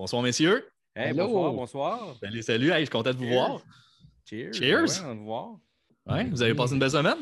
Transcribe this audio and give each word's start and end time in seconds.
Bonsoir, 0.00 0.22
messieurs. 0.22 0.64
Hey, 0.96 1.10
Hello. 1.10 1.26
bonsoir, 1.26 1.52
bonsoir. 1.52 2.16
Salut, 2.22 2.42
salut. 2.42 2.70
Hey, 2.70 2.76
je 2.80 2.84
suis 2.84 2.88
content 2.88 3.10
de 3.10 3.18
vous 3.18 3.24
Cheers. 3.24 3.34
voir. 3.34 3.60
Cheers. 4.24 4.54
Cheers. 4.54 4.76
Ben 4.78 4.86
ouais, 4.86 5.00
on 5.04 5.08
va 5.08 5.14
voir. 5.22 5.50
Ouais, 6.06 6.24
vous 6.30 6.40
avez 6.42 6.54
passé 6.54 6.72
une 6.72 6.80
belle 6.80 6.90
semaine? 6.90 7.18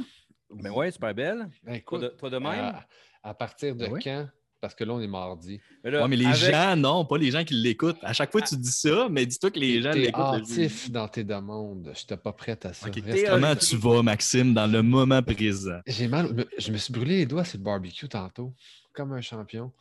Ben 0.48 0.70
ouais, 0.70 0.88
super 0.92 1.12
belle. 1.12 1.38
Ben, 1.64 1.72
Toi 1.72 1.74
écoute, 1.76 2.00
de, 2.02 2.08
toi 2.10 2.30
de 2.30 2.38
même? 2.38 2.46
à, 2.46 2.86
à 3.24 3.34
partir 3.34 3.74
de 3.74 3.84
oui? 3.88 4.00
quand? 4.04 4.28
Parce 4.60 4.76
que 4.76 4.84
là, 4.84 4.92
on 4.92 5.00
est 5.00 5.08
mardi. 5.08 5.60
Mais 5.82 5.90
là, 5.90 6.02
Ouais, 6.02 6.08
mais 6.08 6.14
les 6.14 6.26
avec- 6.26 6.36
gens, 6.54 6.76
non, 6.76 7.04
pas 7.04 7.18
les 7.18 7.32
gens 7.32 7.42
qui 7.42 7.54
l'écoutent. 7.54 7.98
À 8.02 8.12
chaque 8.12 8.30
fois, 8.30 8.42
tu 8.42 8.56
dis 8.56 8.70
ça, 8.70 9.08
mais 9.10 9.26
dis-toi 9.26 9.50
que 9.50 9.58
les 9.58 9.82
gens 9.82 9.90
l'écoutent. 9.90 10.22
hâtif 10.22 10.88
dans 10.92 11.08
tes 11.08 11.24
demandes. 11.24 11.82
Je 11.96 12.00
n'étais 12.02 12.16
pas 12.16 12.32
prête 12.32 12.64
à 12.64 12.72
ça. 12.72 12.88
Comment 13.28 13.56
tu 13.56 13.76
vas, 13.76 14.04
Maxime, 14.04 14.54
dans 14.54 14.68
le 14.70 14.84
moment 14.84 15.20
présent? 15.24 15.80
J'ai 15.84 16.06
mal. 16.06 16.46
Je 16.58 16.70
me 16.70 16.76
suis 16.76 16.92
brûlé 16.92 17.16
les 17.16 17.26
doigts 17.26 17.44
sur 17.44 17.58
le 17.58 17.64
barbecue 17.64 18.08
tantôt, 18.08 18.54
comme 18.92 19.12
un 19.14 19.20
champion. 19.20 19.72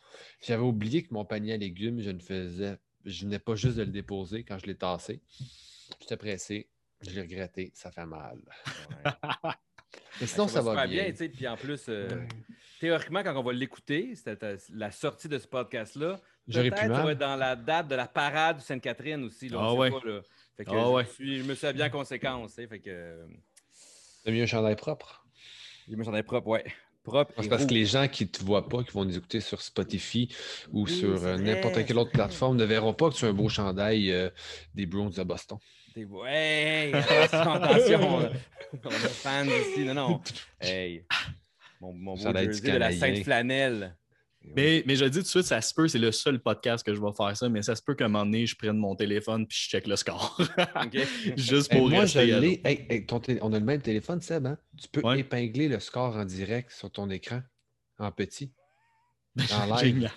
J'avais 0.44 0.64
oublié 0.64 1.04
que 1.04 1.14
mon 1.14 1.24
panier 1.24 1.52
à 1.52 1.56
légumes, 1.56 2.00
je 2.00 2.10
ne 2.10 2.18
faisais. 2.18 2.76
Je 3.08 3.24
venais 3.24 3.38
pas 3.38 3.54
juste 3.54 3.76
de 3.76 3.82
le 3.82 3.90
déposer 3.90 4.44
quand 4.44 4.58
je 4.58 4.66
l'ai 4.66 4.76
tassé. 4.76 5.20
J'étais 6.00 6.16
pressé. 6.16 6.68
Je 7.00 7.10
l'ai 7.10 7.20
regretté. 7.22 7.70
Ça 7.74 7.90
fait 7.90 8.06
mal. 8.06 8.38
Ouais. 9.04 9.12
Mais 10.20 10.26
sinon, 10.26 10.48
ça, 10.48 10.60
va 10.60 10.72
super 10.72 10.88
bien. 10.88 11.10
tu 11.10 11.16
sais. 11.16 11.28
Puis 11.28 11.46
en 11.48 11.56
plus, 11.56 11.86
euh, 11.88 12.08
Ouais. 12.08 12.28
théoriquement, 12.80 13.22
quand 13.22 13.34
on 13.36 13.42
va 13.42 13.52
l'écouter, 13.52 14.14
c'était 14.14 14.44
euh, 14.44 14.56
la 14.74 14.90
sortie 14.90 15.28
de 15.28 15.38
ce 15.38 15.46
podcast-là. 15.46 16.20
J'aurais 16.48 16.70
pu 16.70 16.76
peut-être 16.76 16.82
ça 16.82 16.88
va 16.88 17.02
mal. 17.04 17.12
être 17.12 17.18
dans 17.18 17.36
la 17.36 17.56
date 17.56 17.88
de 17.88 17.94
la 17.94 18.06
parade 18.08 18.56
de 18.58 18.62
Sainte-Catherine 18.62 19.22
aussi. 19.24 19.48
Là, 19.48 19.58
Ah 19.62 19.74
ouais. 19.74 19.90
pas, 19.90 20.00
là. 20.04 20.20
Fait 20.56 20.64
que 20.64 20.70
Ah 20.70 20.74
je, 20.84 20.88
ouais. 20.88 21.02
me 21.04 21.08
suis, 21.08 21.38
je 21.38 21.44
me 21.44 21.54
suis 21.54 21.66
habillé 21.66 21.84
en 21.84 21.90
conséquence. 21.90 22.52
sais, 22.54 22.66
Fait 22.66 22.80
que 22.80 22.90
euh, 22.90 23.26
T'as 24.24 24.30
mis 24.32 24.40
un 24.42 24.46
chandail 24.46 24.76
propre. 24.76 25.24
je 25.88 25.94
me 25.94 26.02
sentais 26.04 26.22
propre, 26.22 26.48
ouais. 26.48 26.64
Propre. 27.08 27.32
C'est 27.40 27.48
parce 27.48 27.66
que 27.66 27.74
les 27.74 27.86
gens 27.86 28.06
qui 28.08 28.24
ne 28.24 28.28
te 28.28 28.42
voient 28.44 28.68
pas, 28.68 28.82
qui 28.84 28.92
vont 28.92 29.04
nous 29.04 29.16
écouter 29.16 29.40
sur 29.40 29.60
Spotify 29.60 30.28
ou 30.72 30.84
Oui, 30.84 30.90
sur 30.90 31.24
euh, 31.24 31.36
n'importe 31.36 31.84
quelle 31.84 31.98
autre 31.98 32.12
plateforme 32.12 32.56
ne 32.56 32.64
verront 32.64 32.94
pas 32.94 33.10
que 33.10 33.14
tu 33.16 33.24
as 33.24 33.28
un 33.28 33.32
beau 33.32 33.48
chandail 33.48 34.10
euh, 34.12 34.30
des 34.74 34.86
Bruins 34.86 35.10
de 35.10 35.22
Boston. 35.22 35.58
Hey, 36.26 36.94
attention. 36.94 38.30
On 38.84 38.90
est 38.90 39.08
fans 39.08 39.44
ici. 39.44 39.84
Non, 39.84 39.94
non. 39.94 40.20
Hey. 40.60 41.04
Mon, 41.80 41.92
mon 41.92 42.14
beau 42.14 42.32
jersey 42.32 42.72
de 42.72 42.76
la. 42.76 42.92
Sainte 42.92 43.24
Flanelle. 43.24 43.96
Mais, 44.56 44.82
mais 44.86 44.96
je 44.96 45.04
le 45.04 45.10
dis 45.10 45.18
tout 45.18 45.22
de 45.24 45.28
suite, 45.28 45.44
ça 45.44 45.60
se 45.60 45.72
peut, 45.74 45.88
c'est 45.88 45.98
le 45.98 46.10
seul 46.12 46.40
podcast 46.40 46.84
que 46.84 46.94
je 46.94 47.00
vais 47.00 47.12
faire 47.16 47.36
ça, 47.36 47.48
mais 47.48 47.62
ça 47.62 47.76
se 47.76 47.82
peut 47.82 47.94
qu'à 47.94 48.06
un 48.06 48.08
moment 48.08 48.24
donné, 48.24 48.46
je 48.46 48.56
prenne 48.56 48.76
mon 48.76 48.94
téléphone 48.96 49.46
puis 49.46 49.56
je 49.62 49.68
check 49.68 49.86
le 49.86 49.96
score. 49.96 50.38
Juste 51.36 51.72
Hey, 51.72 51.78
pour 51.78 51.88
moi, 51.90 52.06
je 52.06 52.18
rester 52.18 52.32
à 52.34 52.40
l'ai. 52.40 52.60
Hey, 52.64 53.06
On 53.42 53.52
a 53.52 53.58
le 53.58 53.64
même 53.64 53.80
téléphone, 53.82 54.20
Seb. 54.20 54.46
Hein? 54.46 54.58
Tu 54.80 54.88
peux 54.88 55.00
Ouais. 55.02 55.20
épingler 55.20 55.68
le 55.68 55.78
score 55.80 56.16
en 56.16 56.24
direct 56.24 56.70
sur 56.72 56.90
ton 56.90 57.08
écran, 57.10 57.40
en 57.98 58.10
petit. 58.10 58.52
En 59.52 59.66
live. 59.76 59.94
Génial. 59.94 60.10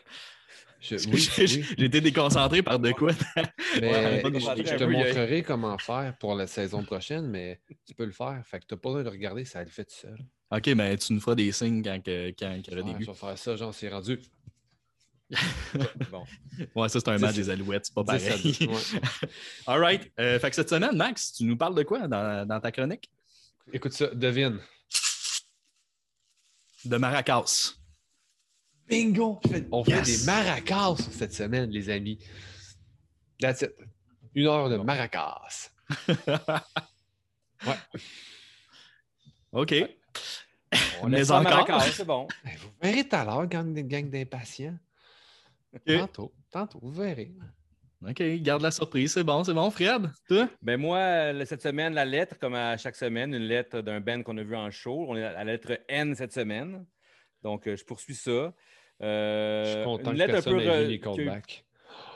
Je- 0.79 0.95
oui, 1.09 1.85
été 1.85 2.01
déconcentré 2.01 2.63
par 2.63 2.79
de 2.79 2.91
quoi? 2.91 3.11
Mais 3.79 3.91
Ouais, 3.91 4.21
je, 4.23 4.75
te 4.77 4.83
montrerai 4.83 5.43
comment 5.43 5.77
faire 5.77 6.17
pour 6.19 6.33
la 6.33 6.47
saison 6.47 6.83
prochaine, 6.83 7.27
mais 7.29 7.61
tu 7.85 7.93
peux 7.93 8.05
le 8.05 8.11
faire. 8.11 8.41
Fait 8.47 8.59
que 8.59 8.65
tu 8.65 8.73
n'as 8.73 8.79
pas 8.79 8.89
besoin 8.89 9.03
de 9.03 9.09
regarder, 9.09 9.45
ça 9.45 9.63
le 9.63 9.69
fait 9.69 9.85
tout 9.85 9.93
seul. 9.95 10.17
OK, 10.51 10.67
mais 10.67 10.97
tu 10.97 11.13
nous 11.13 11.21
feras 11.21 11.35
des 11.35 11.51
signes 11.51 11.81
quand, 11.81 11.99
quand, 12.05 12.55
y 12.55 12.73
aura 12.73 12.81
des 12.83 12.91
Ouais, 12.91 12.93
buts. 12.97 13.05
je 13.05 13.11
vais 13.11 13.17
faire 13.17 13.37
ça, 13.37 13.55
genre, 13.55 13.73
c'est 13.73 13.89
rendu. 13.89 14.19
Bon. 16.11 16.25
Ouais, 16.75 16.89
ça, 16.89 16.99
c'est 16.99 17.07
un 17.07 17.17
match 17.17 17.35
des 17.35 17.49
Alouettes, 17.49 17.85
c'est 17.85 17.93
pas 17.93 18.03
10 18.03 18.09
à 18.09 18.29
pareil. 18.29 18.51
10, 18.51 18.67
ouais. 18.67 18.75
All 19.67 19.79
right. 19.79 20.11
Euh, 20.19 20.37
fait 20.39 20.49
que 20.49 20.55
cette 20.57 20.69
semaine, 20.69 20.95
Max, 20.97 21.31
tu 21.33 21.45
nous 21.45 21.55
parles 21.55 21.73
de 21.75 21.83
quoi 21.83 22.05
dans, 22.09 22.45
dans 22.45 22.59
ta 22.59 22.69
chronique? 22.71 23.09
Écoute 23.71 23.93
ça, 23.93 24.07
devine. 24.07 24.59
De 26.83 26.97
Maracas. 26.97 27.75
Bingo! 28.89 29.39
On 29.71 29.85
fait 29.85 29.91
Yes! 29.91 30.19
des 30.19 30.25
maracas 30.25 30.95
cette 31.11 31.33
semaine, 31.33 31.69
les 31.69 31.89
amis. 31.89 32.19
That's 33.39 33.61
it. 33.61 33.71
Une 34.35 34.47
heure 34.47 34.67
de 34.69 34.75
maracas. 34.77 35.69
OK. 39.53 39.73
On 41.01 41.09
Mais 41.09 41.17
laisse 41.17 41.31
encore. 41.31 41.81
C'est 41.83 42.05
bon. 42.05 42.27
Ben, 42.43 42.51
vous 42.57 42.69
verrez 42.81 43.07
tout 43.07 43.15
à 43.15 43.25
l'heure, 43.25 43.47
gang, 43.47 43.73
gang 43.73 44.09
d'impatients. 44.09 44.77
Tantôt, 45.85 46.33
tantôt, 46.51 46.79
vous 46.81 46.91
verrez. 46.91 47.31
OK, 48.07 48.21
garde 48.41 48.61
la 48.63 48.71
surprise. 48.71 49.13
C'est 49.13 49.23
bon, 49.23 49.43
c'est 49.43 49.53
bon, 49.53 49.69
Fred. 49.69 50.09
Toi? 50.27 50.49
Ben 50.61 50.79
moi, 50.79 51.45
cette 51.45 51.61
semaine, 51.61 51.93
la 51.93 52.03
lettre, 52.05 52.37
comme 52.39 52.55
à 52.55 52.75
chaque 52.77 52.95
semaine, 52.95 53.33
une 53.33 53.43
lettre 53.43 53.81
d'un 53.81 53.99
band 54.01 54.23
qu'on 54.23 54.37
a 54.37 54.43
vu 54.43 54.55
en 54.55 54.71
show. 54.71 55.05
On 55.07 55.15
est 55.15 55.23
à 55.23 55.33
la 55.33 55.43
lettre 55.43 55.79
N 55.87 56.15
cette 56.15 56.33
semaine. 56.33 56.85
Donc, 57.43 57.67
euh, 57.67 57.75
je 57.75 57.83
poursuis 57.85 58.15
ça. 58.15 58.53
Euh, 59.01 59.65
Je 59.65 59.71
suis 59.71 59.83
content 59.83 60.11
une 60.11 60.17
que 60.17 60.23
lettre 60.23 60.47
un 60.47 60.51
peu. 60.51 60.61
ait 60.61 60.97
vu. 60.97 60.99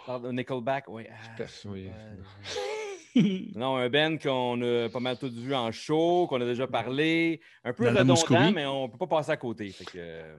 Pardon, 0.05 0.33
Nickelback, 0.33 0.85
oui. 0.87 1.05
Ah, 1.09 1.43
oui. 1.65 1.89
Non, 3.55 3.77
un 3.77 3.89
band 3.89 4.17
qu'on 4.17 4.61
a 4.61 4.89
pas 4.89 4.99
mal 4.99 5.17
tout 5.17 5.31
vu 5.31 5.53
en 5.55 5.71
show, 5.71 6.27
qu'on 6.27 6.41
a 6.41 6.45
déjà 6.45 6.67
parlé. 6.67 7.39
Un 7.63 7.73
peu 7.73 7.85
Madame 7.85 8.11
redondant, 8.11 8.51
mais 8.51 8.65
on 8.65 8.87
ne 8.87 8.91
peut 8.91 8.97
pas 8.97 9.07
passer 9.07 9.31
à 9.31 9.37
côté. 9.37 9.69
Fait 9.69 9.85
que, 9.85 9.91
euh, 9.97 10.35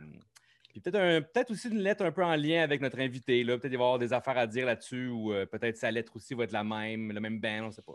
puis 0.70 0.80
peut-être 0.80 0.96
un- 0.96 1.22
peut-être 1.22 1.50
aussi 1.52 1.68
une 1.68 1.78
lettre 1.78 2.04
un 2.04 2.12
peu 2.12 2.22
en 2.24 2.36
lien 2.36 2.62
avec 2.62 2.80
notre 2.82 2.98
invité. 3.00 3.42
là. 3.44 3.56
Peut-être 3.58 3.72
il 3.72 3.78
va 3.78 3.84
y 3.84 3.86
avoir 3.86 3.98
des 3.98 4.12
affaires 4.12 4.36
à 4.36 4.46
dire 4.46 4.66
là-dessus 4.66 5.08
ou 5.08 5.32
euh, 5.32 5.46
peut-être 5.46 5.76
sa 5.78 5.90
lettre 5.90 6.14
aussi 6.16 6.34
va 6.34 6.44
être 6.44 6.52
la 6.52 6.64
même, 6.64 7.12
le 7.12 7.20
même 7.20 7.40
band, 7.40 7.62
on 7.62 7.66
ne 7.68 7.70
sait 7.70 7.82
pas. 7.82 7.94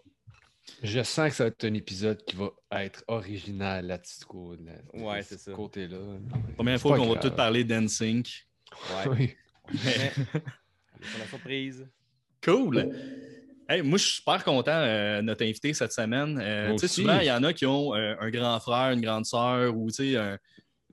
Je 0.83 1.01
sens 1.03 1.29
que 1.29 1.35
ça 1.35 1.43
va 1.45 1.47
être 1.49 1.63
un 1.65 1.73
épisode 1.73 2.23
qui 2.23 2.35
va 2.35 2.49
être 2.83 3.03
original 3.07 3.85
là-dessus, 3.87 4.23
Ouais, 4.93 5.21
ce 5.23 5.29
c'est 5.29 5.39
ça. 5.39 5.51
côté-là. 5.53 5.97
Première 6.55 6.79
fois 6.79 6.97
qu'on 6.97 7.13
va 7.13 7.19
tous 7.19 7.31
parler 7.31 7.63
d'NSYNC. 7.63 8.47
Ouais. 9.05 9.09
Oui. 9.11 9.35
Mais, 9.85 10.11
la 11.19 11.25
surprise. 11.27 11.87
Cool. 12.43 12.91
Hey, 13.71 13.81
moi, 13.83 13.97
je 13.97 14.03
suis 14.03 14.15
super 14.15 14.43
content 14.43 14.81
de 14.81 15.21
notre 15.21 15.45
invité 15.45 15.73
cette 15.73 15.93
semaine. 15.93 16.37
Euh, 16.43 16.77
souvent, 16.77 17.19
il 17.19 17.27
y 17.27 17.31
en 17.31 17.41
a 17.43 17.53
qui 17.53 17.65
ont 17.65 17.95
euh, 17.95 18.15
un 18.19 18.29
grand 18.29 18.59
frère, 18.59 18.91
une 18.91 18.99
grande 18.99 19.25
sœur 19.25 19.73
ou 19.77 19.87
tu 19.89 20.11
sais, 20.11 20.17
un, 20.17 20.37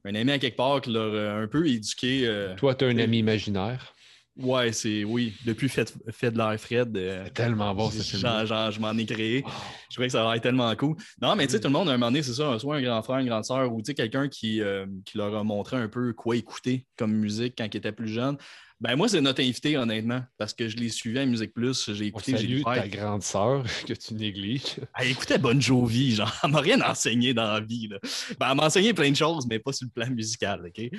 un 0.04 0.14
ami 0.14 0.30
à 0.30 0.38
quelque 0.38 0.56
part 0.56 0.80
qui 0.80 0.92
leur 0.92 1.12
a 1.12 1.40
un 1.40 1.48
peu 1.48 1.66
éduqué. 1.66 2.22
euh, 2.24 2.54
Toi, 2.54 2.76
tu 2.76 2.84
as 2.84 2.88
un 2.88 2.98
ami 2.98 3.18
imaginaire. 3.18 3.92
Ouais, 4.36 4.70
c'est 4.70 5.02
oui. 5.02 5.34
Depuis 5.44 5.68
Fait, 5.68 5.92
fait 6.12 6.30
de 6.30 6.38
l'air 6.38 6.54
Fred. 6.60 6.96
euh, 6.96 7.24
C'est 7.24 7.34
tellement 7.34 7.74
bon, 7.74 7.90
ce 7.90 8.00
film. 8.00 8.22
genre, 8.22 8.46
genre, 8.46 8.70
je 8.70 8.78
m'en 8.78 8.96
ai 8.96 9.04
créé. 9.04 9.44
Je 9.90 9.96
trouvais 9.96 10.06
que 10.06 10.12
ça 10.12 10.24
aurait 10.24 10.36
été 10.36 10.44
tellement 10.44 10.72
cool. 10.76 10.94
Non, 11.20 11.34
mais 11.34 11.48
tu 11.48 11.54
sais, 11.54 11.58
tout 11.60 11.66
le 11.66 11.72
monde, 11.72 11.88
à 11.88 11.94
un 11.94 11.96
moment 11.96 12.12
donné, 12.12 12.22
c'est 12.22 12.34
ça, 12.34 12.56
soit 12.60 12.76
un 12.76 12.82
grand 12.82 13.02
frère, 13.02 13.18
une 13.18 13.26
grande 13.26 13.44
sœur, 13.44 13.72
ou 13.74 13.82
tu 13.82 13.86
sais, 13.86 13.94
quelqu'un 13.94 14.28
qui, 14.28 14.60
euh, 14.62 14.86
qui 15.04 15.18
leur 15.18 15.34
a 15.34 15.42
montré 15.42 15.76
un 15.78 15.88
peu 15.88 16.12
quoi 16.12 16.36
écouter 16.36 16.86
comme 16.96 17.10
musique 17.12 17.54
quand 17.58 17.64
ils 17.64 17.76
étaient 17.78 17.90
plus 17.90 18.06
jeunes. 18.06 18.36
Ben 18.80 18.94
moi, 18.94 19.08
c'est 19.08 19.20
notre 19.20 19.42
invité, 19.42 19.76
honnêtement, 19.76 20.22
parce 20.36 20.54
que 20.54 20.68
je 20.68 20.76
l'ai 20.76 20.88
suivi 20.88 21.18
à 21.18 21.26
Musique 21.26 21.52
Plus. 21.52 21.92
J'ai 21.92 22.06
écouté, 22.06 22.36
j'ai 22.36 22.46
découvert. 22.46 22.82
ta 22.82 22.88
grande 22.88 23.24
sœur 23.24 23.64
que 23.86 23.92
tu 23.92 24.14
négliges. 24.14 24.76
Elle 24.96 25.08
écoutait 25.08 25.38
Bon 25.38 25.60
Jovi, 25.60 26.14
genre, 26.14 26.32
elle 26.44 26.50
m'a 26.50 26.60
rien 26.60 26.80
enseigné 26.82 27.34
dans 27.34 27.52
la 27.52 27.60
vie. 27.60 27.88
Là. 27.88 27.98
Ben, 28.38 28.50
elle 28.50 28.56
m'a 28.56 28.66
enseigné 28.66 28.94
plein 28.94 29.10
de 29.10 29.16
choses, 29.16 29.48
mais 29.48 29.58
pas 29.58 29.72
sur 29.72 29.86
le 29.86 29.90
plan 29.90 30.14
musical, 30.14 30.64
OK? 30.66 30.90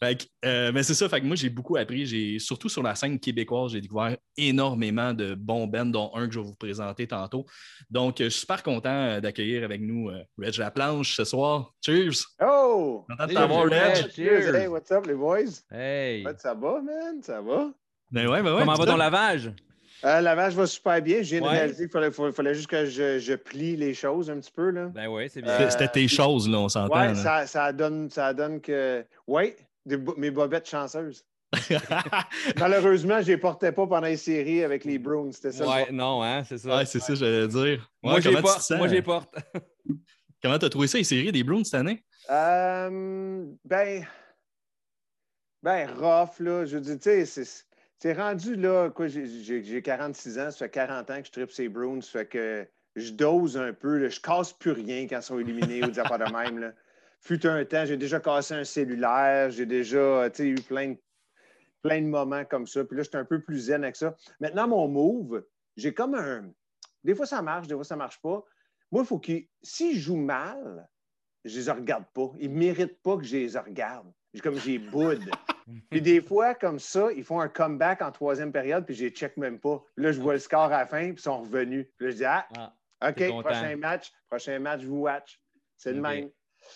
Fait 0.00 0.16
que, 0.16 0.24
euh, 0.44 0.70
mais 0.72 0.84
c'est 0.84 0.94
ça, 0.94 1.08
fait 1.08 1.20
que 1.20 1.26
moi, 1.26 1.34
j'ai 1.34 1.50
beaucoup 1.50 1.76
appris. 1.76 2.06
J'ai, 2.06 2.38
surtout 2.38 2.68
sur 2.68 2.82
la 2.84 2.94
scène 2.94 3.18
québécoise, 3.18 3.72
j'ai 3.72 3.80
découvert 3.80 4.16
énormément 4.36 5.12
de 5.12 5.34
bons 5.34 5.66
bands, 5.66 5.86
dont 5.86 6.10
un 6.14 6.28
que 6.28 6.34
je 6.34 6.38
vais 6.38 6.44
vous 6.46 6.54
présenter 6.54 7.06
tantôt. 7.08 7.46
Donc, 7.90 8.20
euh, 8.20 8.24
je 8.24 8.28
suis 8.30 8.40
super 8.40 8.62
content 8.62 8.90
euh, 8.92 9.20
d'accueillir 9.20 9.64
avec 9.64 9.80
nous 9.80 10.08
euh, 10.10 10.22
Reg 10.38 10.56
Laplanche 10.56 11.16
ce 11.16 11.24
soir. 11.24 11.72
Cheers! 11.84 12.24
Oh! 12.40 13.04
Content 13.08 13.24
de 13.26 13.30
Cheers, 13.32 13.40
t'avoir, 13.40 13.64
Reg. 13.64 13.72
Reg! 13.72 14.10
Cheers. 14.14 14.54
Hey, 14.54 14.66
what's 14.68 14.90
up, 14.92 15.04
les 15.06 15.14
boys? 15.14 15.62
Hey! 15.72 16.24
Ouais, 16.24 16.34
ça 16.38 16.54
va, 16.54 16.80
man? 16.80 17.20
Ça 17.22 17.40
va? 17.40 17.70
Ben 18.12 18.28
ouais, 18.28 18.42
ben 18.42 18.52
ouais, 18.54 18.60
Comment 18.60 18.74
va 18.74 18.86
ton 18.86 18.96
lavage? 18.96 19.52
Euh, 20.04 20.20
la 20.20 20.36
vache 20.36 20.54
va 20.54 20.64
super 20.68 21.02
bien. 21.02 21.22
Je 21.22 21.30
viens 21.30 21.40
de 21.40 21.44
Ouais. 21.46 21.50
réaliser 21.58 21.84
qu'il 21.86 21.90
fallait, 21.92 22.12
fallait- 22.12 22.30
fallait 22.32 22.54
juste 22.54 22.68
que 22.68 22.86
je, 22.86 23.18
je 23.18 23.34
plie 23.34 23.74
les 23.74 23.94
choses 23.94 24.30
un 24.30 24.38
petit 24.38 24.52
peu. 24.52 24.70
Là. 24.70 24.86
Ben 24.94 25.08
oui, 25.08 25.28
c'est 25.28 25.40
Euh, 25.44 25.58
bien. 25.58 25.68
C'était 25.70 25.88
tes 25.88 26.06
choses, 26.06 26.48
là, 26.48 26.58
on 26.60 26.68
s'entend. 26.68 26.94
ouais, 26.96 27.08
là. 27.08 27.14
ça, 27.16 27.46
ça, 27.48 27.72
donne, 27.72 28.08
ça 28.08 28.32
donne 28.32 28.60
que. 28.60 29.04
Oui, 29.26 29.54
mes 30.16 30.30
bobettes 30.30 30.68
chanceuses. 30.68 31.24
Malheureusement, 32.58 33.20
je 33.20 33.26
ne 33.30 33.32
les 33.32 33.36
portais 33.38 33.72
pas 33.72 33.86
pendant 33.86 34.06
les 34.06 34.16
séries 34.16 34.62
avec 34.64 34.84
les 34.84 34.98
Bruins. 34.98 35.32
C'était 35.32 35.52
ça. 35.52 35.66
Ouais, 35.68 35.90
non, 35.90 36.22
hein, 36.22 36.44
c'est 36.44 36.58
ça. 36.58 36.76
ouais, 36.76 36.84
c'est 36.86 37.00
ça, 37.00 37.14
j'allais 37.14 37.48
dire. 37.48 37.90
moi, 38.02 38.14
Ouais, 38.14 38.20
j'ai 38.20 38.28
comment 38.30 38.38
tu 38.42 38.44
te 38.44 38.48
porte. 38.48 38.62
sens? 38.62 38.78
Moi, 38.78 38.88
j'ai 38.88 39.02
porte. 39.02 39.34
Comment 40.42 40.58
t'as 40.58 40.68
trouvé 40.68 40.86
ça, 40.86 40.98
les 40.98 41.04
séries 41.04 41.32
des 41.32 41.42
Bruins 41.42 41.64
cette 41.64 41.74
année? 41.74 42.04
Euh, 42.30 43.44
ben, 43.64 44.06
ben, 45.62 45.90
rough, 45.98 46.38
là. 46.38 46.64
Je 46.64 46.76
veux 46.76 46.80
dire, 46.82 46.94
tu 47.00 47.26
sais, 47.26 47.44
c'est- 47.44 48.12
rendu 48.12 48.54
là, 48.54 48.90
quoi, 48.90 49.08
j'ai- 49.08 49.26
j'ai 49.42 49.64
j'ai 49.64 49.82
46 49.82 50.38
ans, 50.38 50.50
ça 50.52 50.58
fait 50.58 50.70
40 50.70 51.10
ans 51.10 51.20
que 51.20 51.26
je 51.26 51.32
tripe 51.32 51.50
ces 51.50 51.68
Bruins, 51.68 52.00
ça 52.00 52.10
fait 52.20 52.26
que 52.26 52.68
je 52.94 53.10
dose 53.10 53.56
un 53.56 53.72
peu, 53.72 53.98
là, 53.98 54.08
je 54.08 54.20
casse 54.20 54.52
plus 54.52 54.70
rien 54.70 55.06
quand 55.08 55.18
ils 55.18 55.22
sont 55.22 55.38
éliminés 55.40 55.82
ou 55.82 55.90
des 55.90 55.98
affaires 55.98 56.18
de 56.20 56.32
même, 56.32 56.58
là. 56.58 56.72
Fut 57.20 57.44
un 57.46 57.64
temps, 57.64 57.84
j'ai 57.84 57.96
déjà 57.96 58.20
cassé 58.20 58.54
un 58.54 58.64
cellulaire, 58.64 59.50
j'ai 59.50 59.66
déjà, 59.66 60.28
eu 60.38 60.54
plein 60.56 60.90
de, 60.90 60.98
plein 61.82 62.00
de 62.00 62.06
moments 62.06 62.44
comme 62.44 62.66
ça, 62.66 62.84
puis 62.84 62.96
là, 62.96 63.02
j'étais 63.02 63.18
un 63.18 63.24
peu 63.24 63.40
plus 63.40 63.58
zen 63.58 63.82
avec 63.82 63.96
ça. 63.96 64.16
Maintenant, 64.40 64.68
mon 64.68 64.88
move, 64.88 65.44
j'ai 65.76 65.92
comme 65.92 66.14
un... 66.14 66.50
Des 67.04 67.14
fois, 67.14 67.26
ça 67.26 67.42
marche, 67.42 67.66
des 67.66 67.74
fois, 67.74 67.84
ça 67.84 67.96
marche 67.96 68.20
pas. 68.20 68.44
Moi, 68.90 69.02
il 69.02 69.06
faut 69.06 69.18
que... 69.18 69.32
S'ils 69.62 69.98
jouent 69.98 70.16
mal, 70.16 70.88
je 71.44 71.60
les 71.60 71.70
regarde 71.70 72.06
pas. 72.14 72.30
Ils 72.38 72.52
ne 72.52 72.58
méritent 72.58 73.00
pas 73.02 73.16
que 73.16 73.24
je 73.24 73.36
les 73.36 73.58
regarde. 73.58 74.12
J'ai 74.34 74.40
comme 74.40 74.58
j'ai 74.58 74.78
boude. 74.78 75.24
Puis 75.90 76.00
des 76.00 76.20
fois, 76.20 76.54
comme 76.54 76.78
ça, 76.78 77.10
ils 77.12 77.24
font 77.24 77.40
un 77.40 77.48
comeback 77.48 78.00
en 78.02 78.10
troisième 78.10 78.52
période, 78.52 78.86
puis 78.86 78.94
je 78.94 79.04
les 79.04 79.10
check 79.10 79.36
même 79.36 79.58
pas. 79.60 79.84
Là, 79.96 80.12
je 80.12 80.20
vois 80.20 80.32
le 80.32 80.38
score 80.38 80.72
à 80.72 80.78
la 80.78 80.86
fin, 80.86 81.12
puis 81.12 81.16
ils 81.18 81.20
sont 81.20 81.42
revenus. 81.42 81.86
Puis 81.96 82.06
là, 82.06 82.10
je 82.10 82.16
dis, 82.16 82.24
ah, 82.24 82.48
Ah, 83.00 83.10
OK, 83.10 83.42
prochain 83.42 83.76
match, 83.76 84.12
prochain 84.28 84.58
match, 84.58 84.82
vous 84.82 85.00
watch. 85.00 85.40
C'est 85.76 85.92
le 85.92 86.00
même. 86.00 86.30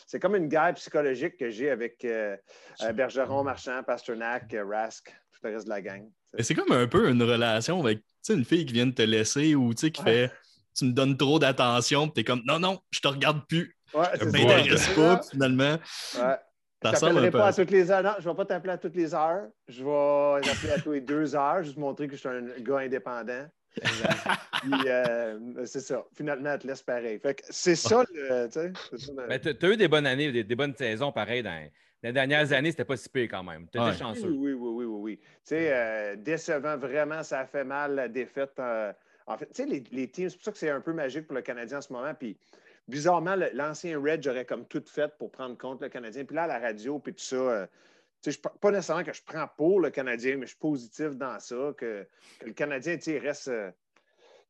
C'est 0.07 0.21
comme 0.21 0.37
une 0.37 0.49
guerre 0.49 0.75
psychologique 0.75 1.37
que 1.37 1.51
j'ai 1.51 1.71
avec 1.71 2.05
euh, 2.05 2.37
euh, 2.83 2.93
Bergeron, 2.93 3.45
Marchand, 3.45 3.83
Pasternak, 3.83 4.53
euh, 4.55 4.65
Rask, 4.65 5.09
tout 5.33 5.41
le 5.45 5.55
reste 5.55 5.67
de 5.67 5.71
la 5.71 5.83
gang. 5.83 6.09
C'est 6.39 6.55
comme 6.55 6.73
un 6.73 6.87
peu 6.87 7.09
une 7.11 7.23
relation 7.23 7.81
avec 7.81 7.99
tu 7.99 8.05
sais, 8.23 8.35
une 8.35 8.45
fille 8.45 8.65
qui 8.65 8.73
vient 8.73 8.87
de 8.87 8.93
te 8.93 9.03
laisser 9.03 9.55
ou 9.55 9.75
tu 9.75 9.81
sais, 9.81 9.91
qui 9.91 10.03
Ouais. 10.03 10.29
fait 10.29 10.33
tu 10.75 10.87
me 10.87 10.93
donnes 10.93 11.17
trop 11.17 11.39
d'attention, 11.39 12.07
puis 12.09 12.15
t'es 12.15 12.25
comme 12.25 12.43
non, 12.47 12.59
non, 12.59 12.81
je 12.91 13.01
te 13.01 13.09
regarde 13.09 13.47
plus. 13.47 13.77
Ouais, 13.93 14.07
Je 14.19 14.25
m'intéresse 14.25 14.89
pas, 14.95 15.19
puis 15.19 15.29
finalement. 15.33 15.77
Ouais. 16.17 16.37
Ça 16.83 16.93
Je 16.95 17.01
t'appellerai 17.01 17.31
pas 17.31 17.47
à 17.47 17.53
toutes 17.53 17.71
les 17.71 17.91
heures. 17.91 18.03
Non, 18.03 18.15
je 18.19 18.27
ne 18.27 18.33
vais 18.33 18.37
pas 18.37 18.45
t'appeler 18.45 18.73
à 18.73 18.79
toutes 18.79 18.97
les 18.97 19.15
heures. 19.15 19.49
Je 19.69 19.85
vais 19.85 20.41
t'appeler 20.41 20.73
à 20.73 20.81
tous 20.81 20.93
les 20.93 21.01
deux 21.01 21.37
heures, 21.37 21.63
juste 21.63 21.77
montrer 21.77 22.09
que 22.09 22.15
je 22.15 22.21
suis 22.21 22.29
un 22.29 22.43
gars 22.61 22.79
indépendant. 22.79 23.47
Euh, 24.87 25.65
c'est 25.65 25.81
ça. 25.81 26.05
Finalement, 26.15 26.53
elle 26.53 26.59
te 26.59 26.67
laisse 26.67 26.83
pareil. 26.83 27.19
Fait 27.19 27.35
que 27.35 27.43
c'est 27.49 27.75
ça, 27.75 28.05
le, 28.13 28.47
tu 29.39 29.55
t'as 29.57 29.69
eu 29.69 29.77
des 29.77 29.89
bonnes 29.89 30.07
années, 30.07 30.31
des, 30.31 30.45
des 30.45 30.55
bonnes 30.55 30.75
saisons 30.77 31.11
pareil. 31.11 31.43
Dans, 31.43 31.51
dans 31.51 32.09
les 32.09 32.13
dernières 32.13 32.53
années, 32.53 32.71
c'était 32.71 32.85
pas 32.85 32.97
si 32.97 33.09
pire 33.09 33.29
quand 33.31 33.43
même. 33.43 33.67
Ouais. 33.75 33.81
Oui, 33.81 33.97
chanceux. 33.97 34.29
oui, 34.29 34.53
oui, 34.53 34.55
oui, 34.55 34.85
oui, 34.85 35.01
oui. 35.01 35.17
Tu 35.19 35.27
sais, 35.45 35.73
euh, 35.73 36.17
décevant, 36.17 36.77
vraiment, 36.77 37.23
ça 37.23 37.41
a 37.41 37.47
fait 37.47 37.65
mal 37.65 37.95
la 37.95 38.09
défaite. 38.09 38.53
euh, 38.59 38.93
en 39.27 39.39
fait, 39.39 39.47
tu 39.47 39.63
sais, 39.63 39.67
les, 39.67 39.83
les 39.93 40.09
teams, 40.09 40.29
c'est 40.29 40.37
pour 40.37 40.45
ça 40.45 40.53
que 40.53 40.59
c'est 40.59 40.71
un 40.71 40.81
peu 40.81 40.93
magique 40.93 41.27
pour 41.27 41.37
le 41.37 41.43
Canadien 41.43 41.79
en 41.79 41.83
ce 41.83 41.93
moment. 41.93 42.13
Puis, 42.15 42.37
bizarrement, 42.89 43.37
l'ancien 43.55 43.99
Red, 44.01 44.23
j'aurais 44.23 44.45
comme 44.45 44.67
tout 44.67 44.83
fait 44.87 45.13
pour 45.17 45.31
prendre 45.31 45.57
compte 45.57 45.81
le 45.81 45.89
Canadien. 45.89 46.25
Puis 46.25 46.35
là, 46.35 46.43
à 46.43 46.47
la 46.49 46.59
radio, 46.59 46.99
puis 46.99 47.15
tout 47.15 47.23
ça, 47.23 47.37
euh, 47.37 47.67
tu 47.67 47.73
je 48.31 48.39
pas 48.39 48.71
nécessairement 48.71 49.05
que 49.05 49.13
je 49.13 49.23
prends 49.25 49.49
pour 49.57 49.81
le 49.81 49.91
Canadien, 49.91 50.37
mais 50.37 50.43
je 50.47 50.51
suis 50.51 50.59
positif 50.59 51.11
dans 51.17 51.39
ça, 51.41 51.73
que, 51.77 52.07
que 52.39 52.47
le 52.47 52.53
Canadien, 52.53 52.97
tu 52.97 53.03
sais, 53.03 53.15
il 53.15 53.19
reste. 53.19 53.49
euh, 53.49 53.71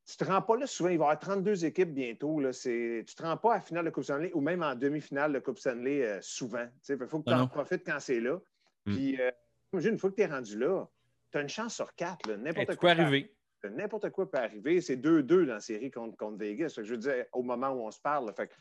tu 0.05 0.17
te 0.17 0.25
rends 0.25 0.41
pas 0.41 0.57
là 0.57 0.67
souvent. 0.67 0.89
Il 0.89 0.97
va 0.97 1.05
y 1.05 1.07
avoir 1.07 1.19
32 1.19 1.63
équipes 1.65 1.93
bientôt. 1.93 2.39
Là. 2.41 2.51
Tu 2.51 3.05
te 3.05 3.23
rends 3.23 3.37
pas 3.37 3.53
à 3.53 3.55
la 3.55 3.61
finale 3.61 3.85
de 3.85 3.89
Coupe 3.89 4.03
Stanley 4.03 4.31
ou 4.33 4.41
même 4.41 4.61
en 4.61 4.75
demi-finale 4.75 5.31
de 5.31 5.39
Coupe 5.39 5.59
Stanley 5.59 6.03
euh, 6.05 6.19
souvent. 6.21 6.67
Il 6.89 6.97
faut 7.07 7.19
que 7.19 7.23
tu 7.25 7.31
Ah 7.33 7.37
en 7.37 7.39
non. 7.39 7.47
profites 7.47 7.85
quand 7.85 7.99
c'est 8.01 8.19
là. 8.19 8.37
Mm. 8.85 8.93
Puis, 8.93 9.21
euh, 9.21 9.31
imagine, 9.71 9.91
une 9.91 9.97
fois 9.97 10.09
que 10.11 10.15
tu 10.15 10.21
es 10.23 10.25
rendu 10.25 10.59
là, 10.59 10.85
tu 11.31 11.37
as 11.37 11.41
une 11.41 11.47
chance 11.49 11.75
sur 11.75 11.95
quatre. 11.95 12.29
Hey, 12.29 12.37
N'importe 12.37 12.65
tu 12.67 12.71
peux 12.73 12.75
quoi. 12.75 12.95
peut 12.95 13.01
arriver. 13.01 13.33
N'importe 13.63 14.09
quoi 14.09 14.29
peut 14.29 14.37
arriver. 14.39 14.81
C'est 14.81 14.97
2-2 14.97 15.45
dans 15.45 15.53
la 15.53 15.59
série 15.61 15.89
contre, 15.89 16.17
contre 16.17 16.37
Vegas. 16.37 16.73
Que 16.75 16.83
je 16.83 16.91
veux 16.91 16.99
dire, 16.99 17.25
au 17.31 17.41
moment 17.41 17.69
où 17.69 17.79
on 17.87 17.91
se 17.91 18.01
parle, 18.01 18.25
là, 18.27 18.33
fait 18.33 18.51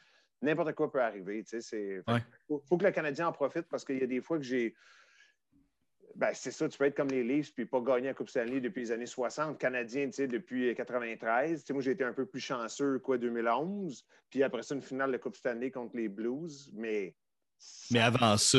n'importe 0.43 0.73
quoi 0.75 0.93
peut 0.93 1.03
arriver. 1.03 1.43
tu 1.43 1.56
Ouais. 2.06 2.20
faut, 2.47 2.62
faut 2.69 2.76
que 2.79 2.85
le 2.85 2.93
Canadien 2.93 3.26
en 3.26 3.32
profite 3.32 3.67
parce 3.69 3.85
qu'il 3.85 3.99
y 3.99 4.03
a 4.05 4.06
des 4.06 4.20
fois 4.20 4.38
que 4.38 4.44
j'ai. 4.44 4.76
Ben, 6.14 6.31
c'est 6.35 6.50
ça, 6.50 6.69
tu 6.69 6.76
peux 6.79 6.85
être 6.85 6.97
comme 6.97 7.09
les 7.09 7.23
Leafs 7.25 7.55
puis 7.55 7.64
pas 7.64 7.81
gagner 7.81 8.09
la 8.09 8.14
Coupe 8.14 8.29
Stanley 8.29 8.61
depuis 8.61 8.81
les 8.81 8.93
années 8.93 9.06
60. 9.06 9.59
Canadien, 9.59 10.06
tu 10.06 10.12
sais, 10.12 10.26
depuis 10.26 10.75
93. 10.75 11.61
Tu 11.61 11.67
sais, 11.67 11.73
moi, 11.73 11.82
j'ai 11.82 11.93
été 11.93 12.05
un 12.05 12.12
peu 12.12 12.26
plus 12.26 12.41
chanceux, 12.41 12.99
quoi, 12.99 13.19
2011. 13.19 14.05
Puis 14.31 14.43
après 14.43 14.62
ça, 14.62 14.75
une 14.75 14.82
finale 14.82 15.12
de 15.12 15.17
Coupe 15.19 15.37
Stanley 15.37 15.70
contre 15.70 15.97
les 15.97 16.09
Blues. 16.09 16.70
Mais. 16.75 17.14
Mais 17.91 18.00
avant 18.00 18.37
ça, 18.37 18.59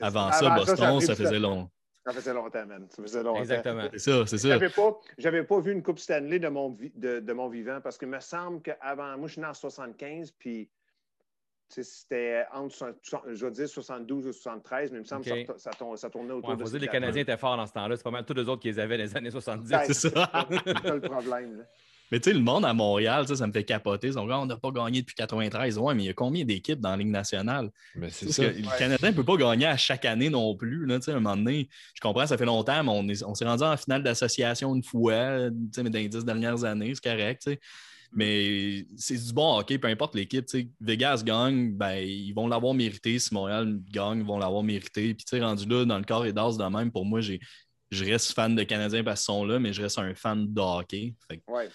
avant 0.00 0.32
ça. 0.32 0.54
Boston, 0.54 1.00
ça 1.00 1.14
faisait 1.14 1.38
long. 1.38 1.70
Ça 2.06 2.12
faisait 2.12 2.34
longtemps, 2.34 2.66
man. 2.66 2.86
Ça 2.90 3.02
faisait 3.02 3.22
longtemps. 3.22 3.40
Exactement. 3.40 3.88
C'est 3.92 3.98
ça, 3.98 4.26
c'est 4.26 4.36
ça. 4.38 4.48
J'avais 4.48 4.68
pas, 4.68 4.98
j'avais 5.16 5.42
pas 5.44 5.58
vu 5.60 5.72
une 5.72 5.82
Coupe 5.82 5.98
Stanley 5.98 6.38
de 6.38 6.48
mon, 6.48 6.70
vi- 6.70 6.92
de, 6.94 7.20
de 7.20 7.32
mon 7.32 7.48
vivant 7.48 7.80
parce 7.80 7.96
qu'il 7.96 8.08
me 8.08 8.20
semble 8.20 8.60
qu'avant, 8.60 9.16
moi 9.16 9.26
je 9.26 9.32
suis 9.32 9.40
né 9.40 9.46
en 9.46 9.54
75, 9.54 10.32
puis 10.32 10.68
c'était 11.82 12.44
entre, 12.52 12.94
je 13.32 13.44
vais 13.46 13.50
dire 13.52 13.68
72 13.68 14.26
ou 14.28 14.32
73, 14.32 14.92
mais 14.92 14.98
il 14.98 15.00
me 15.00 15.04
semble 15.06 15.24
que 15.24 15.44
ça, 15.46 15.54
ça, 15.58 15.70
tourne- 15.70 15.96
ça 15.96 16.08
tournait 16.10 16.32
autour 16.32 16.50
Ouais, 16.50 16.56
de 16.56 16.62
dire, 16.64 16.78
les. 16.80 16.88
Canadiens 16.88 17.22
étaient 17.22 17.36
forts 17.36 17.56
dans 17.56 17.66
ce 17.66 17.72
temps-là. 17.72 17.96
C'est 17.96 18.02
pas 18.04 18.10
mal 18.10 18.24
tous 18.24 18.34
les 18.34 18.48
autres 18.48 18.62
qui 18.62 18.68
les 18.68 18.78
avaient 18.78 18.96
dans 18.98 19.04
les 19.04 19.16
années 19.16 19.30
70. 19.30 19.68
Ben, 19.70 19.80
C'est 19.86 19.94
ça. 19.94 20.30
C'est 20.84 20.90
le 20.94 21.00
problème. 21.00 21.58
là. 21.58 21.64
Mais 22.12 22.20
tu 22.20 22.30
sais, 22.30 22.34
le 22.36 22.42
monde 22.42 22.66
à 22.66 22.74
Montréal, 22.74 23.26
ça, 23.26 23.34
ça 23.34 23.46
me 23.46 23.52
fait 23.52 23.64
capoter. 23.64 24.08
Ils 24.08 24.14
comme, 24.14 24.30
on 24.30 24.46
n'a 24.46 24.56
pas 24.58 24.70
gagné 24.70 25.00
depuis 25.00 25.14
93. 25.14 25.78
Ouais, 25.78 25.94
mais 25.94 26.02
il 26.04 26.06
y 26.06 26.10
a 26.10 26.12
combien 26.12 26.44
d'équipes 26.44 26.78
dans 26.78 26.90
la 26.90 26.96
Ligue 26.98 27.08
nationale? 27.08 27.70
Mais 27.96 28.10
c'est 28.10 28.30
ça. 28.30 28.44
que 28.44 28.50
le 28.58 28.78
Canadien 28.78 29.10
ne 29.10 29.16
peut 29.16 29.24
pas 29.24 29.36
gagner 29.36 29.66
à 29.66 29.76
chaque 29.76 30.04
année 30.04 30.28
non 30.28 30.54
plus. 30.54 30.84
Là, 30.86 30.98
tu 30.98 31.06
sais, 31.06 31.12
à 31.12 31.16
un 31.16 31.20
moment 31.20 31.34
donné, 31.36 31.68
je 31.94 32.00
comprends, 32.02 32.26
ça 32.26 32.36
fait 32.36 32.44
longtemps, 32.44 32.84
mais 32.84 32.90
on, 32.92 33.08
est- 33.08 33.24
on 33.24 33.34
s'est 33.34 33.46
rendu 33.46 33.64
en 33.64 33.76
finale 33.78 34.02
d'association 34.02 34.74
une 34.76 34.82
fois, 34.82 35.48
tu 35.50 35.56
sais, 35.72 35.82
mais 35.82 35.90
dans 35.90 35.98
les 35.98 36.08
dix 36.08 36.24
dernières 36.24 36.62
années, 36.62 36.92
c'est 36.94 37.02
correct. 37.10 37.50
Mais 38.16 38.86
c'est 38.96 39.16
du 39.16 39.32
bon 39.32 39.58
hockey, 39.58 39.78
peu 39.78 39.88
importe 39.88 40.14
l'équipe. 40.14 40.46
tu 40.46 40.60
sais. 40.60 40.68
Vegas 40.80 41.22
gagne, 41.24 41.72
ben, 41.76 41.96
ils 41.96 42.32
vont 42.32 42.46
l'avoir 42.46 42.72
mérité. 42.72 43.18
Si 43.18 43.34
Montréal 43.34 43.80
gagne, 43.90 44.20
ils 44.20 44.24
vont 44.24 44.38
l'avoir 44.38 44.62
mérité. 44.62 45.14
Puis, 45.14 45.40
rendu 45.40 45.66
là, 45.66 45.84
dans 45.84 45.98
le 45.98 46.04
corps 46.04 46.24
et 46.24 46.32
d'as 46.32 46.56
de 46.56 46.64
même, 46.64 46.92
pour 46.92 47.04
moi, 47.04 47.20
j'ai, 47.20 47.40
je 47.90 48.04
reste 48.04 48.32
fan 48.32 48.54
de 48.54 48.62
Canadiens 48.62 49.02
parce 49.02 49.20
qu'ils 49.20 49.34
sont 49.34 49.44
là, 49.44 49.58
mais 49.58 49.72
je 49.72 49.82
reste 49.82 49.98
un 49.98 50.14
fan 50.14 50.52
de 50.52 50.60
hockey. 50.60 51.14
Fait, 51.28 51.42
Ouais. 51.48 51.68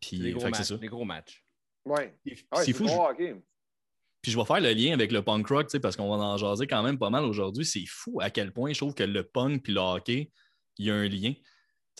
puis, 0.00 0.32
gros 0.32 0.40
fait 0.40 0.50
que 0.50 0.56
c'est 0.56 0.62
matchs. 0.62 0.68
ça. 0.68 0.76
Des 0.76 0.88
gros 0.88 1.04
matchs. 1.04 1.44
Ouais. 1.84 2.18
C'est 2.62 2.72
fou, 2.72 2.88
je- 2.88 2.94
bon 2.94 3.06
hockey. 3.06 3.34
puis 4.22 4.32
je 4.32 4.38
vais 4.38 4.44
faire 4.46 4.60
le 4.60 4.72
lien 4.72 4.92
avec 4.94 5.12
le 5.12 5.22
punk 5.22 5.46
rock, 5.48 5.66
tu 5.66 5.72
sais, 5.72 5.80
parce 5.80 5.96
qu'on 5.96 6.08
va 6.08 6.16
en 6.24 6.36
jaser 6.38 6.66
quand 6.66 6.82
même 6.82 6.98
pas 6.98 7.10
mal 7.10 7.24
aujourd'hui. 7.24 7.64
C'est 7.66 7.84
fou 7.86 8.18
à 8.22 8.30
quel 8.30 8.52
point 8.52 8.72
je 8.72 8.78
trouve 8.78 8.94
que 8.94 9.02
le 9.04 9.22
punk 9.22 9.62
puis 9.62 9.72
le 9.74 9.80
hockey, 9.80 10.32
il 10.78 10.86
y 10.86 10.90
a 10.90 10.94
un 10.94 11.06
lien. 11.08 11.32
Tu 11.34 11.42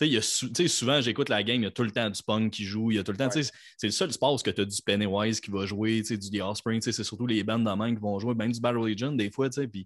y 0.01 0.17
a 0.17 0.21
souvent, 0.21 1.01
j'écoute 1.01 1.29
la 1.29 1.43
game, 1.43 1.57
il 1.57 1.63
y 1.63 1.67
a 1.67 1.71
tout 1.71 1.83
le 1.83 1.91
temps 1.91 2.09
du 2.09 2.21
punk 2.23 2.51
qui 2.53 2.63
joue. 2.63 2.91
Il 2.91 2.97
y 2.97 2.99
a 2.99 3.03
tout 3.03 3.11
le 3.11 3.17
temps, 3.17 3.29
c'est 3.29 3.51
le 3.83 3.91
seul 3.91 4.11
sport 4.11 4.33
où 4.33 4.37
tu 4.37 4.49
as 4.49 4.65
du 4.65 4.81
Pennywise 4.85 5.39
qui 5.39 5.51
va 5.51 5.65
jouer, 5.65 5.99
tu 5.99 6.07
sais, 6.07 6.17
du 6.17 6.29
The 6.29 6.41
Offspring. 6.41 6.79
tu 6.79 6.85
sais, 6.85 6.91
C'est 6.91 7.03
surtout 7.03 7.27
les 7.27 7.43
bandes 7.43 7.63
dans 7.63 7.77
main 7.77 7.93
qui 7.93 8.01
vont 8.01 8.19
jouer, 8.19 8.35
même 8.35 8.51
du 8.51 8.59
Battle 8.59 8.85
Legion 8.85 9.13
des 9.13 9.31
fois. 9.31 9.49
tu 9.49 9.61
sais, 9.61 9.67
Puis 9.67 9.85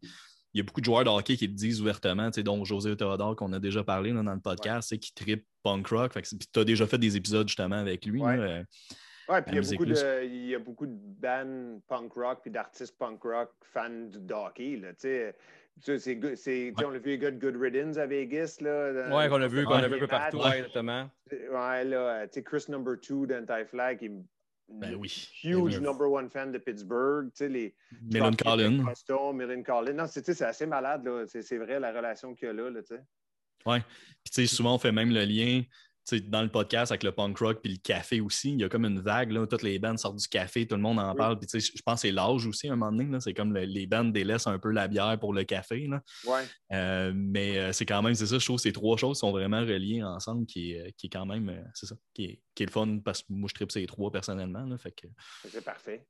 il 0.54 0.58
y 0.58 0.62
a 0.62 0.64
beaucoup 0.64 0.82
de 0.82 0.86
joueurs 0.86 1.04
de 1.04 1.10
hockey 1.10 1.38
qui 1.38 1.48
le 1.48 1.54
disent 1.54 1.82
ouvertement, 1.82 2.32
tu 2.32 2.36
sais, 2.36 2.44
dont 2.44 2.64
José 2.66 2.96
Théodore, 2.96 3.36
qu'on 3.36 3.54
a 3.54 3.60
déjà 3.60 3.84
parlé 3.84 4.12
là, 4.12 4.24
dans 4.24 4.34
le 4.34 4.40
podcast, 4.40 4.90
tu 4.90 4.96
sais, 4.96 5.00
qui 5.00 5.14
tripe 5.14 5.46
punk 5.64 5.88
rock. 5.88 6.14
Tu 6.22 6.60
as 6.60 6.64
déjà 6.64 6.88
fait 6.88 6.98
des 6.98 7.16
épisodes 7.16 7.48
justement 7.48 7.78
avec 7.78 8.06
lui. 8.06 8.22
Ouais. 8.22 8.38
là, 8.38 8.44
euh, 8.44 8.64
Ouais, 9.30 9.44
puis 9.44 9.56
il 9.56 9.64
y, 10.48 10.56
a 10.56 10.60
beaucoup 10.60 10.88
de, 10.88 10.96
bands 10.96 11.80
punk 11.88 12.14
rock 12.14 12.40
puis 12.42 12.50
d'artistes 12.50 12.98
punk 12.98 13.22
rock 13.22 13.52
fans 13.62 14.08
de 14.08 14.18
de 14.18 14.34
hockey. 14.34 14.76
Là, 14.78 14.92
c'est 15.82 16.74
on 16.84 16.90
a 16.94 16.98
vu 16.98 17.10
les 17.12 17.18
gars 17.18 17.32
de 17.32 17.40
Good 17.40 17.56
Riddance 17.62 17.98
à 17.98 18.06
Vegas. 18.06 18.58
Là, 18.62 19.16
Ouais, 19.16 19.30
qu'on 19.30 19.42
a 19.42 19.48
vu, 19.48 19.64
qu'on 19.66 19.74
a 19.74 19.88
vu 19.88 19.96
un 19.96 20.00
peu 20.00 20.08
partout. 20.08 20.38
Ouais, 20.38 20.58
exactement. 20.60 21.10
Ouais, 21.32 21.84
là, 21.86 22.28
tu 22.28 22.34
sais, 22.36 22.44
Chris 22.44 22.66
Number 22.70 23.00
Two 23.00 23.26
d'Anti-Flag, 23.26 24.00
qui 24.00 24.06
est 24.06 24.12
Ben 24.70 24.96
oui. 24.96 25.30
huge 25.44 25.78
oui. 25.78 25.82
number 25.82 26.12
one 26.12 26.30
fan 26.30 26.52
de 26.52 26.58
Pittsburgh. 26.58 27.30
Tu 27.32 27.38
sais, 27.38 27.50
les 27.50 27.76
Melon 28.12 28.32
Collin. 28.34 28.84
Millen 29.34 29.64
Collin. 29.64 29.94
Non, 29.94 30.06
c'est 30.08 30.22
tu 30.22 30.28
sais, 30.28 30.34
c'est 30.38 30.46
assez 30.46 30.66
malade. 30.66 31.04
là. 31.06 31.26
C'est 31.28 31.42
c'est 31.42 31.58
vrai 31.58 31.80
la 31.80 31.92
relation 31.92 32.36
qu'il 32.36 32.48
y 32.48 32.50
a 32.52 32.54
là. 32.54 32.70
là 32.70 32.82
tu 32.82 32.96
sais. 32.96 33.02
Ouais. 33.66 33.80
Puis, 34.24 34.32
tu 34.34 34.42
sais, 34.42 34.48
souvent, 34.48 34.76
on 34.76 34.78
fait 34.78 34.92
même 34.92 35.10
le 35.12 35.24
lien 35.26 35.64
dans 36.16 36.42
le 36.42 36.50
podcast 36.50 36.92
avec 36.92 37.04
le 37.04 37.12
punk 37.12 37.38
rock 37.40 37.60
puis 37.62 37.72
le 37.74 37.78
café 37.78 38.20
aussi. 38.22 38.52
Il 38.54 38.60
y 38.60 38.64
a 38.64 38.70
comme 38.70 38.86
une 38.86 39.00
vague, 39.00 39.32
là, 39.32 39.46
toutes 39.48 39.64
les 39.64 39.80
bandes 39.80 39.98
sortent 40.00 40.18
du 40.18 40.28
café, 40.28 40.68
tout 40.68 40.76
le 40.76 40.82
monde 40.82 41.00
en 41.00 41.12
Oui. 41.12 41.18
parle. 41.18 41.40
Puis, 41.40 41.48
je 41.60 41.82
pense 41.84 42.02
que 42.02 42.08
c'est 42.08 42.12
l'âge 42.12 42.46
aussi, 42.46 42.68
à 42.70 42.74
un 42.74 42.76
moment 42.76 42.92
donné. 42.92 43.20
C'est 43.20 43.34
comme 43.34 43.54
le- 43.54 43.64
les 43.66 43.88
bandes 43.88 44.12
délaissent 44.14 44.48
un 44.48 44.60
peu 44.60 44.72
la 44.72 44.88
bière 44.88 45.18
pour 45.20 45.34
le 45.34 45.44
café. 45.44 45.88
Là. 45.88 46.02
Ouais. 46.26 46.44
Euh, 46.74 47.12
mais 47.16 47.58
euh, 47.58 47.72
c'est 47.74 47.86
quand 47.86 48.02
même, 48.02 48.16
c'est 48.16 48.26
ça, 48.28 48.38
je 48.40 48.46
trouve 48.46 48.58
que 48.58 48.64
ces 48.64 48.74
trois 48.74 48.98
choses 48.98 49.20
sont 49.20 49.32
vraiment 49.32 49.62
reliées 49.62 50.04
ensemble, 50.04 50.46
qui 50.46 50.72
est, 50.74 50.94
qui 50.98 51.08
est 51.08 51.10
quand 51.10 51.26
même, 51.26 51.50
euh, 51.50 51.62
c'est 51.74 51.86
ça, 51.86 51.96
qui 52.14 52.26
est, 52.26 52.42
qui 52.56 52.64
est 52.64 52.66
le 52.66 52.72
fun 52.72 53.00
parce 53.04 53.22
que 53.22 53.28
moi, 53.30 53.48
je 53.50 53.56
tripe 53.56 53.72
ces 53.72 53.86
trois 53.86 54.12
personnellement. 54.12 54.66
Là, 54.66 54.78
fait 54.78 54.92
que, 54.92 55.08
C'est 55.48 55.64
parfait. 55.64 56.06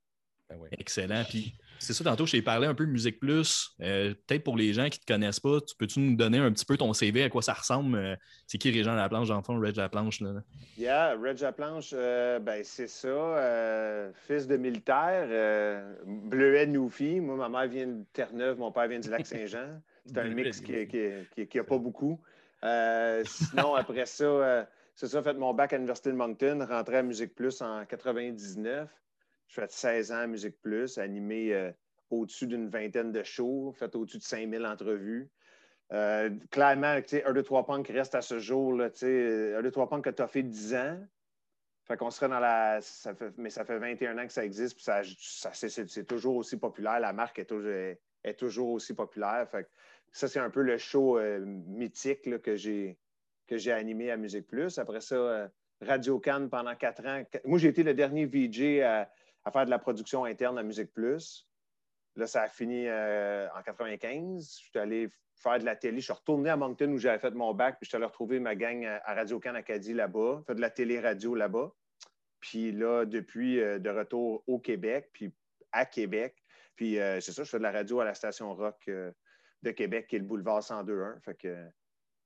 Ben 0.50 0.56
oui. 0.60 0.68
excellent. 0.78 1.22
Puis, 1.28 1.54
c'est 1.78 1.92
ça, 1.94 2.04
tantôt, 2.04 2.26
je 2.26 2.32
t'ai 2.32 2.42
parlé 2.42 2.66
un 2.66 2.74
peu 2.74 2.84
de 2.84 2.90
Musique 2.90 3.20
Plus. 3.20 3.70
Euh, 3.80 4.12
Peut-être 4.26 4.44
pour 4.44 4.56
les 4.56 4.72
gens 4.74 4.88
qui 4.88 4.98
ne 4.98 5.04
te 5.04 5.12
connaissent 5.12 5.40
pas, 5.40 5.60
tu 5.60 5.74
peux-tu 5.76 6.00
nous 6.00 6.16
donner 6.16 6.38
un 6.38 6.52
petit 6.52 6.64
peu 6.66 6.76
ton 6.76 6.92
CV, 6.92 7.22
à 7.22 7.30
quoi 7.30 7.40
ça 7.40 7.52
ressemble? 7.54 7.96
Euh, 7.96 8.16
c'est 8.46 8.58
qui 8.58 8.70
Régent 8.70 8.94
Laplanche, 8.94 9.28
dans 9.28 9.36
le 9.36 9.42
fond, 9.42 9.58
Reg 9.58 9.76
Laplanche? 9.76 10.20
Là? 10.20 10.42
Yeah, 10.76 11.14
Reg 11.16 11.38
Laplanche, 11.40 11.90
euh, 11.94 12.38
ben, 12.40 12.62
c'est 12.64 12.88
ça. 12.88 13.08
euh, 13.08 14.10
fils 14.26 14.46
de 14.46 14.56
militaire, 14.56 15.26
euh, 15.30 15.94
bleuet 16.04 16.66
Noufi. 16.66 17.20
Moi, 17.20 17.36
ma 17.36 17.48
mère 17.48 17.68
vient 17.70 17.86
de 17.86 18.04
Terre-Neuve, 18.12 18.58
mon 18.58 18.72
père 18.72 18.88
vient 18.88 19.00
du 19.00 19.08
Lac-Saint-Jean. 19.08 19.80
C'est 20.04 20.18
un 20.18 20.24
mix 20.34 20.60
qui 20.60 20.72
n'a 20.72 20.84
qui, 20.86 20.98
qui, 21.34 21.46
qui 21.46 21.58
a 21.58 21.64
pas 21.64 21.78
beaucoup. 21.78 22.20
Euh, 22.64 23.22
sinon, 23.24 23.74
après 23.74 24.04
ça, 24.04 24.24
euh, 24.24 24.64
c'est 24.94 25.06
ça, 25.06 25.22
fait 25.22 25.32
mon 25.34 25.54
bac 25.54 25.72
à 25.72 25.76
l'Université 25.76 26.10
de 26.10 26.16
Moncton, 26.16 26.66
rentré 26.68 26.98
à 26.98 27.02
Musique 27.02 27.34
Plus 27.34 27.62
en 27.62 27.86
99. 27.86 28.88
Je 29.50 29.60
fais 29.60 29.66
16 29.68 30.12
ans 30.12 30.18
à 30.18 30.26
Musique 30.28 30.60
Plus, 30.62 30.96
animé 30.98 31.52
euh, 31.52 31.72
au-dessus 32.10 32.46
d'une 32.46 32.68
vingtaine 32.68 33.10
de 33.10 33.24
shows, 33.24 33.72
fait 33.76 33.96
au-dessus 33.96 34.18
de 34.18 34.22
5000 34.22 34.64
entrevues. 34.64 35.28
Euh, 35.92 36.30
clairement, 36.52 36.94
1, 37.12 37.32
2, 37.32 37.42
3 37.42 37.66
Punk 37.66 37.88
reste 37.88 38.14
à 38.14 38.22
ce 38.22 38.38
jour, 38.38 38.72
là, 38.74 38.90
sais, 38.94 39.54
1, 39.56 39.62
2, 39.62 39.70
3 39.72 39.88
Punk 39.88 40.04
que 40.04 40.10
tu 40.10 40.22
as 40.22 40.28
fait 40.28 40.44
10 40.44 40.74
ans. 40.76 41.00
Fait 41.82 41.96
qu'on 41.96 42.10
serait 42.10 42.28
dans 42.28 42.38
la. 42.38 42.80
Ça 42.80 43.12
fait, 43.12 43.32
mais 43.38 43.50
ça 43.50 43.64
fait 43.64 43.76
21 43.76 44.16
ans 44.18 44.26
que 44.26 44.32
ça 44.32 44.44
existe, 44.44 44.76
puis 44.76 44.84
ça, 44.84 45.02
ça- 45.02 45.68
c'est- 45.68 46.04
toujours 46.04 46.36
aussi 46.36 46.56
populaire. 46.56 47.00
La 47.00 47.12
marque 47.12 47.40
est 47.40 47.46
toujours, 47.46 47.72
est 47.72 48.38
toujours 48.38 48.70
aussi 48.70 48.94
populaire. 48.94 49.48
Fait 49.50 49.64
que 49.64 49.68
ça, 50.12 50.28
c'est 50.28 50.38
un 50.38 50.50
peu 50.50 50.62
le 50.62 50.78
show 50.78 51.18
euh, 51.18 51.40
mythique 51.44 52.26
là, 52.26 52.38
que 52.38 52.54
j'ai 52.54 52.96
animé 53.72 54.12
à 54.12 54.16
Musique 54.16 54.46
Plus. 54.46 54.78
Après 54.78 55.00
ça, 55.00 55.16
euh, 55.16 55.48
Radio 55.80 56.20
Cannes 56.20 56.48
pendant 56.48 56.76
quatre 56.76 57.04
ans. 57.04 57.24
Moi, 57.44 57.58
j'ai 57.58 57.68
été 57.68 57.82
le 57.82 57.94
dernier 57.94 58.26
VJ 58.26 58.82
à, 58.82 59.10
à 59.44 59.50
faire 59.50 59.64
de 59.64 59.70
la 59.70 59.78
production 59.78 60.24
interne 60.24 60.58
à 60.58 60.62
Musique 60.62 60.92
Plus. 60.92 61.48
Là, 62.16 62.26
ça 62.26 62.42
a 62.42 62.48
fini 62.48 62.86
euh, 62.86 63.48
en 63.54 63.62
95. 63.62 64.58
Je 64.58 64.68
suis 64.68 64.78
allé 64.78 65.10
faire 65.36 65.58
de 65.58 65.64
la 65.64 65.76
télé. 65.76 65.98
Je 65.98 66.04
suis 66.04 66.12
retourné 66.12 66.50
à 66.50 66.56
Moncton 66.56 66.90
où 66.92 66.98
j'avais 66.98 67.18
fait 67.18 67.30
mon 67.30 67.54
bac, 67.54 67.76
puis 67.78 67.86
je 67.86 67.90
suis 67.90 67.96
allé 67.96 68.04
retrouver 68.04 68.40
ma 68.40 68.54
gang 68.54 68.84
à 68.84 69.14
Radio-Can 69.14 69.54
Acadie 69.54 69.94
là-bas, 69.94 70.42
faire 70.46 70.56
de 70.56 70.60
la 70.60 70.70
télé-radio 70.70 71.34
là-bas. 71.34 71.72
Puis 72.40 72.72
là, 72.72 73.04
depuis, 73.04 73.60
euh, 73.60 73.78
de 73.78 73.90
retour 73.90 74.42
au 74.46 74.58
Québec, 74.58 75.10
puis 75.12 75.32
à 75.72 75.86
Québec. 75.86 76.36
Puis 76.74 76.98
euh, 76.98 77.20
c'est 77.20 77.32
ça, 77.32 77.44
je 77.44 77.50
fais 77.50 77.58
de 77.58 77.62
la 77.62 77.72
radio 77.72 78.00
à 78.00 78.04
la 78.04 78.14
station 78.14 78.54
rock 78.54 78.90
de 79.62 79.70
Québec, 79.70 80.06
qui 80.08 80.16
est 80.16 80.20
le 80.20 80.24
boulevard 80.24 80.60
102.1. 80.60 81.20
Fait 81.20 81.34
que 81.34 81.70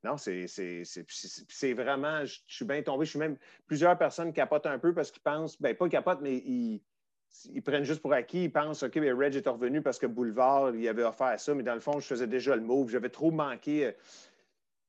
non, 0.05 0.19
c'est 0.19 1.73
vraiment, 1.73 2.25
je 2.27 2.39
je 2.47 2.55
suis 2.55 2.65
bien 2.67 2.83
tombé. 2.83 3.07
Je 3.07 3.11
suis 3.11 3.19
même, 3.19 3.39
plusieurs 3.67 3.97
personnes 3.97 4.33
capotent 4.33 4.67
un 4.67 4.79
peu 4.79 4.93
parce 4.93 5.11
qu'ils 5.11 5.23
pensent, 5.23 5.61
ben 5.61 5.75
pas 5.75 5.89
capotent, 5.89 6.21
mais 6.21 6.37
ils, 6.37 6.83
ils 7.53 7.63
prennent 7.63 7.85
juste 7.85 8.01
pour 8.01 8.13
acquis. 8.13 8.45
Ils 8.45 8.53
pensent, 8.53 8.83
OK, 8.83 8.99
ben 8.99 9.17
Reg 9.19 9.35
est 9.35 9.49
revenu 9.49 9.83
parce 9.83 9.99
que 9.99 10.07
Boulevard, 10.07 10.75
il 10.75 10.87
avait 10.89 11.03
offert 11.05 11.39
ça, 11.39 11.55
mais 11.55 11.63
dans 11.63 11.75
le 11.75 11.81
fond, 11.81 11.99
je 12.01 12.07
faisais 12.07 12.27
déjà 12.27 12.55
le 12.57 12.63
move. 12.63 12.91
J'avais 12.91 13.09
trop 13.11 13.31
manqué. 13.31 13.87
euh, 13.87 13.93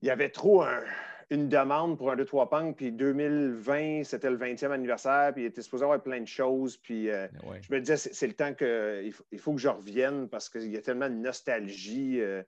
Il 0.01 0.07
y 0.07 0.11
avait 0.11 0.29
trop 0.29 0.61
un- 0.61 0.83
une 1.31 1.49
demande 1.49 1.97
pour 1.97 2.11
un 2.11 2.15
2-3 2.15 2.49
punk, 2.49 2.75
puis 2.75 2.91
2020, 2.91 4.03
c'était 4.03 4.29
le 4.29 4.35
20e 4.37 4.71
anniversaire, 4.71 5.33
puis 5.33 5.43
il 5.43 5.45
était 5.47 5.61
supposé 5.63 5.83
avoir 5.83 6.01
plein 6.03 6.19
de 6.21 6.27
choses, 6.27 6.77
puis 6.77 7.09
euh, 7.09 7.27
Ouais. 7.43 7.59
je 7.67 7.73
me 7.73 7.79
disais, 7.79 7.97
c'est 7.97 8.27
le 8.27 8.33
temps 8.33 8.53
que 8.53 9.01
il 9.03 9.11
faut, 9.11 9.23
il 9.31 9.39
faut 9.39 9.53
que 9.53 9.59
je 9.61 9.69
revienne 9.69 10.29
parce 10.29 10.49
qu'il 10.49 10.69
y 10.71 10.77
a 10.77 10.81
tellement 10.81 11.09
de 11.09 11.15
nostalgie. 11.15 12.19
euh, 12.21 12.43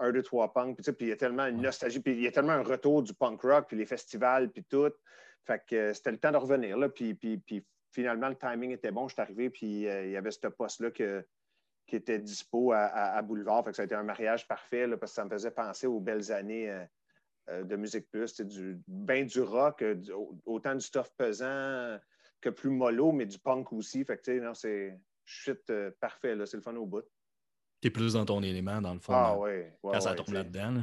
un, 0.00 0.12
deux, 0.12 0.22
trois 0.22 0.52
punk, 0.52 0.76
puis, 0.80 0.92
puis 0.92 1.06
il 1.06 1.08
y 1.08 1.12
a 1.12 1.16
tellement 1.16 1.46
une 1.46 1.56
Ouais. 1.56 1.62
nostalgie, 1.62 1.98
puis 1.98 2.12
il 2.12 2.20
y 2.22 2.26
a 2.28 2.30
tellement 2.30 2.52
un 2.52 2.62
retour 2.62 3.02
du 3.02 3.14
punk 3.14 3.40
rock, 3.42 3.64
puis 3.68 3.76
les 3.76 3.86
festivals, 3.86 4.48
puis 4.50 4.62
tout. 4.62 4.92
Fait 5.44 5.60
que 5.66 5.74
euh, 5.74 5.94
c'était 5.94 6.12
le 6.12 6.18
temps 6.18 6.30
de 6.30 6.36
revenir, 6.36 6.76
là, 6.76 6.88
puis, 6.88 7.14
puis, 7.14 7.38
puis 7.38 7.64
finalement, 7.90 8.28
le 8.28 8.36
timing 8.36 8.70
était 8.70 8.90
bon. 8.90 9.08
Je 9.08 9.14
suis 9.14 9.22
arrivé, 9.22 9.50
puis 9.50 9.86
euh, 9.88 10.06
il 10.06 10.12
y 10.12 10.16
avait 10.16 10.30
ce 10.30 10.46
poste-là 10.46 10.90
qui 10.90 11.96
était 11.96 12.18
dispo 12.18 12.72
à, 12.72 13.20
Boulevard. 13.22 13.64
Fait 13.64 13.72
ça 13.72 13.82
a 13.82 13.84
été 13.84 13.94
un 13.94 14.02
mariage 14.02 14.46
parfait, 14.46 14.86
là, 14.86 14.96
parce 14.96 15.12
que 15.12 15.16
ça 15.16 15.24
me 15.24 15.30
faisait 15.30 15.50
penser 15.50 15.86
aux 15.86 16.00
belles 16.00 16.30
années 16.32 16.70
euh, 16.70 16.84
euh, 17.50 17.64
de 17.64 17.76
Musique 17.76 18.10
Plus, 18.10 18.40
du, 18.40 18.78
ben 18.86 19.26
du 19.26 19.40
rock, 19.40 19.84
autant 20.44 20.74
du 20.74 20.82
stuff 20.82 21.10
pesant 21.16 21.98
que 22.40 22.50
plus 22.50 22.70
mollo, 22.70 23.12
mais 23.12 23.26
du 23.26 23.38
punk 23.38 23.72
aussi. 23.72 24.04
Fait 24.04 24.26
non, 24.40 24.54
c'est 24.54 24.98
shit 25.24 25.68
euh, 25.70 25.90
parfait, 26.00 26.34
là, 26.34 26.46
c'est 26.46 26.56
le 26.56 26.62
fun 26.62 26.74
au 26.76 26.86
bout. 26.86 27.04
T'es 27.80 27.90
plus 27.90 28.14
dans 28.14 28.24
ton 28.24 28.42
élément, 28.42 28.80
dans 28.80 28.92
le 28.92 28.98
fond, 28.98 29.12
Ah 29.14 29.38
ouais. 29.38 29.72
ouais, 29.84 29.92
quand 29.92 30.00
ça 30.00 30.14
tombe 30.14 30.26
tu 30.26 30.32
là-dedans. 30.34 30.70
là. 30.72 30.80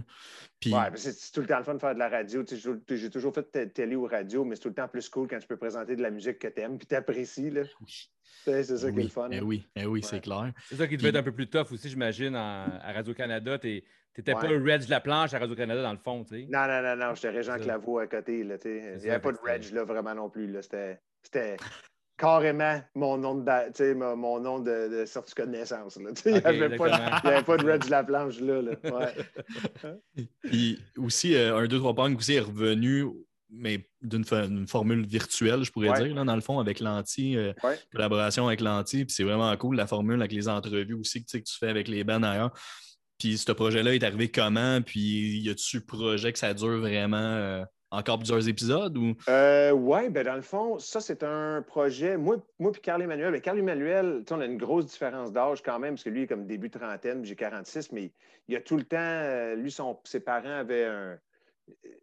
Puis, 0.61 0.73
c'est 0.95 1.11
c'est 1.13 1.31
tout 1.33 1.41
le 1.41 1.47
temps 1.47 1.57
le 1.57 1.63
fun 1.65 1.73
de 1.73 1.79
faire 1.79 1.93
de 1.93 1.99
la 1.99 2.07
radio. 2.07 2.41
Tu 2.43 2.55
J'ai 2.89 3.09
toujours 3.09 3.33
fait 3.33 3.45
de 3.53 3.65
télé 3.65 3.95
ou 3.97 4.05
radio, 4.05 4.45
mais 4.45 4.55
c'est 4.55 4.61
tout 4.61 4.69
le 4.69 4.75
temps 4.75 4.87
plus 4.87 5.09
cool 5.09 5.27
quand 5.27 5.37
tu 5.39 5.47
peux 5.47 5.57
présenter 5.57 5.95
de 5.97 6.01
la 6.01 6.09
musique 6.09 6.39
que 6.39 6.47
tu 6.47 6.61
aimes 6.61 6.77
puis 6.77 6.87
tu 6.87 6.95
apprécies. 6.95 7.51
oui, 7.81 8.09
C'est 8.45 8.63
ça 8.63 8.91
qui 8.91 8.99
est 8.99 9.03
le 9.03 9.09
fun. 9.09 9.27
eh 9.31 9.37
là. 9.39 9.43
oui, 9.43 9.67
eh 9.75 9.85
oui, 9.85 9.99
Ouais. 9.99 10.07
c'est 10.07 10.21
clair. 10.21 10.53
C'est 10.69 10.75
ça 10.77 10.87
qui 10.87 10.95
devait 10.95 11.09
être 11.09 11.17
un 11.17 11.23
peu 11.23 11.33
plus 11.33 11.47
tough 11.49 11.71
aussi, 11.71 11.89
j'imagine, 11.89 12.33
à 12.35 12.93
Radio-Canada. 12.93 13.59
Tu 13.59 13.83
n'étais 14.17 14.31
pas 14.33 14.47
le 14.47 14.63
Reg 14.63 14.85
de 14.85 14.89
la 14.89 15.01
planche 15.01 15.33
à 15.33 15.39
Radio-Canada, 15.39 15.81
dans 15.81 15.91
le 15.91 15.99
fond, 15.99 16.23
tu 16.23 16.29
sais. 16.43 16.47
Non, 16.49 16.65
non, 16.65 16.81
non, 16.81 16.95
non, 16.95 17.13
j'étais 17.15 17.29
Régent. 17.31 17.57
Claveau 17.59 17.99
à 17.99 18.07
côté. 18.07 18.41
Là, 18.45 18.57
tu 18.57 18.69
Il 18.69 18.99
n'y 19.01 19.09
avait 19.09 19.19
pas 19.19 19.33
de 19.33 19.37
Reg 19.43 19.69
là, 19.73 19.83
vraiment 19.83 20.15
non 20.15 20.29
plus. 20.29 20.47
là. 20.49 20.61
C'était 20.61 21.01
c'était 21.21 21.57
carrément 22.17 22.81
mon 22.95 23.17
nom 23.17 23.35
de, 23.35 23.43
ba- 23.43 23.65
tu 23.67 23.71
sais, 23.83 23.93
mon, 23.95 24.15
mon 24.15 24.39
nom 24.39 24.59
de, 24.59 24.99
de 25.01 25.05
certificat 25.05 25.45
de 25.45 25.51
naissance. 25.51 25.97
là. 25.97 26.11
Il 26.25 26.31
n'y 26.31 26.37
avait, 26.39 26.75
pas 26.77 26.89
de- 26.89 27.43
pas 27.43 27.57
de 27.57 27.89
la 27.91 28.03
planche 28.05 28.39
là. 28.39 28.61
là. 28.61 28.71
Ouais. 28.83 29.13
Puis 30.43 30.79
aussi, 30.97 31.35
euh, 31.35 31.57
un 31.57 31.65
2-3 31.65 31.95
punk 31.95 32.17
aussi 32.17 32.33
est 32.33 32.39
revenu, 32.39 33.05
mais 33.49 33.87
d'une 34.01 34.23
formule 34.67 35.05
virtuelle, 35.05 35.63
je 35.63 35.71
pourrais 35.71 35.89
Ouais. 35.89 36.03
dire, 36.05 36.15
là, 36.15 36.23
dans 36.23 36.35
le 36.35 36.41
fond, 36.41 36.59
avec 36.59 36.79
l'anti, 36.79 37.37
euh, 37.37 37.53
Ouais. 37.63 37.77
collaboration 37.91 38.47
avec 38.47 38.61
l'anti. 38.61 39.05
Puis 39.05 39.13
c'est 39.15 39.23
vraiment 39.23 39.55
cool, 39.57 39.75
la 39.75 39.87
formule 39.87 40.19
avec 40.21 40.31
les 40.31 40.47
entrevues 40.47 40.93
aussi 40.95 41.21
que, 41.21 41.25
tu 41.25 41.31
sais, 41.37 41.43
que 41.43 41.47
tu 41.49 41.57
fais 41.57 41.69
avec 41.69 41.87
les 41.87 42.03
bands 42.03 42.23
ailleurs. 42.23 42.51
Puis 43.17 43.37
ce 43.37 43.51
projet-là 43.51 43.93
est 43.95 44.03
arrivé 44.03 44.29
comment? 44.29 44.81
Puis 44.81 45.39
y 45.39 45.49
a-tu 45.49 45.81
projet 45.81 46.33
que 46.33 46.39
ça 46.39 46.53
dure 46.53 46.79
vraiment 46.79 47.17
euh, 47.17 47.63
encore 47.95 48.17
plusieurs 48.17 48.47
épisodes? 48.47 48.97
Ou... 48.97 49.13
Euh, 49.29 49.71
oui, 49.71 50.09
ben 50.09 50.25
dans 50.25 50.35
le 50.35 50.41
fond, 50.41 50.79
ça, 50.79 51.01
c'est 51.01 51.23
un 51.23 51.61
projet. 51.61 52.17
Moi, 52.17 52.37
moi 52.59 52.71
puis 52.71 52.81
Carl 52.81 53.01
Emmanuel, 53.01 53.31
ben, 53.31 53.41
Carl 53.41 53.57
Emmanuel, 53.59 54.23
on 54.31 54.39
a 54.39 54.45
une 54.45 54.57
grosse 54.57 54.85
différence 54.85 55.31
d'âge 55.31 55.61
quand 55.63 55.79
même, 55.79 55.95
parce 55.95 56.03
que 56.03 56.09
lui, 56.09 56.23
est 56.23 56.27
comme 56.27 56.45
début 56.45 56.69
trentaine, 56.69 57.23
j'ai 57.25 57.35
46, 57.35 57.91
mais 57.91 58.11
il 58.47 58.55
a 58.55 58.61
tout 58.61 58.77
le 58.77 58.83
temps, 58.83 58.97
euh, 58.99 59.55
lui, 59.55 59.71
son, 59.71 59.99
ses 60.03 60.19
parents 60.19 60.49
avaient 60.59 60.85
un- 60.85 61.17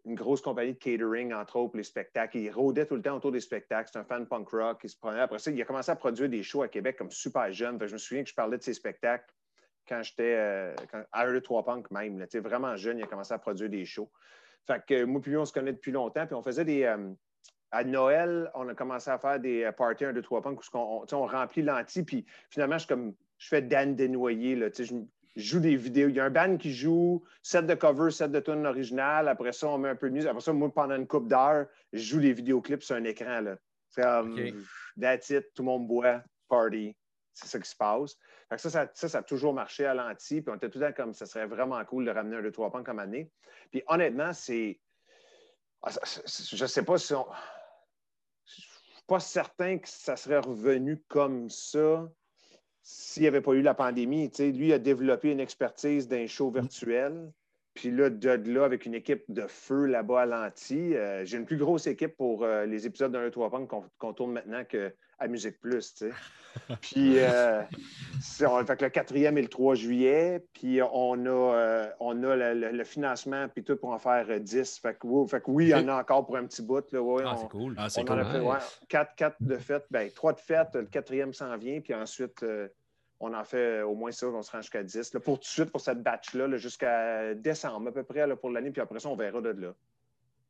une 0.05 0.17
grosse 0.17 0.41
compagnie 0.41 0.73
de 0.73 0.79
catering, 0.79 1.33
entre 1.33 1.55
autres, 1.57 1.77
les 1.77 1.85
spectacles. 1.85 2.39
Il 2.39 2.51
rôdait 2.51 2.85
tout 2.87 2.97
le 2.97 3.03
temps 3.03 3.17
autour 3.17 3.31
des 3.31 3.39
spectacles. 3.39 3.91
C'est 3.93 3.99
un 4.01 4.05
fan 4.05 4.27
punk 4.27 4.49
rock. 4.49 4.81
Il 4.83 4.91
se 4.91 4.97
prenait. 4.97 5.21
Après 5.21 5.39
ça, 5.39 5.53
il 5.53 5.63
a 5.63 5.65
commencé 5.65 5.91
à 5.93 5.95
produire 5.95 6.29
des 6.29 6.43
shows 6.43 6.63
à 6.63 6.69
Québec 6.69 6.97
comme 6.99 7.13
super 7.13 7.53
jeune. 7.53 7.79
Je 7.87 7.93
me 7.93 7.99
souviens 7.99 8.25
que 8.25 8.29
je 8.29 8.35
parlais 8.35 8.59
de 8.59 8.63
ses 8.65 8.75
spectacles 8.75 9.33
quand 9.89 10.03
j'étais 10.03 10.35
euh, 10.37 10.75
à 11.13 11.27
un 11.27 11.41
3 11.41 11.65
Punk 11.65 11.91
même. 11.93 12.19
là. 12.19 12.27
Vraiment 12.41 12.75
jeune, 12.77 12.99
il 12.99 13.05
a 13.05 13.07
commencé 13.07 13.33
à 13.35 13.39
produire 13.39 13.69
des 13.69 13.85
shows. 13.85 14.11
Fait 14.67 14.83
que 14.87 15.05
moi 15.05 15.21
puis 15.21 15.31
lui, 15.31 15.39
on 15.39 15.45
se 15.45 15.53
connaît 15.53 15.73
depuis 15.73 15.93
longtemps. 15.93 16.27
Puis 16.27 16.35
on 16.35 16.43
faisait 16.43 16.65
des. 16.65 16.85
euh, 16.85 17.13
à 17.73 17.85
Noël, 17.85 18.51
on 18.55 18.69
a 18.69 18.75
commencé 18.75 19.11
à 19.11 19.19
faire 19.19 19.41
des 19.41 19.65
euh, 19.65 19.73
parties 19.73 20.05
1, 20.05 20.13
2, 20.13 20.21
3 20.23 20.43
punk 20.43 20.61
où 20.61 20.65
on, 20.77 21.27
remplit 21.27 21.63
l'anti. 21.63 22.03
Puis 22.03 22.27
finalement, 22.51 22.77
je, 22.77 22.87
comme, 22.87 23.15
je 23.39 23.49
fais 23.49 23.63
Dan 23.63 23.97
Desnoyers. 23.97 24.57
Là, 24.57 24.69
je, 24.77 24.85
je 24.85 25.43
joue 25.43 25.61
des 25.61 25.77
vidéos. 25.77 26.09
Il 26.11 26.17
y 26.17 26.21
a 26.21 26.27
un 26.27 26.31
band 26.31 26.59
qui 26.59 26.73
joue, 26.73 27.25
set 27.43 27.67
de 27.67 27.75
cover, 27.75 28.11
set 28.11 28.31
de 28.31 28.41
tune 28.41 28.67
original. 28.67 29.27
Après 29.27 29.53
ça, 29.53 29.69
on 29.69 29.79
met 29.79 29.89
un 29.89 29.97
peu 29.97 30.09
de 30.11 30.15
musique. 30.15 30.29
Après 30.29 30.43
ça, 30.43 30.53
moi, 30.53 30.71
pendant 30.73 30.97
une 30.97 31.07
coupe 31.07 31.29
d'heure, 31.29 31.67
je 31.95 32.03
joue 32.03 32.21
des 32.21 32.35
vidéoclips 32.35 32.83
sur 32.83 32.97
un 32.97 33.05
écran. 33.05 33.41
là. 33.41 33.57
C'est 33.89 34.03
comme, 34.03 34.33
OK. 34.33 34.55
that's 35.01 35.31
it, 35.31 35.53
tout 35.55 35.63
le 35.63 35.67
monde 35.67 35.87
boit, 35.87 36.23
party. 36.49 36.95
C'est 37.35 37.47
ça 37.47 37.59
qui 37.59 37.69
se 37.69 37.77
passe. 37.77 38.17
Ça, 38.57 38.71
ça, 38.71 39.09
ça, 39.09 39.19
a 39.19 39.23
toujours 39.23 39.55
marché 39.55 39.87
à 39.87 39.95
l'anti. 39.95 40.43
Puis 40.43 40.53
on 40.53 40.57
était 40.57 40.69
tout 40.69 40.79
le 40.79 40.87
temps 40.87 40.93
comme 40.93 41.15
ça 41.15 41.27
serait 41.27 41.47
vraiment 41.47 41.83
cool 41.85 42.05
de 42.05 42.11
ramener 42.11 42.37
un 42.37 42.43
2-3 42.43 42.71
punk 42.71 42.87
comme 42.87 42.99
année. 42.99 43.31
Puis 43.71 43.83
honnêtement, 43.87 44.33
c'est. 44.33 44.79
ah, 45.83 45.91
Je 45.91 46.63
ne 46.63 46.69
sais 46.69 46.85
pas 46.85 46.99
si 46.99 47.15
on. 47.15 47.27
Je 48.45 48.53
suis 48.53 49.07
pas 49.07 49.21
certain 49.21 49.79
que 49.79 49.89
ça 49.89 50.17
serait 50.17 50.39
revenu 50.39 51.03
comme 51.09 51.49
ça 51.49 52.09
s'il 52.83 53.23
n'y 53.23 53.29
avait 53.29 53.41
pas 53.41 53.53
eu 53.53 53.63
la 53.63 53.75
pandémie. 53.75 54.31
Tu 54.31 54.37
sais, 54.37 54.51
lui 54.51 54.73
a 54.73 54.79
développé 54.79 55.31
une 55.31 55.41
expertise 55.41 56.09
d'un 56.09 56.27
show 56.27 56.51
virtuel. 56.51 57.33
Puis 57.75 57.91
là, 57.91 58.11
de 58.11 58.29
là, 58.53 58.65
avec 58.65 58.85
une 58.85 58.95
équipe 58.95 59.25
de 59.29 59.47
feu 59.49 59.87
là-bas 59.87 60.23
à 60.23 60.27
l'anti, 60.27 60.95
euh, 60.95 61.25
j'ai 61.25 61.39
une 61.39 61.47
plus 61.47 61.57
grosse 61.57 61.87
équipe 61.87 62.17
pour 62.17 62.45
euh, 62.45 62.67
les 62.67 62.87
épisodes 62.87 63.13
d'un 63.13 63.31
3 63.31 63.51
Punk 63.51 63.69
qu'on 63.69 63.85
qu'on 63.99 64.13
tourne 64.13 64.33
maintenant 64.33 64.63
qu'à 64.65 64.91
Musique 65.29 65.59
Plus. 65.59 65.95
tu 65.95 66.09
sais. 66.09 66.13
Puis, 66.83 67.19
euh, 67.19 67.63
on- 68.47 68.65
fait 68.67 68.77
que 68.77 68.85
le 68.85 68.91
quatrième 68.91 69.39
et 69.39 69.43
le 69.43 69.49
3 69.49 69.75
juillet, 69.75 70.45
puis 70.53 70.81
on 70.83 71.25
a, 71.25 71.31
euh, 71.31 71.89
on 71.99 72.23
a 72.25 72.37
le, 72.37 72.53
le- 72.61 72.73
le 72.73 72.85
financement, 72.85 73.49
puis 73.49 73.65
tout 73.65 73.77
pour 73.77 73.89
en 73.89 73.99
faire 73.99 74.27
euh, 74.29 74.39
10. 74.39 74.79
Fait 74.81 74.93
que, 74.99 75.07
oui, 75.07 75.27
fait 75.31 75.41
que 75.41 75.51
oui, 75.51 75.65
il 75.65 75.69
y 75.71 75.75
en 75.75 75.89
a 75.89 75.95
encore 75.99 76.27
pour 76.27 76.37
un 76.37 76.45
petit 76.45 76.61
bout. 76.61 76.85
Là, 76.93 77.01
ouais, 77.01 77.23
Ah, 77.27 77.33
on- 77.35 77.39
c'est 77.39 77.49
cool. 77.49 77.75
Ah, 77.79 77.89
c'est 77.89 78.01
on 78.01 78.03
en 78.03 78.07
cool. 78.09 78.21
a 78.21 78.25
fait 78.27 78.41
Nice. 78.41 78.49
ouais, 78.49 78.87
quatre, 78.91 79.15
quatre 79.17 79.37
de 79.41 79.57
fête, 79.57 79.87
ben, 79.91 80.11
trois 80.11 80.35
de 80.35 80.41
fête, 80.41 80.69
le 80.75 80.85
quatrième 80.85 81.33
s'en 81.33 81.57
vient, 81.57 81.81
puis 81.81 81.95
ensuite, 81.95 82.43
euh, 82.43 82.69
on 83.23 83.33
en 83.35 83.45
fait 83.45 83.83
au 83.83 83.95
moins 83.95 84.11
ça, 84.13 84.27
on 84.27 84.43
se 84.43 84.51
rend 84.51 84.61
jusqu'à 84.61 84.83
10. 84.83 85.15
là, 85.15 85.21
pour 85.21 85.37
tout 85.39 85.43
de 85.45 85.47
suite, 85.47 85.71
pour 85.71 85.81
cette 85.81 86.03
batch-là, 86.03 86.47
là, 86.49 86.57
jusqu'à 86.57 87.35
décembre 87.35 87.89
à 87.89 87.93
peu 87.93 88.03
près 88.03 88.27
là, 88.27 88.37
pour 88.37 88.51
l'année, 88.51 88.71
puis 88.71 88.81
après 88.83 88.99
ça, 89.01 89.09
on 89.09 89.17
verra 89.17 89.41
de 89.41 89.51
là. 89.51 89.75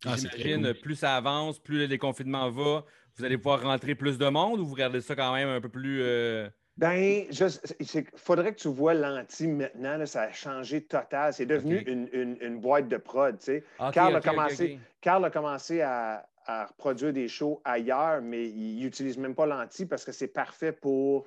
Ah, 0.04 0.14
J'imagine, 0.16 0.74
plus 0.74 0.96
ça 0.96 1.14
avance, 1.16 1.58
plus 1.60 1.78
le 1.78 1.86
déconfinement 1.88 2.50
va, 2.50 2.84
vous 3.16 3.24
allez 3.24 3.36
pouvoir 3.38 3.62
rentrer 3.62 3.94
plus 3.94 4.18
de 4.18 4.26
monde 4.28 4.58
ou 4.58 4.66
vous 4.66 4.72
regardez 4.74 5.00
ça 5.00 5.14
quand 5.14 5.32
même 5.34 5.48
un 5.48 5.60
peu 5.60 5.68
plus. 5.68 6.00
euh, 6.02 6.48
Ben, 6.76 7.24
il 7.30 8.04
faudrait 8.16 8.52
que 8.54 8.58
tu 8.60 8.68
vois 8.68 8.94
l'anti 8.94 9.46
maintenant, 9.46 9.96
là, 9.98 10.06
ça 10.06 10.22
a 10.22 10.32
changé 10.32 10.82
total. 10.82 11.32
C'est 11.34 11.46
devenu 11.46 11.78
une, 11.86 12.08
une- 12.12 12.38
une 12.40 12.58
boîte 12.60 12.88
de 12.88 12.96
prod, 12.96 13.38
tu 13.38 13.44
sais. 13.44 13.64
Carl 13.92 14.16
a 14.16 14.20
commencé-. 14.32 14.78
Carl 15.00 15.24
a 15.24 15.30
commencé 15.30 15.82
à, 15.82 16.26
à 16.46 16.66
reproduire 16.66 17.12
des 17.12 17.28
shows 17.28 17.60
ailleurs, 17.64 18.22
mais 18.22 18.48
il 18.48 18.80
n'utilise 18.80 19.18
même 19.18 19.34
pas 19.36 19.46
l'anti 19.46 19.86
parce 19.86 20.04
que 20.04 20.10
c'est 20.12 20.26
parfait 20.32 20.72
pour 20.72 21.26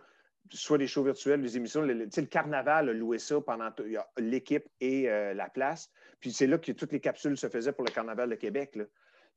soit 0.51 0.77
des 0.77 0.87
shows 0.87 1.03
virtuels, 1.03 1.41
des 1.41 1.57
émissions. 1.57 1.81
Le, 1.81 2.07
carnaval 2.25 2.89
a 2.89 2.93
loué 2.93 3.17
ça 3.19 3.39
pendant 3.41 3.69
l'équipe 4.17 4.65
et 4.79 5.09
euh, 5.09 5.33
la 5.33 5.49
place. 5.49 5.89
Puis 6.19 6.31
c'est 6.31 6.47
là 6.47 6.57
que 6.57 6.71
toutes 6.71 6.91
les 6.91 6.99
capsules 6.99 7.37
se 7.37 7.47
faisaient 7.47 7.73
pour 7.73 7.85
le 7.85 7.91
carnaval 7.91 8.29
de 8.29 8.35
Québec. 8.35 8.75
Là. 8.75 8.85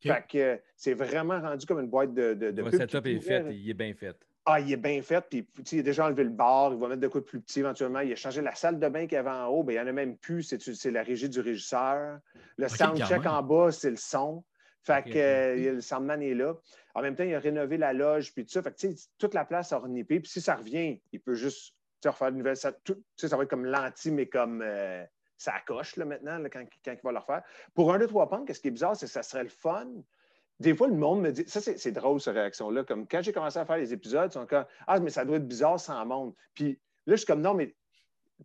Fait 0.01 0.25
que 0.29 0.39
euh, 0.39 0.57
c'est 0.77 0.95
vraiment 0.95 1.41
rendu 1.41 1.67
comme 1.67 1.81
une 1.81 1.89
boîte 1.89 2.15
de, 2.15 2.35
de, 2.35 2.51
de 2.51 2.63
Le 2.63 2.71
pub 2.71 2.81
setup 2.81 3.07
est 3.07 3.21
fait, 3.21 3.47
il 3.51 3.69
est 3.69 3.75
bien 3.75 3.93
fait. 3.95 4.17
ah, 4.47 4.61
il 4.61 4.73
est 4.73 4.77
bien 4.77 5.03
fait. 5.03 5.25
Puis, 5.29 5.47
il 5.73 5.81
a 5.81 5.83
déjà 5.83 6.07
enlevé 6.07 6.25
le 6.25 6.31
bar. 6.31 6.73
Il 6.73 6.79
va 6.79 6.89
mettre 6.89 7.01
de 7.01 7.09
de 7.09 7.21
plus 7.21 7.41
petit 7.41 7.61
éventuellement. 7.61 8.01
Il 8.01 8.13
a 8.13 8.17
changé 8.17 8.41
la 8.41 8.55
salle 8.55 8.79
de 8.79 8.89
bain 8.89 9.07
qu'il 9.07 9.17
y 9.17 9.17
avait 9.17 9.31
en 9.31 9.47
haut. 9.47 9.65
Bien, 9.65 9.83
il 9.83 9.85
n'y 9.85 9.91
en 9.91 9.93
a 9.93 9.93
même 9.93 10.17
plus. 10.17 10.43
C'est, 10.43 10.91
la 10.91 11.03
régie 11.03 11.29
du 11.29 11.41
régisseur. 11.41 12.19
Le 12.57 12.69
soundcheck 12.69 13.27
en 13.27 13.43
bas, 13.43 13.73
c'est 13.73 13.91
le 13.91 13.97
son. 13.97 14.45
Fait 14.83 15.05
que 15.05 15.19
euh, 15.19 15.75
le 15.75 15.81
soundman 15.81 16.23
est 16.23 16.35
là. 16.35 16.57
En 16.95 17.03
même 17.03 17.15
temps, 17.15 17.25
il 17.25 17.35
a 17.35 17.41
rénové 17.41 17.77
la 17.77 17.93
loge. 17.93 18.33
Puis 18.33 18.45
tout 18.45 18.53
ça. 18.53 18.63
Fait 18.63 18.71
que, 18.73 18.77
tu 18.77 18.97
sais, 18.97 19.09
toute 19.19 19.35
la 19.35 19.45
place 19.45 19.73
a 19.73 19.79
renippé. 19.79 20.21
Puis 20.21 20.31
si 20.31 20.41
ça 20.41 20.57
revient, 20.57 21.01
il 21.13 21.21
peut 21.21 21.35
juste 21.35 21.75
refaire 22.05 22.29
une 22.29 22.39
nouvelle 22.39 22.57
salle. 22.57 22.77
Tout- 22.85 22.95
tu 22.95 23.03
sais, 23.17 23.29
ça 23.29 23.37
va 23.37 23.43
être 23.43 23.51
comme 23.51 23.67
l'anti, 23.67 24.11
mais 24.11 24.27
comme 24.27 24.63
euh, 24.63 25.05
ça 25.37 25.55
coche 25.67 25.97
là, 25.97 26.05
maintenant 26.05 26.39
là, 26.39 26.49
quand, 26.49 26.65
quand 26.85 26.93
il 26.93 27.01
va 27.03 27.13
le 27.13 27.19
refaire. 27.19 27.43
Pour 27.75 27.93
un, 27.93 27.99
deux, 27.99 28.07
trois 28.07 28.29
punk, 28.29 28.51
ce 28.53 28.61
qui 28.61 28.69
est 28.69 28.73
bizarre, 28.73 28.97
c'est 28.97 29.07
que 29.07 29.13
ça 29.13 29.23
serait 29.23 29.45
le 29.45 29.49
fun 29.49 29.89
des 30.61 30.75
fois, 30.75 30.89
le 30.89 30.95
monde 30.95 31.21
me 31.23 31.31
dit, 31.31 31.45
ça 31.47 31.61
c'est 31.61 31.79
c'est 31.79 31.93
drôle 31.93 32.21
cette 32.21 32.35
réaction-là, 32.35 32.85
comme 32.85 33.07
quand 33.07 33.23
j'ai 33.23 33.33
commencé 33.33 33.59
à 33.59 33.65
faire 33.65 33.77
les 33.77 33.93
épisodes, 33.93 34.31
ils 34.31 34.35
sont 34.35 34.47
comme, 34.47 34.65
ah, 34.87 34.99
mais 34.99 35.11
ça 35.11 35.25
doit 35.25 35.37
être 35.37 35.47
bizarre 35.47 35.79
sans 35.79 36.05
monde. 36.05 36.35
Puis 36.55 36.81
là, 37.07 37.15
je 37.15 37.19
suis 37.19 37.27
comme, 37.27 37.41
non, 37.41 37.55
mais 37.55 37.75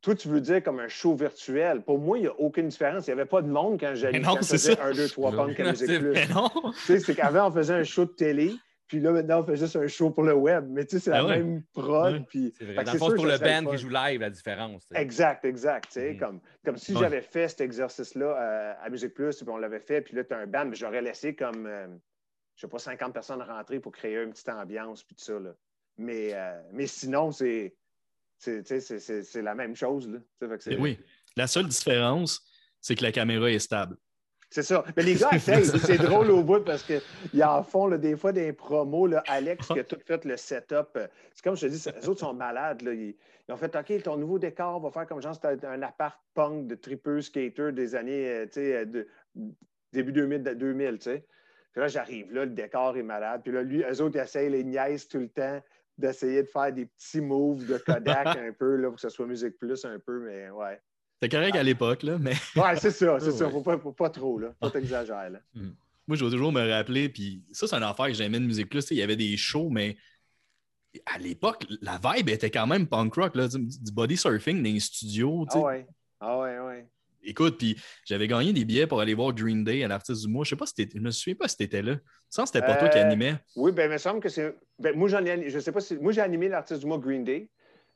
toi, 0.02 0.16
tu 0.16 0.28
veux 0.28 0.42
dire 0.42 0.64
comme 0.64 0.80
un 0.80 0.88
show 0.88 1.16
virtuel. 1.16 1.82
Pour 1.82 2.00
moi, 2.00 2.18
il 2.18 2.22
n'y 2.22 2.28
a 2.28 2.34
aucune 2.40 2.68
différence. 2.68 3.08
Il 3.08 3.12
n'y 3.12 3.20
avait 3.20 3.30
pas 3.30 3.42
de 3.42 3.48
monde 3.48 3.80
quand 3.80 3.94
j'allais 3.96 4.22
faisais 4.24 4.58
ça. 4.76 4.84
1, 4.84 4.92
2, 4.94 5.08
3 5.08 5.32
Non. 5.32 5.38
pommes 5.38 5.56
qu'à 5.56 5.64
Non, 5.64 5.70
Musique 5.72 5.88
Plus. 6.00 6.12
Mais 6.14 6.28
non! 6.28 6.50
Tu 6.50 6.80
sais, 6.80 7.00
c'est 7.00 7.16
qu'avant, 7.16 7.48
on 7.50 7.52
faisait 7.52 7.74
un 7.76 7.84
show 7.84 8.06
de 8.06 8.12
télé, 8.12 8.54
puis 8.88 9.00
là, 9.00 9.12
maintenant, 9.12 9.42
on 9.42 9.44
fait 9.46 9.56
juste 9.56 9.76
un 9.76 9.88
show 9.88 10.10
pour 10.10 10.24
le 10.24 10.34
web. 10.34 10.66
Mais 10.70 10.86
tu 10.86 10.98
sais, 10.98 11.06
c'est 11.06 11.12
Ah 11.12 11.22
la 11.22 11.26
ouais. 11.26 11.38
même 11.38 11.64
prod. 11.74 12.14
Ouais. 12.14 12.26
Puis... 12.28 12.54
C'est 12.58 12.66
vrai. 12.66 12.76
que 12.76 12.80
Dans 12.82 12.86
c'est 12.88 12.94
le 12.94 13.00
fond, 13.00 13.06
sûr 13.06 13.12
c'est 13.18 13.24
pour 13.40 13.48
le 13.50 13.64
band 13.66 13.72
qui 13.72 13.78
joue 13.78 13.90
live, 13.90 14.22
la 14.22 14.30
différence. 14.30 14.84
Exact, 14.96 15.46
exact. 15.46 15.86
tu 15.88 15.92
sais, 15.94 16.14
Mhm. 16.14 16.20
comme, 16.20 16.40
comme 16.66 16.78
si 16.78 16.94
Ouais. 16.94 17.00
j'avais 17.00 17.22
fait 17.22 17.48
cet 17.48 17.62
exercice-là 17.62 18.26
euh, 18.26 18.74
à 18.84 18.90
Musique 18.90 19.14
Plus, 19.14 19.36
puis 19.38 19.46
on 19.50 19.58
l'avait 19.58 19.80
fait, 19.80 20.02
puis 20.02 20.16
là, 20.16 20.24
tu 20.24 20.34
as 20.34 20.38
un 20.38 20.48
band, 20.48 20.66
mais 20.66 20.76
j'aurais 20.76 21.02
laissé 21.02 21.36
comme, 21.36 21.66
euh, 21.68 21.88
je 22.56 22.62
sais 22.62 22.68
pas, 22.68 22.80
50 22.80 23.14
personnes 23.14 23.42
rentrer 23.42 23.80
pour 23.80 23.92
créer 23.92 24.22
une 24.22 24.32
petite 24.32 24.50
ambiance, 24.50 25.04
puis 25.04 25.16
tout 25.16 25.24
ça. 25.24 25.40
Là. 25.40 25.52
Mais, 25.98 26.32
euh, 26.34 26.60
mais 26.72 26.88
sinon, 26.88 27.32
c'est, 27.32 27.76
c'est, 28.44 29.42
la 29.42 29.56
même 29.56 29.76
chose. 29.76 30.10
Là. 30.10 30.20
Fait 30.40 30.58
que 30.58 30.70
Mais 30.70 30.78
oui. 30.78 31.00
La 31.36 31.48
seule 31.48 31.68
différence, 31.68 32.42
c'est 32.80 32.96
que 32.96 33.04
la 33.04 33.12
caméra 33.12 33.50
est 33.50 33.60
stable. 33.60 33.98
C'est 34.50 34.62
ça. 34.62 34.84
Mais 34.96 35.02
les 35.02 35.16
gars 35.16 35.30
essayent. 35.34 35.66
c'est 35.66 35.98
drôle 35.98 36.30
au 36.30 36.44
bout 36.44 36.64
parce 36.64 36.84
qu'ils 36.84 37.44
en 37.44 37.64
font 37.64 37.88
là, 37.88 37.98
des 37.98 38.16
fois 38.16 38.32
des 38.32 38.54
promos. 38.54 39.08
Là, 39.08 39.24
Alex 39.28 39.68
qui 39.68 39.80
a 39.80 39.84
tout 39.84 39.98
fait 40.06 40.24
le 40.26 40.38
setup. 40.38 41.00
C'est 41.34 41.44
comme 41.44 41.56
je 41.56 41.68
te 41.68 41.72
dis, 41.72 41.84
les 42.00 42.08
autres 42.08 42.20
sont 42.20 42.36
malades. 42.36 42.84
Là. 42.84 42.94
Ils, 42.94 43.16
ils 43.48 43.52
ont 43.52 43.58
fait 43.58 43.76
OK, 43.76 44.04
ton 44.04 44.16
nouveau 44.16 44.38
décor 44.38 44.80
va 44.80 44.92
faire 44.92 45.08
comme 45.08 45.22
genre 45.22 45.34
c'était 45.34 45.66
un 45.66 45.82
appart 45.82 46.20
punk 46.36 46.68
de 46.68 46.76
tripeux 46.76 47.22
skater 47.22 47.72
des 47.72 47.96
années 47.96 48.30
euh, 48.30 48.46
euh, 48.58 48.86
de, 48.86 49.08
début 49.92 50.12
2000, 50.12 50.44
de- 50.44 50.54
2000 50.54 51.00
tu 51.00 51.02
sais. 51.02 51.26
Puis 51.72 51.82
là, 51.82 51.88
j'arrive 51.88 52.32
là, 52.32 52.46
le 52.46 52.52
décor 52.52 52.96
est 52.96 53.04
malade. 53.04 53.42
Puis 53.44 53.52
là, 53.52 53.64
lui, 53.64 53.82
eux 53.84 54.02
autres, 54.02 54.18
ils 54.18 54.22
essayent 54.22 54.52
les 54.52 54.64
niaises 54.64 55.08
tout 55.08 55.18
le 55.18 55.30
temps 55.30 55.60
d'essayer 55.98 56.44
de 56.44 56.48
faire 56.48 56.72
des 56.74 56.86
petits 56.86 57.22
moves 57.22 57.66
de 57.66 57.78
Kodak 57.78 58.28
un 58.38 58.52
peu 58.58 58.76
là, 58.78 58.88
pour 58.88 58.96
que 58.96 59.02
ce 59.02 59.10
soit 59.10 59.26
musique 59.28 59.58
plus 59.58 59.84
un 59.86 60.00
peu, 60.00 60.20
mais 60.26 60.50
ouais. 60.50 60.80
C'était 61.22 61.38
correct 61.38 61.56
à 61.56 61.64
l'époque, 61.64 62.04
là, 62.04 62.18
mais 62.20 62.34
Ouais, 62.56 62.76
c'est 62.76 62.92
ça, 62.92 63.20
c'est 63.20 63.26
Ouais. 63.32 63.32
ça. 63.32 63.50
Faut 63.50 63.62
pas, 63.62 63.78
faut 63.78 63.92
pas 63.94 64.10
trop, 64.10 64.40
là. 64.40 64.50
Faut 64.60 64.70
pas 64.70 64.72
t'exagérer, 64.72 65.30
là. 65.30 65.40
moi, 66.08 66.18
je 66.18 66.26
vais 66.26 66.32
toujours 66.32 66.52
me 66.52 66.68
rappeler. 66.70 67.08
Puis 67.10 67.44
ça, 67.52 67.68
c'est 67.68 67.76
une 67.76 67.84
affaire 67.84 68.08
que 68.08 68.14
j'aimais 68.14 68.40
de 68.40 68.46
Musique 68.46 68.70
Plus. 68.70 68.86
Il 68.92 68.98
y 68.98 69.02
avait 69.02 69.16
des 69.16 69.38
shows, 69.38 69.70
mais 69.70 69.96
à 71.06 71.18
l'époque, 71.18 71.66
la 71.82 72.00
vibe 72.04 72.30
était 72.30 72.52
quand 72.52 72.68
même 72.68 72.88
punk 72.88 73.14
rock, 73.16 73.36
là, 73.36 73.48
du, 73.48 73.58
du 73.60 73.92
body 73.92 74.18
surfing 74.18 74.58
dans 74.58 74.64
les 74.74 74.80
studios. 74.80 75.46
tu 75.50 75.58
Ah 75.58 75.62
ouais. 75.62 75.88
Ah 76.20 76.40
ouais, 76.40 76.60
ouais. 76.60 76.88
Écoute, 77.24 77.58
puis 77.58 77.82
j'avais 78.06 78.28
gagné 78.28 78.54
des 78.54 78.66
billets 78.66 78.88
pour 78.88 79.00
aller 79.02 79.14
voir 79.14 79.34
Green 79.34 79.64
Day 79.64 79.84
à 79.84 79.88
l'artiste 79.88 80.22
du 80.22 80.28
mois. 80.28 80.44
Je 80.44 80.52
sais 80.52 80.56
pas 80.56 80.66
si 80.66 80.90
je 80.94 81.00
me 81.00 81.12
souviens 81.12 81.36
pas 81.36 81.48
si 81.48 81.58
t'étais 81.58 81.82
là. 81.82 81.96
Ça, 82.30 82.46
c'était 82.46 82.62
pas 82.62 82.76
toi 82.76 82.90
qui 82.90 82.98
Euh, 82.98 83.06
animais. 83.06 83.36
Oui, 83.56 83.72
ben, 83.72 83.86
il 83.86 83.94
me 83.94 83.98
semble 83.98 84.20
que 84.20 84.30
c'est. 84.30 84.56
Ben, 84.80 84.96
moi, 84.96 85.08
j'en 85.08 85.24
ai. 85.26 85.50
Je 85.50 85.60
sais 85.60 85.72
pas 85.72 85.82
si. 85.82 85.96
Moi, 85.98 86.12
j'ai 86.12 86.22
animé 86.22 86.50
l'artiste 86.50 86.82
du 86.82 86.88
mois 86.88 86.98
Green 86.98 87.24
Day 87.24 87.50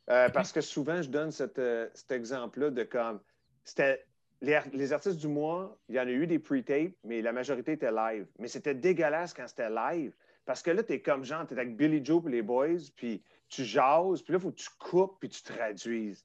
euh, 0.10 0.30
parce 0.30 0.52
que 0.52 0.62
souvent, 0.62 1.02
je 1.02 1.10
donne 1.10 1.32
cette, 1.32 1.60
euh, 1.60 1.88
cet 1.94 2.12
exemple-là 2.12 2.70
de 2.70 2.84
comme. 2.84 3.20
C'était. 3.64 4.06
Les, 4.40 4.60
les 4.74 4.94
artistes 4.94 5.18
du 5.18 5.28
mois, 5.28 5.80
il 5.90 5.96
y 5.96 6.00
en 6.00 6.06
a 6.06 6.12
eu 6.12 6.28
des 6.28 6.38
pre-tapes, 6.38 6.94
mais 7.04 7.24
la 7.24 7.32
majorité 7.32 7.72
était 7.72 7.92
live. 7.92 8.28
Mais 8.38 8.48
c'était 8.48 8.76
dégueulasse 8.76 9.34
quand 9.34 9.48
c'était 9.48 9.72
live. 9.72 10.14
Parce 10.46 10.62
que 10.62 10.70
là, 10.70 10.84
tu 10.84 10.94
es 10.94 11.02
comme 11.02 11.26
genre, 11.26 11.48
tu 11.48 11.56
es 11.56 11.60
avec 11.60 11.76
Billy 11.76 12.06
Joe 12.06 12.24
et 12.28 12.30
les 12.30 12.42
boys, 12.44 12.78
puis 12.96 13.24
tu 13.50 13.66
jases, 13.66 14.22
puis 14.22 14.34
là, 14.34 14.38
il 14.38 14.42
faut 14.42 14.52
que 14.52 14.62
tu 14.62 14.70
coupes, 14.78 15.18
puis 15.20 15.30
tu 15.30 15.42
traduises. 15.42 16.24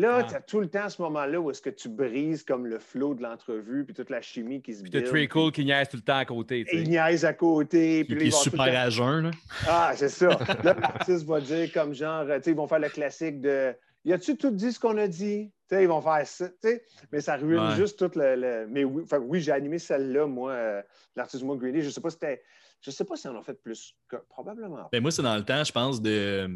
Là, 0.00 0.16
Ah. 0.20 0.24
tu 0.24 0.34
as 0.34 0.40
tout 0.40 0.60
le 0.60 0.68
temps 0.68 0.88
ce 0.88 1.00
moment-là 1.02 1.40
où 1.40 1.50
est-ce 1.50 1.60
que 1.62 1.70
tu 1.70 1.88
brises 1.88 2.42
comme 2.42 2.66
le 2.66 2.78
flow 2.78 3.14
de 3.14 3.22
l'entrevue, 3.22 3.84
puis 3.84 3.94
toute 3.94 4.08
la 4.10 4.20
chimie 4.22 4.62
qui 4.62 4.74
se 4.74 4.82
Puis 4.82 4.90
t'as. 4.90 5.02
Trey 5.02 5.28
Cool 5.28 5.52
qui 5.52 5.64
niaise 5.64 5.88
tout 5.88 5.96
le 5.98 6.02
temps 6.02 6.16
à 6.18 6.24
côté. 6.24 6.64
il 6.72 6.88
niaise 6.88 7.24
à 7.24 7.34
côté. 7.34 8.04
Puis 8.04 8.14
Puis 8.16 8.24
il 8.24 8.28
ils 8.28 8.34
est 8.34 8.42
super 8.42 8.62
à 8.80 8.88
jeun. 8.90 9.24
Là. 9.24 9.30
ah, 9.68 9.92
c'est 9.94 10.08
ça. 10.08 10.28
Là, 10.64 10.74
l'artiste 10.80 11.26
va 11.26 11.40
dire 11.40 11.72
comme 11.72 11.92
genre, 11.94 12.24
tu 12.26 12.32
sais, 12.42 12.50
ils 12.50 12.56
vont 12.56 12.66
faire 12.66 12.78
le 12.78 12.88
classique 12.88 13.40
de 13.40 13.74
Y 14.04 14.12
a-tu 14.14 14.36
tout 14.38 14.50
dit 14.50 14.72
ce 14.72 14.80
qu'on 14.80 14.96
a 14.96 15.06
dit? 15.06 15.52
Tu 15.68 15.76
sais, 15.76 15.82
ils 15.82 15.88
vont 15.88 16.00
faire 16.00 16.26
ça. 16.26 16.48
Mais 17.12 17.20
ça 17.20 17.36
ruine 17.36 17.60
Ouais. 17.60 17.76
juste 17.76 17.98
tout 17.98 18.18
le. 18.18 18.34
le- 18.36 18.66
Mais 18.68 18.82
oui, 18.84 19.02
enfin, 19.04 19.18
oui 19.18 19.40
j'ai 19.42 19.52
animé 19.52 19.78
celle-là, 19.78 20.26
moi, 20.26 20.52
euh, 20.52 20.82
l'artiste 21.14 21.44
moi 21.44 21.56
Green 21.56 21.74
Day. 21.74 21.82
Je 21.82 21.90
sais 21.90 22.00
pas 22.00 22.08
si 22.08 22.16
c'était. 22.18 22.42
Je 22.80 22.90
sais 22.90 23.04
pas 23.04 23.16
si 23.16 23.28
on 23.28 23.32
en 23.36 23.40
a 23.40 23.42
fait 23.42 23.60
plus. 23.62 23.94
que- 24.08 24.16
Probablement. 24.30 24.76
pas. 24.76 24.88
Ben, 24.92 25.02
moi, 25.02 25.10
c'est 25.10 25.20
dans 25.22 25.36
le 25.36 25.44
temps, 25.44 25.62
je 25.62 25.70
pense, 25.72 26.00
de, 26.00 26.48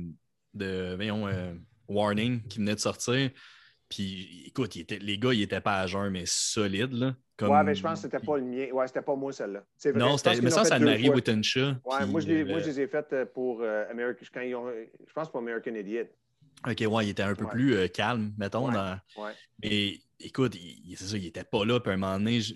de 0.54 0.94
voyons, 0.96 1.26
euh, 1.28 1.52
Warning 1.88 2.42
qui 2.48 2.58
venait 2.58 2.74
de 2.74 2.80
sortir. 2.80 3.30
Puis, 3.88 4.44
écoute, 4.46 4.74
était- 4.76 4.98
les 4.98 5.18
gars, 5.18 5.32
ils 5.32 5.42
étaient 5.42 5.60
pas 5.60 5.80
à 5.80 5.86
jeun, 5.86 6.10
mais 6.10 6.24
solides. 6.26 6.92
Là, 6.94 7.14
comme- 7.36 7.50
Ouais, 7.50 7.62
mais 7.62 7.74
je 7.74 7.82
pense 7.82 8.00
que 8.02 8.08
c'était 8.10 8.24
pas 8.24 8.38
le 8.38 8.44
mien. 8.44 8.66
Ouais, 8.72 8.86
c'était 8.88 9.02
pas 9.02 9.14
moi, 9.14 9.32
celle-là. 9.32 9.62
Non, 9.94 10.16
c'était, 10.16 10.40
mais 10.40 10.50
ça, 10.50 10.64
c'est 10.64 10.72
Anne-Marie. 10.72 11.10
Wittenshaw. 11.10 11.74
Ouais, 11.84 12.06
moi, 12.06 12.20
je, 12.20 12.26
les, 12.26 12.44
moi, 12.44 12.58
je 12.60 12.66
les 12.66 12.80
ai 12.80 12.86
faites 12.88 13.12
euh, 13.12 13.26
pour 13.26 13.60
euh, 13.62 13.84
American. 13.90 14.24
Quand 14.32 14.40
ils 14.40 14.54
ont, 14.54 14.66
je 14.68 15.12
pense 15.12 15.30
pour 15.30 15.40
American 15.40 15.74
Idiot. 15.74 16.04
OK, 16.66 16.84
ouais, 16.90 17.06
il 17.06 17.10
était 17.10 17.22
un 17.22 17.34
peu 17.34 17.44
Ouais. 17.44 17.50
plus 17.50 17.74
euh, 17.76 17.88
calme, 17.88 18.32
mettons. 18.38 18.68
Ouais. 18.68 18.74
dans- 18.74 18.98
Ouais. 19.22 19.32
Mais 19.62 19.98
écoute, 20.18 20.54
il- 20.56 20.96
c'est 20.96 21.04
ça, 21.04 21.16
il 21.18 21.26
était 21.26 21.44
pas 21.44 21.64
là. 21.64 21.78
Puis 21.78 21.90
à 21.90 21.94
un 21.94 21.98
moment 21.98 22.18
donné, 22.18 22.40
je, 22.40 22.54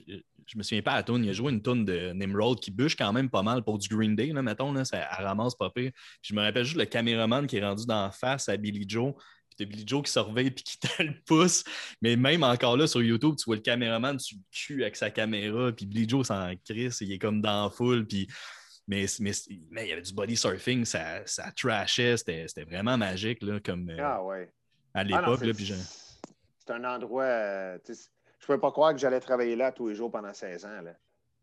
je 0.48 0.58
me 0.58 0.62
souviens 0.62 0.82
pas 0.82 0.92
à 0.92 0.96
la 0.96 1.02
toune, 1.02 1.24
il 1.24 1.30
a 1.30 1.32
joué 1.32 1.52
une 1.52 1.62
toune 1.62 1.84
de 1.84 2.12
Nimrod 2.12 2.58
qui 2.58 2.70
bûche 2.70 2.96
quand 2.96 3.12
même 3.12 3.28
pas 3.30 3.42
mal 3.42 3.62
pour 3.62 3.78
du 3.78 3.86
Green 3.88 4.16
Day, 4.16 4.28
là, 4.32 4.42
mettons. 4.42 4.72
Là, 4.72 4.84
ça 4.84 4.98
elle 5.18 5.24
ramasse 5.24 5.54
pas 5.54 5.70
pire. 5.70 5.92
Puis 5.94 6.30
je 6.30 6.34
me 6.34 6.40
rappelle 6.42 6.64
juste 6.64 6.76
le 6.78 6.86
caméraman 6.86 7.46
qui 7.46 7.58
est 7.58 7.64
rendu 7.64 7.84
dans 7.86 8.10
face 8.10 8.48
à 8.48 8.56
Billy 8.56 8.84
Joe. 8.88 9.14
Puis 9.56 9.66
Billy 9.66 9.84
Joe 9.86 10.02
qui 10.04 10.12
surveille 10.12 10.50
puis 10.50 10.64
qui 10.64 10.78
te 10.80 11.02
le 11.02 11.14
pousse. 11.26 11.64
Mais 12.00 12.16
même 12.16 12.42
encore 12.44 12.76
là, 12.76 12.86
sur 12.86 13.02
YouTube, 13.02 13.34
tu 13.38 13.44
vois 13.46 13.56
le 13.56 13.62
caméraman 13.62 14.18
sur 14.18 14.36
le 14.38 14.42
cul 14.50 14.82
avec 14.82 14.96
sa 14.96 15.10
caméra. 15.10 15.70
Puis 15.72 15.84
Billy 15.86 16.08
Joe 16.08 16.26
s'en 16.26 16.52
crisse, 16.64 17.00
il 17.00 17.12
est 17.12 17.18
comme 17.18 17.40
dans 17.42 17.64
la 17.64 17.70
foule. 17.70 18.06
Puis 18.06 18.26
mais, 18.86 19.04
mais, 19.20 19.32
mais 19.70 19.84
il 19.84 19.88
y 19.90 19.92
avait 19.92 20.00
du 20.00 20.14
body 20.14 20.34
surfing, 20.34 20.86
ça, 20.86 21.20
ça 21.26 21.52
trashait, 21.52 22.16
c'était 22.16 22.48
c'était 22.48 22.64
vraiment 22.64 22.96
magique 22.96 23.42
là, 23.42 23.60
comme 23.60 23.90
euh, 23.90 23.98
Ah, 24.00 24.22
ouais. 24.24 24.50
à 24.94 25.00
Ah 25.00 25.04
l'époque. 25.04 25.40
c'est- 25.40 25.46
là, 25.46 25.52
puis 25.52 25.66
je- 25.66 25.74
c'est 25.74 26.72
un 26.72 26.84
endroit. 26.84 27.24
euh, 27.24 27.78
tu 27.84 27.92
ne 28.52 28.56
pouvais 28.56 28.60
pas 28.60 28.72
croire 28.72 28.92
que 28.92 28.98
j'allais 28.98 29.20
travailler 29.20 29.56
là 29.56 29.72
tous 29.72 29.88
les 29.88 29.94
jours 29.94 30.10
pendant 30.10 30.32
16 30.32 30.64
ans. 30.64 30.80
Là. 30.82 30.94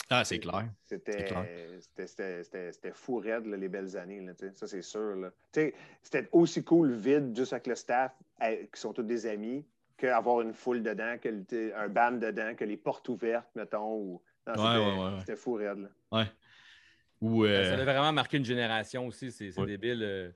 Ah, 0.09 0.23
c'est 0.23 0.39
clair. 0.39 0.69
C'était 0.85 1.23
clair. 1.25 1.45
c'était- 1.79 2.07
c'était- 2.07 2.43
c'était- 2.43 2.71
c'était 2.71 2.91
fou 2.91 3.17
raide, 3.17 3.45
là, 3.47 3.57
les 3.57 3.69
belles 3.69 3.97
années. 3.97 4.21
Là, 4.21 4.33
ça, 4.53 4.67
c'est 4.67 4.81
sûr. 4.81 5.15
là. 5.15 5.31
Tu 5.51 5.61
sais, 5.61 5.73
C'était 6.03 6.29
aussi 6.31 6.63
cool 6.63 6.91
vide, 6.93 7.35
juste 7.35 7.53
avec 7.53 7.67
le 7.67 7.75
staff, 7.75 8.11
euh, 8.43 8.65
qui 8.71 8.79
sont 8.79 8.93
tous 8.93 9.01
des 9.03 9.25
amis, 9.25 9.65
qu'avoir 9.97 10.41
une 10.41 10.53
foule 10.53 10.83
dedans, 10.83 11.15
que 11.19 11.73
un 11.75 11.89
band 11.89 12.11
dedans, 12.13 12.53
que 12.55 12.65
les 12.65 12.77
portes 12.77 13.09
ouvertes, 13.09 13.49
mettons. 13.55 13.95
Ou... 13.95 14.21
C'était- 14.47 14.59
ouais, 14.59 14.77
ouais, 14.77 15.03
ouais. 15.05 15.19
C'était 15.21 15.35
fou 15.35 15.53
raide. 15.53 15.79
là. 15.79 15.89
Ouais. 16.19 16.25
Ou, 17.21 17.45
euh, 17.45 17.63
Ça 17.75 17.81
a 17.81 17.83
vraiment 17.83 18.13
marqué 18.13 18.37
une 18.37 18.45
génération 18.45 19.07
aussi. 19.07 19.31
C'est 19.31 19.49
débile. 19.65 20.03
euh, 20.03 20.31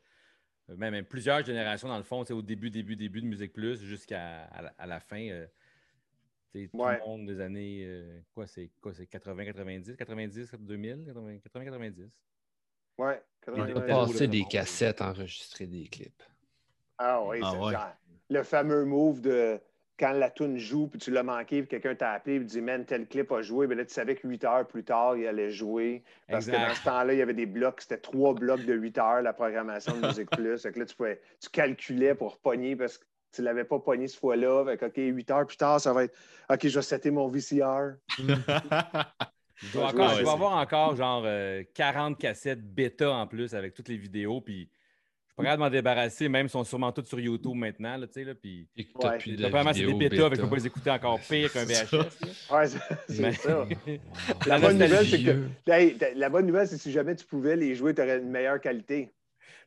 même, 0.69 0.91
même 0.91 1.05
plusieurs 1.05 1.43
générations, 1.43 1.87
dans 1.87 1.97
le 1.97 2.03
fond, 2.03 2.23
c'est 2.25 2.33
au 2.33 2.41
début, 2.41 2.69
début, 2.69 2.95
début 2.95 3.21
de 3.21 3.27
Musique 3.27 3.53
Plus 3.53 3.81
jusqu'à 3.83 4.43
à 4.45 4.61
la, 4.63 4.73
à 4.77 4.87
la 4.87 4.99
fin. 4.99 5.27
euh, 5.29 5.45
tu 6.51 6.63
sais, 6.63 6.67
tout 6.69 6.77
Ouais. 6.77 6.97
le 6.99 7.05
monde 7.05 7.25
des 7.27 7.39
années. 7.41 7.83
euh, 7.85 8.19
quoi, 8.33 8.47
c'est 8.47 8.69
quoi, 8.81 8.93
c'est 8.93 9.05
80, 9.07 9.45
90, 9.45 9.95
90, 9.97 10.51
2000, 10.59 11.03
80, 11.05 11.37
80, 11.43 11.65
90. 11.65 12.09
Ouais. 12.97 13.05
Ouais. 13.07 13.21
On 13.47 13.51
Ouais. 13.61 13.77
a 13.77 13.81
passé 13.81 14.27
des 14.27 14.43
cassettes, 14.43 15.01
enregistrer 15.01 15.65
des 15.67 15.87
clips. 15.87 16.23
Ah 16.97 17.21
oui, 17.23 17.39
Ah 17.41 17.51
c'est 17.53 17.57
ouais. 17.65 17.71
genre 17.73 17.93
le 18.29 18.43
fameux 18.43 18.83
move 18.85 19.21
de 19.21 19.59
quand 19.97 20.11
la 20.13 20.29
tune 20.29 20.57
joue, 20.57 20.87
puis 20.87 20.97
tu 20.97 21.11
l'as 21.11 21.23
manqué, 21.23 21.59
puis 21.61 21.67
quelqu'un 21.67 21.93
t'a 21.93 22.13
appelé, 22.13 22.37
puis 22.37 22.45
dit, 22.45 22.61
man, 22.61 22.85
tel 22.85 23.05
clip 23.05 23.29
a 23.33 23.41
joué. 23.41 23.67
Bien 23.67 23.75
là, 23.75 23.83
tu 23.85 23.93
savais 23.93 24.15
que 24.15 24.25
8 24.27 24.45
heures 24.45 24.65
plus 24.65 24.85
tard, 24.85 25.17
il 25.17 25.27
allait 25.27 25.49
jouer. 25.51 26.03
Parce 26.29 26.45
que 26.45 26.51
Exact. 26.51 26.67
dans 26.69 26.75
ce 26.75 26.83
temps-là, 26.85 27.13
il 27.13 27.19
y 27.19 27.21
avait 27.21 27.33
des 27.33 27.45
blocs, 27.45 27.81
c'était 27.81 27.97
trois 27.97 28.33
blocs 28.33 28.63
de 28.65 28.73
8 28.73 28.97
heures, 28.97 29.21
la 29.21 29.33
programmation 29.33 29.99
de 29.99 30.07
Musique 30.07 30.29
Plus. 30.31 30.61
Fait 30.61 30.71
que 30.71 30.79
là, 30.79 30.85
tu, 30.85 30.95
pouvais, 30.95 31.19
tu 31.41 31.49
calculais 31.49 32.15
pour 32.15 32.37
pogner 32.39 32.77
parce 32.77 32.97
que 32.97 33.03
tu 33.33 33.41
ne 33.41 33.45
l'avais 33.45 33.63
pas 33.63 33.79
pogné 33.79 34.07
cette 34.07 34.19
fois-là. 34.19 34.65
Fait 34.65 34.77
que, 34.77 34.85
OK, 34.85 34.93
8 34.97 35.31
heures 35.31 35.45
plus 35.45 35.57
tard, 35.57 35.79
ça 35.79 35.93
va 35.93 36.03
être 36.05 36.15
OK, 36.49 36.67
je 36.67 36.75
vais 36.75 36.81
setter 36.81 37.11
mon 37.11 37.27
VCR. 37.27 37.95
Je 39.61 39.77
Ouais, 39.77 39.83
encore, 39.83 40.09
je 40.11 40.23
c'est- 40.23 40.29
avoir 40.29 40.53
encore 40.57 40.95
genre 40.95 41.23
euh, 41.25 41.63
40 41.73 42.17
cassettes 42.17 42.61
bêta 42.63 43.11
en 43.11 43.27
plus 43.27 43.53
avec 43.53 43.73
toutes 43.73 43.89
les 43.89 43.97
vidéos. 43.97 44.39
Puis 44.39 44.69
je 44.71 45.33
suis 45.33 45.35
pas 45.35 45.43
capable 45.43 45.59
de 45.59 45.65
m'en 45.65 45.69
débarrasser, 45.69 46.29
même 46.29 46.47
si 46.47 46.53
sont 46.53 46.63
sûrement 46.63 46.93
toutes 46.93 47.07
sur 47.07 47.19
YouTube 47.19 47.55
maintenant. 47.55 47.97
Là, 47.97 48.07
tu 48.07 48.13
sais, 48.13 48.23
là, 48.23 48.35
puis 48.35 48.69
Ouais. 48.77 49.17
plus 49.17 49.35
de 49.35 49.43
c'est 49.73 49.85
des 49.85 49.93
bêta, 49.93 50.15
fait 50.15 50.17
que 50.17 50.23
je 50.23 50.29
bêta. 50.29 50.41
peux 50.43 50.49
pas 50.49 50.55
les 50.55 50.67
écouter 50.67 50.89
encore 50.91 51.19
pire 51.29 51.51
qu'un. 51.51 51.65
VHS. 51.65 51.91
Ouais, 52.53 52.67
c'est 53.09 53.19
Mais- 53.19 53.33
ça. 53.33 53.67
La 54.47 54.59
bonne 54.59 54.77
nouvelle, 54.77 55.05
c'est 55.05 55.21
que 55.23 56.17
la 56.17 56.29
bonne 56.29 56.45
nouvelle, 56.45 56.67
c'est 56.69 56.77
que 56.77 56.81
si 56.81 56.93
jamais 56.93 57.17
tu 57.17 57.25
pouvais 57.25 57.57
les 57.57 57.75
jouer, 57.75 57.93
tu 57.93 58.01
aurais 58.01 58.19
une 58.19 58.29
meilleure 58.29 58.61
qualité. 58.61 59.11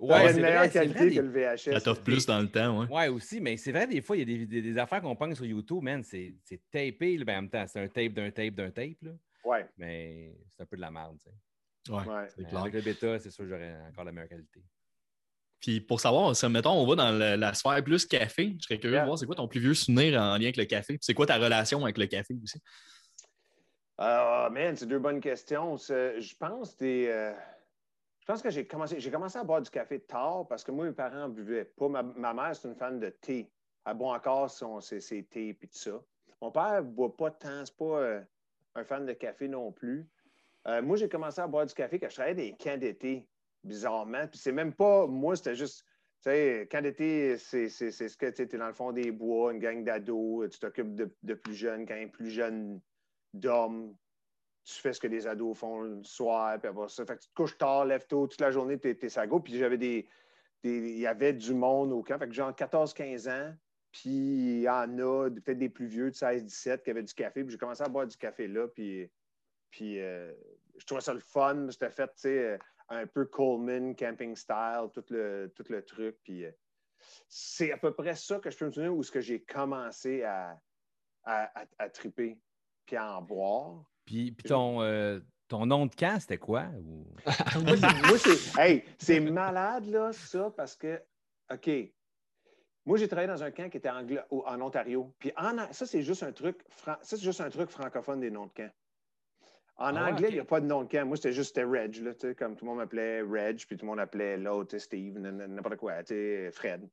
Ouais, 0.02 0.32
une 0.32 0.40
meilleure 0.40 0.58
vrai, 0.60 0.70
qualité 0.70 0.98
vrai, 0.98 1.14
que 1.14 1.20
le 1.20 1.28
VHS. 1.30 1.72
Ça 1.74 1.80
t'offre 1.80 2.02
plus 2.02 2.26
dans 2.26 2.40
le 2.40 2.48
temps, 2.50 2.80
ouais. 2.80 2.86
Ouais, 2.88 3.08
aussi, 3.08 3.40
mais 3.40 3.56
c'est 3.56 3.70
vrai, 3.72 3.86
des 3.86 4.00
fois, 4.00 4.16
il 4.16 4.20
y 4.20 4.22
a 4.22 4.24
des, 4.38 4.46
des- 4.46 4.62
des 4.62 4.78
affaires 4.78 5.00
qu'on 5.00 5.14
pogne 5.14 5.34
sur 5.34 5.44
YouTube, 5.44 5.82
man, 5.82 6.02
c'est 6.02 6.34
c'est 6.44 6.60
tapé, 6.70 7.16
là, 7.18 7.24
ben, 7.24 7.38
en 7.38 7.42
même 7.42 7.50
temps, 7.50 7.64
c'est 7.68 7.80
un 7.80 7.88
tape 7.88 8.12
d'un 8.12 8.30
tape 8.30 8.54
d'un 8.54 8.70
tape, 8.70 8.96
là, 9.02 9.12
Ouais, 9.44 9.66
mais 9.78 10.34
c'est 10.56 10.62
un 10.62 10.66
peu 10.66 10.76
de 10.76 10.80
la 10.80 10.90
merde, 10.90 11.16
tu 11.18 11.30
sais. 11.30 11.92
Ouais, 11.92 11.98
ouais. 12.06 12.26
c'est 12.28 12.42
Mais 12.42 12.48
clair. 12.48 12.60
Avec 12.62 12.74
le 12.74 12.80
bêta, 12.80 13.18
c'est 13.18 13.30
sûr 13.30 13.44
que 13.44 13.50
j'aurais 13.50 13.76
encore 13.88 14.04
la 14.04 14.12
meilleure 14.12 14.28
qualité. 14.28 14.62
Puis 15.60 15.80
pour 15.80 16.00
savoir, 16.00 16.32
mettons, 16.50 16.72
on 16.72 16.86
va 16.86 16.94
dans 16.96 17.12
le- 17.12 17.36
la 17.36 17.54
sphère 17.54 17.82
plus 17.84 18.04
café. 18.04 18.56
Je 18.58 18.64
serais 18.64 18.78
curieux 18.80 18.94
Yeah. 18.94 19.02
de 19.02 19.06
voir 19.06 19.18
c'est 19.18 19.26
quoi 19.26 19.36
ton 19.36 19.46
plus 19.46 19.60
vieux 19.60 19.74
souvenir 19.74 20.20
en 20.20 20.32
lien 20.36 20.44
avec 20.46 20.56
le 20.56 20.64
café? 20.64 20.98
C'est 21.00 21.14
quoi 21.14 21.26
ta 21.26 21.36
relation 21.38 21.82
avec 21.84 21.98
le 21.98 22.06
café 22.06 22.34
aussi? 22.42 22.58
Ah, 23.98 24.48
man, 24.50 24.74
c'est 24.76 24.86
deux 24.86 24.98
bonnes 24.98 25.20
questions. 25.20 25.76
Je 25.76 26.34
pense 26.36 26.76
des, 26.76 27.06
euh, 27.08 27.32
je 28.22 28.26
pense 28.26 28.40
que 28.40 28.50
j'ai 28.50 28.64
commencé, 28.64 29.00
j'ai 29.00 29.10
commencé 29.10 29.36
à 29.36 29.42
boire 29.42 29.60
du 29.60 29.68
café 29.68 29.98
tard 29.98 30.46
parce 30.48 30.62
que 30.62 30.70
moi, 30.70 30.84
mes 30.84 30.92
parents 30.92 31.26
ne 31.28 31.34
buvaient 31.34 31.64
pas. 31.64 31.88
Ma, 31.88 32.32
mère, 32.32 32.54
c'est 32.54 32.68
une 32.68 32.76
fan 32.76 33.00
de 33.00 33.08
thé. 33.08 33.50
à 33.84 33.94
bon 33.94 34.14
encore 34.14 34.48
son, 34.48 34.80
ses, 34.80 35.24
thés 35.24 35.48
et 35.48 35.54
tout 35.56 35.66
ça. 35.72 36.00
Mon 36.40 36.52
père 36.52 36.84
ne 36.84 36.88
boit 36.88 37.16
pas 37.16 37.32
tant, 37.32 37.66
c'est 37.66 37.76
pas 37.76 37.98
euh, 37.98 38.20
un 38.76 38.84
fan 38.84 39.06
de 39.06 39.12
café 39.12 39.48
non 39.48 39.72
plus. 39.72 40.06
Euh, 40.68 40.80
moi, 40.82 40.96
j'ai 40.96 41.08
commencé 41.08 41.40
à 41.40 41.48
boire 41.48 41.66
du 41.66 41.74
café 41.74 41.98
quand 41.98 42.08
je 42.08 42.14
travaillais 42.14 42.36
des 42.36 42.52
camps 42.52 42.78
d'été, 42.78 43.26
bizarrement. 43.64 44.28
Puis 44.28 44.38
c'est 44.38 44.52
même 44.52 44.72
pas 44.72 45.08
moi, 45.08 45.34
c'était 45.34 45.56
juste. 45.56 45.84
Tu 46.22 46.30
sais, 46.30 46.68
camp 46.70 46.80
d'été, 46.80 47.36
c'est 47.38 47.68
ce 47.68 48.16
que 48.16 48.30
tu 48.30 48.42
es 48.42 48.46
dans 48.46 48.68
le 48.68 48.72
fond 48.72 48.92
des 48.92 49.10
bois, 49.10 49.52
une 49.52 49.58
gang 49.58 49.82
d'ados, 49.82 50.48
tu 50.48 50.60
t'occupes 50.60 50.94
de, 50.94 51.12
de 51.24 51.34
plus 51.34 51.54
jeunes, 51.54 51.84
quand 51.84 51.96
un 51.96 52.06
plus 52.06 52.30
jeune 52.30 52.80
d'hommes, 53.34 53.96
tu 54.64 54.74
fais 54.74 54.92
ce 54.92 55.00
que 55.00 55.06
les 55.08 55.26
ados 55.26 55.56
font 55.58 55.80
le 55.80 56.04
soir, 56.04 56.58
puis 56.58 56.68
après 56.68 56.88
ça. 56.88 57.04
Fait 57.04 57.16
que 57.16 57.22
tu 57.22 57.28
te 57.28 57.34
couches 57.34 57.58
tard, 57.58 57.84
lève 57.84 58.06
tôt, 58.06 58.26
toute 58.26 58.40
la 58.40 58.50
journée, 58.50 58.78
tu 58.78 58.88
es, 58.90 59.08
sago. 59.08 59.40
Puis 59.40 59.58
j'avais 59.58 59.78
des, 59.78 60.08
Il 60.62 60.98
y 60.98 61.06
avait 61.06 61.32
du 61.32 61.54
monde 61.54 61.92
au 61.92 62.02
camp. 62.02 62.18
Fait 62.18 62.28
que 62.28 62.34
genre 62.34 62.52
14-15 62.52 63.28
ans, 63.30 63.54
puis 63.90 64.10
il 64.10 64.60
y 64.60 64.68
en 64.68 64.98
a 64.98 65.28
peut-être 65.30 65.58
des 65.58 65.68
plus 65.68 65.86
vieux 65.86 66.10
de 66.10 66.14
16-17 66.14 66.82
qui 66.82 66.90
avaient 66.90 67.02
du 67.02 67.14
café. 67.14 67.42
Puis 67.42 67.52
j'ai 67.52 67.58
commencé 67.58 67.82
à 67.82 67.88
boire 67.88 68.06
du 68.06 68.16
café 68.16 68.46
là, 68.48 68.68
puis, 68.68 69.10
puis 69.70 70.00
euh, 70.00 70.32
je 70.76 70.84
trouvais 70.86 71.00
ça 71.00 71.12
le 71.14 71.20
fun. 71.20 71.68
C'était 71.70 71.90
fait, 71.90 72.06
tu 72.08 72.12
sais, 72.22 72.38
euh, 72.38 72.58
un 72.88 73.06
peu 73.06 73.24
Coleman, 73.26 73.94
camping 73.96 74.36
style, 74.36 74.88
tout 74.92 75.04
le, 75.10 75.52
tout 75.54 75.64
le 75.68 75.84
truc. 75.84 76.18
Puis 76.22 76.44
euh, 76.44 76.52
c'est 77.28 77.72
à 77.72 77.76
peu 77.78 77.92
près 77.92 78.14
ça 78.14 78.38
que 78.38 78.50
je 78.50 78.56
peux 78.56 78.66
me 78.66 78.70
souvenir 78.72 78.94
où 78.94 79.02
ce 79.02 79.10
que 79.10 79.20
j'ai 79.20 79.42
commencé 79.42 80.22
à, 80.22 80.60
à- 81.24 81.64
à 81.78 81.90
triper, 81.90 82.38
puis 82.86 82.96
à 82.96 83.16
en 83.16 83.22
boire. 83.22 83.84
Puis, 84.04 84.32
puis 84.32 84.48
ton, 84.48 84.82
euh, 84.82 85.20
ton 85.48 85.66
nom 85.66 85.86
de 85.86 85.94
camp, 85.94 86.18
c'était 86.20 86.38
quoi? 86.38 86.64
Ou- 86.84 87.06
Moi, 88.06 88.18
c'est- 88.18 88.58
hey, 88.60 88.84
c'est 88.98 89.20
malade, 89.20 89.86
là, 89.86 90.12
ça, 90.12 90.50
parce 90.56 90.76
que, 90.76 91.00
OK, 91.52 91.70
moi, 92.84 92.98
j'ai 92.98 93.06
travaillé 93.06 93.28
dans 93.28 93.42
un 93.42 93.50
camp 93.50 93.68
qui 93.70 93.76
était 93.76 93.90
anglo- 93.90 94.22
au- 94.30 94.44
en 94.46 94.60
Ontario. 94.60 95.14
Puis 95.18 95.32
en, 95.36 95.56
ça, 95.72 95.86
c'est 95.86 96.02
juste 96.02 96.22
un 96.24 96.32
truc 96.32 96.58
fran- 96.68 96.96
ça, 97.02 97.16
c'est 97.16 97.22
juste 97.22 97.40
un 97.40 97.50
truc 97.50 97.70
francophone 97.70 98.20
des 98.20 98.30
noms 98.30 98.46
de 98.46 98.52
camp. 98.52 98.70
En 99.76 99.96
Ah 99.96 100.10
anglais, 100.10 100.28
il 100.28 100.34
n'y 100.34 100.40
a 100.40 100.44
pas 100.44 100.60
de 100.60 100.66
nom 100.66 100.82
de 100.82 100.88
camp. 100.88 101.06
Moi, 101.06 101.16
c'était 101.16 101.32
juste 101.32 101.54
c'était 101.54 101.64
Reg, 101.64 101.96
là, 102.02 102.12
tu 102.14 102.20
sais, 102.28 102.34
comme 102.34 102.56
tout 102.56 102.64
le 102.64 102.70
monde 102.70 102.78
m'appelait 102.78 103.22
Reg, 103.22 103.56
puis 103.66 103.76
tout 103.76 103.84
le 103.84 103.90
monde 103.90 104.00
appelait 104.00 104.36
l'autre 104.36 104.76
Steve, 104.78 105.18
n'importe 105.18 105.76
quoi, 105.76 105.94
Fred. 106.52 106.88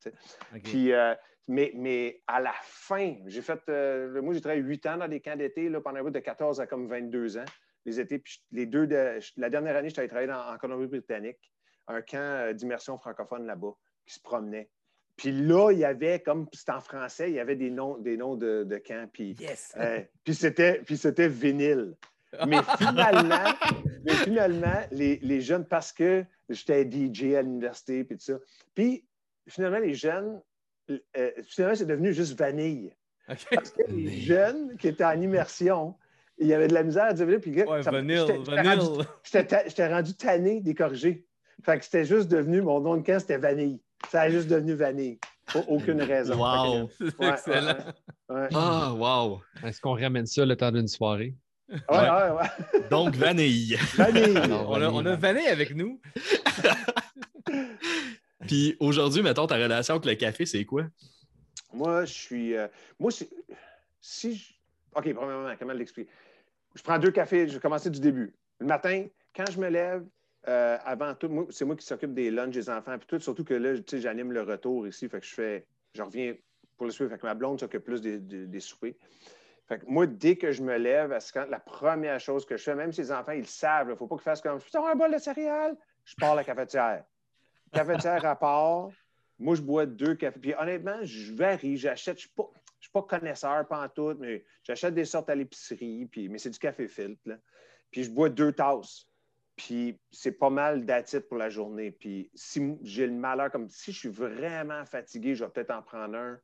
Puis, 0.64 0.92
euh, 0.92 1.14
mais, 1.50 1.72
mais 1.74 2.22
à 2.26 2.40
la 2.40 2.52
fin, 2.62 3.16
j'ai 3.26 3.42
fait, 3.42 3.60
euh, 3.68 4.22
moi, 4.22 4.32
j'ai 4.34 4.40
travaillé 4.40 4.62
huit 4.62 4.86
ans 4.86 4.96
dans 4.96 5.08
des 5.08 5.20
camps 5.20 5.36
d'été, 5.36 5.68
là, 5.68 5.80
pendant 5.80 5.98
un 5.98 6.02
bout 6.04 6.10
de 6.10 6.18
14 6.20 6.60
à 6.60 6.66
comme 6.66 6.86
22 6.88 7.38
ans, 7.38 7.44
les 7.84 7.98
étés. 8.00 8.18
Puis 8.20 8.42
les 8.52 8.66
deux, 8.66 8.86
de- 8.86 9.18
la 9.36 9.50
dernière 9.50 9.76
année, 9.76 9.88
j'étais 9.88 10.00
allé 10.02 10.08
travailler 10.08 10.28
dans- 10.28 10.54
en 10.54 10.56
Colombie-Britannique, 10.58 11.52
un 11.88 12.02
camp 12.02 12.18
euh, 12.18 12.52
d'immersion 12.52 12.96
francophone 12.98 13.46
là-bas, 13.46 13.72
qui 14.06 14.14
se 14.14 14.20
promenait. 14.20 14.70
Puis 15.16 15.32
là, 15.32 15.70
il 15.72 15.78
y 15.80 15.84
avait, 15.84 16.20
comme 16.20 16.46
c'était 16.52 16.72
en 16.72 16.80
français, 16.80 17.28
il 17.30 17.34
y 17.34 17.40
avait 17.40 17.56
des 17.56 17.70
noms, 17.70 17.98
des 17.98 18.16
noms 18.16 18.36
de, 18.36 18.64
de 18.64 18.76
camps. 18.78 19.06
Puis, 19.12 19.32
Yes! 19.40 19.74
euh, 19.76 20.00
puis 20.24 20.34
c'était, 20.34 20.80
puis 20.82 20.96
c'était 20.96 21.28
vinyle. 21.28 21.94
Mais 22.46 22.58
finalement, 22.78 23.52
mais 24.04 24.12
finalement 24.12 24.80
les, 24.92 25.18
les 25.20 25.40
jeunes, 25.40 25.66
parce 25.66 25.92
que 25.92 26.24
j'étais 26.48 26.88
DJ 26.88 27.34
à 27.34 27.42
l'université, 27.42 28.04
puis 28.04 28.16
tout 28.16 28.24
ça. 28.24 28.38
Puis 28.74 29.04
finalement, 29.48 29.80
les 29.80 29.94
jeunes, 29.94 30.40
euh, 31.16 31.30
finalement, 31.46 31.76
c'est 31.76 31.86
devenu 31.86 32.12
juste 32.12 32.38
vanille. 32.38 32.92
Parce 33.26 33.70
que 33.70 33.82
les 33.90 34.10
jeunes 34.20 34.76
qui 34.76 34.88
étaient 34.88 35.04
en 35.04 35.20
immersion, 35.20 35.94
il 36.38 36.46
y 36.48 36.54
avait 36.54 36.68
de 36.68 36.74
la 36.74 36.82
misère 36.82 37.04
à 37.04 37.12
dire 37.12 37.26
vanille. 37.26 37.40
Puis, 37.40 37.62
Ouais, 37.62 37.82
ça- 37.82 37.90
vanille, 37.90 38.16
j'étais 38.26 38.38
vanille. 38.50 38.78
rendu- 38.86 39.04
J'étais 39.22 39.46
ta- 39.46 39.68
j'étais 39.68 39.88
rendu 39.92 40.14
tanné 40.14 40.60
des 40.60 40.74
corrigés. 40.74 41.26
Fait 41.64 41.78
que 41.78 41.84
c'était 41.84 42.04
juste 42.04 42.28
devenu, 42.28 42.62
mon 42.62 42.80
nom 42.80 42.96
de 42.96 43.02
camp, 43.06 43.20
c'était 43.20 43.38
vanille. 43.38 43.80
Ça 44.10 44.22
a 44.22 44.30
juste 44.30 44.48
devenu 44.48 44.74
vanille. 44.74 45.18
Pour 45.46 45.70
aucune 45.70 46.00
raison. 46.02 46.34
Wow. 46.36 46.88
Ouais, 47.18 47.28
excellent. 47.30 47.76
ouais, 48.28 48.36
ouais. 48.36 48.48
Ah, 48.54 48.92
wow. 48.94 49.40
Est-ce 49.64 49.80
qu'on 49.80 49.94
ramène 49.94 50.24
ça 50.26 50.44
le 50.46 50.56
temps 50.56 50.70
d'une 50.72 50.88
soirée? 50.88 51.34
Ouais, 51.68 51.76
ouais, 51.90 52.30
ouais. 52.30 52.80
Donc, 52.90 53.14
vanille. 53.14 53.76
Vanille. 53.96 54.34
Non. 54.48 54.66
On 54.70 54.80
a, 54.80 54.88
on 54.88 55.04
a 55.06 55.16
Vanille 55.16 55.46
avec 55.48 55.74
nous. 55.74 56.00
Puis 58.46 58.76
aujourd'hui, 58.80 59.22
mettons, 59.22 59.46
ta 59.46 59.56
relation 59.56 59.94
avec 59.94 60.06
le 60.06 60.14
café, 60.14 60.46
c'est 60.46 60.64
quoi? 60.64 60.84
Moi, 61.72 62.04
je 62.04 62.12
suis. 62.12 62.56
euh, 62.56 62.68
moi, 62.98 63.10
si 64.00 64.34
je. 64.34 64.52
OK, 64.94 65.12
premièrement, 65.14 65.54
comment 65.58 65.72
l'expliquer? 65.72 66.10
Je 66.74 66.82
prends 66.82 66.98
deux 66.98 67.10
cafés, 67.10 67.48
je 67.48 67.54
vais 67.54 67.60
commencer 67.60 67.90
du 67.90 68.00
début. 68.00 68.34
Le 68.58 68.66
matin, 68.66 69.06
quand 69.34 69.50
je 69.50 69.58
me 69.58 69.68
lève, 69.68 70.04
euh, 70.48 70.78
avant 70.84 71.14
tout, 71.14 71.48
c'est 71.50 71.64
moi 71.64 71.76
qui 71.76 71.86
s'occupe 71.86 72.14
des 72.14 72.30
lunchs 72.30 72.54
des 72.54 72.70
enfants, 72.70 72.96
puis 72.98 73.06
tout, 73.06 73.20
surtout 73.20 73.44
que 73.44 73.54
là, 73.54 73.76
tu 73.76 73.82
sais, 73.86 74.00
j'anime 74.00 74.32
le 74.32 74.42
retour 74.42 74.86
ici, 74.86 75.08
fait 75.08 75.20
que 75.20 75.26
je 75.26 75.34
fais. 75.34 75.66
Je 75.94 76.02
reviens 76.02 76.34
pour 76.76 76.86
le 76.86 76.92
souper, 76.92 77.10
fait 77.10 77.18
que 77.18 77.26
ma 77.26 77.34
blonde 77.34 77.60
s'occupe 77.60 77.84
plus 77.84 78.00
des, 78.00 78.18
des. 78.18 78.60
Fait 78.60 79.78
que 79.78 79.86
moi, 79.86 80.06
dès 80.06 80.36
que 80.36 80.50
je 80.50 80.62
me 80.62 80.76
lève, 80.78 81.16
quand 81.32 81.46
la 81.48 81.60
première 81.60 82.18
chose 82.18 82.44
que 82.44 82.56
je 82.56 82.62
fais, 82.62 82.74
même 82.74 82.92
si 82.92 83.02
les 83.02 83.12
enfants, 83.12 83.32
ils 83.32 83.46
savent, 83.46 83.88
il 83.88 83.90
ne 83.90 83.96
faut 83.96 84.06
pas 84.06 84.16
qu'ils 84.16 84.24
fassent 84.24 84.40
comme 84.40 84.58
je 84.58 84.78
un 84.78 84.94
bol 84.96 85.12
de 85.12 85.18
céréales, 85.18 85.76
je 86.04 86.14
pars 86.16 86.32
à 86.32 86.36
la 86.36 86.44
cafetière. 86.44 87.04
Cafetière 87.72 88.24
à 88.24 88.36
part, 88.36 88.90
moi, 89.38 89.54
je 89.54 89.62
bois 89.62 89.86
deux 89.86 90.14
cafés. 90.14 90.38
Puis 90.38 90.54
honnêtement, 90.54 90.98
je 91.02 91.32
varie, 91.32 91.76
j'achète, 91.76 92.18
je 92.18 92.26
ne 92.26 92.28
suis 92.28 92.34
pas, 92.36 92.50
je 92.78 92.86
suis 92.86 92.92
pas 92.92 93.02
connaisseur, 93.02 93.66
pas 93.66 93.84
en 93.84 93.88
tout, 93.88 94.14
mais 94.18 94.44
j'achète 94.62 94.94
des 94.94 95.04
sortes 95.04 95.30
à 95.30 95.34
l'épicerie, 95.34 96.06
puis, 96.10 96.28
mais 96.28 96.38
c'est 96.38 96.50
du 96.50 96.58
café 96.58 96.88
filtre. 96.88 97.20
là. 97.24 97.36
Puis 97.90 98.04
je 98.04 98.10
bois 98.10 98.28
deux 98.28 98.52
tasses. 98.52 99.06
Puis 99.56 100.00
c'est 100.10 100.32
pas 100.32 100.48
mal 100.48 100.86
d'attitude 100.86 101.28
pour 101.28 101.36
la 101.36 101.50
journée. 101.50 101.90
Puis 101.90 102.30
si 102.34 102.76
j'ai 102.82 103.06
le 103.06 103.12
malheur, 103.12 103.50
comme 103.50 103.68
si 103.68 103.92
je 103.92 103.98
suis 103.98 104.08
vraiment 104.08 104.84
fatigué, 104.86 105.34
je 105.34 105.44
vais 105.44 105.50
peut-être 105.50 105.70
en 105.70 105.82
prendre 105.82 106.16
un 106.16 106.38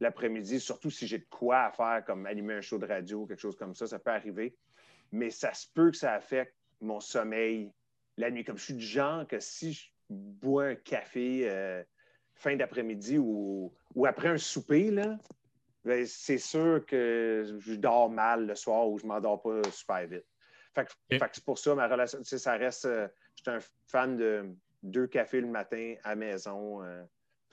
l'après-midi, 0.00 0.60
surtout 0.60 0.90
si 0.90 1.06
j'ai 1.06 1.18
de 1.18 1.26
quoi 1.30 1.64
à 1.64 1.70
faire, 1.70 2.04
comme 2.04 2.26
animer 2.26 2.54
un 2.54 2.60
show 2.60 2.78
de 2.78 2.86
radio, 2.86 3.26
quelque 3.26 3.40
chose 3.40 3.56
comme 3.56 3.74
ça, 3.74 3.86
ça 3.86 3.98
peut 3.98 4.10
arriver. 4.10 4.56
Mais 5.12 5.30
ça 5.30 5.54
se 5.54 5.66
peut 5.72 5.90
que 5.90 5.96
ça 5.96 6.12
affecte 6.14 6.56
mon 6.80 7.00
sommeil 7.00 7.72
la 8.16 8.30
nuit. 8.30 8.44
Comme 8.44 8.58
je 8.58 8.64
suis 8.64 8.74
du 8.74 8.84
genre 8.84 9.26
que 9.26 9.38
si 9.38 9.72
je 9.72 9.91
bois 10.12 10.64
un 10.66 10.74
café 10.74 11.42
euh, 11.44 11.82
fin 12.34 12.56
d'après-midi 12.56 13.18
ou, 13.18 13.72
ou 13.94 14.06
après 14.06 14.28
un 14.28 14.38
souper, 14.38 14.90
là, 14.90 15.18
ben, 15.84 16.06
c'est 16.06 16.38
sûr 16.38 16.84
que 16.86 17.56
je 17.58 17.74
dors 17.74 18.10
mal 18.10 18.46
le 18.46 18.54
soir 18.54 18.88
ou 18.88 18.98
je 18.98 19.04
ne 19.04 19.08
m'endors 19.08 19.42
pas 19.42 19.62
super 19.70 20.06
vite. 20.06 20.26
Fait 20.74 20.84
que, 20.84 20.90
Ok. 20.90 21.18
fait 21.18 21.28
que 21.28 21.34
c'est 21.34 21.44
pour 21.44 21.58
ça, 21.58 21.74
ma 21.74 21.88
relation, 21.88 22.22
ça 22.22 22.52
reste. 22.52 22.84
euh, 22.84 23.08
je 23.36 23.42
suis 23.42 23.50
un 23.50 23.58
fan 23.88 24.16
de 24.16 24.54
deux 24.82 25.06
cafés 25.06 25.40
le 25.40 25.48
matin 25.48 25.94
à 26.04 26.14
maison. 26.14 26.82
Il 26.84 27.06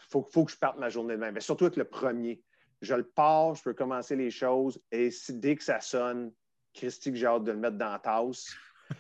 faut, 0.09 0.23
faut 0.31 0.45
que 0.45 0.51
je 0.51 0.57
parte 0.57 0.77
ma 0.77 0.89
journée 0.89 1.15
de 1.15 1.19
même. 1.19 1.33
Mais 1.33 1.41
surtout 1.41 1.65
avec 1.65 1.77
le 1.77 1.85
premier. 1.85 2.41
Je 2.81 2.95
le 2.95 3.03
pars, 3.03 3.55
je 3.55 3.63
peux 3.63 3.73
commencer 3.73 4.15
les 4.15 4.31
choses 4.31 4.81
et 4.91 5.11
si- 5.11 5.33
dès 5.33 5.55
que 5.55 5.63
ça 5.63 5.81
sonne, 5.81 6.31
Christy, 6.73 7.11
que 7.11 7.17
j'ai 7.17 7.25
hâte 7.25 7.43
de 7.43 7.51
le 7.51 7.57
mettre 7.57 7.77
dans 7.77 7.91
la 7.91 7.99
tasse. 7.99 8.55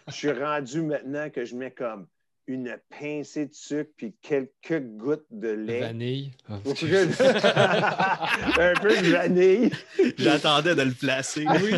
Je 0.09 0.13
suis 0.13 0.31
rendu 0.31 0.81
maintenant 0.81 1.29
que 1.29 1.45
je 1.45 1.55
mets 1.55 1.71
comme 1.71 2.07
une 2.49 2.75
pincée 2.89 3.45
de 3.45 3.53
sucre 3.53 3.91
puis 3.95 4.13
quelques 4.21 4.81
gouttes 4.81 5.25
de 5.29 5.49
lait. 5.49 5.81
Vanille. 5.81 6.31
Un 6.49 6.57
peu 6.59 6.73
de 8.89 9.11
vanille. 9.11 9.71
J'attendais 10.17 10.75
de 10.75 10.81
le 10.81 10.93
placer. 10.93 11.45
Oui. 11.61 11.73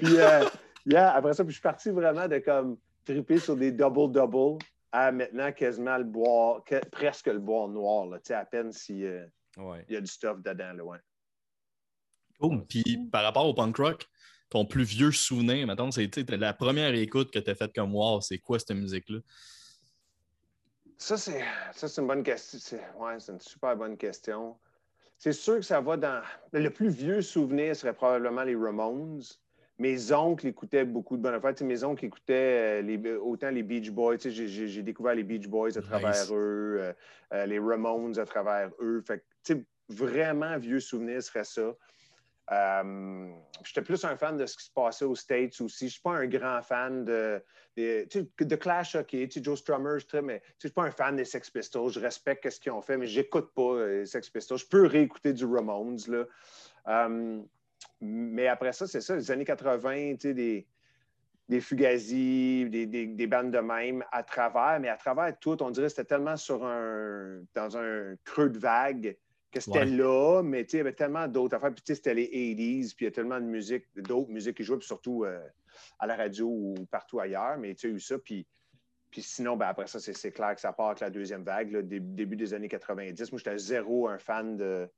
Puis, 0.00 0.16
euh, 0.18 0.44
yeah, 0.86 1.12
après 1.14 1.34
ça, 1.34 1.44
puis 1.44 1.50
je 1.52 1.56
suis 1.58 1.62
parti 1.62 1.90
vraiment 1.90 2.26
de 2.28 2.38
comme 2.38 2.76
triper 3.04 3.38
sur 3.38 3.56
des 3.56 3.70
double-double 3.72 4.58
à 4.90 5.12
maintenant 5.12 5.52
quasiment 5.52 5.96
le 5.98 6.04
boire, 6.04 6.62
que- 6.64 6.84
presque 6.90 7.26
le 7.28 7.38
boire 7.38 7.68
noir, 7.68 8.06
là, 8.06 8.18
tu 8.18 8.24
sais, 8.28 8.34
à 8.34 8.44
peine 8.44 8.72
s'il 8.72 9.28
Ouais. 9.56 9.84
y 9.88 9.96
a 9.96 10.00
du 10.00 10.06
stuff 10.06 10.42
dedans. 10.42 10.72
Là, 10.74 10.84
ouais. 10.84 10.98
Cool. 12.40 12.64
Puis 12.66 12.84
par 13.10 13.22
rapport 13.22 13.46
au 13.46 13.54
punk 13.54 13.76
rock, 13.76 14.06
ton 14.52 14.66
plus 14.66 14.84
vieux 14.84 15.12
souvenir, 15.12 15.66
mettons, 15.66 15.90
c'est 15.90 16.14
la 16.30 16.52
première 16.52 16.94
écoute 16.94 17.30
que 17.32 17.38
tu 17.38 17.50
as 17.50 17.54
faite 17.54 17.74
comme 17.74 17.94
Wow, 17.94 18.20
c'est 18.20 18.36
quoi 18.38 18.58
cette 18.58 18.72
musique-là? 18.76 19.20
Ça, 20.98 21.16
c'est 21.16 21.98
une 21.98 22.06
bonne 22.06 22.22
question. 22.22 22.58
C'est 22.60 22.82
ouais, 22.98 23.16
une 23.28 23.40
super 23.40 23.74
bonne 23.76 23.96
question. 23.96 24.58
C'est 25.16 25.32
sûr 25.32 25.56
que 25.56 25.62
ça 25.62 25.80
va 25.80 25.96
dans. 25.96 26.22
Le 26.52 26.68
plus 26.68 26.90
vieux 26.90 27.22
souvenir 27.22 27.74
serait 27.74 27.94
probablement 27.94 28.42
les 28.42 28.54
Ramones. 28.54 29.22
Mes 29.78 30.12
oncles 30.12 30.48
écoutaient 30.48 30.84
beaucoup 30.84 31.16
de 31.16 31.22
bonnes 31.22 31.34
affaires. 31.34 31.54
Mes 31.62 31.82
oncles 31.82 32.04
écoutaient 32.04 32.80
euh, 32.80 32.82
les- 32.82 33.14
autant 33.14 33.50
les 33.50 33.62
Beach 33.62 33.90
Boys. 33.90 34.18
J'ai- 34.18 34.82
découvert 34.82 35.14
les 35.14 35.24
Beach 35.24 35.48
Boys 35.48 35.78
à 35.78 35.80
travers 35.82 36.34
eux, 36.34 36.76
euh, 36.78 36.92
euh, 37.32 37.46
les 37.46 37.58
Ramones 37.58 38.18
à 38.18 38.26
travers 38.26 38.70
eux. 38.80 39.00
Fait 39.00 39.24
que, 39.48 39.54
vraiment 39.88 40.58
vieux 40.58 40.78
souvenir 40.80 41.22
serait 41.22 41.44
ça. 41.44 41.74
Euh, 42.52 43.32
J'étais 43.64 43.82
plus 43.82 44.04
un 44.04 44.16
fan 44.16 44.36
de 44.36 44.44
ce 44.46 44.56
qui 44.56 44.64
se 44.64 44.70
passait 44.72 45.04
aux 45.04 45.14
States 45.14 45.60
aussi. 45.60 45.78
Je 45.80 45.84
ne 45.84 45.90
suis 45.90 46.00
pas 46.00 46.16
un 46.16 46.26
grand 46.26 46.62
fan 46.62 47.04
de, 47.04 47.42
de, 47.76 48.06
de 48.40 48.56
Clash, 48.56 48.96
OK, 48.96 49.06
tu 49.08 49.30
sais, 49.30 49.42
Joe 49.42 49.58
Strummer, 49.58 49.98
je 49.98 50.18
mais 50.18 50.42
je 50.58 50.66
suis 50.66 50.74
pas 50.74 50.82
un 50.82 50.90
fan 50.90 51.16
des 51.16 51.24
Sex 51.24 51.48
Pistols. 51.50 51.90
Je 51.90 52.00
respecte 52.00 52.48
ce 52.50 52.58
qu'ils 52.58 52.72
ont 52.72 52.82
fait, 52.82 52.96
mais 52.96 53.06
j'écoute 53.06 53.52
pas 53.54 53.62
euh, 53.74 54.00
les 54.00 54.06
Sex 54.06 54.28
Pistols. 54.30 54.58
Je 54.58 54.66
peux 54.66 54.86
réécouter 54.86 55.32
du 55.32 55.44
Ramones, 55.44 56.00
là. 56.08 56.24
Euh, 56.88 57.40
mais 58.00 58.48
après 58.48 58.72
ça, 58.72 58.86
c'est 58.86 59.00
ça, 59.00 59.16
les 59.16 59.30
années 59.30 59.44
80, 59.44 60.14
tu 60.14 60.20
sais, 60.20 60.34
des, 60.34 60.66
des 61.48 61.60
Fugazi, 61.60 62.68
des, 62.68 62.86
des, 62.86 63.06
des 63.06 63.26
bandes 63.26 63.52
de 63.52 63.58
même 63.58 64.04
à 64.10 64.22
travers, 64.22 64.80
mais 64.80 64.88
à 64.88 64.96
travers 64.96 65.38
tout, 65.38 65.62
on 65.62 65.70
dirait 65.70 65.86
que 65.86 65.92
c'était 65.92 66.04
tellement 66.04 66.36
sur 66.36 66.64
un, 66.64 67.42
dans 67.54 67.76
un 67.76 68.16
creux 68.24 68.50
de 68.50 68.58
vague 68.58 69.16
que 69.52 69.60
c'était 69.60 69.80
Ouais. 69.80 69.84
là, 69.86 70.42
mais 70.42 70.62
il 70.62 70.76
y 70.76 70.80
avait 70.80 70.94
tellement 70.94 71.28
d'autres 71.28 71.56
affaires. 71.56 71.72
Puis 71.72 71.82
c'était 71.94 72.14
les 72.14 72.26
80s, 72.26 72.94
puis 72.96 73.04
il 73.04 73.08
y 73.08 73.08
a 73.08 73.10
tellement 73.12 73.38
de 73.40 73.46
musique, 73.46 73.84
d'autres 73.96 74.30
musiques 74.30 74.56
qui 74.56 74.64
jouaient, 74.64 74.78
puis 74.78 74.86
surtout 74.86 75.24
euh, 75.24 75.40
à 75.98 76.06
la 76.06 76.16
radio 76.16 76.48
ou 76.48 76.74
partout 76.90 77.20
ailleurs. 77.20 77.58
Mais 77.58 77.74
tu 77.74 77.86
as 77.86 77.90
eu 77.90 78.00
ça, 78.00 78.18
puis, 78.18 78.46
puis 79.10 79.22
sinon, 79.22 79.56
ben, 79.56 79.66
après 79.66 79.86
ça, 79.86 80.00
c'est 80.00 80.32
clair 80.32 80.54
que 80.54 80.60
ça 80.60 80.72
part 80.72 80.88
avec 80.88 81.00
la 81.00 81.10
deuxième 81.10 81.44
vague, 81.44 81.70
là, 81.70 81.82
début 81.82 82.36
des 82.36 82.54
années 82.54 82.68
90. 82.68 83.30
Moi, 83.30 83.38
j'étais 83.38 83.58
zéro 83.58 84.08
un 84.08 84.18
fan 84.18 84.56
de, 84.56 84.88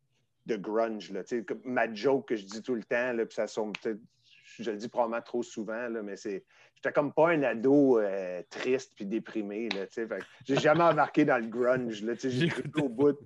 de 0.46 0.56
grunge. 0.56 1.10
Là, 1.10 1.22
comme 1.46 1.60
ma 1.64 1.92
joke 1.92 2.28
que 2.28 2.36
je 2.36 2.44
dis 2.44 2.62
tout 2.62 2.74
le 2.74 2.84
temps, 2.84 3.12
là, 3.12 3.26
puis 3.26 3.34
ça 3.34 3.46
sonne 3.46 3.72
peut-être, 3.82 4.00
je 4.44 4.70
le 4.70 4.76
dis 4.76 4.88
probablement 4.88 5.22
trop 5.22 5.42
souvent, 5.42 5.88
là, 5.88 6.02
mais 6.02 6.16
c'est. 6.16 6.44
J'étais 6.74 6.92
comme 6.92 7.12
pas 7.14 7.30
un 7.30 7.42
ado 7.42 7.98
euh, 7.98 8.42
triste 8.50 8.92
puis 8.94 9.06
déprimé. 9.06 9.70
Là. 9.70 9.86
Fait 9.86 10.06
j'ai 10.44 10.56
jamais 10.56 10.82
embarqué 10.82 11.24
dans 11.24 11.38
le 11.38 11.46
grunge. 11.46 12.04
J'ai 12.22 12.48
trippé 12.48 12.82
au 12.82 12.88
bout. 12.90 13.18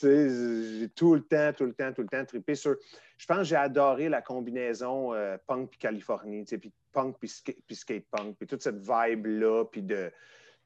J'ai 0.00 0.88
tout 0.96 1.14
le 1.14 1.22
temps, 1.22 1.52
tout 1.52 1.66
le 1.66 1.74
temps, 1.74 1.92
tout 1.92 2.02
le 2.02 2.08
temps 2.08 2.24
trippé 2.24 2.54
sur. 2.54 2.76
Je 3.18 3.26
pense 3.26 3.38
que 3.38 3.44
j'ai 3.44 3.56
adoré 3.56 4.08
la 4.08 4.22
combinaison 4.22 5.12
euh, 5.12 5.36
punk 5.46 5.70
puis 5.70 5.78
Californie, 5.78 6.44
puis 6.44 6.72
punk 6.92 7.16
puis, 7.18 7.28
ska- 7.28 7.54
skate 7.70 8.06
punk, 8.10 8.36
puis 8.38 8.46
toute 8.46 8.62
cette 8.62 8.78
vibe-là, 8.78 9.64
puis 9.66 9.82
de, 9.82 10.10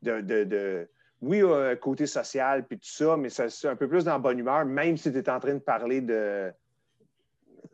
de, 0.03 0.21
de, 0.21 0.89
Oui, 1.21 1.43
euh, 1.43 1.75
côté 1.77 2.07
social, 2.07 2.67
puis 2.67 2.79
tout 2.79 2.89
ça, 2.89 3.17
mais 3.17 3.29
c'est 3.31 3.69
un 3.69 3.77
peu 3.77 3.89
plus 3.89 4.05
dans 4.05 4.13
la 4.13 4.19
bonne 4.19 4.39
humeur, 4.39 4.65
même 4.65 4.97
si 4.97 5.11
tu 5.11 5.19
es 5.19 5.29
en 5.29 5.41
train 5.41 5.55
de 5.55 5.59
parler 5.59 6.01
de 6.01 6.53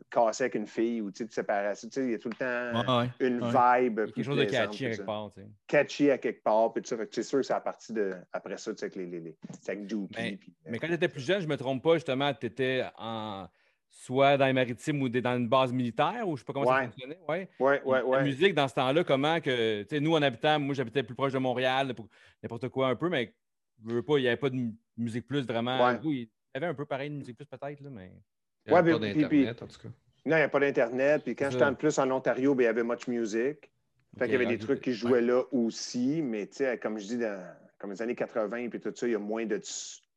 casser 0.09 0.43
avec 0.45 0.55
une 0.55 0.67
fille 0.67 1.01
ou 1.01 1.11
tu 1.11 1.19
sais, 1.19 1.25
de 1.25 1.31
séparation. 1.31 1.87
Tu 1.89 1.93
sais, 1.93 2.05
il 2.05 2.11
y 2.11 2.13
a 2.15 2.19
tout 2.19 2.29
le 2.29 2.35
temps 2.35 2.93
Ouais, 2.93 3.03
ouais. 3.07 3.27
une 3.27 3.41
ouais. 3.43 3.81
vibe. 3.89 3.99
Quelque 4.05 4.23
chose 4.23 4.37
de 4.37 4.43
catchy 4.45 4.83
tout 4.85 4.89
quelque 4.91 5.05
part. 5.05 5.31
Catchy 5.67 6.11
à 6.11 6.17
quelque 6.17 6.43
part, 6.43 6.71
puis 6.73 6.81
tout 6.83 6.89
ça. 6.89 6.97
Fait 6.97 7.07
que 7.07 7.15
c'est 7.15 7.23
sûr 7.23 7.39
que 7.39 7.43
c'est 7.45 7.53
à 7.53 7.61
partir 7.61 7.95
de. 7.95 8.13
Après 8.33 8.57
ça, 8.57 8.71
tu 8.73 8.77
sais, 8.79 8.85
avec 8.85 8.95
les. 8.95 9.05
les, 9.05 9.19
les 9.19 9.37
c'est 9.61 9.71
avec 9.73 9.87
Dookie. 9.87 10.15
Mais- 10.17 10.37
puis, 10.37 10.53
euh, 10.65 10.69
Mais 10.71 10.79
quand 10.79 10.87
tu 10.87 10.93
étais 10.93 11.07
plus 11.07 11.21
jeune, 11.21 11.39
je 11.41 11.45
ne 11.47 11.51
me 11.51 11.57
trompe 11.57 11.83
pas, 11.83 11.93
justement, 11.95 12.33
tu 12.33 12.45
étais 12.47 12.83
en 12.97 13.47
soit 13.89 14.35
dans 14.37 14.45
les 14.45 14.53
maritimes 14.53 15.01
ou 15.01 15.07
dans 15.07 15.37
une 15.37 15.47
base 15.47 15.71
militaire, 15.71 16.27
ou 16.27 16.31
je 16.31 16.31
ne 16.33 16.37
sais 16.39 16.43
pas 16.45 16.53
comment 16.53 16.65
ça 16.65 16.81
fonctionnait. 16.83 17.19
Ouais. 17.29 17.49
ouais, 17.59 17.81
ouais, 17.83 17.99
La 17.99 18.05
ouais. 18.05 18.23
musique, 18.23 18.53
dans 18.53 18.67
ce 18.67 18.73
temps-là, 18.75 19.03
comment 19.05 19.39
que. 19.39 19.83
Tu 19.83 19.87
sais, 19.89 19.99
nous, 20.01 20.13
en 20.13 20.21
habitant, 20.21 20.59
moi, 20.59 20.75
j'habitais 20.75 21.03
plus 21.03 21.15
proche 21.15 21.31
de 21.33 21.37
Montréal, 21.39 21.93
pour 21.95 22.07
n'importe 22.43 22.67
quoi 22.69 22.89
un 22.89 22.95
peu, 22.95 23.07
mais 23.09 23.33
je 23.87 23.93
veux 23.95 24.03
pas, 24.03 24.17
il 24.17 24.21
n'y 24.23 24.27
avait 24.27 24.37
pas 24.37 24.49
de 24.49 24.55
mu- 24.55 24.73
musique 24.97 25.27
plus 25.27 25.45
vraiment. 25.45 25.93
Oui, 26.03 26.29
il 26.53 26.55
y 26.55 26.57
avait 26.57 26.67
un 26.67 26.73
peu 26.73 26.85
pareil 26.85 27.09
de 27.09 27.15
musique 27.15 27.37
plus 27.37 27.45
peut-être, 27.45 27.79
là, 27.81 27.89
mais. 27.89 28.11
Il 28.65 28.71
y 28.71 28.75
avait 28.75 28.93
Ouais, 28.93 28.99
pas 28.99 29.05
d'Internet, 29.05 29.61
en 29.61 29.67
tout 29.67 29.79
cas. 29.79 29.89
Non, 30.25 30.35
il 30.37 30.39
n'y 30.39 30.43
a 30.43 30.49
pas 30.49 30.59
d'Internet. 30.59 31.23
Puis 31.23 31.35
quand 31.35 31.49
j'étais 31.51 31.65
en 31.65 31.75
plus 31.75 31.99
en 31.99 32.09
Ontario, 32.11 32.55
ben, 32.55 32.63
il 32.63 32.65
y 32.65 32.69
avait 32.69 32.83
Much 32.83 33.07
Music. 33.07 33.69
Fait 34.17 34.25
qu'il 34.25 34.33
y 34.33 34.35
avait 34.35 34.45
des 34.45 34.57
trucs 34.57 34.81
qui 34.81 34.93
jouaient 34.93 35.21
là 35.21 35.43
aussi, 35.51 36.21
mais 36.21 36.47
tu 36.47 36.57
sais, 36.57 36.77
comme 36.77 36.97
je 36.97 37.05
dis, 37.05 37.17
dans 37.17 37.37
comme 37.77 37.91
les 37.91 38.01
années 38.01 38.15
80 38.15 38.69
puis 38.69 38.79
tout 38.79 38.91
ça, 38.95 39.05
il 39.07 39.11
y 39.11 39.15
a 39.15 39.19
moins 39.19 39.45
de, 39.45 39.61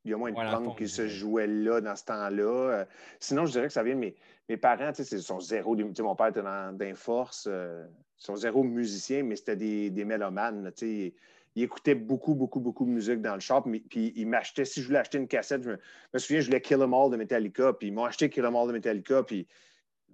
il 0.05 0.11
y 0.11 0.15
a 0.15 0.17
moins 0.17 0.31
de 0.31 0.37
punk 0.37 0.79
qui 0.79 0.89
se 0.89 1.09
jouait 1.09 1.47
là 1.47 1.81
dans 1.81 1.97
ce 1.97 2.05
temps-là. 2.05 2.71
Euh, 2.71 2.85
sinon, 3.19 3.47
je 3.47 3.53
dirais 3.53 3.67
que 3.67 3.73
ça 3.73 3.83
vient 3.83 3.95
de 3.95 4.01
mes, 4.01 4.15
mes 4.49 4.57
parents, 4.57 4.93
tu 4.93 5.05
sais, 5.05 5.17
ils 5.17 5.23
sont 5.23 5.41
zéro. 5.41 5.77
tu 5.77 5.85
sais, 5.95 6.03
mon 6.03 6.15
père 6.15 6.29
était 6.29 6.43
dans, 6.43 6.77
dans 6.77 6.85
les 6.85 6.95
forces, 6.95 7.49
euh, 7.51 7.85
ils 8.19 8.25
sont 8.25 8.37
zéro 8.37 8.63
musiciens, 8.63 9.23
mais 9.25 9.37
c'était 9.37 9.57
des, 9.57 9.91
des 9.91 10.05
mélomanes. 10.05 10.73
tu 10.77 10.87
sais. 10.87 11.15
Ils 11.59 11.65
écoutaient 11.65 11.97
beaucoup, 11.97 12.37
beaucoup, 12.37 12.61
beaucoup 12.61 12.85
de 12.85 12.91
musique 12.91 13.21
dans 13.21 13.35
le 13.35 13.41
shop, 13.41 13.63
puis 13.91 14.13
ils 14.15 14.29
m'achetaient, 14.29 14.65
si 14.65 14.81
je 14.81 14.87
voulais 14.87 15.01
acheter 15.01 15.19
une 15.19 15.27
cassette, 15.27 15.65
je 15.65 15.71
me, 15.71 16.19
souviens, 16.19 16.41
je 16.41 16.47
voulais 16.47 16.61
Kill 16.61 16.81
'Em 16.81 16.95
All 16.95 17.11
de 17.11 17.17
Metallica, 17.17 17.73
puis 17.73 17.89
ils 17.89 17.93
m'ont 17.93 18.05
acheté 18.05 18.31
Kill 18.31 18.45
'Em 18.45 18.55
All 18.55 18.69
de 18.69 18.73
Metallica, 18.75 19.25
puis 19.25 19.45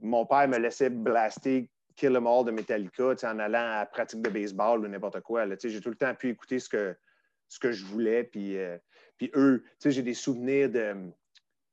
mon 0.01 0.25
père 0.25 0.49
me 0.49 0.57
laissait 0.57 0.89
blaster 0.89 1.69
Kill 1.97 2.17
'Em 2.17 2.27
All 2.27 2.47
de 2.47 2.51
Metallica 2.51 3.15
en 3.25 3.39
allant 3.39 3.59
à 3.59 3.79
la 3.81 3.87
pratique 3.87 4.23
de 4.23 4.31
baseball 4.31 4.81
ou 4.81 4.89
n'importe 4.89 5.21
quoi. 5.21 5.45
J'ai 5.63 5.83
tout 5.83 5.91
le 5.91 5.97
temps 5.97 6.15
pu 6.15 6.31
écouter 6.31 6.59
ce 6.59 6.71
que, 6.71 6.97
ce 7.49 7.59
que 7.59 7.73
je 7.73 7.85
voulais. 7.85 8.25
Puis, 8.25 8.57
euh, 8.57 8.79
eux, 9.37 9.63
j'ai 9.85 10.03
des 10.03 10.15
souvenirs 10.15 10.71
de. 10.71 10.95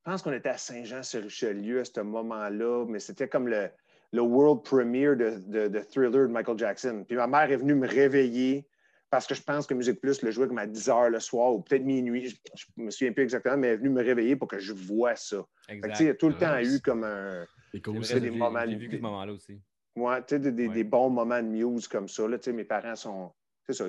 Je 0.04 0.10
pense 0.10 0.20
qu'on 0.20 0.32
était 0.32 0.50
à 0.50 0.58
Saint-Jean-sur-Richelieu 0.58 1.80
à 1.80 1.84
ce 1.86 2.00
moment-là, 2.00 2.84
mais 2.86 2.98
c'était 2.98 3.28
comme 3.28 3.48
le, 3.48 3.70
le 4.12 4.20
world 4.20 4.64
premiere 4.64 5.16
de, 5.16 5.68
de 5.68 5.80
Thriller 5.80 6.28
de 6.28 6.32
Michael 6.32 6.58
Jackson. 6.58 7.04
Puis 7.08 7.16
ma 7.16 7.26
mère 7.26 7.50
est 7.50 7.56
venue 7.56 7.74
me 7.74 7.88
réveiller 7.88 8.66
parce 9.12 9.26
que 9.26 9.34
je 9.34 9.42
pense 9.42 9.66
que 9.66 9.74
Musique 9.74 10.00
Plus 10.00 10.22
le 10.22 10.30
jouait 10.30 10.48
comme 10.48 10.56
à 10.56 10.66
10 10.66 10.88
h 10.88 11.10
le 11.10 11.20
soir 11.20 11.52
ou 11.52 11.60
peut-être 11.60 11.84
minuit. 11.84 12.30
Je 12.54 12.64
ne 12.78 12.84
me 12.86 12.90
souviens 12.90 13.12
plus 13.12 13.22
exactement, 13.24 13.58
mais 13.58 13.66
elle 13.68 13.74
est 13.74 13.76
venue 13.76 13.90
me 13.90 14.02
réveiller 14.02 14.36
pour 14.36 14.48
que 14.48 14.58
je 14.58 14.72
voie 14.72 15.14
ça. 15.16 15.44
Exact. 15.68 16.00
il 16.00 16.06
y 16.06 16.08
a 16.08 16.14
tout 16.14 16.28
le 16.30 16.34
temps 16.34 16.58
eu 16.58 16.80
comme 16.80 17.04
un. 17.04 17.44
C'est 17.70 17.82
cool. 17.82 17.98
Vrai, 17.98 18.20
des 18.20 18.32
j'ai- 18.32 18.38
moments 18.38 18.60
J'ai 18.66 18.74
de- 18.74 18.80
vécu 18.80 18.96
ce 18.96 19.02
moment-là 19.02 19.32
aussi. 19.34 19.60
Ouais, 19.96 20.18
tu 20.20 20.24
sais, 20.30 20.38
des, 20.38 20.50
des- 20.52 20.66
Ouais. 20.68 20.74
des 20.74 20.84
bons 20.84 21.10
moments 21.10 21.42
de 21.42 21.46
muse 21.46 21.86
comme 21.88 22.08
ça. 22.08 22.26
Là, 22.26 22.38
tu 22.38 22.44
sais, 22.44 22.52
mes 22.54 22.64
parents 22.64 22.96
sont. 22.96 23.32
C'est 23.66 23.74
ça, 23.74 23.84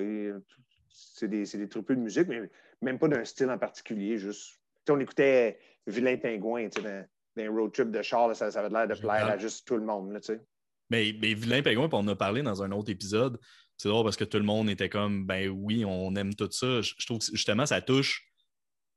c'est 0.90 1.28
des, 1.28 1.46
c'est 1.46 1.56
des 1.58 1.66
de 1.66 1.94
musique, 1.94 2.28
mais 2.28 2.42
même 2.82 2.98
pas 2.98 3.08
d'un 3.08 3.24
style 3.24 3.48
en 3.48 3.56
particulier. 3.58 4.18
Juste. 4.18 4.50
Tu 4.50 4.82
sais, 4.86 4.92
on 4.92 5.00
écoutait 5.00 5.58
Vilain 5.86 6.18
Pingouin, 6.18 6.68
tu 6.68 6.82
sais, 6.82 6.86
dans, 6.86 7.06
dans 7.36 7.42
un 7.44 7.50
road 7.50 7.72
trip 7.72 7.90
de 7.90 8.02
char, 8.02 8.28
là, 8.28 8.34
ça, 8.34 8.50
ça 8.50 8.60
avait 8.60 8.68
l'air 8.68 8.86
de 8.88 8.94
plaire 9.00 9.26
à 9.26 9.38
juste 9.38 9.66
tout 9.66 9.76
le 9.78 9.84
monde. 9.86 10.12
Là, 10.12 10.20
tu 10.20 10.34
sais. 10.34 10.40
Mais, 10.90 11.14
mais 11.18 11.32
Vilain 11.32 11.62
Pingouin, 11.62 11.88
on 11.92 11.96
en 12.00 12.08
a 12.08 12.14
parlé 12.14 12.42
dans 12.42 12.62
un 12.62 12.70
autre 12.72 12.90
épisode. 12.90 13.40
C'est 13.76 13.88
drôle 13.88 14.04
parce 14.04 14.16
que 14.16 14.24
tout 14.24 14.38
le 14.38 14.44
monde 14.44 14.68
était 14.70 14.88
comme, 14.88 15.26
ben 15.26 15.48
oui, 15.48 15.84
on 15.84 16.14
aime 16.16 16.34
tout 16.34 16.48
ça. 16.50 16.80
Je, 16.80 16.94
je 16.96 17.06
trouve 17.06 17.18
que 17.18 17.24
justement, 17.32 17.66
ça 17.66 17.80
touche 17.80 18.24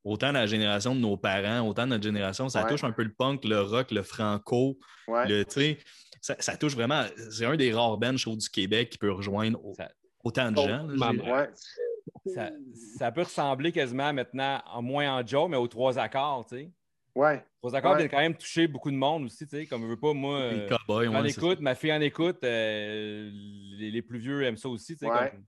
autant 0.03 0.31
la 0.31 0.45
génération 0.45 0.95
de 0.95 0.99
nos 0.99 1.17
parents, 1.17 1.67
autant 1.67 1.85
notre 1.87 2.03
génération. 2.03 2.47
Ça 2.47 2.63
Ouais. 2.63 2.69
touche 2.69 2.83
un 2.83 2.91
peu 2.91 3.03
le 3.03 3.11
punk, 3.13 3.43
le 3.43 3.59
rock, 3.61 3.91
le 3.91 4.03
franco. 4.03 4.77
Ouais. 5.07 5.27
Le, 5.27 5.43
tu 5.45 5.51
sais, 5.53 5.77
ça, 6.21 6.35
ça 6.39 6.57
touche 6.57 6.75
vraiment. 6.75 7.03
C'est 7.31 7.45
un 7.45 7.55
des 7.57 7.73
rares 7.73 7.97
bands, 7.97 8.15
je 8.15 8.23
trouve, 8.23 8.37
du 8.37 8.49
Québec 8.49 8.89
qui 8.91 8.97
peut 8.97 9.11
rejoindre 9.11 9.63
au- 9.65 9.73
Ça- 9.73 9.91
autant 10.23 10.51
de 10.51 10.59
Oh, 10.59 10.67
gens. 10.67 10.87
Ouais. 10.87 11.49
Ça, 12.33 12.51
ça 12.97 13.11
peut 13.11 13.23
ressembler 13.23 13.71
quasiment 13.71 14.13
maintenant, 14.13 14.61
en 14.67 14.81
moins 14.81 15.17
en 15.19 15.25
Joe, 15.25 15.49
mais 15.49 15.57
aux 15.57 15.67
trois 15.67 15.97
accords, 15.99 16.45
tu 16.47 16.55
sais. 16.57 16.71
Ouais. 17.17 17.43
Trois 17.59 17.75
accords 17.75 17.91
Ouais. 17.93 17.97
viennent 17.97 18.09
quand 18.11 18.19
même 18.19 18.35
toucher 18.35 18.67
beaucoup 18.67 18.91
de 18.91 18.95
monde 18.95 19.25
aussi, 19.25 19.47
tu 19.47 19.57
sais. 19.57 19.65
Comme 19.65 19.81
je 19.81 19.87
veux 19.87 19.99
pas, 19.99 20.13
moi. 20.13 20.51
Les 20.51 20.67
euh, 20.69 21.09
ouais, 21.09 21.29
écoute, 21.29 21.59
ma 21.59 21.73
fille 21.73 21.91
en 21.91 21.99
écoute, 22.01 22.37
euh, 22.43 23.29
les, 23.77 23.89
les 23.91 24.01
plus 24.03 24.19
vieux 24.19 24.43
aiment 24.43 24.57
ça 24.57 24.69
aussi, 24.69 24.95
tu 24.95 25.05
sais. 25.05 25.11
Ouais. 25.11 25.31
comme- 25.31 25.43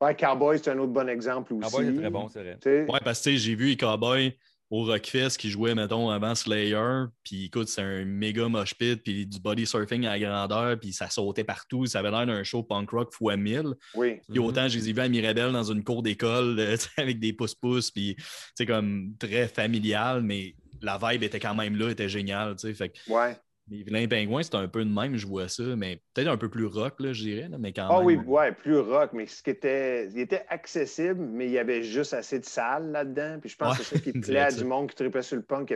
Ouais, 0.00 0.16
Cowboy, 0.16 0.58
c'est 0.58 0.70
un 0.72 0.78
autre 0.78 0.92
bon 0.92 1.08
exemple 1.08 1.54
aussi. 1.54 1.70
Cowboy, 1.70 1.86
c'est 1.86 2.00
très 2.00 2.10
bon, 2.10 2.28
c'est 2.28 2.42
vrai. 2.42 2.58
Tu 2.60 2.68
sais, 2.68 2.86
ça. 2.86 2.92
Ouais, 2.92 3.00
parce 3.02 3.20
que 3.20 3.30
tu 3.30 3.36
sais, 3.36 3.42
j'ai 3.42 3.54
vu 3.54 3.68
les 3.68 3.76
cowboys 3.76 4.32
au 4.70 4.84
Rockfest 4.84 5.36
qui 5.38 5.50
jouaient, 5.50 5.74
mettons, 5.76 6.10
avant 6.10 6.34
Slayer. 6.34 7.04
Puis 7.22 7.44
écoute, 7.44 7.68
c'est 7.68 7.80
un 7.80 8.04
méga 8.04 8.48
mosh 8.48 8.74
pit, 8.74 9.00
puis 9.02 9.24
du 9.24 9.38
body 9.38 9.66
surfing 9.66 10.04
à 10.04 10.18
la 10.18 10.18
grandeur, 10.18 10.80
puis 10.80 10.92
ça 10.92 11.08
sautait 11.08 11.44
partout. 11.44 11.86
Ça 11.86 12.00
avait 12.00 12.10
l'air 12.10 12.26
d'un 12.26 12.42
show 12.42 12.64
punk 12.64 12.90
rock 12.90 13.14
x 13.18 13.36
1000. 13.36 13.74
Oui. 13.94 14.20
Puis 14.28 14.40
autant, 14.40 14.66
je 14.68 14.78
les 14.78 14.90
ai 14.90 14.92
vus 14.92 15.00
à 15.00 15.08
Mirabel 15.08 15.52
dans 15.52 15.62
une 15.72 15.84
cour 15.84 16.02
d'école 16.02 16.56
euh, 16.58 16.76
avec 16.98 17.20
des 17.20 17.32
pouces-pouces, 17.32 17.92
puis 17.92 18.16
c'est 18.56 18.66
comme 18.66 19.14
très 19.18 19.46
familial, 19.46 20.22
mais 20.22 20.56
la 20.84 20.98
vibe 20.98 21.22
était 21.22 21.40
quand 21.40 21.54
même 21.54 21.76
là, 21.76 21.90
était 21.90 22.08
géniale. 22.08 22.56
tu 22.56 22.68
sais. 22.68 22.74
Fait 22.74 22.90
que 22.90 22.98
Ouais. 23.06 23.36
les 23.70 23.82
vilains 23.82 24.06
pingouins, 24.06 24.42
c'est 24.42 24.54
un 24.56 24.68
peu 24.68 24.84
de 24.84 24.90
même, 24.90 25.16
je 25.16 25.26
vois 25.26 25.48
ça, 25.48 25.62
mais 25.76 26.02
peut-être 26.12 26.28
un 26.28 26.36
peu 26.36 26.50
plus 26.50 26.66
rock, 26.66 27.00
là, 27.00 27.12
je 27.12 27.22
dirais, 27.22 27.48
là, 27.48 27.56
mais 27.58 27.72
quand 27.72 27.88
Ah 27.88 27.96
même. 27.96 28.04
oui, 28.06 28.16
ouais, 28.16 28.52
plus 28.52 28.78
rock, 28.78 29.12
mais 29.14 29.26
ce 29.26 29.42
qui 29.42 29.50
était, 29.50 30.06
il 30.08 30.18
était 30.18 30.44
accessible, 30.48 31.20
mais 31.24 31.46
il 31.46 31.52
y 31.52 31.58
avait 31.58 31.82
juste 31.82 32.12
assez 32.14 32.38
de 32.38 32.44
salles 32.44 32.90
là-dedans. 32.92 33.38
Puis 33.40 33.50
je 33.50 33.56
pense 33.56 33.78
que 33.78 33.82
c'est 33.82 33.96
ça 33.96 34.00
qui 34.02 34.12
plaît 34.20 34.38
à 34.40 34.52
du 34.52 34.64
monde 34.64 34.90
qui 34.90 34.96
tripait 34.96 35.22
sur 35.22 35.36
le 35.36 35.42
punk. 35.42 35.74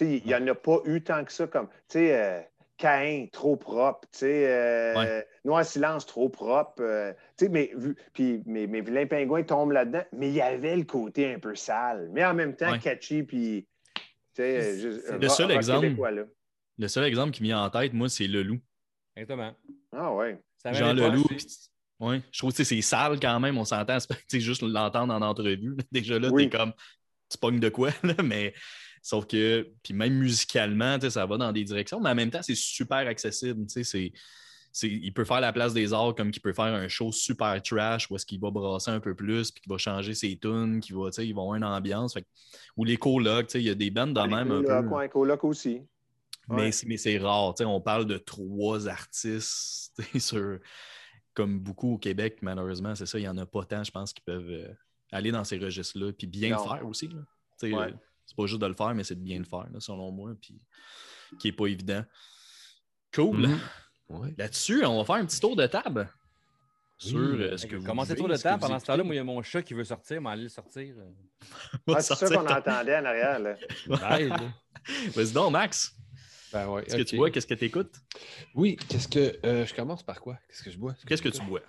Il 0.00 0.22
n'y 0.24 0.34
en 0.34 0.46
a 0.48 0.54
pas 0.54 0.78
eu 0.84 1.02
tant 1.02 1.24
que 1.24 1.32
ça 1.32 1.46
comme, 1.46 1.68
tu 1.68 1.98
sais, 1.98 2.16
euh, 2.22 2.40
Caïn, 2.76 3.26
trop 3.32 3.56
propre, 3.56 4.00
tu 4.12 4.18
sais, 4.18 4.46
euh, 4.52 4.94
Ouais. 4.98 5.26
Noir 5.44 5.64
Silence, 5.64 6.06
trop 6.06 6.28
propre, 6.28 6.82
euh, 6.82 7.12
tu 7.38 7.46
sais, 7.46 7.48
mais, 7.48 7.72
puis, 8.12 8.42
mais, 8.46 8.66
mais 8.66 8.80
Vilain 8.80 9.06
Pingouin 9.06 9.44
tombe 9.44 9.70
là-dedans, 9.72 10.02
mais 10.12 10.28
il 10.28 10.34
y 10.34 10.40
avait 10.42 10.76
le 10.76 10.84
côté 10.84 11.32
un 11.32 11.38
peu 11.38 11.54
sale, 11.54 12.10
mais 12.12 12.24
en 12.24 12.34
même 12.34 12.56
temps 12.56 12.72
Ouais. 12.72 12.78
catchy, 12.78 13.22
puis, 13.22 13.68
un 14.42 15.18
Le 15.18 15.28
seul 15.28 15.50
exemple-. 15.50 15.96
Le 16.78 16.88
seul 16.88 17.04
exemple 17.04 17.30
qui 17.32 17.42
me 17.42 17.48
vient 17.48 17.62
en 17.62 17.70
tête, 17.70 17.92
moi, 17.92 18.08
c'est 18.08 18.26
Le 18.26 18.42
Loup. 18.42 18.60
Exactement. 19.16 19.54
Ah 19.92 20.12
ouais. 20.14 20.40
Ça 20.58 20.72
Jean 20.72 20.96
assez. 20.98 21.22
puis- 21.28 21.46
Ouais, 22.00 22.20
je 22.32 22.38
trouve 22.38 22.52
que 22.52 22.64
c'est 22.64 22.80
sale 22.82 23.20
quand 23.20 23.38
même, 23.38 23.56
on 23.56 23.64
s'entend. 23.64 23.98
c'est 24.26 24.40
juste 24.40 24.62
l'entendre 24.62 25.14
en 25.14 25.22
entrevue. 25.22 25.76
Déjà 25.92 26.18
là, 26.18 26.28
Oui. 26.30 26.48
t'es 26.50 26.58
comme, 26.58 26.72
tu 27.30 27.38
pognes 27.38 27.60
de 27.60 27.68
quoi, 27.68 27.90
là, 28.02 28.14
mais 28.24 28.52
sauf 29.00 29.26
que, 29.26 29.70
puis 29.82 29.94
même 29.94 30.14
musicalement, 30.14 30.98
tu 30.98 31.02
sais, 31.06 31.10
ça 31.10 31.24
va 31.26 31.36
dans 31.36 31.52
des 31.52 31.62
directions, 31.62 32.00
mais 32.00 32.10
en 32.10 32.14
même 32.16 32.30
temps, 32.30 32.42
c'est 32.42 32.56
super 32.56 33.06
accessible. 33.06 33.64
tu 33.66 33.72
sais, 33.72 33.84
C'est, 33.84 33.98
c'est, 33.98 34.12
il 34.82 35.12
peut 35.14 35.24
faire 35.24 35.40
la 35.40 35.52
place 35.52 35.72
des 35.72 35.92
arts 35.92 36.14
comme 36.14 36.30
qu'il 36.30 36.42
peut 36.42 36.52
faire 36.52 36.64
un 36.74 36.88
show 36.88 37.12
super 37.12 37.62
trash 37.62 38.10
où 38.10 38.16
est-ce 38.16 38.26
qu'il 38.26 38.40
va 38.40 38.50
brasser 38.50 38.90
un 38.90 39.00
peu 39.00 39.14
plus, 39.14 39.50
puis 39.52 39.62
qu'il 39.62 39.70
va 39.70 39.78
changer 39.78 40.14
ses 40.14 40.36
tunes, 40.36 40.80
qu'il 40.80 40.96
va, 40.96 41.10
tu 41.10 41.16
sais, 41.16 41.26
ils 41.26 41.32
vont 41.32 41.42
avoir 41.42 41.56
une 41.56 41.64
ambiance. 41.64 42.16
Ou 42.76 42.84
les 42.84 42.96
colocs, 42.96 43.46
tu 43.46 43.52
sais, 43.52 43.60
il 43.60 43.66
y 43.66 43.70
a 43.70 43.74
des 43.74 43.90
bandes 43.90 44.14
de 44.14 44.20
même 44.20 44.50
un 44.50 44.62
peu. 44.62 44.88
ouais, 44.88 45.08
Coloc 45.08 45.44
aussi. 45.44 45.80
Mais, 46.48 46.54
Ouais. 46.56 46.72
c'est- 46.72 46.86
mais 46.86 46.96
c'est 46.96 47.16
rare. 47.18 47.54
tu 47.54 47.62
sais, 47.62 47.64
on 47.64 47.80
parle 47.80 48.04
de 48.06 48.18
trois 48.18 48.86
artistes 48.88 49.92
tu 49.96 50.04
sais, 50.12 50.18
sur, 50.18 50.58
comme 51.34 51.58
beaucoup 51.60 51.94
au 51.94 51.98
Québec, 51.98 52.38
malheureusement, 52.42 52.94
c'est 52.94 53.06
ça. 53.06 53.18
Il 53.18 53.22
n'y 53.22 53.28
en 53.28 53.38
a 53.38 53.46
pas 53.46 53.64
tant, 53.64 53.82
je 53.84 53.90
pense, 53.90 54.12
qui 54.12 54.20
peuvent 54.22 54.50
euh, 54.50 54.68
aller 55.12 55.30
dans 55.32 55.44
ces 55.44 55.56
registres-là. 55.58 56.12
Puis 56.12 56.26
bien 56.26 56.50
Non. 56.50 56.62
le 56.64 56.68
faire 56.68 56.86
aussi. 56.86 57.08
là. 57.08 57.20
Tu 57.60 57.68
sais, 57.70 57.74
Ouais. 57.74 57.92
euh, 57.92 57.96
C'est 58.26 58.36
pas 58.36 58.46
juste 58.46 58.60
de 58.62 58.66
le 58.66 58.74
faire, 58.74 58.94
mais 58.94 59.04
c'est 59.04 59.14
de 59.14 59.20
bien 59.20 59.38
le 59.38 59.44
faire, 59.44 59.66
là, 59.72 59.80
selon 59.80 60.10
moi. 60.10 60.32
Puis 60.40 60.58
qui 61.38 61.48
n'est 61.48 61.52
pas 61.52 61.66
évident. 61.66 62.02
Cool. 63.14 63.36
Mhm. 63.48 63.58
Ouais. 64.20 64.34
Là-dessus, 64.38 64.84
on 64.84 64.98
va 64.98 65.04
faire 65.04 65.16
un 65.16 65.26
petit 65.26 65.40
tour 65.40 65.56
de 65.56 65.66
table. 65.66 66.08
Sur 66.96 67.18
Oui. 67.18 67.42
euh, 67.42 67.56
ce 67.56 67.66
que 67.66 67.76
vous 67.76 67.84
Commencez 67.84 68.14
tour 68.14 68.28
de 68.28 68.34
vous 68.34 68.58
Pendant 68.58 68.78
ce 68.78 68.84
temps-là, 68.86 69.02
moi, 69.02 69.14
il 69.14 69.18
y 69.18 69.20
a 69.20 69.24
mon 69.24 69.42
chat 69.42 69.62
qui 69.62 69.74
veut 69.74 69.84
sortir, 69.84 70.22
mais 70.22 70.30
aller 70.30 70.42
le 70.44 70.48
sortir. 70.48 70.94
Ah, 71.88 72.00
c'est 72.00 72.14
ça 72.14 72.28
qu'on 72.28 72.46
entendait 72.46 72.96
en 72.96 73.04
arrière. 73.04 73.38
Là. 73.38 73.54
Bye, 73.86 74.28
là. 74.28 74.40
Vas-y 75.14 75.32
donc, 75.32 75.52
Max. 75.52 75.94
Ben 76.52 76.68
ouais, 76.68 76.84
Qu'est-ce 76.84 76.96
que 76.96 77.02
tu 77.02 77.16
bois? 77.16 77.30
Qu'est-ce 77.30 77.46
que 77.46 77.54
tu 77.54 77.64
écoutes? 77.64 77.92
Oui, 78.54 78.76
qu'est-ce 78.88 79.08
que. 79.08 79.38
euh, 79.44 79.66
je 79.66 79.74
commence 79.74 80.02
par 80.02 80.20
quoi? 80.20 80.38
Qu'est-ce 80.48 80.62
que 80.62 80.70
je 80.70 80.78
bois? 80.78 80.94
Qu'est-ce 81.06 81.20
que 81.20 81.28
tu 81.28 81.42
bois? 81.42 81.60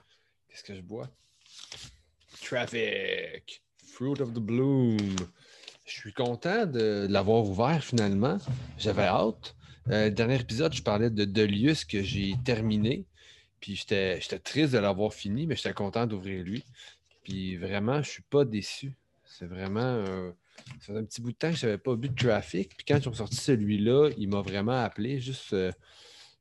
Qu'est-ce 0.48 0.64
que 0.64 0.76
je 0.76 0.82
bois? 0.82 1.10
Traffic. 2.44 3.64
Fruit 3.94 4.22
of 4.22 4.34
the 4.34 4.40
Bloom. 4.40 4.98
Je 5.86 5.92
suis 5.92 6.14
content 6.14 6.66
de, 6.66 7.08
de 7.08 7.08
l'avoir 7.10 7.44
ouvert 7.44 7.84
finalement. 7.84 8.38
J'avais 8.78 9.04
hâte. 9.06 9.56
Euh, 9.90 10.06
le 10.06 10.12
dernier 10.12 10.40
épisode, 10.40 10.74
je 10.74 10.82
parlais 10.82 11.10
de 11.10 11.26
Delius 11.26 11.86
que 11.86 12.02
j'ai 12.02 12.36
terminé. 12.44 13.06
Puis 13.60 13.76
j'étais 13.76 14.20
triste 14.44 14.74
de 14.74 14.78
l'avoir 14.80 15.14
fini, 15.14 15.48
mais 15.48 15.56
j'étais 15.56 15.74
content 15.74 16.06
d'ouvrir 16.06 16.44
lui. 16.44 16.64
Puis 17.24 17.58
vraiment, 17.58 18.02
je 18.02 18.10
suis 18.10 18.24
pas 18.24 18.46
déçu. 18.46 18.94
C'est 19.26 19.46
vraiment. 19.46 19.82
euh, 19.82 20.32
ça 20.80 20.94
fait 20.94 21.00
un 21.00 21.04
petit 21.04 21.22
bout 21.22 21.32
de 21.32 21.38
temps 21.38 21.52
que 21.52 21.58
je 21.58 21.66
n'avais 21.66 21.78
pas 21.78 21.96
bu 21.96 22.10
de 22.10 22.16
Traffic. 22.16 22.76
Puis 22.78 22.86
quand 22.88 22.98
ils 22.98 23.10
ont 23.10 23.14
sorti 23.14 23.38
celui-là, 23.38 24.12
il 24.18 24.30
m'a 24.30 24.42
vraiment 24.42 24.84
appelé. 24.84 25.20
Juste. 25.20 25.54
euh, 25.54 25.72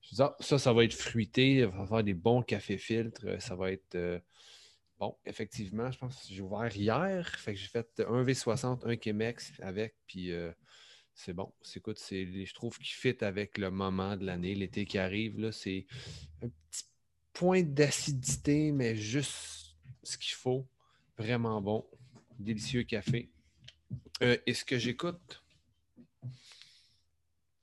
je 0.02 0.08
me 0.08 0.10
disais, 0.10 0.22
Ah, 0.24 0.36
ça, 0.40 0.58
ça 0.58 0.72
va 0.72 0.84
être 0.84 0.94
fruité. 0.94 1.60
Ça 1.62 1.68
va 1.68 1.86
faire 1.86 2.04
des 2.04 2.14
bons 2.14 2.42
cafés 2.42 2.78
filtres. 2.78 3.22
euh, 3.26 3.38
Ça 3.40 3.54
va 3.56 3.72
être. 3.72 3.94
euh, 3.94 4.18
Bon, 4.98 5.16
effectivement, 5.26 5.90
je 5.90 5.98
pense 5.98 6.16
que 6.28 6.32
j'ai 6.34 6.40
ouvert 6.42 6.74
hier. 6.76 7.28
Fait 7.38 7.52
que 7.54 7.58
j'ai 7.58 7.66
fait 7.68 7.88
un 8.08 8.22
V60, 8.24 8.80
un 8.86 8.96
Chemex 9.02 9.52
avec, 9.60 9.94
puis 10.06 10.32
euh, 10.32 10.52
c'est 11.14 11.32
bon. 11.32 11.52
C'est 11.62 11.78
écoute, 11.78 11.98
c'est, 11.98 12.44
je 12.44 12.54
trouve 12.54 12.76
qu'il 12.78 12.94
fit 12.94 13.16
avec 13.24 13.58
le 13.58 13.70
moment 13.70 14.16
de 14.16 14.24
l'année, 14.24 14.54
l'été 14.54 14.84
qui 14.84 14.98
arrive. 14.98 15.50
C'est 15.52 15.86
un 16.42 16.48
petit 16.48 16.84
point 17.32 17.62
d'acidité, 17.62 18.72
mais 18.72 18.96
juste 18.96 19.76
ce 20.02 20.18
qu'il 20.18 20.34
faut. 20.34 20.66
Vraiment 21.16 21.60
bon. 21.60 21.86
Délicieux 22.38 22.82
café. 22.82 23.30
Euh, 24.22 24.36
et 24.46 24.54
ce 24.54 24.64
que 24.64 24.78
j'écoute? 24.78 25.42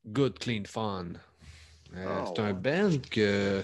Good 0.06 0.40
Clean 0.40 0.64
Fun. 0.66 1.14
Euh, 1.94 2.06
Ah, 2.08 2.26
c'est 2.26 2.42
un 2.42 2.54
band 2.54 2.98
que 3.10 3.64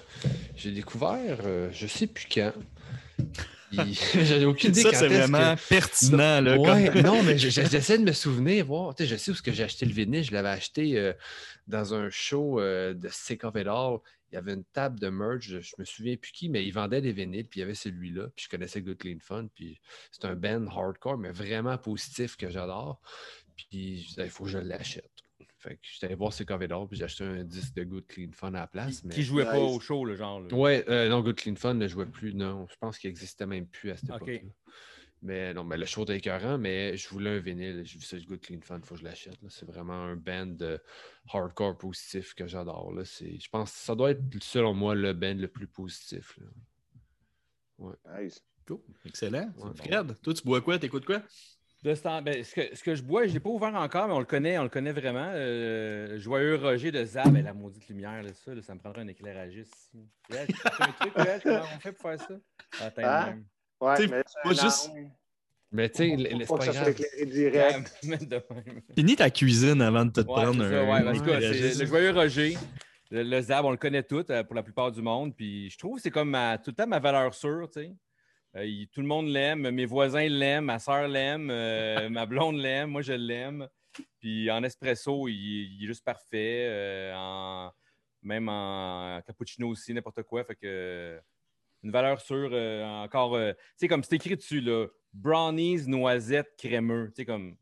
j'ai 0.56 0.72
découvert, 0.72 1.40
euh, 1.46 1.72
je 1.72 1.88
sais 1.88 2.08
plus 2.08 2.28
quand. 2.30 2.54
J'avais 4.14 4.46
aucune 4.46 4.70
idée 4.72 4.82
Ça, 4.82 4.94
c'est 4.94 5.08
vraiment 5.08 5.56
que- 5.56 5.68
pertinent. 5.70 6.42
Là, 6.42 6.58
Ouais, 6.58 6.90
comme- 6.92 7.02
non, 7.02 7.24
mais 7.24 7.38
je- 7.38 7.50
je- 7.50 7.62
j'essaie 7.70 7.98
de 7.98 8.04
me 8.04 8.14
souvenir, 8.14 8.66
voir. 8.66 8.96
Tu 8.96 9.04
sais, 9.04 9.10
je 9.10 9.16
sais 9.18 9.32
où 9.32 9.34
est-ce 9.34 9.42
que 9.42 9.52
j'ai 9.52 9.64
acheté 9.64 9.86
le 9.86 9.94
vinyle. 9.94 10.24
Je 10.24 10.32
l'avais 10.32 10.50
acheté 10.50 10.98
euh, 10.98 11.14
dans 11.68 11.94
un 11.94 12.10
show 12.10 12.60
euh, 12.60 12.94
de 12.94 13.10
Sick 13.12 13.44
of 13.44 13.56
It 13.56 13.68
All. 13.68 13.98
Il 14.32 14.36
y 14.36 14.38
avait 14.38 14.54
une 14.54 14.66
table 14.66 15.00
de 15.00 15.08
merch, 15.10 15.44
je, 15.48 15.58
me 15.78 15.86
souviens 15.86 16.18
plus 16.18 16.32
qui, 16.34 16.50
mais 16.50 16.66
ils 16.66 16.72
vendaient 16.74 17.00
des 17.02 17.14
vinyles, 17.14 17.46
puis 17.48 17.60
il 17.60 17.62
y 17.62 17.64
avait 17.64 17.76
celui-là. 17.76 18.28
Puis 18.36 18.46
je 18.46 18.50
connaissais 18.50 18.82
Good 18.82 18.98
Clean 18.98 19.18
Fun, 19.22 19.48
puis 19.56 19.80
c'est 20.12 20.26
un 20.26 20.36
band 20.36 20.68
hardcore, 20.68 21.18
mais 21.18 21.32
vraiment 21.32 21.78
positif 21.78 22.36
que 22.36 22.50
j'adore. 22.50 23.00
Puis 23.56 24.02
je 24.02 24.08
disais, 24.10 24.26
il 24.26 24.30
faut 24.30 24.44
que 24.44 24.50
je 24.50 24.58
l'achète. 24.60 25.10
Fait 25.60 25.76
que 25.76 25.80
j'étais 25.82 26.06
allé 26.06 26.16
voir 26.16 26.32
Sick 26.34 26.52
of 26.52 26.62
It 26.62 26.72
All, 26.72 26.88
puis 26.88 26.98
j'ai 26.98 27.06
acheté 27.06 27.24
un 27.24 27.44
disque 27.44 27.74
de 27.74 27.84
Good 27.84 28.06
Clean 28.08 28.30
Fun 28.32 28.50
à 28.54 28.60
la 28.62 28.68
place. 28.68 29.02
Qui, 29.02 29.08
mais... 29.08 29.16
qui 29.16 29.24
jouait 29.24 29.44
pas 29.46 29.58
au 29.60 29.80
show, 29.80 30.06
le 30.06 30.16
genre. 30.16 30.40
là? 30.42 30.54
Ouais, 30.54 30.86
euh, 30.88 31.10
non, 31.10 31.22
Good 31.22 31.36
Clean 31.36 31.56
Fun 31.56 31.74
ne 31.74 31.88
jouait 31.88 32.06
plus. 32.06 32.34
Non, 32.36 32.68
je 32.70 32.76
pense 32.80 33.00
qu'il 33.00 33.10
n'existait 33.10 33.48
même 33.48 33.66
plus 33.68 33.90
à 33.92 33.98
cette 33.98 34.12
Ok. 34.12 34.28
époque. 34.28 34.52
Mais 35.24 35.52
non, 35.56 35.64
mais 35.64 35.78
le 35.78 35.86
show 35.88 36.04
était 36.04 36.18
écœurant, 36.18 36.60
mais 36.60 36.96
je 36.96 37.10
voulais 37.10 37.32
un 37.32 37.40
vinyle. 37.40 37.82
J'ai 37.84 37.98
vu 37.98 38.06
ça, 38.06 38.18
Good 38.20 38.40
Clean 38.40 38.60
Fun, 38.62 38.78
il 38.78 38.86
faut 38.86 38.94
que 38.94 39.00
je 39.00 39.06
l'achète. 39.06 39.42
là. 39.42 39.50
C'est 39.50 39.66
vraiment 39.66 40.04
un 40.04 40.16
band 40.16 40.46
de 40.46 40.80
hardcore 41.34 41.76
positif 41.76 42.36
que 42.36 42.46
j'adore. 42.46 42.94
là. 42.94 43.04
C'est- 43.04 43.40
Je 43.40 43.50
pense 43.50 43.72
que 43.72 43.78
ça 43.80 43.96
doit 43.96 44.12
être, 44.12 44.22
selon 44.42 44.76
moi, 44.76 44.94
le 44.94 45.14
band 45.14 45.34
le 45.34 45.48
plus 45.48 45.66
positif. 45.68 46.38
là. 47.80 48.20
Nice. 48.22 48.44
Cool. 48.68 48.80
Excellent. 49.06 49.52
Ouais. 49.58 49.72
Fred, 49.76 50.16
toi, 50.22 50.34
tu 50.34 50.44
bois 50.44 50.62
quoi? 50.62 50.78
T'écoutes 50.78 51.06
quoi? 51.06 51.24
De 51.88 51.96
ce, 51.96 52.02
temps- 52.02 52.22
ben, 52.22 52.44
ce, 52.44 52.54
que, 52.54 52.76
ce 52.76 52.84
que 52.84 52.96
je 52.96 53.02
bois, 53.02 53.24
je 53.24 53.30
ne 53.30 53.34
l'ai 53.36 53.40
pas 53.40 53.50
ouvert 53.50 53.74
encore, 53.74 54.08
mais 54.10 54.14
on 54.14 54.20
le 54.20 54.26
connaît, 54.26 54.58
on 54.58 54.64
le 54.64 54.70
connaît 54.70 54.92
vraiment. 54.92 55.32
Euh, 55.34 56.18
Joyeux 56.20 56.56
Roger 56.58 56.92
de 56.92 57.06
Zab, 57.06 57.32
ben, 57.32 57.46
la 57.46 57.54
maudite 57.54 57.88
lumière, 57.88 58.22
là, 58.22 58.30
ça, 58.34 58.54
là, 58.54 58.62
ça 58.62 58.74
me 58.76 58.80
prendrait 58.80 59.04
un 59.04 59.08
éclairagiste 59.08 59.74
ici. 59.74 60.06
Là, 60.30 60.40
un 60.42 60.92
truc, 60.92 61.16
là, 61.16 61.40
comment 61.42 61.60
on 61.76 61.80
fait 61.80 61.92
pour 61.94 62.10
faire 62.10 62.20
ça? 62.20 62.34
Attends, 62.86 63.02
Ah. 63.06 63.34
Ouais, 63.80 63.94
T'sais, 63.96 64.08
mais 64.08 64.24
pas 64.44 64.50
juste-. 64.54 64.92
Mais 65.72 65.90
tu 65.90 65.98
sais, 66.18 66.18
c'est 66.40 66.48
pas 66.48 66.58
grave. 66.66 66.94
direct. 67.26 68.00
Finis 68.98 69.16
ta 69.16 69.30
cuisine 69.30 69.82
avant 69.82 70.04
de 70.06 70.12
te 70.12 70.20
Ouais, 70.20 70.26
prendre 70.26 70.64
un. 70.64 70.70
ça, 70.70 70.84
ouais. 70.84 71.08
En 71.08 71.14
tout 71.14 71.20
cas, 71.24 71.40
c'est 71.40 71.46
éclairagiste. 71.48 71.80
le 71.80 71.86
joyeux 71.86 72.12
Roger. 72.12 72.58
Le, 73.12 73.24
le 73.24 73.42
Zab, 73.42 73.64
on 73.64 73.72
le 73.72 73.78
connaît 73.78 74.04
tout 74.04 74.26
euh, 74.30 74.44
pour 74.44 74.56
la 74.56 74.64
plupart 74.64 74.92
du 74.92 75.02
monde. 75.02 75.34
Puis 75.36 75.70
je 75.70 75.78
trouve 75.78 75.96
que 75.96 76.02
c'est 76.02 76.12
comme 76.12 76.32
ma- 76.32 76.58
tout 76.58 76.72
le 76.72 76.76
temps 76.76 76.88
ma 76.88 77.00
valeur 77.00 77.34
sûre, 77.34 77.70
tu 77.72 77.80
sais. 77.82 77.92
Euh, 78.56 78.66
il- 78.66 78.88
tout 78.88 79.02
le 79.02 79.08
monde 79.08 79.28
l'aime, 79.28 79.70
mes 79.72 79.86
voisins 79.86 80.28
l'aiment, 80.28 80.66
ma 80.66 80.80
soeur 80.80 81.08
l'aime, 81.08 81.50
euh, 81.52 82.10
ma 82.10 82.26
blonde 82.26 82.58
l'aime, 82.58 82.90
moi 82.92 83.02
je 83.02 83.14
l'aime. 83.14 83.68
Puis 84.20 84.50
en 84.52 84.64
espresso, 84.64 85.28
il, 85.28 85.34
il 85.80 85.84
est 85.84 85.88
juste 85.88 86.04
parfait. 86.06 86.66
euh, 86.70 87.14
en- 87.16 87.72
même 88.24 88.50
en 88.50 89.22
cappuccino 89.26 89.70
aussi, 89.70 89.94
n'importe 89.94 90.24
quoi. 90.24 90.44
Fait 90.44 90.56
que 90.56 91.20
une 91.84 91.92
valeur 91.92 92.20
sûre, 92.20 92.50
euh, 92.52 92.84
encore. 93.04 93.36
euh, 93.36 93.54
tu 93.54 93.60
sais, 93.78 93.88
comme 93.88 94.04
c'est 94.04 94.16
écrit 94.16 94.36
dessus, 94.36 94.60
là, 94.60 94.88
brownies, 95.14 95.88
noisettes, 95.88 96.54
crémeux. 96.58 97.08
Tu 97.10 97.22
sais, 97.22 97.26
comme. 97.26 97.56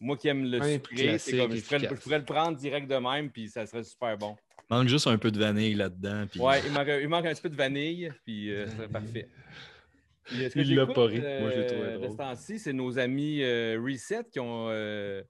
Moi 0.00 0.16
qui 0.16 0.26
aime 0.28 0.44
le 0.50 0.60
Un 0.60 0.72
sucré, 0.74 1.18
c'est 1.18 1.36
comme 1.38 1.54
je 1.56 1.62
pourrais, 1.62 1.78
le- 1.78 1.84
efficace. 1.84 1.98
je 1.98 2.02
pourrais 2.02 2.18
le 2.18 2.24
prendre 2.24 2.56
direct 2.58 2.88
de 2.88 2.96
même, 2.96 3.30
puis 3.30 3.48
ça 3.48 3.66
serait 3.66 3.84
super 3.84 4.16
bon. 4.18 4.36
Manque 4.68 4.88
juste 4.88 5.06
un 5.06 5.16
peu 5.18 5.30
de 5.30 5.38
vanille 5.38 5.74
là-dedans. 5.74 6.26
Puis... 6.30 6.40
Ouais, 6.40 6.60
il 6.66 6.72
manque, 6.72 6.88
il 7.00 7.08
manque 7.08 7.26
un 7.26 7.32
petit 7.32 7.42
peu 7.42 7.48
de 7.50 7.56
vanille, 7.56 8.12
puis 8.24 8.50
euh, 8.52 8.66
ça 8.66 8.76
serait 8.76 8.88
parfait. 8.88 9.28
Puis, 9.28 9.28
euh, 9.28 9.28
ce 10.19 10.19
que 10.19 10.19
Il 10.32 10.74
l'a 10.74 10.86
pas 10.86 11.06
ri. 11.06 11.20
Moi, 11.20 11.50
je 11.50 11.58
l'ai 11.58 11.64
euh, 11.64 11.66
trouvé 11.68 11.92
De 11.92 11.96
drôle. 11.98 12.10
ce 12.12 12.16
temps-ci, 12.16 12.58
c'est 12.58 12.72
nos 12.72 12.98
amis 12.98 13.42
euh, 13.42 13.80
Reset 13.84 14.24
qui 14.32 14.40
ont 14.40 14.68
euh, 14.70 15.22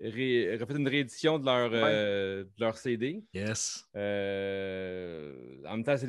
ré- 0.00 0.56
refait 0.56 0.74
une 0.76 0.88
réédition 0.88 1.38
de 1.38 1.44
leur, 1.46 1.70
euh, 1.72 2.44
de 2.44 2.50
leur 2.60 2.76
CD. 2.76 3.22
Yes. 3.34 3.84
Euh, 3.96 5.34
en 5.66 5.72
même 5.76 5.84
temps, 5.84 5.96
c'est 5.96 6.06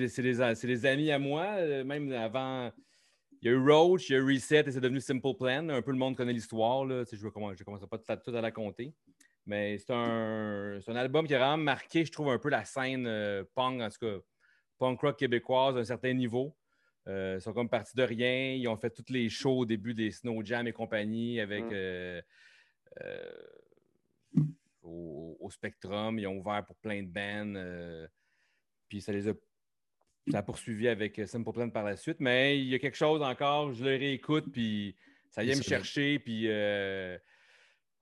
des, 0.68 0.86
amis 0.86 1.12
à 1.12 1.20
moi. 1.20 1.62
Même 1.84 2.12
avant, 2.14 2.72
il 3.42 3.48
y 3.48 3.50
a 3.50 3.52
eu 3.54 3.58
Roach, 3.70 4.10
il 4.10 4.14
y 4.14 4.16
a 4.16 4.20
eu 4.20 4.34
Reset 4.36 4.68
et 4.68 4.72
c'est 4.72 4.80
devenu 4.82 5.00
Simple 5.02 5.34
Plan. 5.38 5.70
Un 5.70 5.82
peu 5.82 5.92
le 5.92 5.98
monde 5.98 6.16
connaît 6.16 6.34
l'histoire. 6.34 6.86
là. 6.86 7.04
Tu 7.06 7.12
sais, 7.12 7.18
Je 7.18 7.26
ne 7.26 7.30
commencerai 7.32 7.88
pas 7.88 7.98
tout 7.98 8.12
à, 8.12 8.18
tout 8.18 8.36
à 8.36 8.42
la 8.42 8.52
compter. 8.52 8.94
Mais 9.46 9.78
c'est 9.78 9.92
un, 9.92 10.80
c'est 10.82 10.90
un 10.92 10.96
album 10.96 11.28
qui 11.28 11.36
a 11.36 11.40
vraiment 11.40 11.58
marqué, 11.58 12.06
je 12.06 12.12
trouve, 12.12 12.30
un 12.30 12.40
peu 12.40 12.50
la 12.50 12.64
scène 12.64 13.06
euh, 13.06 13.44
punk, 13.56 13.82
en 13.82 13.90
tout 13.90 13.98
cas, 14.00 14.16
punk 14.80 15.02
rock 15.02 15.20
québécoise 15.20 15.76
à 15.76 15.80
un 15.82 15.84
certain 15.84 16.14
niveau. 16.14 16.56
Euh, 17.08 17.36
ils 17.38 17.42
sont 17.42 17.54
comme 17.54 17.70
partis 17.70 17.96
de 17.98 18.04
rien. 18.04 18.54
Ils 18.54 18.68
ont 18.68 18.78
fait 18.78 18.90
tous 18.90 19.12
les 19.12 19.30
shows 19.30 19.60
au 19.60 19.66
début 19.66 19.94
des 19.94 20.12
Snow 20.12 20.44
Jam 20.44 20.66
et 20.68 20.72
compagnie 20.72 21.40
avec 21.40 21.66
Mm. 21.66 21.70
euh, 21.74 22.22
euh, 23.02 23.32
au, 24.84 25.38
au 25.40 25.50
Spectrum. 25.52 26.18
Ils 26.20 26.28
ont 26.28 26.38
ouvert 26.38 26.64
pour 26.66 26.76
plein 26.78 27.02
de 27.04 27.08
bands. 27.08 27.56
euh, 27.56 28.08
puis 28.88 29.02
ça 29.02 29.12
les 29.12 29.28
a, 29.28 29.34
ça 30.32 30.38
a 30.40 30.44
poursuivi 30.44 30.88
avec 30.88 31.20
Simple 31.28 31.52
Plan 31.52 31.70
par 31.70 31.84
la 31.84 31.96
suite. 31.98 32.18
Mais 32.20 32.58
il 32.60 32.68
y 32.68 32.76
a 32.76 32.80
quelque 32.80 32.98
chose 32.98 33.22
encore, 33.22 33.74
je 33.74 33.84
le 33.84 33.92
réécoute, 33.98 34.46
puis 34.52 34.96
ça 35.30 35.44
vient 35.44 35.56
me 35.56 35.62
chercher. 35.62 36.20
Puis 36.20 36.48
euh, 36.48 37.18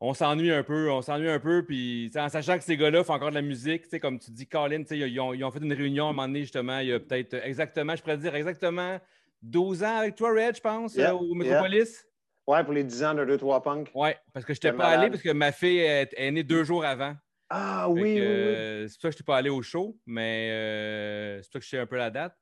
on 0.03 0.13
s'ennuie 0.13 0.51
un 0.51 0.63
peu, 0.63 0.91
on 0.91 1.01
s'ennuie 1.01 1.29
un 1.29 1.39
peu. 1.39 1.63
Puis 1.63 2.11
en 2.15 2.27
sachant 2.27 2.57
que 2.57 2.63
ces 2.63 2.75
gars-là 2.75 3.03
font 3.03 3.13
encore 3.13 3.29
de 3.29 3.35
la 3.35 3.41
musique, 3.41 3.83
tu 3.83 3.89
sais, 3.89 3.99
comme 3.99 4.19
tu 4.19 4.31
dis, 4.31 4.47
Colin, 4.47 4.79
tu 4.81 4.87
sais, 4.87 4.97
ils, 4.99 5.19
ont, 5.19 5.33
ils 5.33 5.43
ont 5.43 5.51
fait 5.51 5.59
une 5.59 5.71
réunion 5.73 6.07
à 6.07 6.09
un 6.09 6.13
moment 6.13 6.27
donné, 6.27 6.41
justement, 6.41 6.79
il 6.79 6.87
y 6.87 6.93
a 6.93 6.99
peut-être 6.99 7.35
exactement, 7.35 7.95
je 7.95 8.01
pourrais 8.01 8.17
dire 8.17 8.35
exactement 8.35 8.99
12 9.43 9.83
ans 9.83 9.97
avec 9.97 10.15
toi, 10.15 10.31
Red, 10.31 10.55
je 10.55 10.61
pense, 10.61 10.95
Yeah, 10.95 11.11
euh, 11.11 11.17
au 11.17 11.25
yeah. 11.27 11.35
Metropolis. 11.35 12.05
Ouais, 12.47 12.63
pour 12.63 12.73
les 12.73 12.83
10 12.83 13.03
ans 13.03 13.13
de 13.13 13.25
2-3 13.37 13.61
punk. 13.63 13.91
Ouais, 13.93 14.17
parce 14.33 14.45
que 14.45 14.53
je 14.53 14.57
n'étais 14.57 14.73
pas 14.73 14.87
allé 14.87 15.09
parce 15.09 15.21
que 15.21 15.29
ma 15.31 15.51
fille 15.51 15.79
est, 15.79 16.09
est 16.17 16.31
née 16.31 16.43
deux 16.43 16.63
jours 16.63 16.83
avant. 16.83 17.15
Ah 17.49 17.85
Fait 17.87 17.91
oui, 17.93 18.01
que, 18.01 18.05
oui, 18.05 18.11
oui. 18.15 18.21
euh, 18.21 18.87
c'est 18.87 18.93
pour 18.95 19.01
ça 19.01 19.09
que 19.09 19.13
je 19.13 19.17
n'étais 19.17 19.23
pas 19.23 19.37
allé 19.37 19.49
au 19.49 19.61
show, 19.61 19.97
mais 20.05 20.49
euh, 20.51 21.41
c'est 21.41 21.49
pour 21.49 21.53
ça 21.53 21.59
que 21.59 21.65
je 21.65 21.69
sais 21.69 21.77
un 21.79 21.85
peu 21.85 21.97
la 21.97 22.09
date. 22.09 22.35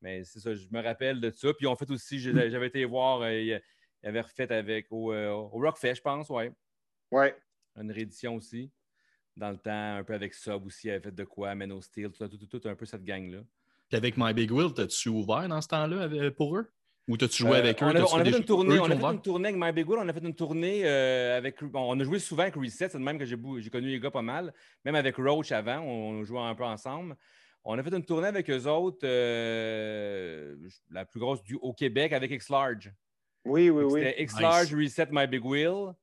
Mais 0.00 0.22
c'est 0.24 0.38
ça, 0.38 0.54
je 0.54 0.66
me 0.70 0.82
rappelle 0.82 1.20
de 1.20 1.30
ça. 1.30 1.52
Puis 1.54 1.66
on 1.66 1.74
fait 1.76 1.90
aussi, 1.90 2.18
j'avais 2.20 2.66
été 2.68 2.84
voir, 2.84 3.22
euh, 3.22 3.32
il 3.32 3.46
y 3.48 4.06
avait 4.06 4.20
refait 4.20 4.50
avec 4.52 4.86
au, 4.90 5.12
euh, 5.12 5.30
au 5.30 5.48
Rockfest, 5.48 5.96
je 5.96 6.00
pense, 6.00 6.28
ouais. 6.30 6.52
Ouais. 7.10 7.36
Une 7.76 7.90
réédition 7.90 8.36
aussi. 8.36 8.70
Dans 9.36 9.50
le 9.50 9.56
temps, 9.56 9.96
un 9.96 10.04
peu 10.04 10.14
avec 10.14 10.34
Sub 10.34 10.66
aussi, 10.66 10.88
il 10.88 10.90
avait 10.90 11.00
fait 11.00 11.14
de 11.14 11.24
quoi, 11.24 11.54
Men 11.54 11.72
of 11.72 11.84
Steel, 11.84 12.10
tout, 12.10 12.28
tout, 12.28 12.36
tout, 12.36 12.58
tout, 12.58 12.68
un 12.68 12.74
peu 12.74 12.84
cette 12.84 13.04
gang-là. 13.04 13.38
Puis 13.88 13.96
avec 13.96 14.16
My 14.16 14.32
Big 14.34 14.50
Will, 14.50 14.72
t'as-tu 14.74 15.08
ouvert 15.08 15.48
dans 15.48 15.60
ce 15.60 15.68
temps-là 15.68 16.02
avec- 16.02 16.34
pour 16.36 16.56
eux? 16.56 16.70
Ou 17.08 17.16
t'as-tu 17.16 17.38
joué 17.38 17.52
Euh, 17.52 17.58
avec 17.58 17.82
eux? 17.82 17.86
On 17.86 17.88
a, 17.88 17.92
T'as-tu 17.94 18.14
on 18.14 18.18
a 18.18 18.24
fait 18.24 18.38
une 18.38 18.44
tournée, 18.44 18.76
eux 18.76 18.80
on 18.80 18.90
a 18.90 18.96
fait 18.96 19.14
une 19.14 19.22
tournée 19.22 19.48
avec 19.48 19.60
My 19.60 19.72
Big 19.72 19.88
Wood, 19.88 19.98
on 20.00 20.08
a 20.08 20.12
fait 20.12 20.20
une 20.20 20.34
tournée 20.34 20.82
euh, 20.84 21.36
avec. 21.36 21.62
bon, 21.64 21.90
on 21.92 21.98
a 21.98 22.04
joué 22.04 22.18
souvent 22.20 22.42
avec 22.42 22.54
Reset, 22.54 22.90
c'est 22.90 22.98
de 22.98 23.02
même 23.02 23.18
que 23.18 23.24
j'ai 23.24 23.70
connu 23.70 23.88
les 23.88 23.98
gars 23.98 24.12
pas 24.12 24.22
mal. 24.22 24.52
Même 24.84 24.94
avec 24.94 25.16
Roach 25.16 25.50
avant, 25.50 25.80
on, 25.80 26.22
jouait 26.22 26.40
un 26.40 26.54
peu 26.54 26.64
ensemble. 26.64 27.16
On 27.64 27.76
a 27.78 27.82
fait 27.82 27.94
une 27.94 28.04
tournée 28.04 28.28
avec 28.28 28.48
eux 28.48 28.66
autres, 28.66 29.00
euh, 29.04 30.54
la 30.90 31.04
plus 31.04 31.18
grosse 31.18 31.42
du, 31.42 31.56
au 31.56 31.72
Québec, 31.72 32.12
avec 32.12 32.30
X-Large. 32.30 32.92
Oui, 33.44 33.70
oui, 33.70 33.84
oui. 33.84 34.02
C'était 34.02 34.22
X-Large, 34.22 34.74
Reset, 34.74 35.08
My 35.10 35.26
Big 35.26 35.44
Wheel. 35.44 35.94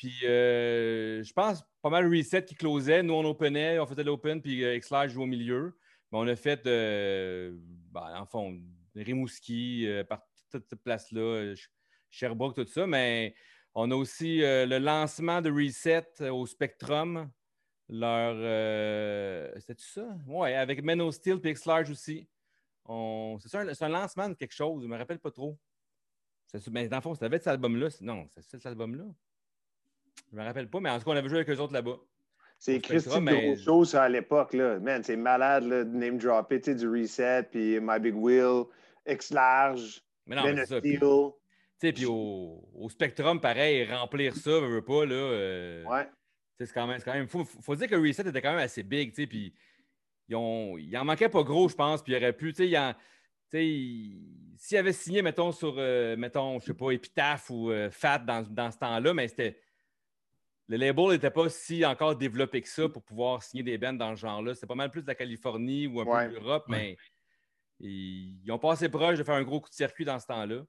Puis 0.00 0.16
euh, 0.24 1.22
je 1.22 1.30
pense 1.34 1.62
pas 1.82 1.90
mal 1.90 2.06
Reset 2.06 2.46
qui 2.46 2.54
closait. 2.54 3.02
Nous, 3.02 3.12
on 3.12 3.22
openait, 3.26 3.78
on 3.78 3.84
faisait 3.84 4.02
l'open, 4.02 4.40
puis 4.40 4.64
euh, 4.64 4.74
X-Large 4.76 5.10
jouait 5.10 5.24
au 5.24 5.26
milieu. 5.26 5.76
Mais 6.10 6.16
on 6.18 6.26
a 6.26 6.36
fait, 6.36 6.66
euh, 6.66 7.52
ben, 7.90 8.18
en 8.18 8.24
fond, 8.24 8.58
Rimouski, 8.96 9.86
euh, 9.86 10.02
par 10.02 10.22
toute 10.50 10.66
cette 10.70 10.82
place-là, 10.82 11.20
euh, 11.20 11.54
Sherbrooke, 12.08 12.54
tout 12.54 12.64
ça. 12.64 12.86
Mais 12.86 13.34
on 13.74 13.90
a 13.90 13.94
aussi 13.94 14.38
le 14.38 14.78
lancement 14.78 15.42
de 15.42 15.50
Reset 15.50 16.30
au 16.30 16.46
Spectrum 16.46 17.30
leur. 17.90 18.36
C'était-tu 19.60 19.86
ça? 19.86 20.16
Ouais, 20.26 20.54
avec 20.54 20.82
Men 20.82 21.02
of 21.02 21.14
Steel 21.14 21.38
et 21.44 21.50
X-Large 21.50 21.90
aussi. 21.90 22.26
C'est 22.88 23.48
ça, 23.48 23.60
un- 23.60 23.88
lancement 23.90 24.30
de 24.30 24.34
quelque 24.34 24.54
chose, 24.54 24.82
je 24.82 24.88
me 24.88 24.96
rappelle 24.96 25.18
pas 25.20 25.30
trop. 25.30 25.58
Mais 26.70 26.88
dans 26.88 26.96
le 26.96 27.02
fond, 27.02 27.14
c'était 27.14 27.28
cet 27.36 27.48
album-là. 27.48 27.88
Non, 28.00 28.26
c'est 28.30 28.42
cet 28.42 28.64
album-là. 28.64 29.04
Je 30.32 30.36
me 30.36 30.42
rappelle 30.44 30.68
pas, 30.68 30.80
mais 30.80 30.90
en 30.90 30.98
tout 30.98 31.04
cas, 31.04 31.10
on 31.12 31.16
avait 31.16 31.28
joué 31.28 31.38
avec 31.38 31.50
eux 31.50 31.60
autres 31.60 31.72
là-bas. 31.72 31.96
C'est 32.58 32.78
Christy 32.80 33.20
mais- 33.20 33.54
gros 33.66 33.96
à 33.96 34.08
l'époque. 34.08 34.52
là. 34.52 34.78
Man, 34.78 35.02
c'est 35.02 35.16
malade 35.16 35.64
là, 35.64 35.84
de 35.84 35.90
name 35.96 36.18
dropper, 36.18 36.60
tu 36.60 36.66
sais, 36.72 36.74
du 36.74 36.88
Reset, 36.88 37.44
puis 37.50 37.80
My 37.80 37.98
Big 37.98 38.14
Wheel, 38.14 38.64
X 39.06 39.30
Large, 39.32 40.02
Mais 40.26 40.36
non, 40.36 40.42
Ben 40.42 40.64
Steel. 40.66 41.00
tu 41.80 41.92
puis 41.94 42.04
au, 42.04 42.68
au 42.74 42.90
Spectrum, 42.90 43.40
pareil, 43.40 43.86
remplir 43.90 44.36
ça, 44.36 44.50
veut, 44.60 44.68
veut 44.68 44.84
pas, 44.84 45.06
là. 45.06 45.14
euh, 45.14 45.84
Ouais. 45.86 46.06
C'est 46.58 46.70
quand 46.74 46.86
même. 46.86 46.98
c'est 46.98 47.06
quand 47.06 47.14
même 47.14 47.26
faut, 47.26 47.44
faut 47.46 47.74
dire 47.74 47.88
que 47.88 47.94
Reset 47.96 48.28
était 48.28 48.42
quand 48.42 48.50
même 48.50 48.58
assez 48.58 48.82
big, 48.82 49.14
tu 49.14 49.22
sais, 49.22 49.26
puis 49.26 49.54
ils 50.28 50.36
ont, 50.36 50.76
il 50.76 50.94
en 50.98 51.04
manquait 51.06 51.30
pas 51.30 51.42
gros, 51.42 51.66
je 51.70 51.74
pense, 51.74 52.02
puis 52.02 52.12
il 52.12 52.16
aurait 52.16 52.34
pu, 52.34 52.52
tu 52.52 52.68
sais, 52.68 52.76
s'il 54.58 54.76
avait 54.76 54.92
signé, 54.92 55.22
mettons, 55.22 55.52
sur, 55.52 55.74
euh, 55.78 56.16
mettons, 56.16 56.60
je 56.60 56.66
sais 56.66 56.74
pas, 56.74 56.90
Epitaph 56.90 57.48
ou 57.48 57.70
euh, 57.70 57.90
Fat 57.90 58.18
dans, 58.18 58.42
dans 58.42 58.70
ce 58.70 58.78
temps-là, 58.78 59.14
mais 59.14 59.26
c'était. 59.28 59.58
Le 60.70 60.76
label 60.76 61.08
n'était 61.08 61.30
pas 61.32 61.48
si 61.48 61.84
encore 61.84 62.14
développé 62.16 62.62
que 62.62 62.68
ça 62.68 62.88
pour 62.88 63.02
pouvoir 63.02 63.42
signer 63.42 63.64
des 63.64 63.76
bands 63.76 63.92
dans 63.92 64.14
ce 64.14 64.20
genre-là. 64.20 64.54
C'était 64.54 64.68
pas 64.68 64.76
mal 64.76 64.88
plus 64.90 65.02
de 65.02 65.08
la 65.08 65.16
Californie 65.16 65.88
ou 65.88 66.00
un 66.00 66.04
Ouais. 66.04 66.26
peu 66.28 66.34
de 66.34 66.38
l'Europe, 66.38 66.64
mais 66.68 66.96
ils, 67.80 68.40
ils 68.44 68.52
ont 68.52 68.58
passé 68.58 68.88
proche 68.88 69.18
de 69.18 69.24
faire 69.24 69.34
un 69.34 69.42
gros 69.42 69.60
coup 69.60 69.68
de 69.68 69.74
circuit 69.74 70.04
dans 70.04 70.18
ce 70.20 70.26
temps-là. 70.26 70.62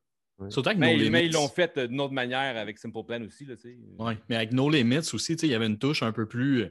Surtout 0.50 0.70
avec 0.70 0.80
Mais, 0.80 0.98
No 0.98 1.10
mais 1.12 1.26
ils 1.28 1.32
l'ont 1.32 1.48
fait 1.48 1.78
euh, 1.78 1.86
d'une 1.88 2.02
autre 2.02 2.14
manière 2.14 2.58
avec 2.58 2.80
Simple 2.80 3.04
Plan 3.06 3.22
aussi. 3.24 3.46
Là, 3.46 3.56
tu 3.56 3.62
sais. 3.74 3.78
Ouais, 4.00 4.18
mais 4.28 4.38
avec 4.38 4.54
No 4.54 4.72
Limits 4.72 5.14
aussi, 5.14 5.36
tu 5.36 5.42
sais, 5.42 5.48
il 5.48 5.52
y 5.52 5.54
avait 5.54 5.68
une 5.68 5.78
touche 5.78 6.02
un 6.02 6.12
peu 6.12 6.28
plus. 6.28 6.64
euh, 6.64 6.70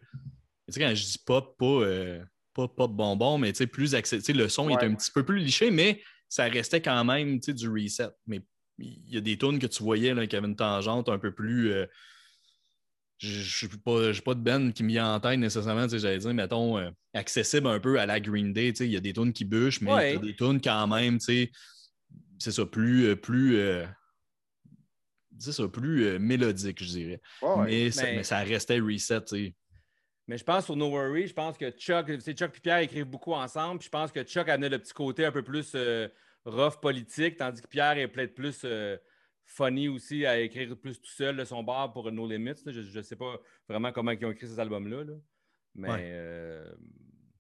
Tu 0.67 0.73
sais, 0.75 0.81
quand 0.81 0.93
je 0.93 1.05
dis 1.05 1.19
pop, 1.25 1.57
pas, 1.57 1.65
euh, 1.67 2.25
pas 2.53 2.67
pop 2.67 2.91
bonbon, 2.91 3.39
mais 3.39 3.53
tu 3.53 3.59
sais, 3.59 3.67
plus 3.69 3.95
accessible. 3.95 4.41
Le 4.41 4.49
son 4.49 4.67
Ouais. 4.67 4.73
est 4.75 4.85
un 4.85 4.93
petit 4.97 5.13
peu 5.13 5.25
plus 5.25 5.39
liché, 5.39 5.71
mais 5.71 6.03
ça 6.29 6.45
restait 6.47 6.83
quand 6.83 7.05
même 7.05 7.39
tu 7.39 7.47
sais, 7.47 7.55
du 7.55 7.69
reset. 7.69 8.09
Mais 8.27 8.41
il 8.79 9.09
y 9.09 9.17
a 9.19 9.21
des 9.21 9.39
tunes 9.39 9.61
que 9.61 9.69
tu 9.69 9.85
voyais 9.85 10.15
là, 10.15 10.27
qui 10.27 10.35
avaient 10.35 10.49
une 10.49 10.57
tangente 10.57 11.09
un 11.09 11.19
peu 11.21 11.33
plus. 11.33 11.71
euh, 11.71 11.87
je 13.29 13.67
n'ai 13.67 13.73
pas, 13.85 14.13
pas 14.25 14.35
de 14.35 14.41
band 14.41 14.71
qui 14.73 14.83
me 14.83 14.89
vient 14.89 15.15
en 15.15 15.21
tête 15.21 15.39
nécessairement, 15.39 15.85
tu 15.85 15.91
sais, 15.91 15.99
j'allais 15.99 16.19
dire, 16.19 16.33
mettons, 16.35 16.79
euh, 16.79 16.91
accessible 17.15 17.67
un 17.67 17.79
peu 17.79 18.01
à 18.01 18.07
la 18.07 18.19
Green 18.19 18.53
Day. 18.53 18.73
tu 18.73 18.77
sais, 18.79 18.87
Il 18.87 18.93
y 18.93 18.97
a 18.97 19.01
des 19.01 19.13
tunes 19.13 19.33
qui 19.33 19.45
bûchent, 19.45 19.81
mais 19.83 19.93
Ouais. 19.93 20.11
il 20.13 20.15
y 20.15 20.17
a 20.17 20.21
des 20.21 20.37
tunes 20.37 20.61
quand 20.61 20.87
même, 20.89 21.19
tu 21.19 21.25
sais, 21.27 21.51
c'est 22.39 22.53
ça, 22.53 22.65
plus. 22.65 23.07
euh, 23.09 23.17
plus 23.17 23.57
euh, 23.57 23.85
c'est 25.39 25.53
ça, 25.53 25.69
plus 25.69 26.05
euh, 26.05 26.19
mélodique, 26.19 26.83
je 26.83 26.89
dirais. 26.89 27.21
Ouais, 27.43 27.65
mais, 27.67 27.91
ça, 27.91 28.03
mais- 28.05 28.23
ça 28.25 28.39
restait 28.39 28.79
reset, 28.81 29.21
tu 29.25 29.37
sais. 29.47 29.55
Mais 30.29 30.39
je 30.39 30.45
pense 30.45 30.67
sur 30.67 30.77
No 30.77 30.89
Worry, 30.91 31.27
je 31.27 31.33
pense 31.35 31.59
que 31.59 31.71
Chuck, 31.73 32.07
Chuck 32.21 32.57
et 32.57 32.61
Pierre 32.61 32.79
écrivent 32.79 33.05
beaucoup 33.07 33.33
ensemble. 33.33 33.79
puis 33.81 33.87
je 33.87 33.91
pense 33.91 34.13
que 34.13 34.23
Chuck 34.23 34.49
amenait 34.49 34.69
le 34.69 34.79
petit 34.79 34.93
côté 34.93 35.25
un 35.25 35.33
peu 35.33 35.43
plus 35.43 35.75
rough 36.45 36.81
politique, 36.81 37.37
tandis 37.37 37.61
que 37.61 37.67
Pierre 37.67 37.99
est 37.99 38.07
peut-être 38.07 38.35
plus 38.35 38.65
funny 39.51 39.89
aussi 39.89 40.25
à 40.27 40.39
écrire 40.41 40.77
plus 40.77 41.01
tout 41.01 41.11
seul 41.11 41.37
de 41.37 41.45
son 41.45 41.63
bar 41.63 41.93
pour 41.93 42.11
No 42.13 42.29
Limits. 42.29 42.63
là. 42.65 42.73
Je 42.73 42.97
ne 42.99 43.03
sais 43.03 43.17
pas 43.17 43.39
vraiment 43.69 43.93
comment 43.93 44.13
ils 44.13 44.25
ont 44.25 44.31
écrit 44.31 44.47
ces 44.47 44.61
albums-là. 44.61 45.05
là. 45.05 45.15
Mais 45.75 45.89
Ouais. 45.91 45.99
euh, 46.03 46.71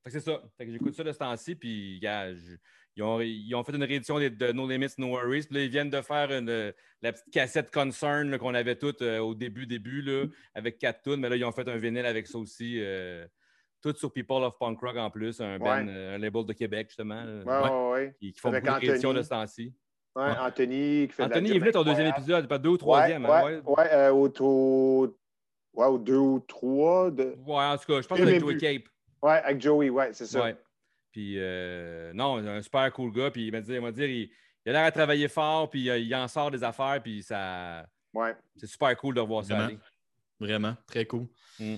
fait 0.02 0.10
que 0.10 0.10
c'est 0.10 0.20
ça. 0.20 0.42
Fait 0.58 0.66
que 0.66 0.72
j'écoute 0.72 0.94
ça 0.94 1.04
de 1.04 1.12
ce 1.12 1.18
temps-ci. 1.18 1.54
Puis 1.54 2.00
je- 2.00 2.56
ils, 2.96 3.02
ont, 3.02 3.20
ils 3.20 3.54
ont 3.54 3.62
fait 3.64 3.74
une 3.76 3.84
réédition 3.84 4.18
de, 4.18 4.52
No 4.52 4.68
Limits, 4.68 4.94
No 4.98 5.08
Worries. 5.08 5.44
Puis 5.46 5.54
là, 5.54 5.62
ils 5.64 5.70
viennent 5.70 5.90
de 5.90 6.00
faire 6.02 6.30
une- 6.32 6.72
la 7.02 7.12
petite 7.12 7.30
cassette 7.32 7.70
Concern 7.72 8.36
qu'on 8.38 8.54
avait 8.54 8.76
toutes 8.76 9.02
euh, 9.02 9.18
au 9.20 9.34
début, 9.34 9.66
début, 9.66 10.02
là, 10.02 10.26
avec 10.54 10.78
quatre 10.78 11.02
tunes. 11.02 11.16
Mais 11.20 11.28
là, 11.28 11.36
ils 11.36 11.44
ont 11.44 11.52
fait 11.52 11.68
un 11.68 11.76
vinyle 11.76 12.06
avec 12.06 12.26
ça 12.26 12.38
aussi. 12.38 12.76
euh, 12.80 13.26
tout 13.82 13.94
sur 13.96 14.12
People 14.12 14.42
of 14.42 14.58
Punk 14.58 14.78
Rock 14.80 14.96
en 14.98 15.08
plus, 15.10 15.40
un, 15.40 15.58
band, 15.58 15.86
Ouais. 15.86 16.14
un 16.14 16.18
label 16.18 16.44
de 16.44 16.52
Québec, 16.52 16.88
justement. 16.90 17.24
Ouais, 17.24 17.44
ouais, 17.44 17.90
ouais. 17.92 18.14
qui, 18.18 18.32
font 18.34 18.50
beaucoup 18.50 18.66
de 18.66 18.70
rééditions 18.72 19.14
de 19.14 19.22
ce 19.22 19.28
temps-ci. 19.30 19.72
Ouais, 20.16 20.22
Ouais. 20.24 20.38
Anthony 20.40 21.06
qui 21.08 21.12
fait 21.14 21.24
de 21.24 21.30
la 21.30 21.36
Anthony 21.36 21.56
est 21.56 21.58
venu 21.60 21.70
ton 21.72 21.84
deuxième 21.84 22.06
épisode, 22.08 22.48
pas 22.48 22.58
deux 22.58 22.70
ou 22.70 22.72
Ouais, 22.72 22.78
troisième. 22.78 23.24
hein, 23.26 23.44
ouais, 23.44 23.56
ouais. 23.58 23.62
ouais, 23.64 23.92
euh, 23.92 24.10
au, 24.12 24.28
au- 24.40 25.16
ouais, 25.74 25.86
au 25.86 25.98
deux 25.98 26.16
ou 26.16 26.40
trois. 26.40 27.10
De... 27.10 27.34
Ouais, 27.46 27.64
en 27.64 27.76
tout 27.76 27.86
cas, 27.92 28.00
je 28.02 28.08
pense 28.08 28.18
J'ai 28.18 28.24
avec 28.24 28.40
Joey. 28.40 28.56
Cape. 28.56 28.82
Ouais, 29.22 29.32
avec 29.44 29.60
Joey, 29.60 29.88
ouais, 29.90 30.12
c'est 30.12 30.26
ça. 30.26 30.42
Ouais. 30.42 30.56
Puis, 31.12 31.34
euh, 31.38 32.12
non, 32.12 32.36
un 32.38 32.62
super 32.62 32.92
cool 32.92 33.12
gars. 33.12 33.30
Puis, 33.30 33.46
il 33.46 33.52
m'a 33.52 33.60
dit, 33.60 33.72
il, 33.72 33.80
m'a 33.80 33.92
dit, 33.92 34.02
il, 34.04 34.30
il 34.66 34.70
a 34.70 34.72
l'air 34.72 34.84
à 34.84 34.90
travailler 34.92 35.28
fort, 35.28 35.70
puis 35.70 35.88
euh, 35.90 35.98
il 35.98 36.12
en 36.14 36.26
sort 36.28 36.50
des 36.50 36.62
affaires, 36.64 37.00
puis 37.02 37.22
ça, 37.22 37.86
Ouais. 38.12 38.34
c'est 38.56 38.66
super 38.66 38.96
cool 38.96 39.14
de 39.14 39.20
revoir 39.20 39.44
ça 39.44 39.54
Vraiment. 39.54 39.68
aller. 39.68 39.78
Vraiment, 40.40 40.74
très 40.86 41.04
cool. 41.06 41.26
Mm. 41.58 41.76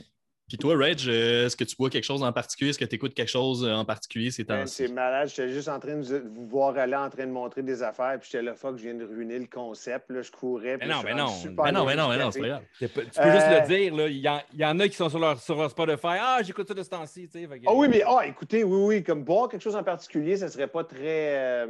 Puis 0.52 0.58
toi, 0.58 0.76
Reg, 0.76 0.98
euh, 1.08 1.46
est-ce 1.46 1.56
que 1.56 1.64
tu 1.64 1.74
bois 1.76 1.88
quelque 1.88 2.04
chose 2.04 2.22
en 2.22 2.30
particulier? 2.30 2.68
Est-ce 2.70 2.78
que 2.78 2.84
tu 2.84 2.96
écoutes 2.96 3.14
quelque 3.14 3.30
chose 3.30 3.64
euh, 3.64 3.72
en 3.72 3.86
particulier 3.86 4.30
ces 4.30 4.44
Man, 4.44 4.60
temps-ci? 4.60 4.74
C'est 4.86 4.88
malade. 4.92 5.28
J'étais 5.28 5.48
juste 5.48 5.68
en 5.68 5.80
train 5.80 5.96
de 5.96 6.02
vous- 6.02 6.46
voir 6.46 6.76
aller 6.76 6.94
en 6.94 7.08
train 7.08 7.24
de 7.26 7.30
montrer 7.32 7.62
des 7.62 7.82
affaires. 7.82 8.18
Puis 8.20 8.28
j'étais 8.30 8.44
là, 8.44 8.54
fuck, 8.54 8.76
je 8.76 8.82
viens 8.82 8.94
de 8.94 9.04
ruiner 9.06 9.38
le 9.38 9.46
concept. 9.46 10.10
Là, 10.10 10.20
je 10.20 10.30
courais. 10.30 10.76
non, 10.86 11.00
mais 11.02 11.12
rendu 11.12 11.22
non. 11.22 11.26
super 11.28 11.64
Ben 11.64 11.72
non, 11.72 11.86
ben 11.86 11.96
non, 11.96 12.08
ben 12.08 12.18
non, 12.18 12.24
café. 12.26 12.32
c'est 12.32 12.40
pas 12.40 12.48
grave. 12.48 12.62
Tu 12.78 12.88
peux 12.88 13.00
Euh, 13.22 13.32
juste 13.32 13.46
le 13.62 13.66
dire, 13.66 13.94
là. 13.96 14.08
Il 14.08 14.18
y, 14.18 14.28
en, 14.28 14.40
il 14.52 14.58
y 14.60 14.64
en 14.66 14.78
a 14.78 14.88
qui 14.88 14.96
sont 14.96 15.08
sur 15.08 15.18
leur, 15.18 15.40
sur 15.40 15.56
leur 15.56 15.70
Spotify. 15.70 16.18
Ah, 16.20 16.40
j'écoute 16.44 16.68
ça 16.68 16.74
de 16.74 16.82
ce 16.82 16.90
temps-ci, 16.90 17.30
Ah 17.66 17.72
oui, 17.74 17.88
mais 17.88 18.02
ah, 18.06 18.26
écoutez, 18.26 18.62
oui, 18.62 18.96
oui, 18.96 19.02
comme 19.02 19.24
boire 19.24 19.48
quelque 19.48 19.62
chose 19.62 19.74
en 19.76 19.82
particulier, 19.82 20.36
ça 20.36 20.48
serait 20.48 20.68
pas 20.68 20.84
très. 20.84 21.66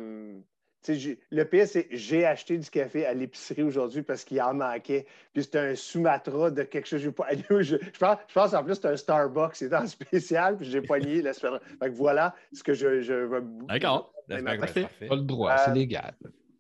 Euh, 0.88 1.14
le 1.30 1.44
pire, 1.44 1.66
c'est 1.66 1.86
j'ai 1.90 2.24
acheté 2.24 2.58
du 2.58 2.68
café 2.68 3.06
à 3.06 3.14
l'épicerie 3.14 3.62
aujourd'hui 3.62 4.02
parce 4.02 4.24
qu'il 4.24 4.40
en 4.42 4.54
manquait. 4.54 5.06
Puis 5.32 5.44
c'était 5.44 5.58
un 5.58 5.74
Sumatra 5.74 6.50
de 6.50 6.62
quelque 6.62 6.86
chose. 6.86 7.00
j'ai 7.00 7.12
Pas, 7.12 7.28
je, 7.50 7.62
je 7.62 7.98
pense, 7.98 8.18
je 8.28 8.34
pense 8.34 8.54
en 8.54 8.64
plus 8.64 8.74
que 8.74 8.82
c'est 8.82 8.88
un 8.88 8.96
Starbucks. 8.96 9.56
C'est 9.56 9.74
en 9.74 9.86
spécial. 9.86 10.56
Puis 10.56 10.70
j'ai 10.70 10.82
poigné 10.82 11.22
la 11.22 11.32
semaine. 11.32 11.60
Fait 11.80 11.88
que 11.90 11.94
voilà 11.94 12.34
ce 12.52 12.62
que 12.62 12.74
je, 12.74 13.00
je 13.00 13.14
vais. 13.14 13.40
D'accord. 13.68 14.12
Ben, 14.28 14.44
parfait. 14.58 14.88
Pas 15.08 15.16
le 15.16 15.22
droit, 15.22 15.52
Euh, 15.52 15.56
c'est 15.64 15.74
légal. 15.74 16.14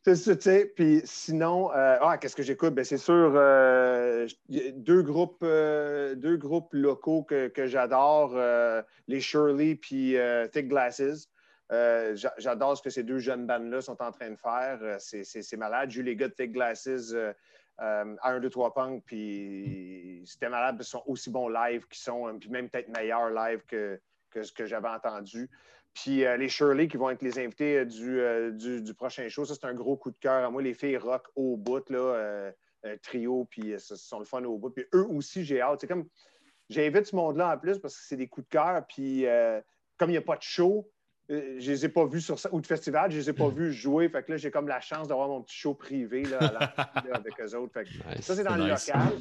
C'est 0.04 0.16
ça, 0.16 0.34
tu 0.34 0.42
sais. 0.42 0.72
Puis 0.74 1.00
sinon, 1.04 1.70
euh, 1.72 1.96
ah, 2.00 2.18
qu'est-ce 2.18 2.34
que 2.34 2.42
j'écoute? 2.42 2.74
Ben, 2.74 2.84
c'est 2.84 2.98
sûr, 2.98 3.32
euh, 3.36 4.26
deux, 4.48 5.02
groupes, 5.02 5.42
euh, 5.44 6.16
deux 6.16 6.36
groupes 6.36 6.72
locaux 6.72 7.22
que, 7.22 7.46
que 7.46 7.66
j'adore, 7.66 8.32
euh, 8.34 8.82
les 9.06 9.20
Shirley 9.20 9.76
puis 9.76 10.16
euh, 10.16 10.48
Thick 10.48 10.68
Glasses. 10.68 11.28
Euh, 11.72 12.14
j'a- 12.14 12.34
j'adore 12.36 12.76
ce 12.76 12.82
que 12.82 12.90
ces 12.90 13.02
deux 13.02 13.18
jeunes 13.18 13.46
bandes-là 13.46 13.80
sont 13.80 14.00
en 14.02 14.12
train 14.12 14.30
de 14.30 14.36
faire. 14.36 14.78
Euh, 14.82 14.96
c'est- 14.98 15.56
malade. 15.56 15.90
J'ai 15.90 16.00
eu 16.00 16.04
les 16.04 16.16
gars 16.16 16.28
de 16.28 16.34
Thick 16.34 16.52
Glasses 16.52 17.14
à 17.78 18.04
1, 18.22 18.40
2, 18.40 18.50
3 18.50 18.74
Punk, 18.74 19.02
puis 19.06 20.22
c'était 20.26 20.50
malade 20.50 20.76
parce 20.76 20.90
qu'ils 20.90 20.98
sont 20.98 21.04
aussi 21.06 21.30
bons 21.30 21.48
live 21.48 21.86
qu'ils 21.88 22.02
sont, 22.02 22.28
euh, 22.28 22.34
puis 22.34 22.50
même 22.50 22.68
peut-être 22.68 22.88
meilleurs 22.88 23.30
live 23.30 23.62
que, 23.66 23.98
que 24.30 24.42
ce 24.42 24.52
que 24.52 24.66
j'avais 24.66 24.88
entendu. 24.88 25.48
Puis 25.94 26.24
euh, 26.24 26.36
les 26.36 26.48
Shirley 26.48 26.88
qui 26.88 26.98
vont 26.98 27.08
être 27.10 27.22
les 27.22 27.38
invités 27.38 27.84
du, 27.86 28.82
du, 28.82 28.94
prochain 28.94 29.28
show, 29.28 29.44
ça 29.44 29.54
c'est 29.54 29.66
un 29.66 29.74
gros 29.74 29.96
coup 29.96 30.10
de 30.10 30.18
cœur 30.18 30.44
à 30.44 30.50
moi. 30.50 30.60
Les 30.60 30.74
filles 30.74 30.98
rock 30.98 31.28
au 31.34 31.56
bout, 31.56 31.88
là, 31.90 32.52
trio, 33.02 33.46
puis 33.46 33.74
ça, 33.78 33.96
sont 33.96 34.18
le 34.18 34.24
fun 34.26 34.44
au 34.44 34.58
bout. 34.58 34.70
Puis 34.70 34.84
eux 34.94 35.06
aussi, 35.06 35.44
j'ai 35.44 35.60
hâte. 35.60 35.80
C'est 35.80 35.86
comme, 35.86 36.08
j'invite 36.68 37.06
ce 37.06 37.16
monde-là 37.16 37.54
en 37.54 37.58
plus 37.58 37.78
parce 37.78 37.96
que 37.96 38.02
c'est 38.04 38.16
des 38.16 38.28
coups 38.28 38.46
de 38.46 38.50
cœur. 38.50 38.86
Puis 38.86 39.26
comme 39.98 40.10
il 40.10 40.14
n'y 40.14 40.18
a 40.18 40.22
pas 40.22 40.36
de 40.36 40.42
show, 40.42 40.90
je 41.28 41.70
les 41.70 41.84
ai 41.84 41.88
pas 41.88 42.04
vus 42.06 42.20
sur 42.20 42.38
ça, 42.38 42.48
ou 42.52 42.60
de 42.60 42.66
festival, 42.66 43.10
je 43.10 43.18
les 43.18 43.30
ai 43.30 43.32
pas 43.32 43.48
vus 43.48 43.72
jouer. 43.72 44.08
Fait 44.08 44.22
que 44.22 44.32
là, 44.32 44.36
j'ai 44.36 44.50
comme 44.50 44.68
la 44.68 44.80
chance 44.80 45.08
d'avoir 45.08 45.28
mon 45.28 45.42
petit 45.42 45.56
show 45.56 45.74
privé 45.74 46.24
là, 46.24 46.38
à 46.38 46.52
là, 46.52 46.74
avec 47.14 47.40
eux 47.40 47.54
autres. 47.56 47.72
Fait 47.72 47.84
que 47.84 47.90
Nice. 48.16 48.24
ça, 48.26 48.34
c'est 48.36 48.44
dans 48.44 48.56
le 48.56 48.70
nice. 48.70 48.86
local. 48.88 49.12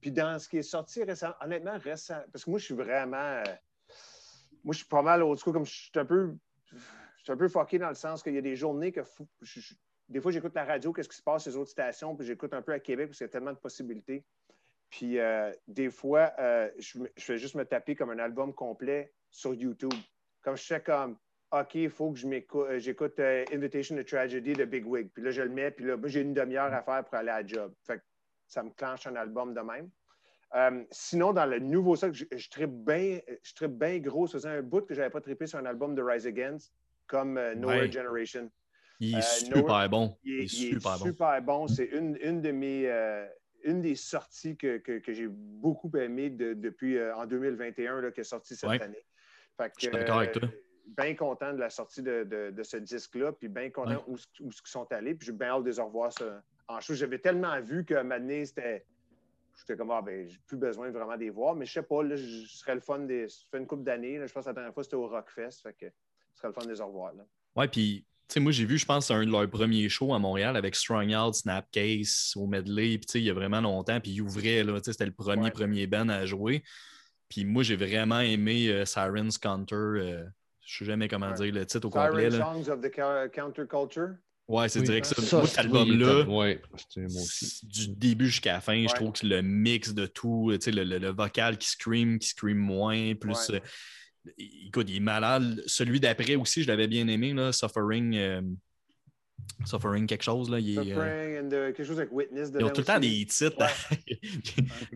Puis 0.00 0.10
dans 0.10 0.38
ce 0.38 0.48
qui 0.48 0.58
est 0.58 0.62
sorti 0.62 1.04
récemment, 1.04 1.34
honnêtement, 1.42 1.76
récent, 1.78 2.18
parce 2.32 2.44
que 2.44 2.50
moi, 2.50 2.58
je 2.58 2.64
suis 2.64 2.74
vraiment. 2.74 3.16
euh, 3.18 3.42
moi, 4.64 4.72
je 4.72 4.78
suis 4.78 4.86
pas 4.88 5.02
mal 5.02 5.22
autre 5.22 5.40
school, 5.42 5.52
comme 5.52 5.66
je 5.66 5.70
suis 5.72 5.90
un 5.96 6.04
peu. 6.04 6.34
Je 6.72 7.22
suis 7.24 7.32
un 7.32 7.36
peu 7.36 7.48
fucké 7.48 7.78
dans 7.78 7.88
le 7.90 7.94
sens 7.94 8.22
qu'il 8.22 8.34
y 8.34 8.38
a 8.38 8.42
des 8.42 8.56
journées 8.56 8.92
que. 8.92 9.02
fou- 9.02 9.28
je- 9.42 9.60
je- 9.60 9.74
des 10.08 10.20
fois, 10.20 10.32
j'écoute 10.32 10.54
la 10.54 10.64
radio, 10.64 10.92
qu'est-ce 10.92 11.08
qui 11.08 11.16
se 11.16 11.22
passe 11.22 11.42
sur 11.44 11.52
les 11.52 11.56
autres 11.58 11.70
stations, 11.70 12.16
puis 12.16 12.26
j'écoute 12.26 12.52
un 12.54 12.62
peu 12.62 12.72
à 12.72 12.80
Québec 12.80 13.08
parce 13.08 13.18
qu'il 13.18 13.26
y 13.26 13.30
a 13.30 13.32
tellement 13.32 13.52
de 13.52 13.58
possibilités. 13.58 14.24
Puis 14.88 15.18
euh, 15.20 15.52
des 15.68 15.88
fois, 15.90 16.32
euh, 16.40 16.68
je, 16.78 16.98
je 17.16 17.22
fais 17.24 17.38
juste 17.38 17.54
me 17.54 17.64
taper 17.64 17.94
comme 17.94 18.10
un 18.10 18.18
album 18.18 18.52
complet 18.52 19.12
sur 19.30 19.54
YouTube. 19.54 19.92
Comme 20.42 20.56
je 20.56 20.64
fais 20.64 20.80
comme. 20.82 21.16
OK, 21.52 21.74
il 21.74 21.90
faut 21.90 22.12
que 22.12 22.18
je 22.18 22.26
m'écoute, 22.28 22.66
euh, 22.70 22.78
j'écoute 22.78 23.18
euh, 23.18 23.44
Invitation 23.52 23.96
to 23.96 24.04
Tragedy 24.04 24.52
de 24.52 24.64
Big 24.64 24.86
Wig. 24.86 25.10
Puis 25.12 25.22
là, 25.22 25.30
je 25.32 25.42
le 25.42 25.48
mets, 25.48 25.70
puis 25.72 25.84
là, 25.84 25.96
j'ai 26.04 26.20
une 26.20 26.32
demi-heure 26.34 26.72
à 26.72 26.82
faire 26.82 27.04
pour 27.04 27.14
aller 27.14 27.30
à 27.30 27.40
la 27.42 27.46
job. 27.46 27.72
Fait 27.86 27.98
que 27.98 28.02
ça 28.46 28.62
me 28.62 28.70
clenche 28.70 29.06
un 29.08 29.16
album 29.16 29.52
de 29.52 29.60
même. 29.60 29.90
Euh, 30.54 30.84
sinon, 30.90 31.32
dans 31.32 31.46
le 31.46 31.58
nouveau 31.58 31.96
sac, 31.96 32.12
je, 32.12 32.24
je 32.30 32.48
trippe 32.50 32.70
bien 32.84 33.18
je 33.42 33.54
trippe 33.54 33.72
bien 33.78 33.98
gros. 33.98 34.26
Ça 34.26 34.34
faisait 34.38 34.48
un 34.48 34.62
bout 34.62 34.82
que 34.82 34.94
je 34.94 35.00
n'avais 35.00 35.10
pas 35.10 35.20
trippé 35.20 35.46
sur 35.46 35.58
un 35.58 35.66
album 35.66 35.94
de 35.94 36.02
Rise 36.02 36.26
Against, 36.26 36.72
comme 37.06 37.36
euh, 37.36 37.54
Nowhere 37.54 37.80
Ouais. 37.82 37.90
Generation. 37.92 38.50
Il 39.00 39.16
est 39.16 39.22
super 39.22 39.88
bon. 39.88 40.16
Il 40.22 40.32
est, 40.32 40.36
Il 40.36 40.40
est 40.42 40.42
il 40.42 40.68
est 40.68 40.72
super 40.74 40.98
bon. 40.98 41.04
super 41.04 41.42
bon. 41.42 41.66
C'est 41.68 41.86
une, 41.86 42.16
une 42.22 42.40
de 42.42 42.50
mes 42.52 42.86
une 43.64 43.82
des 43.82 43.94
sorties 43.94 44.56
que, 44.56 44.78
que- 44.78 44.98
que 45.00 45.12
j'ai 45.12 45.26
beaucoup 45.28 45.90
aimé 45.98 46.30
de- 46.30 46.54
depuis 46.54 46.98
en 47.12 47.26
2021 47.26 48.00
là, 48.00 48.10
qui 48.10 48.20
est 48.20 48.24
sorti 48.24 48.56
cette 48.56 48.68
Ouais. 48.70 48.80
année. 48.82 49.04
Fait 49.56 49.68
que, 49.68 49.74
Je 49.78 49.86
suis 49.88 49.90
d'accord 49.90 50.18
avec 50.18 50.32
toi. 50.32 50.48
Bien 50.86 51.14
content 51.14 51.52
de 51.52 51.58
la 51.58 51.70
sortie 51.70 52.02
de, 52.02 52.24
de- 52.24 52.50
de 52.50 52.62
ce 52.62 52.76
disque-là, 52.76 53.32
puis 53.32 53.48
bien 53.48 53.70
content 53.70 53.90
Ouais. 53.92 54.04
où, 54.08 54.14
où 54.44 54.50
ils 54.50 54.68
sont 54.68 54.90
allés, 54.92 55.14
puis 55.14 55.26
j'ai 55.26 55.32
bien 55.32 55.48
hâte 55.48 55.64
de 55.64 55.70
les 55.70 55.80
revoir 55.80 56.12
ça 56.12 56.42
en 56.68 56.80
show. 56.80 56.94
J'avais 56.94 57.18
tellement 57.18 57.60
vu 57.60 57.84
que 57.84 58.00
Mané, 58.02 58.44
c'était. 58.46 58.84
j'étais 59.58 59.76
comme, 59.76 59.90
ah, 59.90 60.02
ben, 60.02 60.26
j'ai 60.28 60.38
plus 60.46 60.56
besoin 60.56 60.90
vraiment 60.90 61.14
de 61.14 61.20
les 61.20 61.30
voir. 61.30 61.54
Mais 61.54 61.64
je 61.66 61.72
sais 61.72 61.82
pas, 61.82 62.02
là, 62.02 62.16
je 62.16 62.46
serais 62.46 62.74
le 62.74 62.80
fun 62.80 63.00
des. 63.00 63.28
Ça 63.28 63.44
fait 63.50 63.58
une 63.58 63.66
couple 63.66 63.84
d'années. 63.84 64.20
Je 64.26 64.32
pense 64.32 64.44
que 64.44 64.48
la 64.50 64.54
dernière 64.54 64.74
fois, 64.74 64.82
c'était 64.82 64.96
au 64.96 65.06
Rockfest. 65.06 65.62
Fait 65.62 65.72
que 65.74 65.86
ce 65.86 66.38
serait 66.40 66.48
le 66.48 66.54
fun 66.54 66.64
de 66.66 66.72
les 66.72 66.80
revoir. 66.80 67.12
Là. 67.14 67.24
Ouais, 67.56 67.68
puis, 67.68 68.04
tu 68.28 68.34
sais, 68.34 68.40
moi, 68.40 68.52
j'ai 68.52 68.64
vu, 68.64 68.78
je 68.78 68.86
pense, 68.86 69.10
un 69.10 69.24
de 69.24 69.30
leurs 69.30 69.48
premiers 69.50 69.88
shows 69.88 70.14
à 70.14 70.18
Montréal 70.18 70.56
avec 70.56 70.74
Strong 70.76 71.12
Out, 71.14 71.34
Snapcase, 71.34 72.32
au 72.36 72.46
medley, 72.46 72.96
puis, 72.98 73.06
tu 73.06 73.12
sais, 73.12 73.20
il 73.20 73.24
y 73.24 73.30
a 73.30 73.34
vraiment 73.34 73.60
longtemps, 73.60 74.00
puis 74.00 74.12
ils 74.12 74.20
ouvraient, 74.22 74.62
là, 74.64 74.74
tu 74.80 74.84
sais, 74.86 74.92
c'était 74.92 75.06
le 75.06 75.12
premier, 75.12 75.42
Ouais. 75.44 75.50
premier 75.50 75.86
band 75.86 76.08
à 76.08 76.24
jouer. 76.26 76.62
Puis, 77.28 77.44
moi, 77.44 77.62
j'ai 77.62 77.76
vraiment 77.76 78.20
aimé 78.20 78.68
euh, 78.68 78.84
Siren's 78.84 79.36
Counter. 79.38 79.74
euh, 79.76 80.24
je 80.70 80.78
sais 80.78 80.84
jamais 80.84 81.08
comment 81.08 81.28
Ouais. 81.30 81.34
dire 81.34 81.52
le 81.54 81.66
titre 81.66 81.86
au 81.86 81.90
complet. 81.90 82.30
Siren 82.30 82.38
Là. 82.38 82.52
Songs 82.54 82.72
of 82.72 82.80
the 82.80 82.90
Counter- 82.90 83.30
Counterculture. 83.32 84.10
Ouais, 84.46 84.68
c'est 84.68 84.80
Oui. 84.80 84.86
direct 84.86 85.06
ça. 85.06 85.14
Ça, 85.22 85.36
Moi, 85.36 85.46
c'est- 85.46 85.50
cet 85.54 85.58
est 85.58 85.60
album-là, 85.66 86.24
du 87.62 87.88
début 87.88 88.26
jusqu'à 88.26 88.54
la 88.54 88.60
fin, 88.60 88.84
je 88.88 88.94
trouve 88.94 89.12
que 89.12 89.26
le 89.26 89.42
mix 89.42 89.94
de 89.94 90.06
tout, 90.06 90.50
tu 90.54 90.60
sais, 90.60 90.70
le, 90.72 90.84
le- 90.84 90.98
le 90.98 91.08
vocal 91.10 91.56
qui 91.58 91.68
scream, 91.68 92.18
qui 92.18 92.28
scream 92.28 92.56
moins, 92.58 93.14
plus. 93.14 93.48
Ouais. 93.50 93.56
euh, 93.56 94.32
écoute, 94.66 94.88
il 94.90 94.96
est 94.96 95.00
malade. 95.00 95.62
Celui 95.66 96.00
d'après 96.00 96.34
aussi, 96.36 96.62
je 96.62 96.68
l'avais 96.68 96.88
bien 96.88 97.06
aimé, 97.08 97.32
là, 97.32 97.52
Suffering. 97.52 98.16
euh, 98.16 98.40
Suffering 99.64 100.06
quelque 100.06 100.22
chose, 100.24 100.50
là. 100.50 100.58
Il 100.58 100.74
est, 100.74 100.78
euh, 100.78 100.84
Suffering 100.84 101.38
and 101.44 101.48
the- 101.48 101.76
quelque 101.76 101.84
chose 101.84 101.98
avec 101.98 102.12
Witness. 102.12 102.50
ils 102.58 102.64
ont 102.64 102.70
tout 102.70 102.80
le 102.80 102.84
temps 102.86 103.00
des 103.00 103.26
titres. 103.26 103.56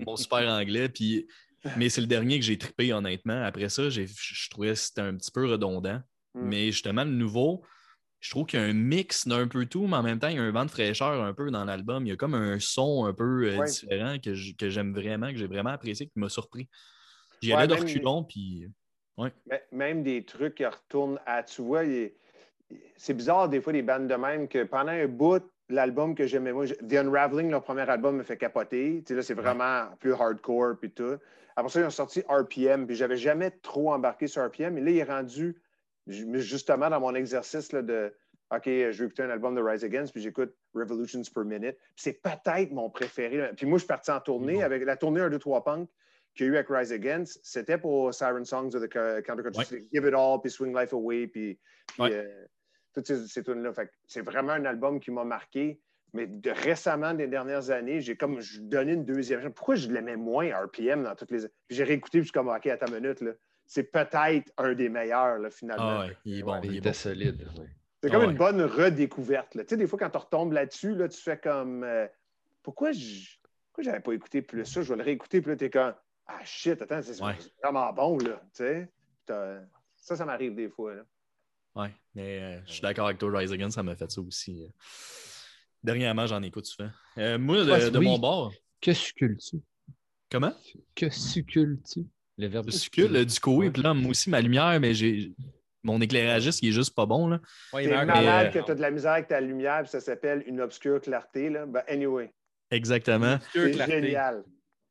Mon 0.07 0.17
super 0.17 0.49
anglais. 0.49 0.89
Puis... 0.89 1.27
Mais 1.79 1.89
c'est 1.89 2.01
le 2.01 2.07
dernier 2.07 2.39
que 2.39 2.45
j'ai 2.45 2.59
trippé, 2.59 2.93
honnêtement. 2.93 3.43
Après 3.45 3.69
ça, 3.69 3.89
je 3.91 4.51
trouvais 4.51 4.69
que 4.71 4.75
c'était 4.75 5.01
un 5.01 5.17
petit 5.17 5.31
peu 5.31 5.47
redondant. 5.47 6.01
Mm. 6.35 6.41
Mais 6.49 6.67
justement, 6.67 7.05
le 7.05 7.11
nouveau, 7.11 7.65
je 8.21 8.31
trouve 8.31 8.47
qu'il 8.47 8.59
y 8.59 8.63
a 8.63 8.67
un 8.67 8.73
mix 8.73 9.27
d'un 9.29 9.49
peu 9.49 9.67
tout, 9.67 9.87
mais 9.87 9.97
en 9.97 10.03
même 10.03 10.19
temps, 10.19 10.29
il 10.29 10.37
y 10.37 10.39
a 10.39 10.43
un 10.43 10.51
vent 10.51 10.65
de 10.65 10.71
fraîcheur 10.71 11.23
un 11.23 11.33
peu 11.35 11.51
dans 11.51 11.65
l'album. 11.65 12.07
Il 12.07 12.11
y 12.11 12.13
a 12.13 12.17
comme 12.17 12.35
un 12.35 12.59
son 12.61 13.05
un 13.07 13.13
peu 13.13 13.49
euh, 13.49 13.59
Ouais. 13.59 13.67
différent 13.67 14.17
que 14.23 14.35
j'aime 14.71 14.93
vraiment, 14.95 15.31
que 15.31 15.37
j'ai 15.37 15.47
vraiment 15.47 15.71
apprécié, 15.71 16.07
qui 16.07 16.19
m'a 16.19 16.29
surpris. 16.29 16.69
J'y 17.43 17.51
Ouais, 17.51 17.59
allais 17.59 17.69
de 17.69 17.75
même- 17.75 17.83
reculons, 17.83 18.25
puis. 18.25 18.69
Mais- 19.19 19.63
Même 19.71 20.03
des 20.03 20.25
trucs 20.25 20.57
qui 20.57 20.67
retournent 20.67 21.21
à. 21.27 21.43
Tu 21.43 21.63
vois, 21.63 21.85
il 21.85 22.13
c'est 22.97 23.15
bizarre 23.15 23.49
des 23.49 23.61
fois 23.61 23.73
des 23.73 23.83
bandes 23.83 24.09
de 24.09 24.15
même 24.15 24.49
que 24.49 24.65
pendant 24.65 24.91
un 24.93 25.07
bout, 25.07 25.43
l'album 25.69 26.15
que 26.15 26.27
j'aimais, 26.27 26.53
moi, 26.53 26.67
The 26.67 26.95
Unraveling, 26.95 27.51
leur 27.51 27.63
premier 27.63 27.83
album, 27.89 28.17
me 28.17 28.23
fait 28.23 28.37
capoter. 28.39 29.03
Tu 29.07 29.09
sais, 29.09 29.15
là, 29.15 29.23
c'est 29.23 29.35
vraiment 29.35 29.95
plus 30.01 30.13
hardcore 30.15 30.77
puis 30.81 30.91
tout. 30.91 31.17
Après 31.57 31.71
ça, 31.71 31.81
ils 31.81 31.87
ont 31.87 31.91
sorti 31.91 32.23
RPM, 32.29 32.87
puis 32.87 32.97
j'avais 32.97 33.17
jamais 33.17 33.51
trop 33.51 33.93
embarqué 33.93 34.27
sur 34.27 34.45
RPM. 34.45 34.77
Et 34.79 34.81
là, 34.81 34.91
il 34.91 34.99
est 34.99 35.05
rendu 35.05 35.61
ju- 36.07 36.41
justement 36.41 36.91
dans 36.91 37.01
mon 37.01 37.15
exercice 37.15 37.73
là, 37.73 37.83
de 37.83 38.15
OK, 38.51 38.65
je 38.67 38.91
vais 38.91 39.05
écouter 39.07 39.23
un 39.23 39.31
album 39.31 39.55
de 39.55 39.63
Rise 39.63 39.85
Against, 39.85 40.13
puis 40.13 40.21
j'écoute 40.23 40.55
Revolutions 40.75 41.23
per 41.35 41.45
Minute. 41.45 41.77
Puis 41.79 41.95
C'est 41.97 42.21
peut-être 42.23 42.73
mon 42.73 42.91
préféré. 42.91 43.51
Puis 43.57 43.67
moi, 43.67 43.79
je 43.79 43.83
suis 43.85 43.89
parti 43.89 44.11
en 44.11 44.21
tournée 44.21 44.63
avec 44.63 44.85
la 44.85 44.97
tournée 44.97 45.21
1, 45.21 45.31
2, 45.31 45.39
3 45.39 45.65
Punk 45.65 45.89
qu'il 46.35 46.47
y 46.47 46.49
a 46.49 46.53
eu 46.53 46.57
avec 46.57 46.69
Rise 46.69 46.93
Against. 46.93 47.41
C'était 47.43 47.79
pour 47.79 48.13
Siren 48.13 48.45
Songs 48.45 48.75
of 48.75 48.83
the 48.83 48.93
Co- 48.93 49.23
Counterculture. 49.23 49.73
Ouais. 49.79 49.87
Give 49.93 50.07
It 50.07 50.15
All, 50.15 50.41
puis 50.43 50.51
Swing 50.51 50.77
Life 50.77 50.93
Away, 50.93 51.27
puis, 51.29 51.59
puis, 51.87 52.03
Ouais. 52.03 52.13
euh, 52.15 52.45
toutes 52.93 53.07
ces, 53.07 53.27
ces 53.27 53.43
tunes-là. 53.43 53.73
C'est 54.07 54.21
vraiment 54.21 54.53
un 54.53 54.65
album 54.67 55.01
qui 55.01 55.11
m'a 55.11 55.25
marqué. 55.25 55.81
Mais 56.15 56.29
de 56.29 56.51
récemment, 56.51 57.13
des 57.13 57.27
dernières 57.27 57.71
années, 57.71 58.01
j'ai 58.01 58.17
comme 58.17 58.41
je 58.41 58.61
donné 58.61 58.93
une 58.93 59.05
deuxième 59.05 59.43
chance. 59.43 59.53
Pourquoi 59.55 59.75
je 59.75 59.91
l'aimais 59.91 60.17
moins 60.17 60.49
RPM 60.65 61.03
dans 61.03 61.15
toutes 61.17 61.33
les. 61.33 61.41
Puis 61.41 61.77
j'ai 61.77 61.85
réécouté, 61.85 62.19
puis 62.19 62.29
je 62.29 62.29
suis 62.29 62.33
comme 62.33 62.49
OK, 62.49 62.67
attends 62.69 62.87
une 62.87 63.01
minute, 63.01 63.21
là. 63.21 63.33
C'est 63.67 63.85
peut-être 63.85 64.53
un 64.57 64.75
des 64.75 64.89
meilleurs, 64.89 65.39
là, 65.39 65.51
finalement. 65.51 66.01
Ah 66.01 66.07
ouais, 66.07 66.17
il 66.25 66.39
est 66.39 66.43
bon. 66.43 66.53
Ouais. 66.53 66.61
il 66.65 66.77
était 66.77 66.91
bon. 66.91 66.95
solide. 66.95 67.49
ouais. 67.59 67.69
C'est 68.03 68.11
comme 68.11 68.23
Ah 68.23 68.31
une 68.31 68.37
bonne 68.37 68.63
redécouverte. 68.63 69.55
là. 69.55 69.65
Tu 69.65 69.71
sais, 69.71 69.77
des 69.77 69.87
fois, 69.87 69.99
quand 69.99 70.11
tu 70.11 70.19
retombes 70.19 70.53
là-dessus, 70.53 70.95
là, 70.95 71.09
tu 71.09 71.21
fais 71.21 71.39
comme 71.39 71.83
euh, 71.83 72.07
pourquoi 72.63 72.93
je 72.93 73.37
pourquoi 73.67 73.91
j'avais 73.91 74.01
pas 74.03 74.13
écouté 74.13 74.41
plus 74.41 74.65
ça? 74.67 74.83
Je 74.83 74.91
vais 74.91 74.99
le 74.99 75.03
réécouter, 75.03 75.41
puis 75.41 75.51
là, 75.51 75.57
t'es 75.57 75.71
comme 75.71 75.95
Ah 76.27 76.45
shit, 76.45 76.81
attends, 76.81 77.03
c'est 77.03 77.19
vraiment 77.63 77.93
bon, 77.93 78.19
là. 78.19 78.41
Tu 78.55 78.65
sais? 78.65 78.89
Ça, 79.27 80.17
ça 80.17 80.25
m'arrive 80.25 80.55
des 80.55 80.69
fois. 80.69 80.95
Là. 80.95 81.03
Ouais, 81.75 81.91
mais 82.15 82.41
euh, 82.41 82.61
je 82.67 82.73
suis 82.75 82.83
d'accord 82.83 83.07
avec 83.07 83.19
toi, 83.19 83.37
Rise 83.37 83.53
Again, 83.53 83.71
ça 83.71 83.83
m'a 83.83 83.97
fait 83.97 84.11
ça 84.11 84.21
aussi. 84.21 84.71
Dernièrement, 85.85 86.27
j'en 86.27 86.43
écoute 86.43 86.67
souvent. 86.67 86.91
Euh, 87.19 87.39
moi, 87.39 87.63
de, 87.65 87.71
Ouais, 87.71 87.91
de 87.91 87.99
oui. 87.99 88.05
mon 88.07 88.19
bord, 88.19 88.53
Que 88.81 88.93
succules-tu? 88.93 89.59
comment? 90.33 90.53
Que 90.97 91.11
succules-tu? 91.11 92.01
Le 92.39 92.49
verbe 92.49 92.67
Le 92.67 92.73
succul, 92.73 93.13
le 93.13 93.25
du 93.25 93.39
coé, 93.39 93.67
Ouais. 93.67 93.71
puis 93.71 93.83
là, 93.83 93.95
moi 93.95 94.11
aussi, 94.11 94.29
ma 94.31 94.41
lumière, 94.41 94.79
mais 94.81 94.93
j'ai. 94.95 95.33
Mon 95.85 96.01
éclairagiste, 96.01 96.63
il 96.63 96.71
est 96.71 96.73
juste 96.73 96.95
pas 96.95 97.05
bon, 97.05 97.29
là. 97.29 97.41
Ouais, 97.75 97.85
il 97.85 97.91
est 97.91 98.05
malade 98.07 98.53
que 98.53 98.59
tu 98.59 98.71
as 98.71 98.75
de 98.75 98.81
la 98.81 98.91
misère 98.91 99.13
avec 99.13 99.29
ta 99.29 99.39
lumière, 99.41 99.83
puis 99.83 99.91
ça 99.91 100.01
s'appelle 100.01 100.43
une 100.47 100.61
obscure 100.63 100.99
clarté. 101.01 101.51
Là. 101.51 101.67
Ben, 101.67 101.83
anyway, 101.87 102.33
Exactement. 102.71 103.39
C'est 103.53 103.75
génial. 103.87 104.43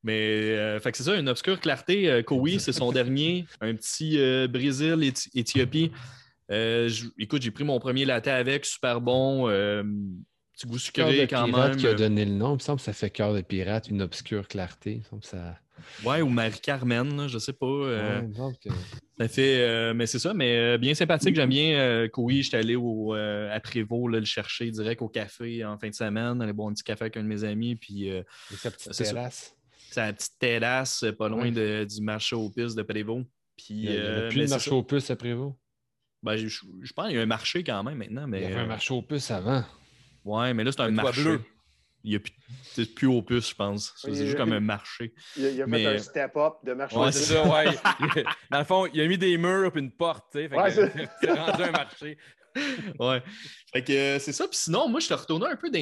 Mais 0.03 0.51
euh, 0.55 0.79
fait 0.79 0.91
que 0.91 0.97
c'est 0.97 1.03
ça, 1.05 1.15
une 1.15 1.27
obscure 1.29 1.59
clarté. 1.59 2.09
Euh, 2.11 2.21
Kowi, 2.21 2.59
c'est 2.59 2.73
son 2.73 2.91
dernier. 2.91 3.47
Un 3.61 3.73
petit 3.73 4.19
euh, 4.19 4.47
Brésil, 4.47 4.97
Éthi- 5.01 5.29
Éthiopie. 5.33 5.91
Euh, 6.51 6.87
écoute, 7.17 7.41
j'ai 7.41 7.51
pris 7.51 7.63
mon 7.63 7.79
premier 7.79 8.05
latte 8.05 8.27
avec, 8.27 8.63
super 8.65 9.01
bon. 9.01 9.49
Euh, 10.53 10.57
petit 10.57 10.67
goût 10.67 10.77
Cœur 10.93 11.07
de 11.07 11.11
sucré 11.13 11.27
quand 11.27 11.45
pirate 11.45 11.69
même. 11.71 11.77
qui 11.79 11.87
a 11.87 11.93
donné 11.93 12.25
le 12.25 12.31
nom. 12.31 12.51
Il 12.51 12.55
me 12.55 12.59
semble 12.59 12.79
que 12.79 12.85
ça 12.85 12.93
fait 12.93 13.09
cœur 13.09 13.33
de 13.33 13.41
pirate, 13.41 13.87
une 13.89 14.01
obscure 14.01 14.47
clarté. 14.47 14.91
Il 14.93 14.97
me 14.99 15.03
semble 15.03 15.21
que 15.21 15.27
ça. 15.27 15.57
Ouais, 16.05 16.21
ou 16.21 16.29
Marie-Carmen, 16.29 17.27
je 17.27 17.37
sais 17.39 17.51
pas. 17.53 17.65
euh, 17.65 18.21
Ouais, 18.21 18.53
que- 18.63 18.69
Ça 19.17 19.27
fait. 19.27 19.57
euh, 19.61 19.93
mais 19.93 20.05
c'est 20.05 20.19
ça, 20.19 20.33
mais 20.33 20.55
euh, 20.57 20.77
bien 20.77 20.93
sympathique. 20.93 21.35
J'aime 21.35 21.49
bien 21.49 21.77
euh, 21.77 22.07
Kowi. 22.07 22.43
J'étais 22.43 22.57
allé 22.57 22.75
au, 22.75 23.13
euh, 23.15 23.53
à 23.53 23.59
Prévost 23.59 24.11
là, 24.11 24.19
le 24.19 24.25
chercher 24.25 24.69
direct 24.71 25.01
au 25.01 25.09
café 25.09 25.65
en 25.65 25.77
fin 25.77 25.89
de 25.89 25.93
semaine, 25.95 26.41
aller 26.41 26.53
boire 26.53 26.69
un 26.69 26.73
petit 26.73 26.83
café 26.83 27.03
avec 27.03 27.17
un 27.17 27.23
de 27.23 27.27
mes 27.27 27.43
amis. 27.43 27.75
Puis 27.75 28.09
euh, 28.11 28.21
sa 28.55 28.71
petite 28.71 28.93
terrasse. 28.93 29.55
c'est 29.91 29.99
à 30.01 30.05
la 30.07 30.13
petite 30.13 30.33
terrasse, 30.39 31.05
pas 31.17 31.27
loin 31.29 31.43
Ouais. 31.43 31.51
de- 31.51 31.83
du 31.89 32.01
marché 32.01 32.35
aux 32.35 32.49
pistes 32.49 32.77
de 32.77 32.83
Prévost. 32.83 33.25
Puis, 33.57 33.73
Il 33.73 33.89
n'y 33.89 33.97
euh, 33.97 34.27
a 34.27 34.29
plus 34.29 34.45
de 34.45 34.49
marché 34.49 34.71
aux 34.71 34.83
puces 34.83 35.11
après 35.11 35.33
vous. 35.33 35.55
Ben, 36.23 36.37
je, 36.37 36.47
je 36.47 36.93
pense 36.93 37.07
qu'il 37.07 37.15
y 37.17 37.19
a 37.19 37.21
un 37.21 37.25
marché 37.27 37.63
quand 37.63 37.83
même 37.83 37.97
maintenant, 37.97 38.25
mais. 38.27 38.39
Il 38.39 38.43
y 38.43 38.45
avait 38.45 38.55
un 38.55 38.63
euh, 38.63 38.67
marché 38.67 38.93
aux 38.93 39.01
puces 39.01 39.29
avant. 39.29 39.63
Ouais, 40.25 40.53
mais 40.53 40.63
là, 40.63 40.71
c'est 40.71 40.81
un 40.81 40.91
marché. 40.91 41.21
bleu. 41.23 41.41
Il 42.05 42.09
n'y 42.09 42.15
a 42.17 42.19
plus, 42.19 42.33
c'est 42.63 42.93
plus 42.93 43.07
au 43.07 43.21
puce, 43.21 43.49
je 43.51 43.55
pense. 43.55 43.93
C'est 43.95 44.13
juste 44.13 44.35
comme 44.35 44.51
un 44.51 44.59
marché. 44.59 45.13
Il 45.37 45.45
a, 45.45 45.49
il 45.51 45.61
a 45.61 45.67
Mais- 45.67 45.83
fait 45.83 45.95
un 45.95 45.97
step-up 45.99 46.53
de 46.65 46.73
marché. 46.73 46.97
Ouais, 46.97 47.11
c'est 47.13 47.33
ça, 47.33 47.47
ouais. 47.47 47.65
Dans 48.51 48.59
le 48.59 48.65
fond, 48.65 48.85
il 48.93 48.99
a 48.99 49.07
mis 49.07 49.17
des 49.17 49.37
murs 49.37 49.71
et 49.73 49.79
une 49.79 49.91
porte, 49.91 50.25
tu 50.33 50.39
sais. 50.39 50.49
fait 50.49 50.57
Ouais, 50.57 50.67
que 50.69 50.73
c'est- 50.91 51.09
C'est 51.21 51.31
rendu 51.31 51.63
un 51.63 51.71
marché. 51.71 52.17
Ouais. 52.99 53.23
Fait 53.71 53.83
que 53.83 53.91
euh, 53.93 54.19
c'est 54.19 54.31
ça. 54.31 54.47
Puis 54.47 54.57
sinon, 54.59 54.87
moi, 54.87 54.99
je 54.99 55.05
suis 55.05 55.13
retourné 55.15 55.47
un 55.47 55.55
peu 55.55 55.71
dans. 55.71 55.79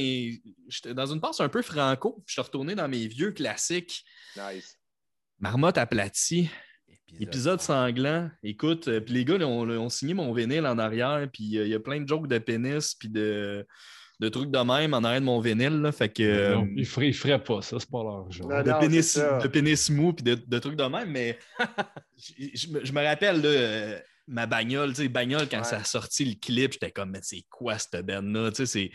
J'étais 0.70 0.94
dans 0.94 1.06
une 1.08 1.20
passe 1.20 1.42
un 1.42 1.50
peu 1.50 1.62
franco. 1.62 2.14
puis 2.20 2.24
Je 2.28 2.32
suis 2.34 2.42
retourné 2.42 2.76
dans 2.76 2.88
mes 2.88 3.08
vieux 3.08 3.32
classiques. 3.34 4.06
Nice. 4.38 4.78
Marmotte 5.40 5.78
aplatie. 5.78 6.50
Épisode 7.20 7.60
sanglant. 7.60 8.30
Écoute, 8.42 8.88
euh, 8.88 9.02
puis 9.02 9.14
les 9.16 9.26
gars, 9.26 9.38
là, 9.38 9.48
ont, 9.48 9.68
ont 9.70 9.90
signé 9.90 10.14
mon 10.14 10.32
vinyle 10.34 10.66
en 10.66 10.78
arrière, 10.78 11.28
puis 11.34 11.58
euh, 11.58 11.66
il 11.66 11.72
y 11.72 11.76
a 11.76 11.80
plein 11.82 12.00
de 12.00 12.08
jokes 12.08 12.28
de 12.28 12.38
pénis, 12.38 12.96
puis 12.96 13.10
de, 13.10 13.68
de 14.22 14.30
trucs 14.30 14.50
de 14.52 14.60
même 14.60 14.94
en 14.94 15.04
arrière 15.04 15.20
de 15.20 15.26
mon 15.26 15.40
vinyle. 15.42 15.82
là. 15.82 15.92
fait 15.92 16.08
que. 16.10 16.24
euh, 16.24 16.56
Non, 16.56 16.68
ils 16.76 16.82
ne 16.82 16.86
feraient, 16.86 17.08
ils 17.10 17.14
feraient 17.14 17.44
pas 17.44 17.62
ça, 17.62 17.78
c'est 17.80 17.90
pas 17.90 18.04
leur 18.04 18.32
genre. 18.32 18.48
Non, 18.50 18.62
de, 18.64 18.70
non, 18.70 18.80
pénis, 18.80 19.18
de 19.18 19.48
pénis 19.50 19.90
mou 19.90 20.14
puis 20.14 20.24
de, 20.24 20.36
de 20.36 20.60
trucs 20.60 20.76
de 20.78 20.84
même, 20.84 21.10
mais 21.12 21.38
je, 22.18 22.46
je 22.54 22.68
me- 22.70 22.86
je 22.86 22.92
me 22.94 23.04
rappelle 23.04 23.42
là, 23.42 23.48
euh, 23.50 24.00
ma 24.28 24.46
bagnole, 24.46 24.90
tu 24.94 25.02
sais, 25.02 25.08
bagnole, 25.10 25.50
quand 25.50 25.58
Ouais. 25.58 25.64
ça 25.64 25.78
a 25.78 25.84
sorti 25.84 26.24
le 26.26 26.36
clip, 26.40 26.74
j'étais 26.74 26.92
comme, 26.92 27.12
mais 27.12 27.20
c'est 27.24 27.44
quoi 27.50 27.78
cette 27.78 28.06
band-là? 28.06 28.52
Tu 28.52 28.58
sais, 28.58 28.66
c'est. 28.66 28.92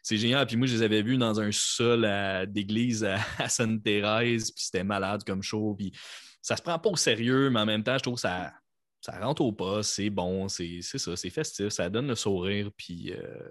C'est 0.00 0.16
génial. 0.16 0.46
Puis 0.46 0.56
moi, 0.56 0.66
je 0.68 0.74
les 0.76 0.82
avais 0.82 1.02
vus 1.02 1.18
dans 1.18 1.38
un 1.40 1.50
sol 1.52 2.04
à- 2.06 2.46
d'église 2.46 3.04
à, 3.04 3.16
à 3.38 3.48
Sainte-Thérèse, 3.48 4.52
puis 4.52 4.64
c'était 4.64 4.84
malade 4.84 5.22
comme 5.26 5.42
show. 5.42 5.74
Puis 5.76 5.92
ça 6.40 6.56
se 6.56 6.62
prend 6.62 6.78
pas 6.78 6.88
au 6.88 6.96
sérieux, 6.96 7.50
mais 7.50 7.60
en 7.60 7.66
même 7.66 7.82
temps, 7.82 7.98
je 7.98 8.04
trouve 8.04 8.14
que 8.14 8.20
ça, 8.20 8.52
ça 9.00 9.18
rentre 9.18 9.42
au 9.42 9.52
pas, 9.52 9.82
c'est 9.82 10.08
bon, 10.08 10.48
c'est 10.48 10.78
c'est 10.82 10.98
ça, 10.98 11.14
c'est 11.16 11.30
festif, 11.30 11.68
ça 11.70 11.90
donne 11.90 12.06
le 12.06 12.14
sourire. 12.14 12.70
Puis, 12.76 13.12
euh, 13.12 13.50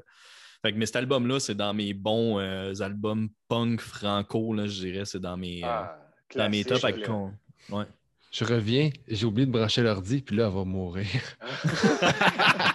fait 0.62 0.74
que, 0.74 0.78
mais 0.78 0.86
cet 0.86 0.98
album-là, 0.98 1.40
c'est 1.40 1.56
dans 1.56 1.74
mes 1.74 1.94
bons 1.94 2.40
euh, 2.40 2.74
albums 2.82 3.30
punk 3.48 3.82
franco, 3.82 4.54
là, 4.54 4.66
je 4.68 4.80
dirais, 4.82 5.06
c'est 5.06 5.20
dans 5.20 5.38
mes, 5.38 5.64
euh, 5.64 5.68
Ah, 5.68 6.00
dans 6.36 6.50
mes 6.50 6.64
tops. 6.64 6.84
Ouais. 6.84 7.84
Je 8.32 8.44
reviens, 8.44 8.90
j'ai 9.08 9.26
oublié 9.26 9.46
de 9.46 9.52
brancher 9.52 9.82
l'ordi, 9.82 10.22
puis 10.22 10.36
là, 10.36 10.48
elle 10.48 10.54
va 10.54 10.64
mourir. 10.66 11.06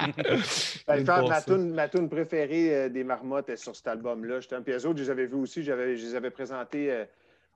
Ben, 0.86 1.00
Une 1.00 1.06
faire 1.06 1.28
ma 1.28 1.42
toune, 1.42 1.74
ma 1.74 1.88
toune 1.88 2.08
préférée 2.08 2.74
euh, 2.74 2.88
des 2.88 3.04
marmottes 3.04 3.48
est 3.48 3.56
sur 3.56 3.76
cet 3.76 3.88
album-là. 3.88 4.40
J'étais 4.40 4.56
un 4.56 4.62
puis 4.62 4.72
eux 4.72 4.86
autres, 4.86 4.98
je 4.98 5.04
les 5.04 5.10
avais 5.10 5.26
vus 5.26 5.36
aussi. 5.36 5.62
J'avais, 5.62 5.96
je 5.96 6.06
les 6.06 6.14
avais 6.14 6.30
présentés 6.30 6.90
euh, 6.90 7.04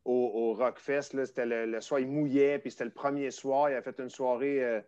au, 0.04 0.12
au 0.12 0.54
Rockfest. 0.54 1.14
là. 1.14 1.26
C'était 1.26 1.46
le, 1.46 1.66
le 1.66 1.80
soir, 1.80 2.00
il 2.00 2.06
mouillait, 2.08 2.58
puis 2.58 2.70
c'était 2.70 2.84
le 2.84 2.90
premier 2.90 3.30
soir. 3.30 3.70
Il 3.70 3.74
a 3.74 3.82
fait 3.82 3.98
une 3.98 4.10
soirée. 4.10 4.82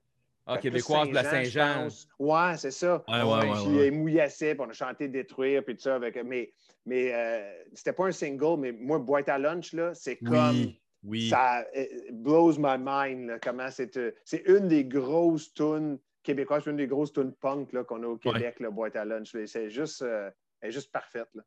Ah, 0.49 0.59
québécoise 0.59 1.09
de 1.09 1.14
la 1.14 1.24
Saint-Jean. 1.24 1.88
Ouais, 2.20 2.57
c'est 2.57 2.70
ça. 2.70 3.03
Ouais, 3.09 3.22
ouais, 3.22 3.51
ouais, 3.51 3.88
Puis 3.88 3.90
mouillassait, 3.90 4.55
puis 4.55 4.64
on 4.64 4.70
a 4.70 4.72
chanté 4.72 5.09
Détruire, 5.09 5.64
puis 5.64 5.74
tout 5.74 5.82
ça. 5.82 5.97
Avec, 5.97 6.16
mais 6.24 6.53
mais 6.84 7.12
euh, 7.12 7.53
c'était 7.74 7.92
pas 7.92 8.07
un 8.07 8.12
single, 8.12 8.61
mais 8.61 8.70
moi, 8.70 9.01
Boîte 9.01 9.28
à 9.28 9.38
lunch, 9.38 9.72
là, 9.72 9.92
c'est 9.92 10.16
comme. 10.18 10.51
Oui, 10.51 10.80
oui. 11.03 11.28
Ça 11.28 11.66
euh, 11.76 11.84
blows 12.12 12.55
my 12.59 12.76
mind, 12.78 13.28
là, 13.28 13.38
comment 13.42 13.70
c'est. 13.72 13.97
euh, 13.97 14.12
c'est 14.24 14.44
une 14.47 14.68
des 14.68 14.84
grosses 14.84 15.53
tunes 15.53 15.99
québécoises, 16.22 16.62
c'est 16.64 16.70
une 16.70 16.76
des 16.76 16.86
grosses 16.86 17.12
tunes 17.12 17.32
punk 17.32 17.72
là, 17.72 17.82
qu'on 17.82 18.03
a 18.05 18.07
au 18.07 18.16
Québec, 18.16 18.61
là, 18.61 18.70
Boîte 18.70 18.94
à 18.94 19.05
lunch. 19.05 19.34
là. 19.34 19.47
C'est 19.47 19.68
juste, 19.68 20.03
euh, 20.03 20.30
elle 20.61 20.68
est 20.68 20.72
juste 20.72 20.92
parfaite. 20.92 21.28
Là. 21.34 21.42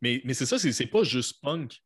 Mais, 0.00 0.20
mais 0.24 0.34
c'est 0.34 0.46
ça, 0.46 0.56
c'est 0.56 0.86
pas 0.86 1.02
juste 1.02 1.40
punk. 1.42 1.82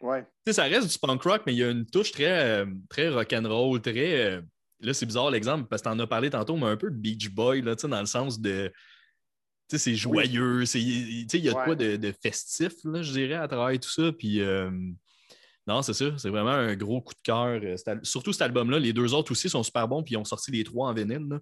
Ouais. 0.00 0.22
Tu 0.22 0.28
sais, 0.46 0.52
ça 0.54 0.64
reste 0.64 0.90
du 0.90 0.98
punk 0.98 1.22
rock, 1.22 1.42
mais 1.46 1.54
il 1.54 1.58
y 1.58 1.64
a 1.64 1.70
une 1.70 1.86
touche 1.86 2.10
très, 2.12 2.64
très 2.88 3.08
rock'n'roll, 3.08 3.80
très. 3.80 4.40
Là, 4.80 4.94
c'est 4.94 5.06
bizarre 5.06 5.30
l'exemple 5.30 5.66
parce 5.68 5.82
que 5.82 5.88
tu 5.88 5.94
en 5.94 5.98
as 5.98 6.06
parlé 6.06 6.30
tantôt, 6.30 6.56
mais 6.56 6.66
un 6.66 6.76
peu 6.76 6.90
de 6.90 6.96
Beach 6.96 7.30
Boy, 7.30 7.62
là, 7.62 7.74
dans 7.74 8.00
le 8.00 8.06
sens 8.06 8.40
de. 8.40 8.72
Tu 9.68 9.76
sais, 9.76 9.78
c'est 9.78 9.94
joyeux, 9.96 10.64
c'est- 10.64 10.78
tu 10.78 11.26
sais, 11.28 11.38
il 11.38 11.44
y 11.44 11.48
a 11.48 11.52
de 11.52 11.56
Ouais. 11.58 11.64
quoi 11.64 11.74
de, 11.74 11.96
de 11.96 12.12
festif, 12.22 12.72
là, 12.84 13.02
je 13.02 13.12
dirais, 13.12 13.34
à 13.34 13.46
travers 13.48 13.78
tout 13.78 13.90
ça. 13.90 14.12
Puis. 14.12 14.40
euh, 14.40 14.70
non, 15.66 15.82
c'est 15.82 15.92
ça. 15.92 16.16
C'est 16.16 16.30
vraiment 16.30 16.52
un 16.52 16.74
gros 16.76 17.02
coup 17.02 17.12
de 17.12 17.20
cœur. 17.22 17.60
Euh, 17.62 17.76
Surtout 18.02 18.32
cet 18.32 18.40
album-là. 18.40 18.78
Les 18.78 18.94
deux 18.94 19.12
autres 19.12 19.32
aussi 19.32 19.50
sont 19.50 19.62
super 19.62 19.86
bons, 19.86 20.02
puis 20.02 20.14
ils 20.14 20.16
ont 20.16 20.24
sorti 20.24 20.50
les 20.50 20.64
trois 20.64 20.88
en 20.88 20.94
vinyle. 20.94 21.40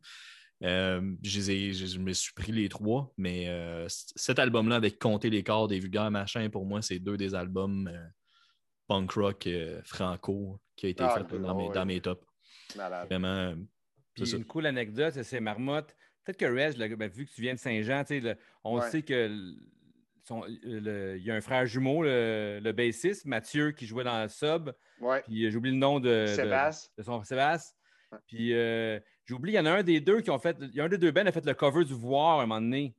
Euh, 0.64 1.00
je, 1.22 1.38
les 1.38 1.50
ai- 1.52 1.72
je- 1.74 1.86
je 1.86 1.98
me 2.00 2.12
suis 2.12 2.32
pris 2.32 2.50
les 2.50 2.68
trois, 2.68 3.12
mais 3.16 3.46
euh, 3.48 3.86
cet 3.88 4.40
album-là, 4.40 4.74
avec 4.76 4.98
Compter 4.98 5.30
les 5.30 5.44
corps 5.44 5.68
des 5.68 5.78
vulgaires 5.78 6.10
machins, 6.10 6.48
pour 6.50 6.66
moi, 6.66 6.82
c'est 6.82 6.98
deux 6.98 7.16
des 7.16 7.36
albums 7.36 7.88
punk 8.88 9.12
rock 9.12 9.48
franco 9.84 10.58
qui 10.74 10.86
a 10.86 10.88
été 10.88 11.04
Ah, 11.04 11.24
fait 11.28 11.38
dans, 11.38 11.54
mes, 11.56 11.68
ouais. 11.68 11.74
dans 11.74 11.86
mes 11.86 12.00
tops. 12.00 12.24
Malade. 12.74 13.06
Vraiment. 13.08 13.28
euh, 13.28 13.54
Puis 14.14 14.30
une 14.34 14.44
cool 14.44 14.66
anecdote, 14.66 15.22
c'est- 15.22 15.40
Marmotte. 15.40 15.94
Peut-être 16.24 16.38
que 16.38 16.46
Reg, 16.46 16.76
le- 16.76 16.96
ben, 16.96 17.08
vu 17.08 17.26
que 17.26 17.30
tu 17.32 17.40
viens 17.42 17.54
de 17.54 17.58
Saint-Jean, 17.58 18.02
tu 18.02 18.08
sais, 18.14 18.20
le- 18.20 18.36
on 18.64 18.78
Ouais. 18.80 18.90
sait 18.90 19.02
que 19.02 19.28
il 20.64 21.22
y 21.22 21.30
a 21.30 21.34
un 21.34 21.40
frère 21.40 21.66
jumeau, 21.66 22.02
le, 22.02 22.58
le 22.62 22.72
bassiste, 22.72 23.26
Mathieu, 23.26 23.70
qui 23.70 23.86
jouait 23.86 24.02
dans 24.04 24.22
le 24.22 24.28
sub. 24.28 24.70
Ouais. 25.00 25.22
Puis 25.22 25.46
euh, 25.46 25.50
j'ai 25.50 25.56
oublié 25.56 25.72
le 25.74 25.78
nom 25.80 26.00
de, 26.00 26.26
Sébastien. 26.26 26.90
de 26.98 27.02
son 27.04 27.22
Sébastien. 27.22 27.76
Ouais. 28.12 28.18
Puis 28.26 28.52
euh, 28.54 28.98
j'ai 29.24 29.34
oublié, 29.34 29.56
il 29.56 29.58
y 29.58 29.60
en 29.60 29.66
a 29.66 29.78
un 29.78 29.82
des 29.84 30.00
deux 30.00 30.20
qui 30.20 30.30
ont 30.30 30.38
fait. 30.38 30.56
Il 30.60 30.74
y 30.74 30.80
a 30.80 30.84
un 30.84 30.88
des 30.88 30.98
deux 30.98 31.12
qui 31.12 31.18
a 31.20 31.30
fait 31.32 31.46
le 31.46 31.54
cover 31.54 31.84
du 31.84 31.94
Voir 31.94 32.40
à 32.40 32.42
un 32.42 32.46
moment 32.46 32.60
donné. 32.60 32.96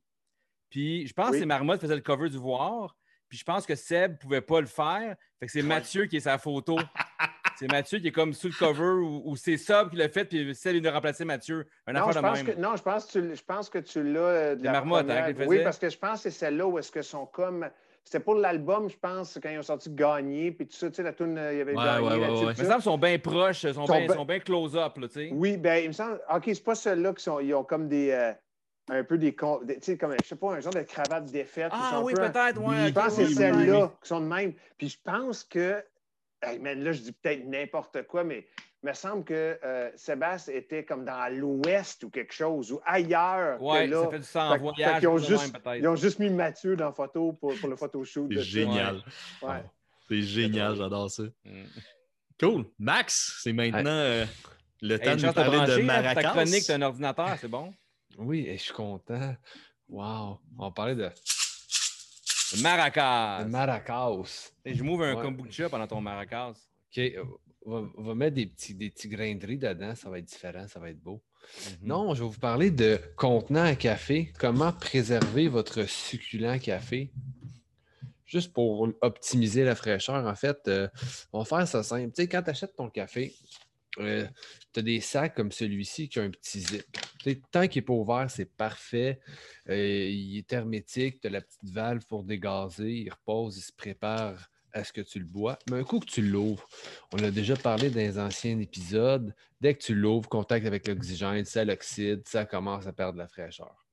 Puis 0.70 1.06
je 1.08 1.14
pense 1.14 1.28
Oui. 1.28 1.32
que 1.34 1.40
c'est 1.40 1.46
Marmotte 1.46 1.80
qui 1.80 1.86
faisait 1.86 1.96
le 1.96 2.02
cover 2.02 2.30
du 2.30 2.38
Voir. 2.38 2.96
Puis 3.28 3.38
je 3.38 3.44
pense 3.44 3.66
que 3.66 3.76
Seb 3.76 4.12
ne 4.14 4.18
pouvait 4.18 4.42
pas 4.42 4.62
le 4.62 4.68
faire. 4.68 5.18
Fait 5.40 5.48
que 5.48 5.52
c'est 5.52 5.62
Ouais. 5.62 5.68
Mathieu 5.68 6.06
qui 6.06 6.16
est 6.18 6.22
sa 6.22 6.38
photo. 6.38 6.78
c'est 7.60 7.72
Mathieu 7.72 8.00
qui 8.00 8.08
est 8.08 8.12
comme 8.12 8.34
sous 8.34 8.48
le 8.48 8.54
cover 8.54 8.84
ou, 9.04 9.22
ou 9.26 9.36
c'est 9.36 9.58
Seb 9.58 9.90
qui 9.90 9.96
l'a 9.98 10.10
fait, 10.10 10.26
puis 10.26 10.54
Seb 10.56 10.76
il 10.76 10.88
a 10.88 10.92
remplacé 10.92 11.26
Mathieu. 11.26 11.66
Un 11.88 11.94
Non, 11.94 12.06
je 12.06 12.10
affaire 12.10 12.22
de 12.22 12.28
pense 12.28 12.44
même. 12.44 12.56
que, 12.56 12.62
non, 12.62 12.76
je 12.76 12.84
pense 12.84 13.06
que 13.06 13.20
tu, 13.20 13.36
je 13.36 13.44
pense 13.44 13.70
que 13.70 13.80
tu 13.80 14.04
l'as 14.04 14.20
euh, 14.20 14.56
de 14.56 14.64
la 14.64 14.72
marmottes, 14.74 15.10
hein, 15.10 15.24
première. 15.34 15.48
Oui, 15.48 15.64
parce 15.64 15.78
que 15.80 15.90
je 15.90 15.98
pense 15.98 16.24
que 16.24 16.30
c'est 16.30 16.38
celle-là 16.40 16.68
où 16.68 16.78
est-ce 16.80 16.92
que 16.92 17.02
sont 17.02 17.26
comme. 17.26 17.68
C'était 18.04 18.22
pour 18.22 18.36
l'album, 18.36 18.90
je 18.90 18.96
pense, 18.98 19.38
quand 19.44 19.50
ils 19.50 19.58
ont 19.60 19.64
sorti 19.64 19.90
Gagné, 19.90 20.52
puis 20.54 20.66
tout 20.66 20.78
ça, 20.78 20.88
tu 20.90 20.96
sais, 20.96 21.04
la 21.04 21.12
tune, 21.12 21.38
euh, 21.38 21.52
il 21.54 21.58
y 21.58 21.62
avait 21.62 21.74
Ouais, 21.76 21.84
Gagné 21.84 22.08
ouais, 22.08 22.16
ouais, 22.46 22.54
Mais 22.58 22.64
ça. 22.64 22.76
ils 22.78 22.82
sont 22.82 22.98
bien 22.98 23.20
proches, 23.20 23.64
ils 23.64 23.74
sont 23.74 23.86
Sont 23.86 23.94
bien 23.98 24.08
ben- 24.08 24.16
sont 24.16 24.26
bien 24.26 24.40
close-up, 24.40 24.98
là, 24.98 25.08
tu 25.10 25.14
sais. 25.16 25.30
Oui, 25.34 25.58
ben 25.58 25.84
il 25.84 25.88
me 25.90 25.94
semble. 25.94 26.22
OK, 26.34 26.44
c'est 26.46 26.64
pas 26.64 26.76
ceux-là 26.76 27.14
qui 27.14 27.24
sont. 27.24 27.40
Ils 27.42 27.54
ont 27.54 27.64
comme 27.66 27.90
des. 27.90 28.12
euh, 28.12 28.32
un 28.90 29.04
peu 29.04 29.18
des. 29.18 29.36
con- 29.36 29.60
des- 29.64 29.76
Tu 29.80 29.92
sais, 29.92 29.98
comme, 29.98 30.14
je 30.24 30.26
sais 30.26 30.38
pas, 30.38 30.54
un 30.54 30.60
genre 30.62 30.72
de 30.74 30.84
cravate 30.84 31.26
défaite. 31.26 31.72
Ah 31.76 32.00
oui, 32.02 32.14
peu- 32.14 32.22
peut-être, 32.22 32.62
ouais. 32.62 32.66
Oui, 32.68 32.88
Je 32.88 32.94
pense 32.94 33.18
que 33.18 33.26
c'est 33.26 33.34
celles-là 33.34 33.92
qui 34.02 34.08
sont 34.08 34.22
de 34.22 34.26
même. 34.28 34.54
Puis 34.78 34.88
je 34.90 34.98
pense 35.04 35.44
que. 35.44 35.84
Hey, 36.42 36.60
man, 36.60 36.84
là, 36.84 36.92
je 36.92 37.02
dis 37.02 37.12
peut-être 37.14 37.46
n'importe 37.46 38.04
quoi, 38.04 38.24
mais 38.24 38.48
il 38.84 38.90
me 38.90 38.94
semble 38.94 39.24
que 39.24 39.58
euh, 39.64 39.90
Sébastien 39.96 40.54
était 40.54 40.86
comme 40.86 41.04
dans 41.04 41.34
l'ouest 41.36 42.04
ou 42.04 42.10
quelque 42.12 42.34
chose, 42.34 42.72
ou 42.72 42.80
ailleurs. 42.86 43.58
que 43.58 43.64
Ouais, 43.64 43.88
là. 43.88 44.04
ça 44.04 44.10
fait 44.12 44.20
du 44.20 44.24
sang 44.26 44.48
en 44.48 44.52
Fait 44.52 44.58
que- 44.58 44.62
voyage. 44.64 44.94
fait 44.94 45.00
qu'ils 45.00 45.08
ont 45.08 45.16
quelque 45.16 45.20
chose 45.22 45.30
de 45.30 45.36
juste- 45.38 45.54
même, 45.54 45.62
peut-être. 45.62 45.76
Ils 45.82 45.88
ont 45.88 45.96
juste 45.96 46.20
mis 46.20 46.30
Mathieu 46.30 46.76
dans 46.76 46.86
la 46.86 46.92
photo 46.94 47.34
pour, 47.34 47.56
pour 47.60 47.70
le 47.70 47.76
photoshoot. 47.76 48.28
C'est 48.30 48.36
de 48.36 48.42
ça. 48.42 48.48
génial. 48.48 49.02
Ouais. 49.42 49.64
C'est 50.08 50.22
génial, 50.22 50.76
j'adore 50.76 51.10
ça. 51.10 51.24
Mm. 51.44 51.64
Cool. 52.40 52.66
Max, 52.78 53.40
c'est 53.44 53.52
maintenant 53.54 53.90
euh, 53.90 54.24
le 54.82 54.94
Hey, 54.96 55.02
temps 55.02 55.16
de 55.16 55.26
nous 55.26 55.34
parler 55.34 55.58
brancher, 55.58 55.76
de 55.78 55.82
hein, 55.82 55.84
Maracas. 55.86 56.22
Ta 56.22 56.30
chronique, 56.30 56.64
t'as 56.68 56.76
un 56.76 56.82
ordinateur, 56.84 57.36
c'est 57.42 57.48
bon? 57.48 57.74
Oui, 58.20 58.46
et 58.48 58.58
je 58.58 58.64
suis 58.64 58.74
content. 58.74 59.36
Wow. 59.90 60.40
On 60.60 60.72
parlait 60.72 60.96
de, 60.96 61.10
Maracas. 62.62 63.44
de 63.44 63.50
Maracas. 63.50 64.52
Et 64.68 64.74
je 64.76 64.84
m'ouvre 64.84 65.06
un 65.06 65.16
Ouais. 65.16 65.22
kombucha 65.22 65.70
pendant 65.70 65.88
ton 65.88 66.02
maracas. 66.02 66.50
OK. 66.92 66.98
euh, 67.00 67.24
On 67.66 67.72
va, 67.82 67.90
on 67.98 68.04
va 68.04 68.16
mettre 68.16 68.36
des 68.36 68.46
petits, 68.46 68.74
des 68.76 68.90
petits 68.90 69.10
grains 69.10 69.36
de 69.36 69.46
riz 69.46 69.58
dedans. 69.58 69.94
Ça 69.96 70.10
va 70.10 70.20
être 70.20 70.26
différent. 70.26 70.68
Ça 70.68 70.80
va 70.80 70.90
être 70.90 71.02
beau. 71.02 71.22
Mhm. 71.82 71.88
Non, 71.88 72.14
je 72.16 72.24
vais 72.24 72.30
vous 72.30 72.40
parler 72.40 72.72
de 72.72 72.98
contenant 73.18 73.64
à 73.66 73.76
café. 73.76 74.32
Comment 74.40 74.72
préserver 74.72 75.48
votre 75.50 75.84
succulent 75.84 76.60
café? 76.60 77.12
Juste 78.26 78.52
pour 78.54 78.90
optimiser 79.02 79.64
la 79.64 79.76
fraîcheur, 79.76 80.26
en 80.26 80.36
fait, 80.36 80.58
euh, 80.68 80.88
on 81.34 81.40
va 81.40 81.46
faire 81.46 81.68
ça 81.68 81.82
simple. 81.84 82.12
Tu 82.14 82.24
sais, 82.24 82.28
quand 82.28 82.44
tu 82.44 82.50
achètes 82.50 82.76
ton 82.76 82.90
café, 82.90 83.34
tu 83.98 84.02
as 84.04 84.82
des 84.82 85.00
sacs 85.00 85.34
comme 85.36 85.52
celui-ci 85.52 86.10
qui 86.10 86.20
a 86.20 86.24
un 86.24 86.30
petit 86.30 86.60
zip. 86.60 86.86
Tu 87.20 87.32
sais, 87.32 87.42
tant 87.52 87.68
qu'il 87.68 87.82
n'est 87.82 87.86
pas 87.86 87.94
ouvert, 87.94 88.30
c'est 88.30 88.46
parfait. 88.56 89.20
Euh, 89.70 90.08
il 90.10 90.38
est 90.38 90.54
hermétique, 90.54 91.20
tu 91.22 91.28
as 91.28 91.30
la 91.32 91.42
petite 91.42 91.70
valve 91.70 92.06
pour 92.06 92.24
dégazer, 92.24 92.92
il 92.92 93.10
repose, 93.10 93.58
il 93.58 93.62
se 93.62 93.72
prépare 93.74 94.50
à 94.78 94.84
ce 94.84 94.94
que 94.94 95.02
tu 95.02 95.20
le 95.20 95.26
bois. 95.26 95.58
Mais 95.70 95.78
un 95.80 95.84
coup 95.84 96.00
que 96.00 96.06
tu 96.06 96.22
l'ouvres, 96.22 96.68
on 97.12 97.18
a 97.24 97.32
déjà 97.32 97.56
parlé 97.56 97.90
dans 97.90 97.98
les 97.98 98.20
anciens 98.20 98.60
épisodes, 98.60 99.34
dès 99.60 99.74
que 99.74 99.84
tu 99.84 99.96
l'ouvres, 99.96 100.30
contact 100.30 100.66
avec 100.66 100.88
l'oxygène, 100.88 101.46
ça 101.46 101.66
l'oxyde, 101.66 102.28
ça 102.28 102.46
commence 102.46 102.88
à 102.88 102.94
perdre 102.94 103.18
la 103.18 103.28
fraîcheur. 103.28 103.86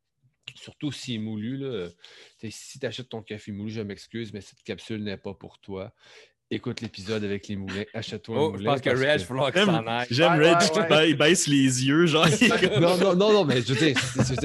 Surtout 0.55 0.93
s'il 0.93 1.15
est 1.17 1.19
moulu. 1.19 1.65
Si 2.51 2.79
tu 2.79 2.87
achètes 2.87 3.09
ton 3.09 3.23
café 3.23 3.51
moulu, 3.51 3.71
je 3.71 3.81
m'excuse, 3.81 4.33
mais 4.33 4.43
cette 4.43 4.63
capsule 4.63 5.03
n'est 5.03 5.17
pas 5.17 5.35
pour 5.35 5.59
toi. 5.59 5.95
Écoute 6.51 6.83
l'épisode 6.83 7.25
avec 7.25 7.49
les 7.49 7.57
moulins. 7.57 7.85
Achète-toi 7.95 8.37
un 8.37 8.41
Oh, 8.41 8.53
je 8.53 8.59
moulin. 8.59 8.73
pense 8.73 8.81
que 8.83 8.91
Reg, 8.91 9.21
il 9.21 9.27
va 9.35 9.51
qu'il 9.51 9.63
s'en 9.65 9.87
aille. 9.87 10.07
J'aime 10.11 10.33
Reg 10.33 10.59
qui 10.59 10.79
ouais. 10.79 11.11
il 11.11 11.17
baisse 11.17 11.47
les 11.49 11.87
yeux, 11.87 12.07
genre. 12.07 12.29
il 12.29 12.49
comme- 12.71 12.81
non, 12.83 12.97
non, 12.99 13.17
non, 13.17 13.33
non, 13.33 13.45
mais 13.47 13.63
je 13.63 13.73
veux 13.73 13.79
dire, 13.87 13.99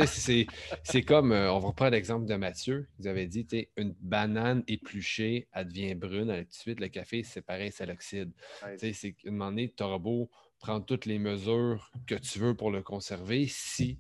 c'est- 0.08 0.48
je 0.94 1.00
comme, 1.06 1.34
euh, 1.34 1.52
on 1.52 1.60
va 1.60 1.68
reprendre 1.68 1.92
l'exemple 1.92 2.26
de 2.26 2.36
Mathieu. 2.36 2.88
Vous 3.00 3.08
avez 3.08 3.28
dit, 3.28 3.46
tu 3.46 3.58
sais, 3.58 3.70
une 3.76 3.94
banane 4.00 4.64
épluchée, 4.68 5.48
elle 5.54 5.68
devient 5.68 5.94
brune, 5.94 6.30
elle, 6.30 6.46
tout 6.46 6.52
de 6.52 6.56
suite, 6.56 6.80
le 6.80 6.88
café, 6.88 7.24
c'est 7.24 7.42
pareil, 7.42 7.72
ça 7.74 7.86
l'oxyde. 7.86 8.32
Ouais. 8.66 8.78
Tu 8.78 8.88
sais, 8.88 8.94
c'est 8.94 9.12
qu'à 9.12 9.28
un 9.28 9.32
moment 9.32 9.50
donné, 9.50 9.72
tu 9.76 9.84
auras 9.84 9.98
beau 10.00 10.30
prendre 10.60 10.86
toutes 10.86 11.06
les 11.06 11.20
mesures 11.20 11.92
que 12.08 12.16
tu 12.16 12.40
veux 12.40 12.56
pour 12.56 12.72
le 12.72 12.82
conserver, 12.82 13.46
si, 13.50 13.98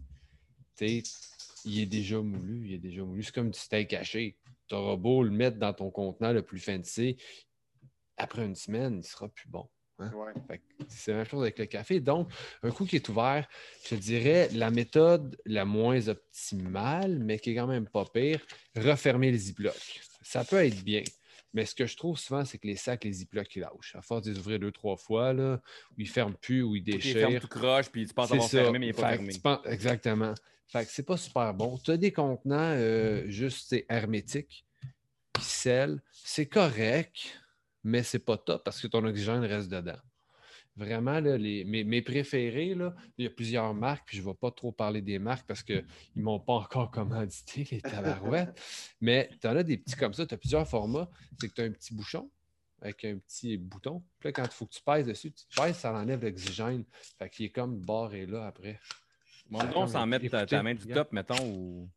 tu 0.78 0.88
sais, 0.88 1.04
il 1.66 1.82
est 1.82 1.86
déjà 1.86 2.20
moulu, 2.22 2.66
il 2.68 2.74
est 2.76 2.80
déjà 2.80 3.04
moulu. 3.04 3.24
C'est 3.24 3.36
comme 3.36 3.52
du 3.52 3.60
steak 3.60 3.94
haché. 3.94 4.38
Tu 4.70 4.76
auras 4.76 4.96
beau 4.96 5.22
le 5.24 5.32
mettre 5.32 5.58
dans 5.58 5.74
ton 5.74 5.90
contenant 5.92 6.32
le 6.32 6.42
plus 6.44 6.60
fancy, 6.60 7.18
après 8.20 8.46
une 8.46 8.56
semaine, 8.56 9.00
il 9.00 9.04
sera 9.08 9.28
plus 9.30 9.50
bon. 9.50 9.68
Ouais. 10.00 10.08
Que 10.48 10.86
C'est 10.88 11.12
la 11.12 11.18
même 11.18 11.26
chose 11.26 11.42
avec 11.42 11.60
le 11.60 11.66
café. 11.66 12.00
Donc, 12.00 12.32
un 12.64 12.72
coup 12.72 12.86
qui 12.86 12.96
est 12.96 13.10
ouvert, 13.10 13.46
je 13.90 13.96
dirais 13.96 14.48
la 14.54 14.72
méthode 14.72 15.36
la 15.46 15.66
moins 15.66 16.08
optimale, 16.08 17.20
mais 17.20 17.38
qui 17.40 17.52
est 17.52 17.56
quand 17.56 17.68
même 17.68 17.88
pas 17.88 18.06
pire, 18.06 18.40
refermer 18.78 19.30
les 19.32 19.38
ziplocs. 19.38 20.00
Ça 20.22 20.46
peut 20.46 20.64
être 20.66 20.84
bien. 20.84 21.04
Mais 21.54 21.66
ce 21.66 21.74
que 21.76 21.86
je 21.86 21.98
trouve 21.98 22.18
souvent, 22.18 22.46
c'est 22.46 22.60
que 22.60 22.68
les 22.68 22.76
sacs, 22.78 23.04
les 23.04 23.12
ziplocs, 23.12 23.54
ils 23.56 23.60
lâchent. 23.62 23.96
À 23.96 24.02
force 24.02 24.22
de 24.22 24.32
les 24.32 24.40
ouvrir 24.40 24.60
deux, 24.60 24.72
trois 24.72 24.96
fois, 24.96 25.34
là, 25.34 25.60
où 25.92 25.96
ils 25.98 26.08
ne 26.08 26.10
ferment 26.14 26.36
plus, 26.40 26.62
où 26.62 26.76
ils 26.76 26.84
Tu 26.84 26.92
les 26.92 27.00
fermes 27.02 27.34
déchirent. 27.34 27.42
tout 27.50 27.60
croche, 27.60 27.90
puis 27.90 28.08
tu 28.08 28.14
penses 28.14 28.32
avoir 28.32 28.48
ça. 28.48 28.62
fermé, 28.62 28.80
mais 28.80 28.86
il 28.86 28.90
n'est 28.90 28.94
pas 29.02 29.10
fermé. 29.10 29.34
penses- 29.44 29.66
Exactement. 29.66 30.34
Fait 30.68 30.86
que 30.86 30.92
c'est 30.92 31.04
pas 31.04 31.18
super 31.18 31.54
bon. 31.56 31.78
Tu 31.80 31.90
as 31.92 31.98
des 31.98 32.12
contenants 32.14 32.74
euh, 32.78 33.28
juste 33.28 33.76
hermétiques 33.90 34.66
qui 35.34 35.44
scellent. 35.44 36.00
C'est 36.14 36.46
correct, 36.46 37.36
mais 37.84 38.04
c'est 38.04 38.20
pas 38.20 38.38
top 38.38 38.64
parce 38.64 38.82
que 38.82 38.88
ton 38.88 39.04
oxygène 39.06 39.44
reste 39.44 39.70
dedans. 39.70 40.00
Vraiment, 40.76 41.20
là, 41.20 41.38
les, 41.38 41.66
mes, 41.66 41.84
mes 41.84 42.02
préférés, 42.02 42.74
là, 42.74 42.96
il 43.18 43.26
y 43.26 43.28
a 43.28 43.30
plusieurs 43.30 43.74
marques, 43.74 44.04
puis 44.06 44.18
je 44.18 44.22
ne 44.22 44.28
vais 44.28 44.34
pas 44.34 44.50
trop 44.50 44.72
parler 44.72 45.02
des 45.02 45.20
marques 45.20 45.46
parce 45.46 45.62
qu'ils 45.62 45.86
ne 46.16 46.22
m'ont 46.22 46.40
pas 46.40 46.54
encore 46.54 46.90
commandité, 46.92 47.68
les 47.70 47.82
tabarouettes. 47.82 48.58
mais 49.02 49.30
tu 49.42 49.48
en 49.48 49.58
as 49.58 49.64
des 49.64 49.78
petits 49.78 49.96
comme 49.96 50.14
ça, 50.14 50.26
tu 50.26 50.34
as 50.34 50.38
plusieurs 50.38 50.68
formats. 50.68 51.10
C'est 51.40 51.50
que 51.50 51.54
tu 51.54 51.62
as 51.62 51.66
un 51.66 51.72
petit 51.72 51.94
bouchon 51.94 52.30
avec 52.82 53.04
un 53.06 53.18
petit 53.18 53.58
bouton. 53.58 54.04
Puis 54.20 54.30
là, 54.30 54.32
quand 54.32 54.46
il 54.46 54.52
faut 54.52 54.66
que 54.66 54.74
tu 54.74 54.82
pèses 54.82 55.06
dessus, 55.06 55.32
tu 55.32 55.46
pèses, 55.56 55.78
ça 55.78 55.94
enlève 55.94 56.24
l'oxygène. 56.24 56.86
Fait 57.18 57.30
qu'il 57.30 57.48
est 57.48 57.50
comme 57.50 57.80
barré 57.80 58.26
là 58.26 58.48
après. 58.48 58.80
Mon 59.50 59.64
nom, 59.64 59.88
sans 59.88 60.06
mettre 60.06 60.46
ta, 60.46 60.64
main 60.64 60.76
du 60.76 60.88
top, 60.88 61.12
mettons, 61.12 61.44
ou. 61.46 61.90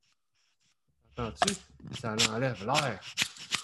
Entends-tu? 1.16 1.54
Ça 2.00 2.16
enlève 2.30 2.64
l'air. 2.64 3.00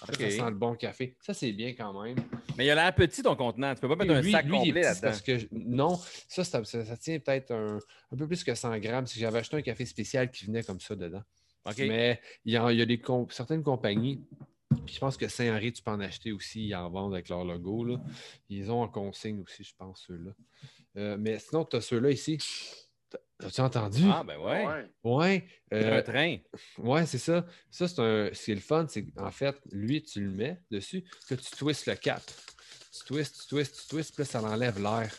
Ça 0.06 0.12
sent 0.30 0.50
le 0.50 0.54
bon 0.56 0.74
café. 0.74 1.16
Ça, 1.20 1.34
c'est 1.34 1.52
bien 1.52 1.74
quand 1.74 2.02
même. 2.02 2.16
Mais 2.56 2.66
il 2.66 2.70
a 2.70 2.74
l'air 2.74 2.94
petit, 2.94 3.22
ton 3.22 3.34
contenant. 3.36 3.74
Tu 3.74 3.80
peux 3.80 3.88
pas 3.88 3.96
mettre 3.96 4.12
un 4.14 4.20
Lui- 4.20 4.30
sac 4.32 4.44
lui, 4.46 4.52
complet 4.52 4.82
là-dedans. 4.82 5.00
parce 5.02 5.22
que 5.22 5.38
je- 5.38 5.46
non, 5.52 5.96
ça, 6.28 6.44
ça, 6.44 6.64
ça- 6.64 6.84
ça 6.84 6.96
tient 6.96 7.18
peut-être 7.18 7.50
un, 7.52 7.78
un 8.12 8.16
peu 8.16 8.26
plus 8.26 8.44
que 8.44 8.54
100 8.54 8.78
grammes. 8.78 9.06
Si 9.06 9.18
j'avais 9.18 9.38
acheté 9.40 9.56
un 9.56 9.62
café 9.62 9.84
spécial 9.84 10.30
qui 10.30 10.44
venait 10.46 10.62
comme 10.62 10.80
ça 10.80 10.94
dedans. 10.96 11.22
Mais 11.88 12.20
il 12.44 12.52
y 12.52 12.56
a, 12.56 12.70
il 12.72 12.78
y 12.78 12.82
a 12.82 12.86
des 12.86 13.00
certaines 13.30 13.62
compagnies, 13.62 14.24
puis 14.86 14.94
je 14.94 15.00
pense 15.00 15.16
que 15.16 15.28
Saint-Henri, 15.28 15.72
tu 15.72 15.82
peux 15.82 15.90
en 15.90 16.00
acheter 16.00 16.32
aussi, 16.32 16.66
ils 16.68 16.74
en 16.74 16.88
vendent 16.90 17.14
avec 17.14 17.28
leur 17.28 17.44
logo. 17.44 17.84
Là. 17.84 18.00
Ils 18.48 18.70
ont 18.70 18.80
en 18.82 18.88
consigne 18.88 19.40
aussi, 19.40 19.64
je 19.64 19.74
pense, 19.76 20.04
ceux-là. 20.06 20.30
Euh, 20.96 21.16
mais 21.18 21.38
sinon, 21.38 21.64
tu 21.64 21.76
as 21.76 21.80
ceux-là 21.80 22.10
ici. 22.10 22.38
T'as- 23.38 23.46
As-tu 23.46 23.60
entendu? 23.60 24.02
Ah, 24.04 24.24
ben 24.26 24.36
ouais. 24.38 24.66
Ouais. 24.66 24.86
Ouais. 25.04 25.46
euh, 25.72 25.98
Un 25.98 26.02
train. 26.02 26.36
Ouais, 26.78 27.06
c'est 27.06 27.18
ça. 27.18 27.46
Ça, 27.70 27.86
c'est 27.86 28.00
un. 28.00 28.30
Ce 28.32 28.44
qui 28.44 28.50
est 28.52 28.54
le 28.56 28.60
fun, 28.60 28.86
c'est 28.88 29.04
qu'en 29.06 29.30
fait, 29.30 29.56
lui, 29.70 30.02
tu 30.02 30.20
le 30.22 30.30
mets 30.30 30.60
dessus, 30.70 31.04
que 31.28 31.34
tu 31.36 31.50
twists 31.52 31.86
le 31.86 31.94
cap. 31.94 32.22
Tu 32.92 33.04
twists, 33.06 33.42
tu 33.42 33.48
twists, 33.48 33.82
tu 33.82 33.88
twists, 33.88 34.14
puis 34.14 34.22
là, 34.22 34.24
ça 34.24 34.42
enlève 34.42 34.82
l'air. 34.82 35.14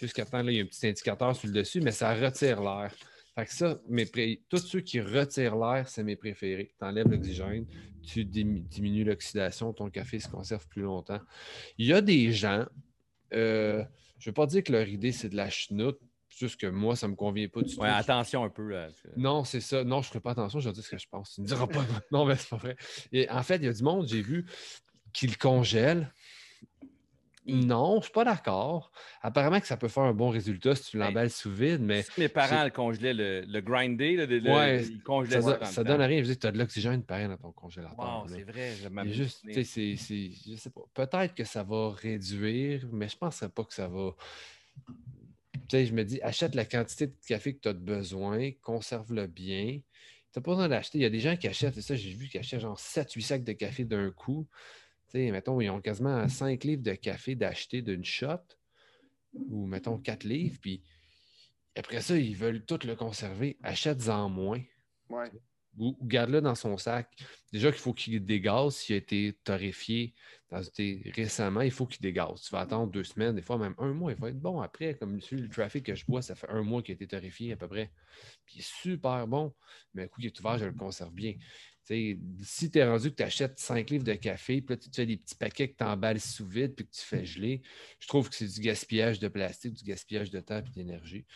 Jusqu'à 0.00 0.24
temps, 0.24 0.42
là, 0.42 0.50
il 0.50 0.56
y 0.56 0.60
a 0.60 0.62
un 0.62 0.66
petit 0.66 0.86
indicateur 0.86 1.36
sur 1.36 1.48
le 1.48 1.52
dessus, 1.54 1.80
mais 1.82 1.92
ça 1.92 2.14
retire 2.14 2.62
l'air. 2.62 2.94
Fait 3.34 3.44
que 3.44 3.52
ça, 3.52 3.78
mes 3.88 4.06
pré- 4.06 4.42
tous 4.48 4.58
ceux 4.58 4.80
qui 4.80 5.00
retirent 5.00 5.56
l'air, 5.56 5.86
c'est 5.88 6.02
mes 6.02 6.16
préférés. 6.16 6.72
Tu 6.78 6.84
enlèves 6.84 7.08
l'oxygène, 7.08 7.66
tu 8.02 8.24
dimi- 8.24 8.62
diminues 8.66 9.04
l'oxydation, 9.04 9.72
ton 9.74 9.90
café 9.90 10.18
se 10.18 10.28
conserve 10.28 10.66
plus 10.68 10.82
longtemps. 10.82 11.20
Il 11.76 11.86
y 11.86 11.92
a 11.92 12.00
des 12.00 12.32
gens, 12.32 12.64
euh, 13.34 13.84
je 14.18 14.28
ne 14.28 14.30
veux 14.30 14.34
pas 14.34 14.46
dire 14.46 14.64
que 14.64 14.72
leur 14.72 14.88
idée, 14.88 15.12
c'est 15.12 15.28
de 15.28 15.36
la 15.36 15.50
chenoute, 15.50 16.00
juste 16.40 16.60
que 16.60 16.66
moi, 16.66 16.96
ça 16.96 17.06
ne 17.06 17.12
me 17.12 17.16
convient 17.16 17.46
pas 17.48 17.62
du 17.62 17.74
tout. 17.74 17.80
Ouais, 17.80 17.88
attention 17.88 18.42
un 18.44 18.48
peu. 18.50 18.68
Là, 18.68 18.88
Non, 19.16 19.44
c'est 19.44 19.60
ça. 19.60 19.84
Non, 19.84 20.02
je 20.02 20.08
ne 20.08 20.10
ferai 20.10 20.20
pas 20.20 20.32
attention, 20.32 20.58
je 20.60 20.68
vais 20.68 20.72
dire 20.74 20.84
ce 20.84 20.90
que 20.90 20.98
je 20.98 21.06
pense. 21.08 21.34
Tu 21.34 21.40
ne 21.42 21.46
diras 21.46 21.66
pas. 21.66 21.84
Non, 22.10 22.24
mais 22.24 22.36
c'est 22.36 22.48
pas 22.48 22.56
vrai. 22.56 22.76
Et 23.12 23.28
en 23.30 23.42
fait, 23.42 23.56
il 23.56 23.64
y 23.64 23.68
a 23.68 23.72
du 23.72 23.82
monde, 23.82 24.08
j'ai 24.08 24.22
vu, 24.22 24.46
qui 25.12 25.26
le 25.26 25.36
congèle. 25.36 26.12
Non, 27.46 27.92
je 27.94 27.96
ne 27.96 28.02
suis 28.02 28.12
pas 28.12 28.24
d'accord. 28.24 28.92
Apparemment 29.22 29.58
que 29.60 29.66
ça 29.66 29.76
peut 29.78 29.88
faire 29.88 30.02
un 30.04 30.12
bon 30.12 30.28
résultat 30.28 30.74
si 30.76 30.90
tu 30.90 30.98
Ben, 30.98 31.06
l'emballes 31.06 31.30
sous 31.30 31.50
vide, 31.50 31.80
mais 31.80 32.02
Si 32.02 32.20
mes 32.20 32.28
parents 32.28 32.64
le 32.64 32.70
congelaient, 32.70 33.14
le, 33.14 33.40
le 33.48 33.60
grindé, 33.60 34.14
là, 34.14 34.26
le- 34.26 34.38
le- 34.38 34.50
Ouais, 34.50 34.84
ils 34.84 35.02
congelaient 35.02 35.40
ça, 35.40 35.64
ça. 35.64 35.82
donne- 35.82 35.98
temps. 35.98 36.06
rien. 36.06 36.22
Tu 36.22 36.46
as 36.46 36.52
de 36.52 36.58
l'oxygène 36.58 37.02
pareil 37.02 37.28
dans 37.28 37.38
ton 37.38 37.50
congélateur. 37.50 37.98
Wow, 37.98 38.28
c'est 38.28 38.42
vrai. 38.44 38.74
je 38.76 39.12
juste, 39.12 39.40
c'est- 39.52 39.64
c'est- 39.96 40.30
je 40.48 40.54
sais 40.56 40.70
pas. 40.70 40.82
Peut-être 40.94 41.34
que 41.34 41.44
ça 41.44 41.62
va 41.64 41.90
réduire, 41.92 42.86
mais 42.92 43.08
je 43.08 43.16
ne 43.16 43.18
penserais 43.18 43.48
pas 43.48 43.64
que 43.64 43.74
ça 43.74 43.88
va. 43.88 44.10
Sais, 45.70 45.86
je 45.86 45.94
me 45.94 46.04
dis, 46.04 46.20
achète 46.22 46.54
la 46.56 46.64
quantité 46.64 47.06
de 47.06 47.14
café 47.26 47.54
que 47.54 47.60
tu 47.60 47.68
as 47.68 47.72
besoin, 47.72 48.50
conserve-le 48.60 49.26
bien. 49.28 49.80
Tu 50.32 50.38
n'as 50.38 50.42
pas 50.42 50.50
besoin 50.50 50.68
d'acheter. 50.68 50.98
Il 50.98 51.02
y 51.02 51.04
a 51.04 51.10
des 51.10 51.20
gens 51.20 51.36
qui 51.36 51.46
achètent, 51.46 51.74
c'est 51.74 51.82
ça, 51.82 51.94
j'ai 51.94 52.12
vu, 52.12 52.28
qui 52.28 52.38
achètent 52.38 52.60
genre 52.60 52.78
7-8 52.78 53.20
sacs 53.22 53.44
de 53.44 53.52
café 53.52 53.84
d'un 53.84 54.10
coup. 54.10 54.48
Tu 55.10 55.18
sais, 55.18 55.30
mettons, 55.30 55.60
ils 55.60 55.70
ont 55.70 55.80
quasiment 55.80 56.28
5 56.28 56.64
livres 56.64 56.82
de 56.82 56.94
café 56.94 57.36
d'acheter 57.36 57.82
d'une 57.82 58.04
shot, 58.04 58.40
ou 59.32 59.66
mettons 59.66 59.98
4 59.98 60.24
livres, 60.24 60.58
puis 60.60 60.82
après 61.76 62.00
ça, 62.00 62.16
ils 62.18 62.36
veulent 62.36 62.64
tout 62.64 62.80
le 62.84 62.96
conserver. 62.96 63.56
Achète-en 63.62 64.28
moins 64.28 64.62
Ouais. 65.08 65.30
Ou, 65.78 65.96
garde-le 66.02 66.40
dans 66.40 66.54
son 66.54 66.76
sac. 66.76 67.08
Déjà 67.52 67.70
qu'il 67.70 67.80
faut 67.80 67.92
qu'il 67.92 68.24
dégaze 68.24 68.76
s'il 68.76 68.94
a 68.94 68.98
été 68.98 69.38
torréfié 69.44 70.14
dans- 70.50 70.62
récemment, 71.14 71.60
il 71.60 71.70
faut 71.70 71.86
qu'il 71.86 72.00
dégaze. 72.02 72.42
Tu 72.42 72.50
vas 72.50 72.60
attendre 72.60 72.90
deux 72.90 73.04
semaines, 73.04 73.34
des 73.34 73.42
fois 73.42 73.56
même 73.56 73.74
un 73.78 73.92
mois, 73.92 74.12
il 74.12 74.18
va 74.18 74.30
être 74.30 74.40
bon 74.40 74.60
après. 74.60 74.94
Comme 74.94 75.16
le 75.16 75.48
trafic 75.48 75.84
que 75.86 75.94
je 75.94 76.04
bois, 76.06 76.22
ça 76.22 76.34
fait 76.34 76.48
un 76.50 76.62
mois 76.62 76.82
qu'il 76.82 76.92
a 76.92 76.94
été 76.94 77.06
torréfié 77.06 77.52
à 77.52 77.56
peu 77.56 77.68
près. 77.68 77.92
Puis 78.44 78.56
il 78.56 78.60
est 78.60 78.72
super 78.82 79.26
bon, 79.26 79.54
mais 79.94 80.04
un 80.04 80.08
coup 80.08 80.20
qu'il 80.20 80.26
est 80.26 80.40
ouvert, 80.40 80.58
je 80.58 80.66
le 80.66 80.72
conserve 80.72 81.12
bien. 81.12 81.34
Si 81.84 82.70
tu 82.70 82.78
es 82.78 82.88
rendu 82.88 83.10
que 83.10 83.16
tu 83.16 83.22
achètes 83.22 83.58
5 83.58 83.90
livres 83.90 84.04
de 84.04 84.14
café, 84.14 84.60
puis 84.60 84.74
là, 84.74 84.80
tu 84.80 84.90
fais 84.94 85.06
des 85.06 85.16
petits 85.16 85.34
paquets 85.34 85.70
que 85.70 85.76
tu 85.76 85.84
emballes 85.84 86.20
sous 86.20 86.46
vide, 86.46 86.74
puis 86.76 86.86
que 86.86 86.92
tu 86.92 87.00
fais 87.04 87.24
geler, 87.24 87.62
je 87.98 88.06
trouve 88.06 88.28
que 88.28 88.36
c'est 88.36 88.46
du 88.46 88.60
gaspillage 88.60 89.18
de 89.18 89.26
plastique, 89.26 89.74
du 89.74 89.84
gaspillage 89.84 90.30
de 90.30 90.40
temps 90.40 90.58
et 90.58 90.70
d'énergie. 90.70 91.26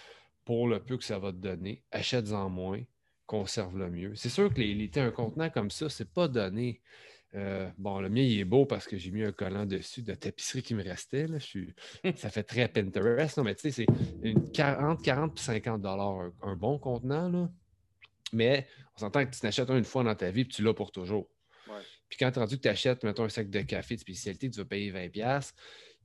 Pour 0.45 0.69
le 0.69 0.85
peu 0.85 0.97
que 0.97 1.05
ça 1.05 1.19
va 1.19 1.33
te 1.33 1.39
donner, 1.39 1.83
achète-en 1.91 2.51
moins, 2.51 2.83
conserve-le 3.27 3.91
mieux. 3.91 4.15
C'est 4.15 4.29
sûr 4.29 4.53
que 4.53 4.61
les, 4.61 4.75
les- 4.75 4.91
un 5.01 5.11
contenant 5.11 5.51
comme 5.51 5.71
ça, 5.71 5.89
c'est 5.89 6.11
pas 6.13 6.29
donné. 6.29 6.81
Euh, 7.35 7.69
bon, 7.79 8.01
le 8.01 8.09
mien, 8.09 8.23
il 8.23 8.39
est 8.39 8.45
beau 8.45 8.65
parce 8.65 8.87
que 8.87 8.97
j'ai 8.97 9.11
mis 9.11 9.25
un 9.25 9.33
collant 9.33 9.67
dessus 9.67 10.03
de 10.03 10.15
tapisserie 10.15 10.63
qui 10.63 10.75
me 10.75 10.85
restait. 10.85 11.27
là. 11.27 11.39
Je 11.39 11.45
suis- 11.45 11.75
ça 12.17 12.31
fait 12.31 12.45
très 12.45 12.69
Pinterest. 12.69 13.37
Non, 13.39 13.45
mais 13.45 13.55
tu 13.57 13.63
sais, 13.63 13.71
c'est 13.73 13.87
une 14.23 14.51
40, 14.53 15.03
40 15.03 15.37
et 15.39 15.43
50 15.43 15.83
dollars 15.83 16.21
un, 16.21 16.33
un 16.43 16.57
bon 16.57 16.79
contenant. 16.79 17.29
Là. 17.29 17.51
Mais 18.33 18.67
on 18.97 19.01
s'entend 19.01 19.25
que 19.27 19.35
tu 19.35 19.41
t'achètes 19.41 19.71
un 19.71 19.79
une 19.79 19.85
fois 19.85 20.05
dans 20.05 20.15
ta 20.15 20.31
vie 20.31 20.43
et 20.43 20.49
tu 20.49 20.63
l'as 20.63 20.75
pour 20.75 20.93
toujours. 20.93 21.29
Ouais. 21.69 21.81
Puis 22.09 22.19
quand 22.19 22.31
tu 22.31 22.39
rendu 22.39 22.57
que 22.57 22.63
tu 22.63 22.69
achètes, 22.69 23.03
mettons, 23.03 23.25
un 23.25 23.29
sac 23.29 23.51
de 23.51 23.61
café 23.63 23.97
de 23.97 24.01
spécialité, 24.01 24.49
tu 24.51 24.59
vas 24.59 24.65
payer 24.65 24.93
20$, 24.93 25.53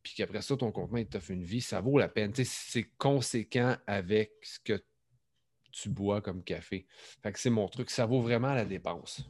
puis 0.02 0.14
qu'après 0.16 0.42
ça, 0.42 0.56
ton 0.58 0.72
contenant, 0.72 0.98
il 0.98 1.06
t'offre 1.08 1.32
une 1.32 1.44
vie, 1.44 1.62
ça 1.62 1.82
vaut 1.82 2.00
la 2.00 2.08
peine. 2.08 2.32
Tu 2.32 2.44
sais, 2.46 2.52
c'est 2.72 2.90
conséquent 2.98 3.76
avec 3.86 4.32
ce 4.42 4.60
que 4.60 4.82
tu 5.72 5.90
bois 5.90 6.22
comme 6.22 6.44
café. 6.44 6.86
Fait 7.22 7.32
que 7.32 7.40
c'est 7.40 7.50
mon 7.50 7.68
truc. 7.68 7.90
Ça 7.90 8.06
vaut 8.06 8.22
vraiment 8.22 8.54
la 8.54 8.66
dépense. 8.66 9.26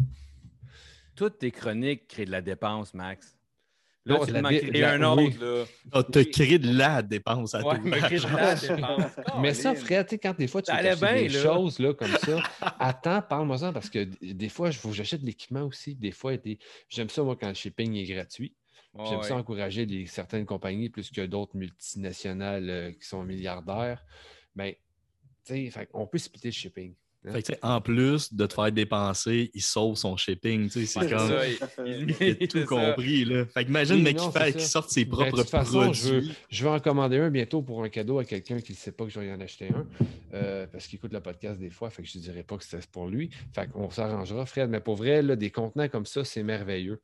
Toutes 1.15 1.39
tes 1.39 1.51
chroniques 1.51 2.07
créent 2.07 2.25
de 2.25 2.31
la 2.31 2.41
dépense, 2.41 2.93
Max. 2.93 3.35
Là, 4.05 4.17
Non, 4.17 4.25
tu 4.25 4.31
la 4.31 4.41
la- 4.41 4.93
un 4.93 5.17
oui. 5.17 5.27
autre, 5.27 5.43
là. 5.45 5.65
Ah, 5.91 6.03
t'as 6.03 6.23
créé 6.23 6.57
de 6.57 6.71
la 6.75 7.01
dépense 7.01 7.53
à 7.53 7.61
Ouais, 7.61 7.75
tout. 7.77 7.83
me 7.85 7.97
crée 7.97 8.17
de 8.17 8.23
la 8.35 8.55
dépense. 8.55 9.19
Mais 9.41 9.53
ça. 9.53 9.75
Fred, 9.75 10.05
tu 10.07 10.11
sais, 10.11 10.17
quand 10.19 10.35
des 10.37 10.47
fois 10.47 10.61
tu 10.61 10.71
des 10.71 10.95
bien, 10.95 11.27
là. 11.27 11.29
choses 11.43 11.79
là, 11.79 11.93
comme 11.93 12.07
ça, 12.17 12.41
attends, 12.79 13.21
parle-moi-en 13.21 13.73
parce 13.73 13.89
que 13.89 14.07
des 14.21 14.49
fois, 14.49 14.71
j'achète 14.71 15.21
de 15.21 15.25
l'équipement 15.25 15.63
aussi. 15.63 15.95
Des 15.95 16.11
fois, 16.11 16.37
des- 16.37 16.57
j'aime 16.87 17.09
ça, 17.09 17.21
moi, 17.23 17.35
quand 17.39 17.49
le 17.49 17.53
shipping 17.53 17.93
est 17.95 18.05
gratuit. 18.05 18.55
J'aime 19.05 19.19
Ouais, 19.19 19.23
ça 19.27 19.35
encourager 19.35 19.85
les- 19.85 20.07
certaines 20.07 20.45
compagnies 20.45 20.89
plus 20.89 21.11
que 21.11 21.23
d'autres 21.25 21.55
multinationales 21.55 22.69
euh, 22.69 22.91
qui 22.93 23.05
sont 23.05 23.21
milliardaires. 23.23 24.03
Ben, 24.55 24.71
tu 24.71 24.77
sais, 24.77 24.79
fait 25.71 25.89
on 25.93 26.07
peut 26.07 26.17
splitter 26.17 26.49
le 26.49 26.53
shipping. 26.53 26.93
hein. 27.25 27.33
Fait 27.33 27.43
que, 27.43 27.53
en 27.61 27.81
plus 27.81 28.33
de 28.33 28.45
te 28.45 28.53
faire 28.53 28.71
dépenser, 28.71 29.51
il 29.53 29.61
sauve 29.61 29.95
son 29.97 30.15
shipping. 30.15 30.69
C'est 30.69 30.97
Ouais, 30.99 31.09
comme. 31.09 31.27
ça, 31.27 31.47
il- 31.47 31.57
il- 32.19 32.37
Il 32.39 32.43
a 32.43 32.47
tout 32.47 32.65
compris. 32.65 33.25
Là. 33.25 33.45
Fait 33.47 33.65
que 33.65 33.69
imagine 33.69 34.05
Oui, 34.05 34.13
non, 34.13 34.31
fait, 34.31 34.53
qui 34.53 34.61
sorte 34.65 34.89
ses 34.89 35.03
Ben, 35.05 35.11
propres 35.11 35.37
de 35.37 35.41
toute 35.41 35.49
façon, 35.49 35.91
je 35.93 36.03
veux, 36.07 36.17
produits. 36.21 36.33
je 36.49 36.63
vais 36.63 36.69
en 36.69 36.79
commander 36.79 37.17
un 37.17 37.29
bientôt 37.29 37.61
pour 37.61 37.83
un 37.83 37.89
cadeau 37.89 38.19
à 38.19 38.23
quelqu'un 38.25 38.59
qui 38.61 38.71
ne 38.71 38.77
sait 38.77 38.91
pas 38.93 39.03
que 39.05 39.09
je 39.11 39.19
vais 39.19 39.27
y 39.27 39.33
en 39.33 39.41
acheter 39.41 39.67
un 39.75 39.85
euh, 40.33 40.65
parce 40.67 40.87
qu'il 40.87 40.95
écoute 40.97 41.11
le 41.13 41.19
podcast 41.19 41.59
des 41.59 41.69
fois, 41.69 41.89
fait 41.89 42.03
que 42.03 42.07
je 42.07 42.17
ne 42.17 42.23
dirais 42.23 42.43
pas 42.43 42.57
que 42.57 42.63
c'est 42.63 42.85
pour 42.87 43.07
lui. 43.07 43.29
Fait 43.53 43.67
qu'on 43.67 43.89
s'arrangera, 43.89 44.45
Fred. 44.45 44.69
Mais 44.69 44.79
pour 44.79 44.95
vrai, 44.95 45.21
là, 45.21 45.35
des 45.35 45.49
contenants 45.51 45.89
comme 45.89 46.05
ça, 46.05 46.23
c'est 46.23 46.43
merveilleux. 46.43 47.01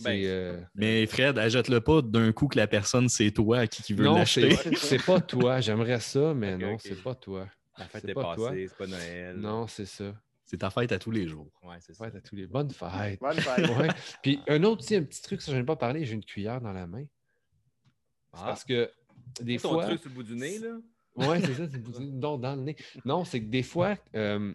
Ben, 0.00 0.20
euh, 0.26 0.60
Mais 0.74 1.06
Fred, 1.06 1.38
achète-le 1.38 1.80
pas 1.80 2.02
d'un 2.02 2.30
coup 2.30 2.48
que 2.48 2.58
la 2.58 2.66
personne, 2.66 3.08
c'est 3.08 3.30
toi 3.30 3.60
à 3.60 3.66
qui, 3.66 3.82
qui 3.82 3.94
veut 3.94 4.04
l'acheter. 4.04 4.54
c'est 4.76 5.02
pas 5.02 5.22
toi. 5.22 5.58
J'aimerais 5.62 6.00
ça, 6.00 6.34
mais 6.34 6.58
non, 6.58 6.76
c'est 6.78 7.02
pas 7.02 7.14
toi. 7.14 7.48
La 7.78 7.84
fête 7.86 8.02
C'est 8.02 8.10
est 8.10 8.14
pas 8.14 8.34
toi. 8.34 8.48
passée, 8.48 8.68
c'est 8.68 8.76
pas 8.76 8.86
Noël. 8.86 9.36
Non, 9.36 9.66
c'est 9.66 9.86
ça. 9.86 10.14
C'est 10.44 10.58
ta 10.58 10.70
fête 10.70 10.92
à 10.92 10.98
tous 10.98 11.10
les 11.10 11.26
jours. 11.26 11.50
Ouais, 11.64 11.76
c'est 11.80 11.92
ça. 11.94 12.04
Ouais, 12.04 12.10
t'as 12.10 12.20
tous 12.20 12.36
les 12.36 12.46
bonnes 12.46 12.70
fêtes. 12.70 13.18
Bonne 13.20 13.34
fête. 13.40 13.68
Ouais. 13.76 13.88
Puis 14.22 14.38
un 14.48 14.62
autre, 14.62 14.84
petit- 14.84 14.94
un 14.96 15.02
petit 15.02 15.20
truc, 15.22 15.42
ça, 15.42 15.50
je 15.52 15.56
n'ai 15.56 15.64
pas 15.64 15.76
parlé, 15.76 16.04
j'ai 16.04 16.14
une 16.14 16.24
cuillère 16.24 16.60
dans 16.60 16.72
la 16.72 16.86
main. 16.86 17.04
Ah, 18.32 18.44
Parce 18.46 18.64
que 18.64 18.90
des 19.40 19.58
ton 19.58 19.70
fois. 19.70 19.86
truc 19.86 20.00
sur 20.00 20.08
le 20.10 20.14
bout 20.14 20.22
du 20.22 20.34
nez, 20.36 20.58
là. 20.58 20.76
Oui, 21.16 21.38
c'est 21.40 21.54
ça, 21.54 21.66
c'est 21.70 21.78
le 21.98 22.10
non, 22.10 22.36
dans 22.36 22.54
le 22.56 22.60
nez. 22.62 22.76
Non, 23.06 23.24
c'est 23.24 23.40
que 23.40 23.46
des 23.48 23.62
fois, 23.62 23.96
euh, 24.14 24.52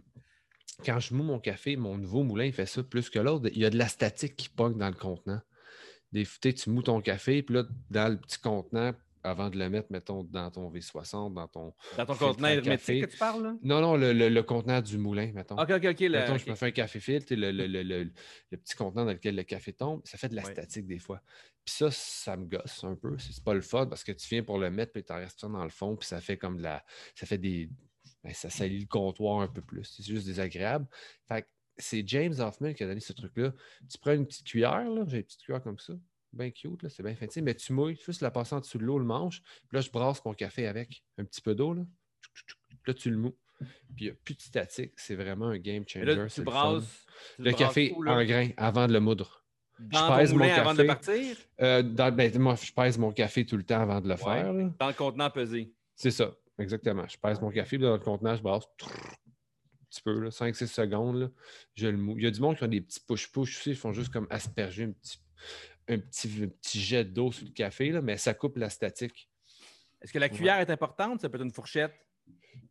quand 0.86 1.00
je 1.00 1.16
moue 1.16 1.24
mon 1.24 1.40
café, 1.40 1.76
mon 1.76 1.98
nouveau 1.98 2.22
moulin, 2.24 2.46
il 2.46 2.54
fait 2.54 2.68
ça 2.68 2.84
plus 2.84 3.10
que 3.10 3.18
l'autre. 3.18 3.50
Il 3.52 3.58
y 3.60 3.66
a 3.66 3.72
de 3.72 3.78
la 3.80 3.88
statique 3.88 4.36
qui 4.36 4.48
pogne 4.48 4.78
dans 4.78 4.88
le 4.90 4.94
contenant. 4.94 5.42
Des, 6.12 6.24
tu 6.24 6.38
sais, 6.44 6.54
tu 6.54 6.70
mous 6.70 6.84
ton 6.84 7.02
café, 7.02 7.42
puis 7.42 7.56
là, 7.56 7.64
dans 7.90 8.12
le 8.12 8.18
petit 8.20 8.38
contenant, 8.40 8.94
avant 9.24 9.50
de 9.50 9.58
le 9.58 9.70
mettre, 9.70 9.92
mettons, 9.92 10.24
dans 10.24 10.50
ton 10.52 10.72
V60, 10.72 11.34
dans 11.34 11.48
ton. 11.48 11.74
Dans 11.98 12.06
ton 12.06 12.16
contenant 12.16 12.48
hermétique 12.50 13.06
que 13.06 13.12
tu 13.12 13.18
parles, 13.18 13.44
là? 13.44 13.56
Non, 13.62 13.82
non, 13.82 13.96
le, 13.98 14.14
le- 14.14 14.30
le 14.30 14.44
contenant 14.44 14.82
du 14.82 14.98
moulin, 14.98 15.32
mettons. 15.34 15.56
Ok, 15.58 15.70
ok, 15.72 15.86
ok. 15.92 16.00
le- 16.00 16.10
Mettons, 16.10 16.38
je 16.38 16.50
me 16.50 16.56
fais 16.56 16.68
un 16.68 16.72
café 16.72 17.00
filtre, 17.00 17.34
le, 17.36 17.52
le- 17.52 17.68
le- 17.68 17.84
le- 17.84 18.12
le 18.52 18.58
petit 18.58 18.76
contenant 18.76 19.06
dans 19.06 19.12
lequel 19.14 19.36
le 19.36 19.44
café 19.44 19.74
tombe, 19.74 20.02
ça 20.06 20.18
fait 20.18 20.30
de 20.30 20.36
la 20.36 20.44
Ouais. 20.44 20.52
statique 20.52 20.88
des 20.88 21.00
fois. 21.00 21.22
Puis 21.64 21.76
ça, 21.76 21.92
ça 21.92 22.36
me 22.38 22.46
gosse 22.46 22.84
un 22.84 22.96
peu. 22.96 23.18
C'est 23.20 23.44
pas 23.44 23.54
le 23.54 23.62
fun 23.62 23.86
parce 23.88 24.04
que 24.04 24.12
tu 24.12 24.28
viens 24.30 24.44
pour 24.44 24.58
le 24.58 24.72
mettre, 24.72 24.92
puis 24.94 25.04
tu 25.04 25.12
en 25.14 25.18
restes 25.18 25.40
ça 25.40 25.48
dans 25.48 25.64
le 25.64 25.70
fond, 25.70 25.96
puis 25.96 26.08
ça 26.08 26.20
fait 26.22 26.38
comme 26.38 26.58
de 26.58 26.64
la. 26.64 26.84
Ça 27.16 27.26
fait 27.28 27.38
des. 27.38 27.70
ben, 28.24 28.34
ça 28.34 28.50
salit 28.50 28.80
le 28.80 28.88
comptoir 28.88 29.42
un 29.42 29.48
peu 29.48 29.62
plus. 29.62 29.84
C'est 29.84 30.04
juste 30.06 30.26
désagréable. 30.26 30.88
Fait 31.28 31.44
que 31.44 31.48
c'est 31.78 32.08
James 32.08 32.34
Hoffman 32.40 32.74
qui 32.74 32.84
a 32.84 32.88
donné 32.88 33.00
ce 33.00 33.14
truc-là. 33.14 33.54
Tu 33.90 33.98
prends 34.00 34.14
une 34.14 34.26
petite 34.28 34.46
cuillère, 34.46 34.90
là, 34.90 35.04
j'ai 35.08 35.18
une 35.18 35.24
petite 35.24 35.42
cuillère 35.42 35.62
comme 35.64 35.80
ça. 35.80 35.94
Bien 36.34 36.50
cute, 36.50 36.88
c'est 36.88 37.04
bien 37.04 37.16
fin. 37.16 37.28
tu 37.28 37.42
Mais 37.42 37.54
tu 37.56 37.74
mouilles, 37.74 37.98
juste 38.06 38.22
la 38.22 38.32
passer 38.32 38.56
en 38.56 38.60
dessous 38.62 38.78
de 38.78 38.84
l'eau, 38.86 38.98
le 39.00 39.06
manche. 39.06 39.42
Puis 39.42 39.76
là, 39.76 39.82
je 39.82 39.90
brasse 39.92 40.24
mon 40.24 40.34
café 40.34 40.66
avec 40.68 41.04
un 41.18 41.26
petit 41.26 41.42
peu 41.42 41.54
d'eau. 41.56 41.74
Là, 41.74 41.84
là 42.88 42.94
tu 42.94 43.10
le 43.12 43.18
mous. 43.18 43.36
Puis 43.60 43.68
il 44.00 44.04
n'y 44.06 44.10
a 44.12 44.14
plus 44.24 44.36
de 44.36 44.42
statique. 44.42 44.94
C'est 44.98 45.16
vraiment 45.16 45.48
un 45.48 45.58
game 45.60 45.84
changer. 45.88 46.06
là, 46.06 46.28
tu 46.28 46.40
le 46.40 46.46
brasses. 46.46 47.06
tu 47.36 47.44
Le 47.44 47.52
café 47.52 47.94
où, 47.96 48.08
en 48.08 48.24
grain 48.24 48.50
avant 48.58 48.88
de 48.88 48.94
le 48.94 49.00
moudre. 49.02 49.44
Dans 49.78 50.14
je 50.14 50.20
pèse 50.20 50.32
mon 50.34 50.40
moulin 50.40 50.54
avant 50.56 50.74
de 50.74 50.84
café. 50.84 50.88
partir, 50.88 51.38
Euh, 51.62 51.82
dans- 51.84 52.16
ben, 52.16 52.40
moi, 52.40 52.56
je 52.56 52.72
pèse 52.72 52.98
mon 52.98 53.12
café 53.12 53.46
tout 53.46 53.58
le 53.58 53.64
temps 53.64 53.82
avant 53.82 54.00
de 54.00 54.08
le 54.08 54.14
Ouais. 54.14 54.18
faire. 54.18 54.54
là. 54.54 54.72
dans 54.80 54.88
le 54.88 54.94
contenant 54.94 55.30
pesé. 55.32 55.74
C'est 55.96 56.12
ça, 56.12 56.32
exactement. 56.60 57.08
Je 57.08 57.18
pèse 57.18 57.42
mon 57.42 57.50
café, 57.52 57.78
puis 57.78 57.86
dans 57.86 57.94
le 57.94 58.00
contenant, 58.00 58.36
je 58.36 58.42
brasse 58.44 58.66
un 58.84 58.88
petit 59.90 60.02
peu, 60.04 60.30
5-6 60.30 60.68
secondes. 60.72 61.18
là, 61.20 61.30
je 61.76 61.88
le 61.88 61.98
mou. 61.98 62.16
Il 62.18 62.24
y 62.24 62.28
a 62.28 62.32
du 62.32 62.40
monde 62.40 62.58
qui 62.58 62.64
ont 62.64 62.68
des 62.68 62.82
petits 62.82 63.00
push-push 63.02 63.58
aussi, 63.60 63.72
ils 63.72 63.76
font 63.76 63.92
juste 63.92 64.14
comme 64.14 64.28
asperger 64.30 64.84
un 64.86 64.92
petit, 64.92 65.18
un 65.92 66.00
petit, 66.00 66.44
un 66.44 66.48
petit 66.48 66.82
jet 66.82 67.06
d'eau 67.06 67.32
sur 67.32 67.46
le 67.46 67.52
café, 67.52 67.92
là, 67.92 68.02
mais 68.02 68.18
ça 68.18 68.34
coupe 68.34 68.58
la 68.58 68.70
statique. 68.70 69.30
Est-ce 70.02 70.12
que 70.12 70.20
la 70.20 70.30
cuillère 70.30 70.60
est 70.60 70.70
importante? 70.70 71.22
Ça 71.22 71.30
peut 71.30 71.38
être 71.38 71.44
une 71.44 71.52
fourchette? 71.52 71.94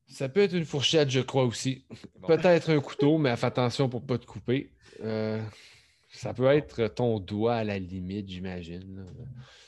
Ça 0.09 0.29
peut 0.29 0.41
être 0.41 0.55
une 0.55 0.65
fourchette, 0.65 1.11
je 1.11 1.21
crois 1.21 1.45
aussi. 1.45 1.87
Bon. 2.19 2.27
Peut-être 2.27 2.71
un 2.71 2.81
couteau, 2.81 3.19
mais 3.19 3.37
fais 3.37 3.47
attention 3.47 3.89
pour 3.89 4.01
ne 4.01 4.07
pas 4.07 4.19
te 4.19 4.27
couper. 4.27 4.73
Euh, 5.01 5.41
Ça 6.13 6.35
peut 6.35 6.47
être 6.47 6.89
ton 6.89 7.21
doigt 7.21 7.55
à 7.55 7.65
la 7.65 7.79
limite, 7.79 8.29
j'imagine. 8.29 9.07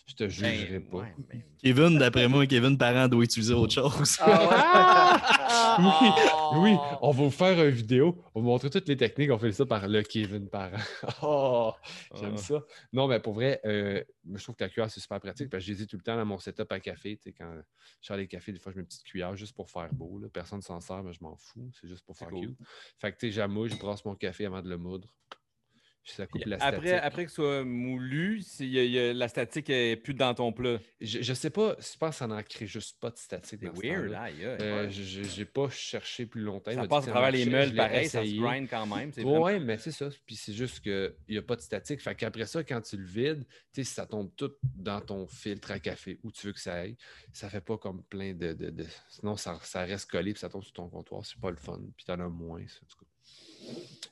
Je 0.07 0.14
te 0.14 0.28
jugerai 0.28 0.80
Ben, 0.80 0.88
pas. 0.90 0.97
ouais, 0.99 1.14
ben- 1.30 1.43
Kevin, 1.62 1.99
d'après 1.99 2.26
moi, 2.28 2.45
Kevin 2.47 2.76
Parent 2.76 3.07
doit 3.09 3.22
utiliser 3.24 3.55
autre 3.55 3.72
chose. 3.72 4.18
Ah 4.20 5.78
Oui, 6.55 6.70
oui, 6.72 6.76
on 7.01 7.12
va 7.12 7.22
vous 7.24 7.30
faire 7.30 7.64
une 7.64 7.70
vidéo. 7.70 8.22
On 8.34 8.40
va 8.40 8.45
vous 8.45 8.51
montrer 8.51 8.68
toutes 8.70 8.88
les 8.88 8.97
techniques. 8.97 9.30
On 9.30 9.38
fait 9.38 9.53
ça 9.53 9.64
par 9.64 9.86
le 9.88 10.03
Kevin 10.03 10.49
Parent. 10.49 10.76
Oh, 11.22 11.72
j'aime 12.14 12.34
Ah. 12.34 12.38
ça. 12.38 12.62
Non, 12.93 13.07
mais 13.07 13.20
pour 13.20 13.32
vrai, 13.34 13.61
euh, 13.64 14.03
je 14.34 14.43
trouve 14.43 14.57
que 14.57 14.64
la 14.64 14.68
cuillère, 14.70 14.90
c'est 14.90 15.01
super 15.01 15.20
pratique 15.20 15.49
parce 15.49 15.62
que 15.64 15.68
je 15.68 15.76
les 15.76 15.82
ai 15.82 15.86
tout 15.86 15.97
le 15.97 16.03
temps 16.03 16.16
dans 16.16 16.26
mon 16.26 16.38
setup 16.40 16.70
à 16.72 16.80
café. 16.80 17.18
Quand 17.38 17.55
je 18.01 18.07
sors 18.07 18.16
les 18.16 18.26
cafés, 18.26 18.53
des 18.53 18.59
fois, 18.59 18.72
je 18.72 18.76
mets 18.78 18.82
une 18.82 18.88
petite 18.88 19.05
cuillère 19.05 19.36
juste 19.36 19.55
pour 19.55 19.70
faire 19.70 19.88
beau. 19.95 20.18
là. 20.18 20.28
Personne 20.32 20.59
ne 20.59 20.62
s'en 20.64 20.80
sert, 20.80 21.03
mais 21.05 21.12
je 21.12 21.22
m'en 21.22 21.36
fous. 21.36 21.70
C'est 21.80 21.88
juste 21.88 22.05
pour 22.05 22.16
faire 22.16 22.28
cool. 22.28 22.49
cute. 22.49 22.59
Fait 22.99 23.12
que, 23.12 23.18
tu 23.18 23.26
sais, 23.28 23.32
j'amouille, 23.32 23.70
je 23.70 23.76
brasse 23.78 24.05
mon 24.05 24.16
café 24.16 24.45
avant 24.47 24.61
de 24.61 24.68
le 24.68 24.76
moudre. 24.76 25.09
Ça 26.05 26.26
coupe 26.26 26.40
Puis 26.40 26.50
la 26.50 26.57
après, 26.57 26.88
statique. 26.88 27.05
après 27.05 27.24
que 27.26 27.30
ce 27.30 27.34
soit 27.36 27.64
moulu, 27.64 28.40
si 28.42 28.68
y 28.68 28.78
a- 28.80 28.84
y 28.84 28.98
a- 28.98 29.12
la 29.14 29.28
statique 29.28 29.70
est 29.70 29.94
plus 29.94 30.14
dans 30.14 30.34
ton 30.34 30.53
plat. 30.53 30.78
Je, 31.00 31.22
je 31.22 31.32
sais 31.32 31.50
pas, 31.50 31.76
je 31.78 31.96
pense 31.96 32.11
que 32.11 32.16
ça 32.16 32.26
n'en 32.26 32.42
crée 32.42 32.66
juste 32.66 32.98
pas 33.00 33.11
de 33.11 33.16
statique. 33.16 33.61
C'est 33.61 33.66
weird, 33.88 34.12
aïe. 34.14 34.44
Euh, 34.44 34.90
je 34.90 35.38
n'ai 35.38 35.44
pas 35.44 35.70
cherché 35.70 36.26
plus 36.26 36.40
longtemps. 36.42 36.72
Ça 36.72 36.82
passe 36.88 37.05
à 37.07 37.11
travers 37.12 37.30
les 37.30 37.44
meules 37.53 37.68
pareil, 37.76 38.09
ça 38.09 38.24
se 38.24 38.30
grind 38.40 38.68
quand 38.68 38.86
même. 38.86 39.12
c'est 39.12 39.22
vraiment- 39.22 39.44
Oui, 39.44 39.61
mais 39.61 39.78
c'est 39.78 39.92
ça. 39.92 40.09
Puis 40.26 40.34
c'est 40.34 40.53
juste 40.53 40.80
qu'il 40.80 41.14
n'y 41.28 41.38
a 41.38 41.42
pas 41.42 41.55
de 41.55 41.61
statique. 41.61 42.00
Fait 42.00 42.14
qu'après 42.16 42.46
ça, 42.46 42.64
quand 42.64 42.80
tu 42.80 42.96
le 42.96 43.07
vides, 43.07 43.44
tu 43.46 43.55
sais, 43.72 43.84
si 43.84 43.94
ça 43.94 44.05
tombe 44.07 44.34
tout 44.36 44.50
dans 44.74 45.00
ton 45.00 45.28
filtre 45.28 45.70
à 45.70 45.78
café 45.78 46.18
où 46.24 46.32
tu 46.32 46.48
veux 46.48 46.53
que 46.53 46.61
ça 46.61 46.74
aille, 46.74 46.96
ça 47.32 47.48
fait 47.48 47.61
pas 47.61 47.78
comme 47.78 48.03
plein 48.03 48.34
de. 48.34 48.53
de- 48.55 48.70
de- 48.70 48.86
Sinon, 49.09 49.36
ça, 49.36 49.57
ça 49.62 49.84
reste 49.84 50.11
collé 50.11 50.32
puis 50.32 50.40
ça 50.40 50.48
tombe 50.48 50.64
sur 50.64 50.72
ton 50.72 50.88
comptoir. 50.88 51.24
C'est 51.24 51.38
pas 51.40 51.50
le 51.50 51.57
fun. 51.57 51.80
Puis 51.96 52.05
t'en 52.05 52.18
as 52.18 52.28
moins. 52.28 52.66
ça, 52.66 52.78
en 52.82 52.86
tout 52.86 52.98
cas. 52.98 53.07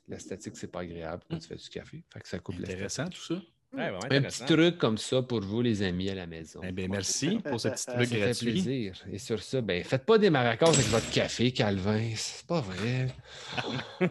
La 0.09 0.19
statique, 0.19 0.57
c'est 0.57 0.71
pas 0.71 0.81
agréable 0.81 1.23
quand 1.31 1.39
tu 1.39 1.47
fais 1.49 1.55
du 1.57 1.69
café. 1.69 2.03
Fait 2.13 2.21
que 2.21 2.29
ça 2.29 2.39
coupe 2.41 2.59
la. 2.59 2.69
Intéressant, 2.69 3.09
tout 3.09 3.21
ça. 3.21 3.35
Ouais, 3.73 3.89
vraiment 3.91 3.99
Un 4.11 4.23
petit 4.23 4.45
truc 4.47 4.79
comme 4.79 4.99
ça 4.99 5.23
pour 5.23 5.41
vous, 5.43 5.63
les 5.63 5.83
amis, 5.83 6.11
à 6.11 6.15
la 6.17 6.27
maison. 6.27 6.61
Eh 6.65 6.73
bien, 6.73 6.89
merci 6.89 7.39
pour 7.39 7.61
ce 7.61 7.69
petit 7.69 7.83
Ça 7.85 7.93
truc 7.95 8.09
fait 8.09 8.19
gratuit. 8.19 8.51
plaisir. 8.51 9.01
Et 9.13 9.19
sur 9.19 9.41
ça, 9.41 9.61
ben, 9.61 9.85
faites 9.85 10.05
pas 10.05 10.19
des 10.19 10.29
maracas 10.31 10.67
avec 10.69 10.87
votre 10.87 11.09
café, 11.13 11.53
Calvin. 11.53 12.11
C'est 12.17 12.45
pas 12.47 12.61
vrai. 12.61 13.07
Oh. 13.65 13.73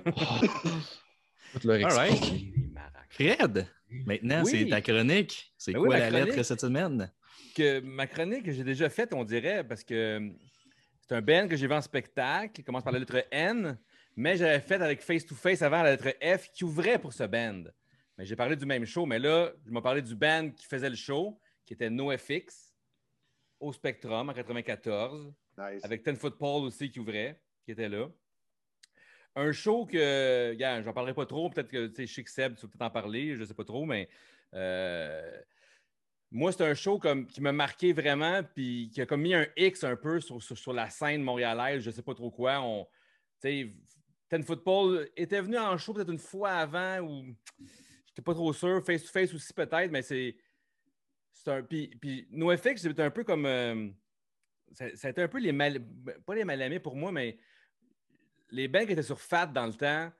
Faut 1.51 1.59
te 1.59 1.67
leur 1.67 1.85
All 1.87 1.97
right. 1.97 2.11
expliquer. 2.13 2.53
Maracas. 2.73 2.99
Fred, 3.09 3.67
maintenant, 4.05 4.43
Oui. 4.45 4.51
c'est 4.51 4.69
ta 4.69 4.81
chronique. 4.81 5.53
C'est 5.57 5.73
Ben 5.73 5.79
quoi 5.79 5.95
oui, 5.95 5.99
la 5.99 6.09
lettre 6.09 6.43
cette 6.43 6.61
semaine? 6.61 7.11
que 7.55 7.81
ma 7.81 8.07
chronique 8.07 8.43
que 8.45 8.51
j'ai 8.53 8.63
déjà 8.63 8.89
faite, 8.89 9.13
on 9.13 9.25
dirait, 9.25 9.63
parce 9.65 9.83
que 9.83 10.31
c'est 11.01 11.15
un 11.15 11.21
band 11.21 11.47
que 11.49 11.57
j'ai 11.57 11.67
vu 11.67 11.73
en 11.73 11.81
spectacle, 11.81 12.53
qui 12.53 12.63
commence 12.63 12.83
par 12.83 12.93
la 12.93 12.99
lettre 12.99 13.25
N, 13.31 13.77
mais 14.15 14.37
j'avais 14.37 14.59
fait 14.59 14.81
avec 14.81 15.01
Face 15.01 15.25
to 15.25 15.35
Face 15.35 15.61
avant 15.61 15.83
la 15.83 15.95
lettre 15.95 16.15
F 16.21 16.51
qui 16.51 16.63
ouvrait 16.63 16.99
pour 16.99 17.13
ce 17.13 17.23
band. 17.23 17.63
Mais 18.17 18.25
j'ai 18.25 18.35
parlé 18.35 18.55
du 18.55 18.65
même 18.65 18.85
show, 18.85 19.05
mais 19.05 19.19
là, 19.19 19.51
je 19.65 19.71
m'ai 19.71 19.81
parlé 19.81 20.01
du 20.01 20.15
band 20.15 20.49
qui 20.51 20.65
faisait 20.65 20.89
le 20.89 20.95
show, 20.95 21.39
qui 21.65 21.73
était 21.73 21.89
NoFX, 21.89 22.75
au 23.59 23.73
Spectrum 23.73 24.29
en 24.29 24.33
94, 24.33 25.33
Nice. 25.57 25.83
avec 25.83 26.03
Ten 26.03 26.15
Foot 26.15 26.37
Paul 26.37 26.63
aussi 26.63 26.89
qui 26.89 26.99
ouvrait, 26.99 27.41
qui 27.63 27.71
était 27.71 27.89
là. 27.89 28.07
Un 29.35 29.51
show 29.51 29.85
que, 29.85 30.53
gars, 30.55 30.81
j'en 30.81 30.93
parlerai 30.93 31.13
pas 31.13 31.25
trop, 31.25 31.49
peut-être 31.49 31.69
que, 31.69 31.87
tu 31.87 31.95
sais, 31.95 32.07
Chic 32.07 32.27
Seb, 32.27 32.55
tu 32.55 32.61
vas 32.61 32.67
peut-être 32.67 32.81
en 32.81 32.89
parler, 32.89 33.35
je 33.35 33.43
sais 33.43 33.53
pas 33.53 33.63
trop, 33.63 33.85
mais 33.85 34.09
euh, 34.53 35.41
moi, 36.31 36.51
c'est 36.51 36.63
un 36.63 36.73
show 36.73 36.99
comme, 36.99 37.27
qui 37.27 37.41
m'a 37.41 37.51
marqué 37.51 37.93
vraiment, 37.93 38.43
puis 38.43 38.89
qui 38.93 39.01
a 39.01 39.05
comme 39.05 39.21
mis 39.21 39.33
un 39.33 39.47
X 39.55 39.83
un 39.83 39.95
peu 39.95 40.19
sur, 40.19 40.41
sur, 40.41 40.57
sur 40.57 40.73
la 40.73 40.89
scène 40.89 41.21
montréalaise, 41.21 41.81
je 41.83 41.91
sais 41.91 42.01
pas 42.01 42.13
trop 42.13 42.31
quoi. 42.31 42.61
On, 42.61 42.85
tu 43.41 43.49
sais, 43.49 43.73
Ten 44.29 44.43
Football 44.43 45.09
était 45.17 45.41
venu 45.41 45.57
en 45.57 45.77
show 45.77 45.93
peut-être 45.93 46.11
une 46.11 46.19
fois 46.19 46.51
avant, 46.51 46.99
ou 46.99 47.25
j'étais 48.07 48.21
pas 48.21 48.33
trop 48.33 48.53
sûr, 48.53 48.83
face 48.85 49.03
to 49.03 49.09
face 49.09 49.33
aussi 49.33 49.53
peut-être, 49.53 49.91
mais 49.91 50.01
c'est. 50.03 50.35
un, 51.47 51.63
puis, 51.63 51.87
puis 51.99 52.27
NoFX, 52.31 52.81
c'était 52.81 53.03
un 53.03 53.11
peu 53.11 53.23
comme. 53.23 53.45
euh, 53.45 53.89
ça, 54.71 54.85
a 55.03 55.09
été 55.09 55.23
un 55.23 55.27
peu 55.27 55.39
les 55.39 55.51
mal. 55.51 55.79
Pas 56.25 56.35
les 56.35 56.45
mal 56.45 56.79
pour 56.81 56.95
moi, 56.95 57.11
mais 57.11 57.39
les 58.51 58.67
bands 58.67 58.85
qui 58.85 58.91
étaient 58.91 59.03
sur 59.03 59.19
Fat 59.19 59.47
dans 59.47 59.65
le 59.65 59.73
temps, 59.73 60.11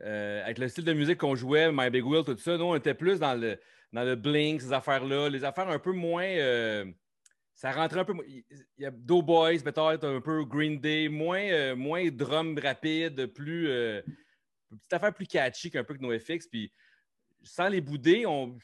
euh, 0.00 0.42
avec 0.44 0.58
le 0.58 0.68
style 0.68 0.84
de 0.84 0.92
musique 0.94 1.18
qu'on 1.18 1.34
jouait, 1.34 1.70
My 1.70 1.90
Big 1.90 2.04
Wheel, 2.04 2.24
tout 2.24 2.36
ça, 2.38 2.56
nous, 2.56 2.64
on 2.64 2.74
était 2.76 2.94
plus 2.94 3.18
dans 3.18 3.34
le, 3.34 3.58
dans 3.92 4.04
le 4.04 4.16
Blink, 4.16 4.62
ces 4.62 4.72
affaires-là, 4.72 5.28
les 5.28 5.44
affaires 5.44 5.68
un 5.68 5.78
peu 5.78 5.92
moins. 5.92 6.24
euh, 6.24 6.90
ça 7.60 7.72
rentrait 7.72 8.00
un 8.00 8.04
peu. 8.06 8.14
Il 8.26 8.42
y 8.78 8.86
a 8.86 8.90
Doughboys, 8.90 9.58
peut-être 9.62 10.04
un 10.04 10.20
peu 10.22 10.46
Green 10.46 10.80
Day, 10.80 11.08
moins, 11.08 11.42
euh, 11.42 11.76
moins 11.76 12.08
drum 12.10 12.58
rapide, 12.58 13.26
plus. 13.26 13.68
euh, 13.68 14.00
une 14.70 14.78
petite 14.78 14.92
affaire 14.94 15.12
plus 15.12 15.26
catchy 15.26 15.70
qu'un 15.70 15.84
peu 15.84 15.94
que 15.94 16.00
NoFX. 16.00 16.46
Puis 16.48 16.72
sans 17.42 17.68
les 17.68 17.82
bouder, 17.82 18.24
on. 18.24 18.56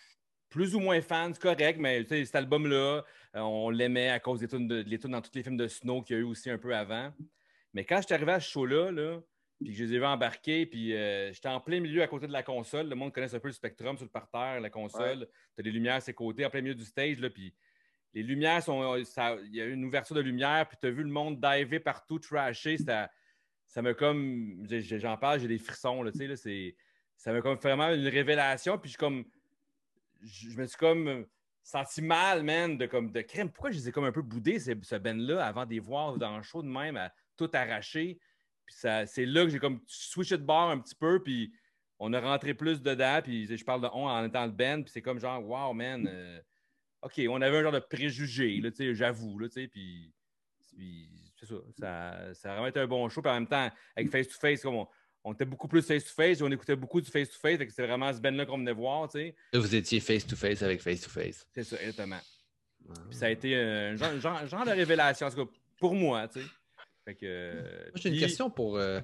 Plus 0.49 0.75
ou 0.75 0.81
moins 0.81 1.03
fan, 1.03 1.35
c'est 1.35 1.43
correct, 1.43 1.79
mais 1.79 2.05
cet 2.05 2.35
album-là, 2.37 3.05
euh, 3.35 3.41
on 3.41 3.69
l'aimait 3.69 4.09
à 4.09 4.21
cause 4.21 4.41
des 4.41 4.49
tunes, 4.49 4.69
de, 4.69 4.77
les 4.77 4.99
tunes 4.99 5.11
dans 5.11 5.21
tous 5.21 5.33
les 5.35 5.43
films 5.43 5.57
de 5.59 5.67
Snow 5.67 6.03
qu'il 6.03 6.17
y 6.17 6.19
a 6.19 6.23
eu 6.23 6.25
aussi 6.25 6.49
un 6.49 6.57
peu 6.57 6.75
avant. 6.75 7.13
Mais 7.75 7.85
quand 7.85 8.01
je 8.01 8.07
suis 8.07 8.15
arrivé 8.15 8.33
à 8.33 8.41
ce 8.41 8.49
show-là, 8.49 8.93
là, 8.93 9.21
puis 9.61 9.73
que 9.73 9.77
je 9.77 9.85
les 9.85 9.95
ai 9.95 9.99
vus 9.99 10.07
embarquer, 10.07 10.65
puis 10.65 10.95
euh, 10.95 11.33
j'étais 11.33 11.49
en 11.49 11.61
plein 11.61 11.81
milieu 11.81 12.01
à 12.01 12.07
côté 12.07 12.29
de 12.29 12.33
la 12.33 12.45
console. 12.45 12.89
Le 12.89 12.95
monde 12.95 13.13
connaît 13.13 13.35
un 13.35 13.41
peu 13.41 13.49
le 13.49 13.53
spectrum 13.53 13.97
sur 13.99 14.07
le 14.07 14.11
parterre, 14.11 14.61
la 14.61 14.71
console. 14.71 15.29
Tu 15.57 15.61
as 15.61 15.63
des 15.65 15.73
lumières 15.73 15.97
à 15.97 16.01
ses 16.01 16.15
côtés, 16.15 16.47
en 16.47 16.51
plein 16.51 16.63
milieu 16.63 16.77
du 16.77 16.85
stage, 16.85 17.19
là, 17.19 17.29
puis 17.29 17.53
les 18.15 18.23
lumières 18.23 18.63
sont. 18.63 19.03
ça- 19.05 19.37
Il 19.45 19.55
y 19.55 19.61
a 19.61 19.67
eu 19.67 19.73
une 19.73 19.85
ouverture 19.85 20.17
de 20.17 20.21
lumière, 20.21 20.67
puis 20.69 20.77
tu 20.81 20.87
as 20.87 20.91
vu 20.91 21.03
le 21.03 21.11
monde 21.11 21.41
diver 21.41 21.81
partout, 21.81 22.19
trasher. 22.19 22.79
c'était- 22.79 23.07
Ça 23.67 23.83
m'a 23.83 23.95
comme. 23.95 24.65
J'en 24.71 25.17
parle, 25.17 25.41
j'ai 25.41 25.49
des 25.49 25.59
frissons, 25.59 26.03
là, 26.03 26.13
tu 26.13 26.37
sais. 26.37 26.77
Ça 27.17 27.33
m'a 27.33 27.41
comme 27.43 27.57
vraiment 27.59 27.91
une 27.93 28.07
révélation, 28.09 28.79
puis 28.79 28.91
je 28.91 28.97
comme. 28.99 29.25
Je 30.23 30.57
me 30.57 30.67
suis 30.67 30.79
comme 30.79 31.27
senti 31.63 32.01
mal, 32.01 32.43
man, 32.43 32.79
de 32.79 32.87
comme 32.87 33.11
de 33.11 33.21
crème. 33.23 33.51
Pourquoi 33.51 33.71
je 33.71 33.77
les 33.77 33.89
ai 33.89 33.93
comme 33.93 34.05
un 34.05 34.13
peu 34.13 34.23
boudés, 34.23 34.59
ces- 34.61 34.79
ce 34.83 34.95
Ben-là, 34.97 35.45
avant 35.45 35.67
de 35.67 35.71
les 35.71 35.81
voir 35.81 36.17
dans 36.17 36.37
le 36.37 36.43
show 36.43 36.63
de 36.63 36.69
même, 36.69 36.97
à 36.97 37.13
tout 37.37 37.51
arracher. 37.53 38.19
Puis 38.65 38.75
ça- 38.77 39.05
c'est 39.05 39.27
là 39.27 39.45
que 39.45 39.51
j'ai 39.51 39.59
comme 39.59 39.81
switché 39.87 40.39
de 40.39 40.43
bord 40.45 40.71
un 40.71 40.79
petit 40.79 40.95
peu, 40.95 41.23
puis 41.23 41.53
on 41.99 42.13
a 42.13 42.21
rentré 42.21 42.55
plus 42.55 42.81
dedans, 42.83 43.21
puis 43.23 43.47
je 43.47 43.65
parle 43.65 43.83
de 43.83 43.89
on 43.93 44.07
en 44.07 44.25
étant 44.25 44.47
le 44.47 44.53
band, 44.53 44.83
puis 44.83 44.91
c'est 44.93 45.03
comme 45.03 45.19
genre, 45.19 45.45
wow, 45.45 45.73
man, 45.73 46.07
euh, 46.09 46.41
OK, 47.03 47.21
on 47.29 47.41
avait 47.41 47.59
un 47.59 47.63
genre 47.63 47.73
de 47.73 47.79
préjugé, 47.79 48.61
j'avoue, 48.95 49.39
puis, 49.39 50.13
puis 50.77 51.09
c'est 51.39 51.47
ça, 51.47 51.55
ça, 51.79 52.35
ça 52.35 52.49
a 52.51 52.53
vraiment 52.55 52.67
été 52.69 52.81
un 52.81 52.87
bon 52.87 53.09
show, 53.09 53.23
puis 53.23 53.31
en 53.31 53.35
même 53.35 53.47
temps, 53.47 53.71
avec 53.95 54.11
Face 54.11 54.29
to 54.29 54.35
Face, 54.41 54.63
comme 54.63 54.75
on, 54.77 54.89
on 55.25 55.33
était 55.35 55.45
beaucoup 55.45 55.69
plus 55.69 55.83
Face 55.83 56.05
to 56.05 56.11
Face, 56.15 56.41
on 56.41 56.51
écoutait 56.51 56.77
beaucoup 56.77 57.01
du 57.01 57.11
Face 57.11 57.29
to 57.31 57.39
Face, 57.39 57.59
fait 57.59 57.67
que 57.67 57.71
c'était 57.73 57.87
vraiment 57.87 58.13
ce 58.13 58.21
band-là 58.21 58.47
qu'on 58.47 58.59
venait 58.59 58.73
voir, 58.73 59.09
tu 59.09 59.19
sais, 59.19 59.35
vous 59.53 59.75
étiez 59.75 60.01
face-to-face 60.01 60.63
avec 60.63 60.81
face-to-face. 60.81 61.47
c'est 61.55 61.65
ça, 61.65 61.77
exactement. 61.81 62.21
Ah. 62.89 62.93
Puis 63.11 63.19
ça 63.19 63.27
a 63.27 63.31
été 63.31 63.55
un 63.57 63.97
genre, 63.97 64.19
genre- 64.21 64.47
genre 64.47 64.65
de 64.65 64.71
révélation, 64.71 65.27
en 65.27 65.31
tout 65.31 65.45
cas, 65.47 65.53
pour 65.79 65.95
moi, 65.95 66.27
tu 66.29 66.41
sais. 66.41 66.47
Fait 67.05 67.15
que. 67.15 67.27
euh, 67.27 67.85
Moi, 67.91 67.93
j'ai 67.97 68.09
une 68.09 68.19
question 68.19 68.51
pour, 68.51 68.77
euh, 68.79 69.01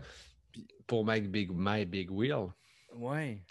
pour 0.86 1.04
Mike 1.04 1.30
Big, 1.30 1.50
My 1.52 1.84
Big 1.84 2.10
Wheel. 2.10 2.48
Ouais. 2.94 3.42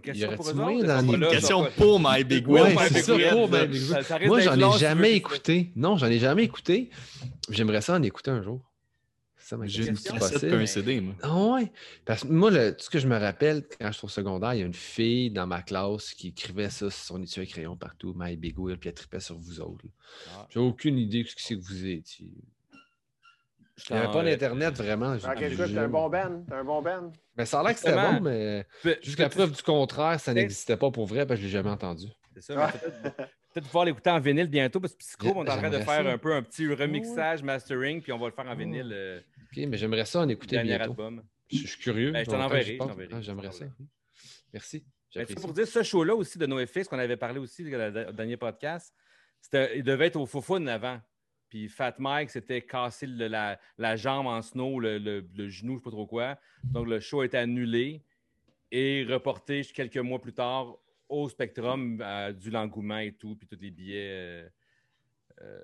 Question 0.00 0.26
aurait-tu 0.28 0.42
pour 0.42 0.46
autres? 0.48 0.56
pas 0.86 1.02
là, 1.02 1.02
ils 1.02 1.28
Question 1.30 1.66
pour 1.76 2.00
My 2.00 2.24
Big 2.24 2.48
Wheel. 2.48 2.74
My 2.74 2.78
c'est 2.88 2.94
Big 2.94 3.02
ça, 3.04 3.14
Wheel, 3.14 3.30
pour 3.30 3.50
ça- 3.50 3.62
My 3.62 3.68
Big 3.68 3.80
Wheel. 3.82 3.88
ça- 3.90 4.02
ça 4.02 4.16
risque 4.16 4.28
Moi, 4.28 4.40
j'en 4.40 4.74
ai 4.74 4.78
jamais 4.78 5.12
écouté. 5.14 5.72
Non, 5.76 5.96
j'en 5.96 6.06
ai 6.06 6.18
jamais 6.18 6.44
écouté. 6.44 6.90
J'aimerais 7.50 7.80
ça 7.80 7.94
en 7.94 8.02
écouter 8.02 8.30
un 8.30 8.42
jour. 8.42 8.60
Ça 9.38 9.56
J'ai 9.62 9.86
une 9.86 9.96
cassette 9.96 10.52
un 10.52 10.66
CD, 10.66 11.00
moi. 11.00 11.14
Ah 11.22 11.36
ouais. 11.54 11.70
Parce 12.04 12.22
que 12.22 12.26
moi, 12.26 12.50
le- 12.50 12.72
tout 12.76 12.82
ce 12.84 12.90
que 12.90 12.98
je 12.98 13.06
me 13.06 13.16
rappelle, 13.16 13.62
quand 13.80 13.92
je 13.92 13.98
suis 13.98 14.04
au 14.04 14.08
secondaire, 14.08 14.54
il 14.54 14.58
y 14.58 14.62
a 14.64 14.66
une 14.66 14.74
fille 14.74 15.30
dans 15.30 15.46
ma 15.46 15.62
classe 15.62 16.14
qui 16.14 16.28
écrivait 16.28 16.68
ça 16.68 16.90
sur 16.90 16.92
son 16.92 17.22
étui 17.22 17.42
à 17.42 17.46
crayon 17.46 17.76
partout, 17.76 18.12
My 18.16 18.36
Big 18.36 18.58
Wheel, 18.58 18.76
puis 18.76 18.88
elle 18.88 18.94
tripait 18.96 19.20
sur 19.20 19.38
vous 19.38 19.60
autres. 19.60 19.84
Ah. 20.36 20.48
J'ai 20.50 20.58
aucune 20.58 20.98
idée 20.98 21.22
de 21.22 21.28
ce 21.28 21.36
que 21.36 21.40
c'est 21.42 21.54
que 21.54 21.60
vous 21.62 21.86
étiez. 21.86 22.32
Il 23.88 23.92
n'y 23.92 23.98
avait 23.98 24.12
pas 24.12 24.20
Euh, 24.20 24.24
d'Internet 24.24 24.74
vraiment. 24.74 25.16
Ah, 25.24 25.32
Ok, 25.34 25.42
écoute, 25.42 25.66
t'es 25.66 25.78
un 25.78 25.88
bon 25.88 26.08
Ben. 26.08 26.44
T'es 26.48 26.54
un 26.54 26.64
bon 26.64 26.80
Ben. 26.82 27.12
Mais 27.36 27.44
ça 27.44 27.60
a 27.60 27.62
l'air 27.62 27.72
que 27.74 27.78
c'était 27.78 27.92
bon, 27.94 28.20
mais 28.20 28.66
jusqu'à 29.02 29.28
preuve 29.28 29.52
du 29.52 29.62
contraire, 29.62 30.18
ça 30.18 30.32
n'existait 30.32 30.76
pas 30.76 30.90
pour 30.90 31.06
vrai 31.06 31.26
parce 31.26 31.38
que 31.40 31.46
je 31.46 31.48
ne 31.48 31.52
l'ai 31.52 31.58
jamais 31.64 31.70
entendu. 31.70 32.06
C'est 32.34 32.40
ça, 32.42 32.72
mais 32.72 33.10
peut-être 33.52 33.64
pouvoir 33.66 33.84
l'écouter 33.86 34.10
en 34.10 34.20
vinyle 34.20 34.48
bientôt 34.48 34.80
parce 34.80 34.92
que 34.94 34.98
Psycho, 34.98 35.32
on 35.36 35.44
est 35.44 35.50
en 35.50 35.56
train 35.58 35.70
de 35.70 35.78
faire 35.78 36.04
ça. 36.04 36.10
un 36.12 36.18
peu 36.18 36.34
un 36.34 36.42
petit 36.42 36.66
remixage, 36.72 37.42
mastering, 37.42 38.02
puis 38.02 38.12
on 38.12 38.18
va 38.18 38.26
le 38.26 38.32
faire 38.32 38.46
en 38.46 38.54
vinyle, 38.54 38.90
euh, 38.92 39.20
OK, 39.52 39.64
mais 39.68 39.76
j'aimerais 39.78 40.04
ça 40.04 40.20
en 40.20 40.28
écouter 40.28 40.56
dernier 40.56 40.76
bientôt. 40.76 40.90
album. 40.92 41.22
Je 41.50 41.58
je 41.58 41.66
suis 41.66 41.78
curieux. 41.78 42.12
Ben, 42.12 42.24
je 42.24 42.30
t'en 42.30 42.40
enverrai, 42.40 42.78
Ah, 43.12 43.20
J'aimerais 43.20 43.52
ça. 43.52 43.64
Merci. 44.52 44.84
Ben, 45.14 45.26
pour 45.26 45.52
dire, 45.52 45.66
ce 45.66 45.82
show-là 45.82 46.14
aussi 46.14 46.36
de 46.38 46.44
NoFX 46.46 46.88
qu'on 46.88 46.98
avait 46.98 47.16
parlé 47.16 47.38
aussi 47.38 47.62
dans 47.70 47.92
le 47.94 48.12
dernier 48.12 48.36
podcast, 48.36 48.92
c'était- 49.40 49.78
il 49.78 49.82
devait 49.82 50.08
être 50.08 50.16
au 50.16 50.26
Fofun 50.26 50.66
avant. 50.66 51.00
Puis 51.48 51.68
Fat 51.68 51.94
Mike 51.98 52.30
s'était 52.30 52.62
cassé 52.62 53.06
le- 53.06 53.28
la, 53.28 53.58
la 53.78 53.96
jambe 53.96 54.26
en 54.26 54.42
snow, 54.42 54.80
le, 54.80 54.98
le- 54.98 55.26
le 55.34 55.48
genou, 55.48 55.72
je 55.72 55.74
ne 55.74 55.78
sais 55.80 55.84
pas 55.84 55.90
trop 55.90 56.06
quoi. 56.06 56.38
Donc 56.64 56.86
le 56.88 57.00
show 57.00 57.20
a 57.20 57.26
été 57.26 57.36
annulé 57.38 58.02
et 58.72 59.04
reporté 59.08 59.62
quelques 59.64 59.96
mois 59.98 60.20
plus 60.20 60.32
tard 60.32 60.76
au 61.08 61.28
Spectrum, 61.28 62.02
du 62.38 62.50
l'engouement 62.50 62.98
et 62.98 63.12
tout, 63.12 63.36
puis 63.36 63.46
tous 63.46 63.60
les 63.60 63.70
billets. 63.70 64.08
euh, 64.10 64.48
euh, 65.42 65.60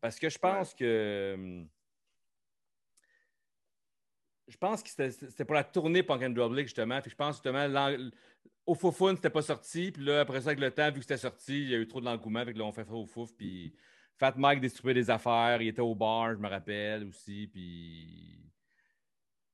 parce 0.00 0.18
que 0.18 0.28
je 0.28 0.38
pense 0.38 0.74
que. 0.74 1.34
hum, 1.34 1.68
Je 4.46 4.58
pense 4.58 4.82
que 4.82 4.90
c'était 4.90 5.44
pour 5.46 5.54
la 5.54 5.64
tournée 5.64 6.02
Punk 6.02 6.22
and 6.22 6.30
Drublic, 6.30 6.66
justement. 6.66 7.00
Puis 7.00 7.10
je 7.10 7.16
pense 7.16 7.36
justement 7.36 7.66
au 8.66 8.74
Foufoun, 8.74 9.16
c'était 9.16 9.30
pas 9.30 9.40
sorti. 9.42 9.90
Puis 9.90 10.04
là, 10.04 10.20
après 10.20 10.42
ça, 10.42 10.48
avec 10.48 10.60
le 10.60 10.70
temps, 10.70 10.88
vu 10.90 10.96
que 10.96 11.00
c'était 11.00 11.16
sorti, 11.16 11.62
il 11.62 11.70
y 11.70 11.74
a 11.74 11.78
eu 11.78 11.88
trop 11.88 12.00
de 12.00 12.04
l'engouement. 12.04 12.40
Avec 12.40 12.56
là, 12.58 12.64
on 12.64 12.72
fait 12.72 12.84
ça 12.84 12.92
au 12.92 13.06
Fouf. 13.06 13.32
Puis 13.34 13.74
Fat 14.18 14.34
Mike 14.36 14.60
distribuait 14.60 14.94
des 14.94 15.10
affaires. 15.10 15.60
Il 15.60 15.68
était 15.68 15.80
au 15.80 15.94
bar, 15.94 16.32
je 16.34 16.38
me 16.38 16.48
rappelle 16.48 17.04
aussi. 17.04 17.48
Puis 17.52 18.38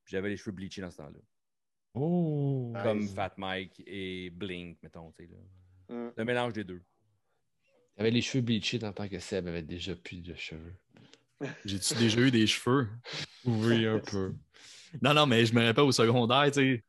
j'avais 0.07 0.29
les 0.31 0.37
cheveux 0.37 0.53
bleachés 0.53 0.81
dans 0.83 0.91
ce 0.91 0.99
temps-là. 0.99 1.19
Oh! 1.95 2.73
Comme 2.83 3.01
Nice. 3.01 3.15
Fat 3.15 3.33
Mike 3.37 3.83
et 3.87 4.31
Blink, 4.31 4.79
mettons. 4.83 5.13
tu 5.13 5.25
sais, 5.27 5.31
là. 5.31 5.95
Mm. 5.95 6.13
Le 6.17 6.25
mélange 6.25 6.53
des 6.53 6.65
deux. 6.65 6.83
T'avais 7.97 8.11
les 8.11 8.23
cheveux 8.23 8.43
bleachés 8.43 8.79
dans 8.79 8.89
le 8.89 8.95
temps 8.95 9.09
que 9.09 9.19
Seb 9.19 9.47
avait 9.49 9.63
déjà 9.63 9.95
plus 9.97 10.23
de 10.23 10.35
cheveux. 10.35 10.75
J'ai-tu 11.65 11.95
déjà 11.95 12.21
eu 12.21 12.31
des 12.31 12.47
cheveux? 12.47 12.89
Oui, 13.45 13.87
un 13.87 13.99
peu. 14.11 14.35
Non, 15.03 15.15
non, 15.15 15.27
mais 15.27 15.47
je 15.47 15.55
me 15.55 15.65
rappelle 15.65 15.85
au 15.85 15.93
secondaire, 15.93 16.45
tu 16.53 16.53
sais. 16.61 16.85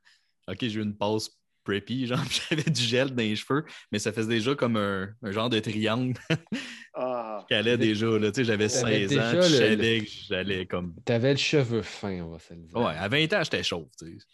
OK, 0.47 0.57
j'ai 0.59 0.79
eu 0.79 0.83
une 0.83 0.97
passe 0.97 1.29
preppy, 1.63 2.05
genre, 2.07 2.19
j'avais 2.49 2.69
du 2.69 2.81
gel 2.81 3.09
dans 3.09 3.17
les 3.23 3.35
cheveux, 3.35 3.65
mais 3.91 3.99
ça 3.99 4.11
faisait 4.13 4.29
déjà 4.29 4.55
comme 4.55 4.77
un, 4.77 5.09
un 5.21 5.31
genre 5.31 5.49
de 5.49 5.59
triangle 5.59 6.19
Ah, 6.93 7.45
qui 7.47 7.53
allait 7.53 7.77
déjà, 7.77 8.05
là. 8.07 8.31
Tu 8.31 8.41
sais, 8.41 8.43
j'avais 8.43 8.67
T'avais 8.67 9.07
16 9.07 9.17
ans, 9.17 9.41
je 9.41 9.75
le- 9.75 9.99
que 10.01 10.09
j'allais 10.27 10.65
comme. 10.65 10.93
T'avais 11.05 11.31
le 11.31 11.37
cheveu 11.37 11.81
fin, 11.81 12.21
on 12.21 12.29
va 12.29 12.39
se 12.39 12.53
le 12.53 12.61
dire. 12.61 12.75
Ouais, 12.77 12.95
à 12.97 13.07
20 13.07 13.31
ans, 13.33 13.43
j'étais 13.43 13.63
chauve, 13.63 13.87
tu 13.97 14.19
sais. 14.19 14.25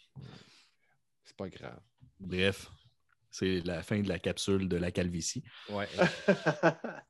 C'est 1.24 1.36
pas 1.36 1.48
grave. 1.48 1.78
Bref, 2.18 2.68
c'est 3.30 3.60
la 3.64 3.82
fin 3.82 4.00
de 4.00 4.08
la 4.08 4.18
capsule 4.18 4.68
de 4.68 4.76
la 4.76 4.90
calvitie. 4.90 5.44
Ouais. 5.70 5.86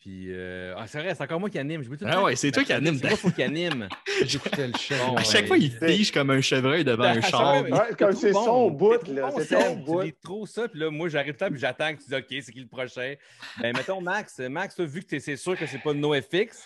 Puis, 0.00 0.28
euh, 0.32 0.72
ah, 0.78 0.86
c'est 0.86 0.98
vrai, 0.98 1.14
c'est 1.14 1.22
encore 1.22 1.40
moi 1.40 1.50
qui 1.50 1.58
anime. 1.58 1.82
Je 1.82 1.90
Ah 2.06 2.22
ouais, 2.22 2.34
c'est 2.34 2.50
toi 2.50 2.64
qui 2.64 2.72
anime. 2.72 2.96
C'est 2.96 3.06
moi, 3.06 3.16
faut 3.18 3.30
qu'il 3.30 3.44
anime. 3.44 3.86
J'écoutais 4.24 4.68
le. 4.68 4.72
Bon, 4.72 5.14
À 5.16 5.22
chaque 5.22 5.42
ouais. 5.42 5.46
fois, 5.46 5.58
il 5.58 5.70
fige 5.70 6.10
comme 6.10 6.30
un 6.30 6.40
chevreuil 6.40 6.84
devant 6.84 7.04
un 7.04 7.18
Ah, 7.18 7.20
char. 7.20 7.62
ouais, 7.64 7.70
comme 7.98 8.12
c'est 8.12 8.32
son 8.32 8.70
bout, 8.70 9.06
là, 9.08 9.30
c'est 9.36 9.54
son 9.54 9.76
bout. 9.76 10.00
Tu 10.00 10.06
lis 10.06 10.14
trop 10.22 10.46
ça, 10.46 10.68
puis 10.68 10.80
là, 10.80 10.90
moi, 10.90 11.10
j'arrive 11.10 11.36
là, 11.38 11.50
puis 11.50 11.60
j'attends 11.60 11.94
que 11.94 12.00
tu 12.02 12.08
dis 12.08 12.14
OK, 12.14 12.42
c'est 12.42 12.50
qui 12.50 12.60
le 12.60 12.66
prochain? 12.66 13.14
Ben, 13.60 13.76
mettons, 13.76 14.00
Max, 14.00 14.38
Max, 14.38 14.74
toi, 14.74 14.86
vu 14.86 15.02
que 15.02 15.18
c'est 15.18 15.36
sûr 15.36 15.54
que 15.58 15.66
c'est 15.66 15.82
pas 15.82 15.92
NoFX, 15.92 16.64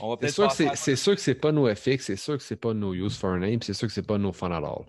on 0.00 0.10
va 0.10 0.16
C'est 0.16 0.20
peut-être 0.20 0.34
sûr, 0.34 0.52
c'est, 0.52 0.76
c'est 0.76 0.96
sûr 0.96 1.14
que 1.14 1.20
c'est 1.20 1.34
pas 1.34 1.52
nos 1.52 1.74
FX, 1.74 1.98
c'est 2.00 2.16
sûr 2.16 2.36
que 2.36 2.42
c'est 2.42 2.56
pas 2.56 2.74
nos 2.74 2.92
Use 2.92 3.16
for 3.16 3.32
a 3.32 3.38
Name, 3.38 3.62
c'est 3.62 3.72
sûr 3.72 3.88
que 3.88 3.94
c'est 3.94 4.06
pas 4.06 4.18
nos 4.18 4.32
Fun 4.32 4.50
at 4.50 4.56
All. 4.58 4.84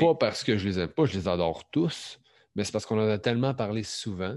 Pas 0.00 0.14
parce 0.14 0.44
que 0.44 0.56
je 0.56 0.66
les 0.66 0.78
aime 0.78 0.88
pas, 0.88 1.04
je 1.04 1.18
les 1.18 1.28
adore 1.28 1.68
tous, 1.70 2.18
mais 2.54 2.64
c'est 2.64 2.72
parce 2.72 2.86
qu'on 2.86 2.98
en 2.98 3.08
a 3.08 3.18
tellement 3.18 3.52
parlé 3.54 3.82
souvent. 3.82 4.36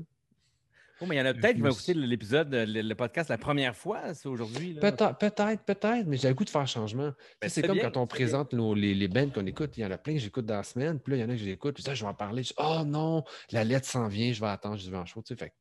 Oh, 1.01 1.05
mais 1.07 1.15
il 1.15 1.19
y 1.19 1.21
en 1.21 1.25
a 1.25 1.33
peut-être 1.33 1.55
qui 1.55 1.61
vont 1.61 1.69
écouter 1.71 1.93
l'épisode, 1.95 2.53
le, 2.53 2.81
le 2.81 2.95
podcast 2.95 3.29
la 3.29 3.37
première 3.39 3.75
fois, 3.75 4.13
c'est 4.13 4.27
aujourd'hui. 4.27 4.75
Peut-être, 4.75 5.17
peut-être, 5.17 5.63
peut-être, 5.63 6.05
mais 6.05 6.17
j'ai 6.17 6.27
le 6.27 6.33
goût 6.35 6.45
de 6.45 6.49
faire 6.49 6.67
changement. 6.67 7.11
Tu 7.11 7.15
sais, 7.17 7.37
Ben, 7.41 7.49
c'est 7.49 7.61
comme 7.63 7.77
bien, 7.79 7.89
quand 7.89 7.99
on 8.01 8.07
présente 8.07 8.53
nos- 8.53 8.75
les, 8.75 8.93
les 8.93 9.07
bands 9.07 9.29
qu'on 9.29 9.45
écoute. 9.47 9.75
Il 9.77 9.81
y 9.81 9.85
en 9.85 9.91
a 9.91 9.97
plein 9.97 10.13
que 10.13 10.19
j'écoute 10.19 10.45
dans 10.45 10.57
la 10.57 10.63
semaine, 10.63 10.99
puis 10.99 11.11
là, 11.11 11.17
il 11.17 11.21
y 11.21 11.23
en 11.23 11.29
a 11.29 11.33
que 11.33 11.39
j'écoute, 11.39 11.73
puis 11.73 11.83
ça, 11.83 11.93
je 11.95 12.03
vais 12.03 12.09
en 12.09 12.13
parler. 12.13 12.43
Je 12.43 12.49
dis, 12.49 12.55
oh 12.57 12.83
non, 12.85 13.23
la 13.51 13.63
lettre 13.63 13.87
s'en 13.87 14.07
vient, 14.07 14.31
je 14.31 14.39
vais 14.39 14.47
attendre, 14.47 14.77
je 14.77 14.91
vais 14.91 14.97
en 14.97 15.05
show. 15.05 15.21
Tu 15.21 15.29
sais, 15.33 15.35
fait 15.35 15.53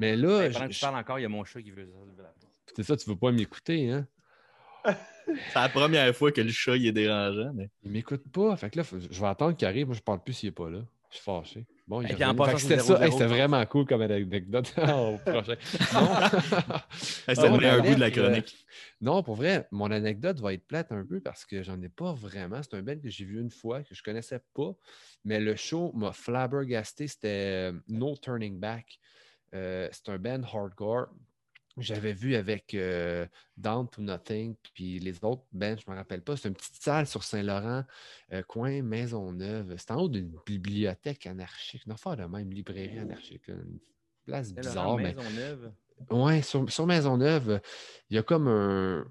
Mais 0.00 0.16
là, 0.16 0.40
Ben, 0.40 0.52
pendant 0.52 0.64
je- 0.64 0.68
que 0.70 0.74
tu 0.74 0.80
parles 0.80 0.96
encore, 0.96 1.18
il 1.18 1.22
y 1.22 1.26
a 1.26 1.28
mon 1.28 1.44
chat 1.44 1.62
qui 1.62 1.70
veut 1.70 1.88
c'est 2.74 2.82
ça, 2.84 2.96
tu 2.96 3.08
veux 3.08 3.16
pas 3.16 3.30
m'écouter, 3.32 3.90
hein? 3.90 4.06
C'est 5.26 5.54
la 5.54 5.68
première 5.68 6.12
fois 6.16 6.32
que 6.32 6.40
le 6.40 6.50
chat 6.50 6.76
il 6.76 6.86
est 6.86 6.92
dérangeant. 6.92 7.52
Mais... 7.54 7.70
Il 7.84 7.92
m'écoute 7.92 8.22
pas. 8.32 8.56
Fait 8.56 8.68
que 8.70 8.80
là, 8.80 8.84
je 9.10 9.20
vais 9.20 9.26
attendre 9.28 9.56
qu'il 9.56 9.68
arrive. 9.68 9.86
Moi, 9.86 9.94
je 9.94 10.00
parle 10.00 10.22
plus 10.22 10.32
s'il 10.32 10.48
est 10.48 10.52
pas 10.52 10.68
là. 10.68 10.80
Je 11.10 11.16
suis 11.16 11.24
fâché. 11.24 11.64
Bon, 11.92 12.00
il 12.00 12.24
en 12.24 12.56
c'était 12.56 12.76
0-0, 12.76 12.80
ça. 12.80 13.04
Hey, 13.04 13.12
c'était 13.12 13.26
vraiment 13.26 13.66
cool 13.66 13.84
comme 13.84 14.00
anecdote. 14.00 14.72
Au 14.78 15.18
prochain. 15.18 15.56
Non. 15.92 16.78
C'était 16.96 17.50
le 17.50 17.58
meilleur 17.58 17.76
la 17.76 17.82
bout 17.82 17.94
de 17.96 18.00
la 18.00 18.06
lettre, 18.06 18.18
euh, 18.18 18.28
chronique. 18.28 18.66
Non, 19.02 19.22
pour 19.22 19.34
vrai, 19.34 19.68
mon 19.72 19.90
anecdote 19.90 20.40
va 20.40 20.54
être 20.54 20.66
plate 20.66 20.90
un 20.90 21.04
peu 21.04 21.20
parce 21.20 21.44
que 21.44 21.62
j'en 21.62 21.78
ai 21.82 21.90
pas 21.90 22.14
vraiment. 22.14 22.62
C'est 22.62 22.78
un 22.78 22.82
band 22.82 22.98
que 22.98 23.10
j'ai 23.10 23.26
vu 23.26 23.38
une 23.38 23.50
fois, 23.50 23.82
que 23.82 23.94
je 23.94 24.02
connaissais 24.02 24.40
pas, 24.54 24.70
mais 25.26 25.38
le 25.38 25.54
show 25.54 25.92
m'a 25.94 26.12
flabbergasté. 26.12 27.08
C'était 27.08 27.72
euh, 27.72 27.72
No 27.88 28.16
Turning 28.16 28.58
Back. 28.58 28.98
Euh, 29.54 29.86
c'est 29.92 30.08
un 30.08 30.18
band 30.18 30.44
hardcore. 30.50 31.08
J'avais 31.78 32.12
vu 32.12 32.34
avec 32.34 32.74
euh, 32.74 33.26
Down 33.56 33.88
to 33.88 34.02
Nothing, 34.02 34.54
puis 34.74 34.98
les 34.98 35.24
autres 35.24 35.44
bands, 35.52 35.74
je 35.78 35.84
ne 35.88 35.92
me 35.92 35.98
rappelle 35.98 36.20
pas. 36.22 36.36
C'est 36.36 36.48
une 36.48 36.54
petite 36.54 36.82
salle 36.82 37.06
sur 37.06 37.24
Saint-Laurent, 37.24 37.84
euh, 38.32 38.42
coin 38.42 38.82
Maisonneuve. 38.82 39.74
C'est 39.78 39.90
en 39.90 40.00
haut 40.02 40.08
d'une 40.08 40.36
bibliothèque 40.46 41.26
anarchique, 41.26 41.84
une 41.86 41.92
affaire 41.92 42.16
de 42.16 42.24
même, 42.24 42.50
librairie 42.52 42.98
anarchique. 42.98 43.48
Une 43.48 43.78
place 44.26 44.52
bizarre, 44.68 44.96
mais 44.96 45.14
Maisonneuve. 45.14 45.72
Ouais, 46.10 46.42
sur, 46.42 46.70
sur 46.70 46.86
Maisonneuve, 46.86 47.60
il 48.10 48.16
y 48.16 48.18
a 48.18 48.22
comme 48.22 48.48
un 48.48 49.06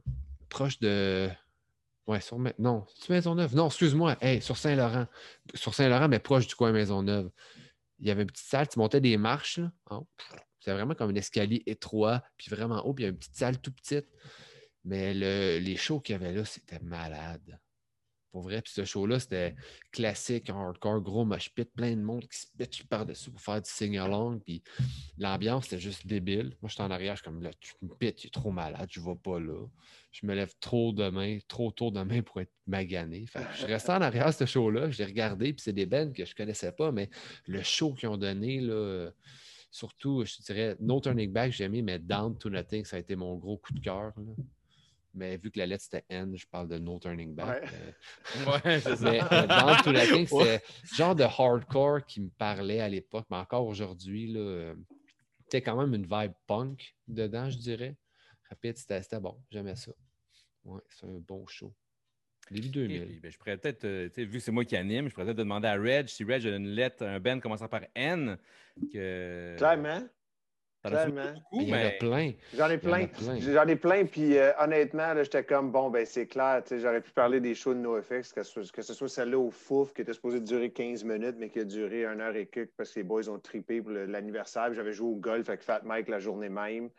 proche 0.49 0.79
de. 0.79 1.29
Ouais, 2.07 2.19
sur 2.21 2.37
Ma- 2.37 2.53
Non, 2.59 2.85
sur 2.87 3.13
Maisonneuve? 3.13 3.55
Non, 3.55 3.67
excuse-moi. 3.67 4.17
Hey, 4.21 4.41
sur 4.41 4.57
Saint-Laurent. 4.57 5.07
Sur 5.55 5.73
Saint-Laurent, 5.73 6.09
mais 6.09 6.19
proche 6.19 6.47
du 6.47 6.55
coin 6.55 6.71
Maisonneuve. 6.71 7.31
Il 7.99 8.07
y 8.07 8.11
avait 8.11 8.23
une 8.23 8.27
petite 8.31 8.47
salle, 8.47 8.67
tu 8.67 8.77
montais 8.79 8.99
des 8.99 9.15
marches. 9.17 9.59
là. 9.59 9.71
haut. 9.91 10.07
C'était 10.61 10.73
vraiment 10.73 10.93
comme 10.93 11.09
un 11.09 11.15
escalier 11.15 11.63
étroit, 11.65 12.23
puis 12.37 12.51
vraiment 12.51 12.85
haut, 12.85 12.93
puis 12.93 13.03
il 13.03 13.07
y 13.07 13.09
a 13.09 13.09
une 13.09 13.17
petite 13.17 13.35
salle 13.35 13.59
tout 13.59 13.71
petite. 13.71 14.05
Mais 14.85 15.13
le- 15.15 15.57
les 15.57 15.75
shows 15.75 15.99
qu'il 15.99 16.13
y 16.13 16.15
avait 16.15 16.31
là, 16.31 16.45
c'était 16.45 16.79
malade. 16.79 17.59
Pour 18.31 18.43
vrai, 18.43 18.61
puis 18.61 18.71
ce 18.71 18.85
show-là, 18.85 19.19
c'était 19.19 19.55
classique, 19.91 20.51
hardcore, 20.51 21.01
gros 21.01 21.25
mosh 21.25 21.49
pit, 21.49 21.69
plein 21.73 21.95
de 21.95 22.01
monde 22.01 22.25
qui 22.29 22.39
se 22.39 22.45
pitch 22.57 22.83
par-dessus 22.83 23.31
pour 23.31 23.41
faire 23.41 23.59
du 23.61 23.69
sing-along, 23.69 24.39
puis 24.39 24.63
l'ambiance, 25.17 25.65
c'était 25.65 25.81
juste 25.81 26.05
débile. 26.07 26.55
Moi, 26.61 26.69
j'étais 26.69 26.83
en 26.83 26.91
arrière, 26.91 27.15
je 27.15 27.23
suis 27.23 27.25
comme, 27.29 27.41
là, 27.41 27.49
tu 27.59 27.73
me 27.81 27.93
pites, 27.93 28.23
il 28.23 28.27
est 28.27 28.29
trop 28.29 28.51
malade, 28.51 28.87
je 28.89 29.01
vais 29.01 29.15
pas 29.21 29.39
là. 29.39 29.67
Je 30.11 30.25
me 30.27 30.35
lève 30.35 30.53
trop 30.59 30.93
demain, 30.93 31.39
trop 31.47 31.71
tôt 31.71 31.89
demain 31.91 32.21
pour 32.21 32.39
être 32.39 32.53
magané. 32.67 33.25
Je 33.59 33.65
restais 33.65 33.91
en 33.91 34.01
arrière 34.01 34.31
ce 34.33 34.45
show-là, 34.45 34.91
je 34.91 34.99
l'ai 34.99 35.05
regardé, 35.05 35.51
puis 35.53 35.63
c'est 35.63 35.73
des 35.73 35.87
bands 35.87 36.13
que 36.13 36.23
je 36.23 36.35
connaissais 36.35 36.71
pas, 36.71 36.91
mais 36.91 37.09
le 37.47 37.63
show 37.63 37.93
qu'ils 37.93 38.07
ont 38.07 38.17
donné, 38.17 38.61
là, 38.61 39.09
surtout, 39.71 40.23
je 40.25 40.41
dirais, 40.43 40.75
No 40.79 40.99
Turning 40.99 41.31
Back, 41.31 41.51
j'ai 41.53 41.63
aimé, 41.63 41.81
mais 41.81 41.97
Down 41.97 42.37
to 42.37 42.49
Nothing, 42.49 42.85
ça 42.85 42.97
a 42.97 42.99
été 42.99 43.15
mon 43.15 43.35
gros 43.37 43.57
coup 43.57 43.73
de 43.73 43.79
cœur. 43.79 44.13
Mais 45.13 45.35
vu 45.37 45.51
que 45.51 45.59
la 45.59 45.65
lettre 45.65 45.83
c'était 45.83 46.05
N, 46.09 46.37
je 46.37 46.45
parle 46.47 46.67
de 46.69 46.77
No 46.77 46.99
Turning 46.99 47.33
Back. 47.35 47.63
Ouais. 47.63 47.69
euh, 47.73 48.45
Ouais, 48.65 48.79
c'est 48.79 48.95
ça. 48.97 49.11
mais 49.11 49.21
euh, 49.31 49.47
Down 49.47 49.77
to 49.83 49.91
Nothing, 49.91 50.27
c'était 50.27 50.61
le 50.83 50.95
genre 50.95 51.15
de 51.15 51.23
hardcore 51.23 52.05
qui 52.05 52.21
me 52.21 52.29
parlait 52.29 52.79
à 52.79 52.87
l'époque, 52.89 53.25
mais 53.29 53.37
encore 53.37 53.65
aujourd'hui, 53.65 54.27
là, 54.27 54.39
euh, 54.39 54.75
c'était 55.43 55.61
quand 55.61 55.75
même 55.75 55.93
une 55.93 56.05
vibe 56.05 56.33
punk 56.47 56.95
dedans, 57.07 57.49
je 57.49 57.57
dirais. 57.57 57.97
Rapide, 58.49 58.77
c'était 58.77 59.01
c'était 59.01 59.19
bon, 59.19 59.37
j'aimais 59.49 59.75
ça. 59.75 59.91
Ouais, 60.63 60.81
c'est 60.89 61.05
un 61.07 61.19
bon 61.19 61.45
show. 61.47 61.73
Début 62.51 62.67
Ok, 62.67 62.73
2000. 62.73 63.05
puis, 63.07 63.19
ben, 63.23 63.31
je 63.31 63.37
pourrais 63.37 63.57
peut-être, 63.57 63.85
euh, 63.85 64.07
tu 64.09 64.13
sais, 64.15 64.25
vu 64.25 64.37
que 64.37 64.43
c'est 64.43 64.51
moi 64.51 64.65
qui 64.65 64.75
anime, 64.75 65.07
je 65.07 65.13
pourrais 65.13 65.25
peut-être 65.25 65.37
demander 65.37 65.67
à 65.67 65.75
Reg 65.75 66.07
si 66.07 66.23
Reg 66.23 66.45
a 66.45 66.55
une 66.55 66.67
lettre, 66.67 67.03
un 67.05 67.19
band 67.19 67.39
commençant 67.39 67.67
par 67.67 67.81
N. 67.95 68.37
Que... 68.93 69.55
Clairement. 69.57 70.01
Clairement. 70.83 71.21
beaucoup, 71.51 71.61
Il 71.61 71.69
y 71.69 71.73
en 71.73 71.75
a 71.75 71.83
mais- 71.83 71.97
plein. 71.99 72.31
J'en 72.57 72.69
ai 72.71 72.77
plein. 72.79 73.07
J'en 73.53 73.67
ai 73.67 73.75
plein, 73.75 74.05
puis 74.05 74.35
euh, 74.35 74.51
honnêtement, 74.59 75.13
là, 75.13 75.21
j'étais 75.23 75.43
comme, 75.43 75.71
bon, 75.71 75.91
ben 75.91 76.03
c'est 76.07 76.25
clair, 76.25 76.63
tu 76.63 76.69
sais, 76.69 76.79
j'aurais 76.81 77.01
pu 77.01 77.11
parler 77.11 77.39
des 77.39 77.53
shows 77.53 77.75
de 77.75 77.79
NoFX, 77.79 78.33
que, 78.33 78.41
ce 78.41 78.51
soit- 78.51 78.71
que 78.71 78.81
ce 78.81 78.95
soit 78.95 79.07
celle-là 79.07 79.37
au 79.37 79.51
Fouf, 79.51 79.93
qui 79.93 80.01
était 80.01 80.13
supposée 80.13 80.39
durer 80.39 80.71
15 80.71 81.03
minutes, 81.03 81.35
mais 81.37 81.49
qui 81.49 81.59
a 81.59 81.65
duré 81.65 82.05
1 82.05 82.19
heure 82.19 82.35
et 82.35 82.47
quelques 82.47 82.71
parce 82.75 82.91
que 82.93 82.99
les 82.99 83.03
boys 83.03 83.29
ont 83.29 83.37
trippé 83.37 83.79
pour 83.79 83.91
l'anniversaire. 83.91 84.65
puis 84.67 84.75
J'avais 84.75 84.91
joué 84.93 85.07
au 85.09 85.15
golf 85.17 85.47
avec 85.49 85.61
Fat 85.61 85.81
Mike 85.85 86.07
la 86.09 86.17
journée 86.19 86.49
même. 86.49 86.89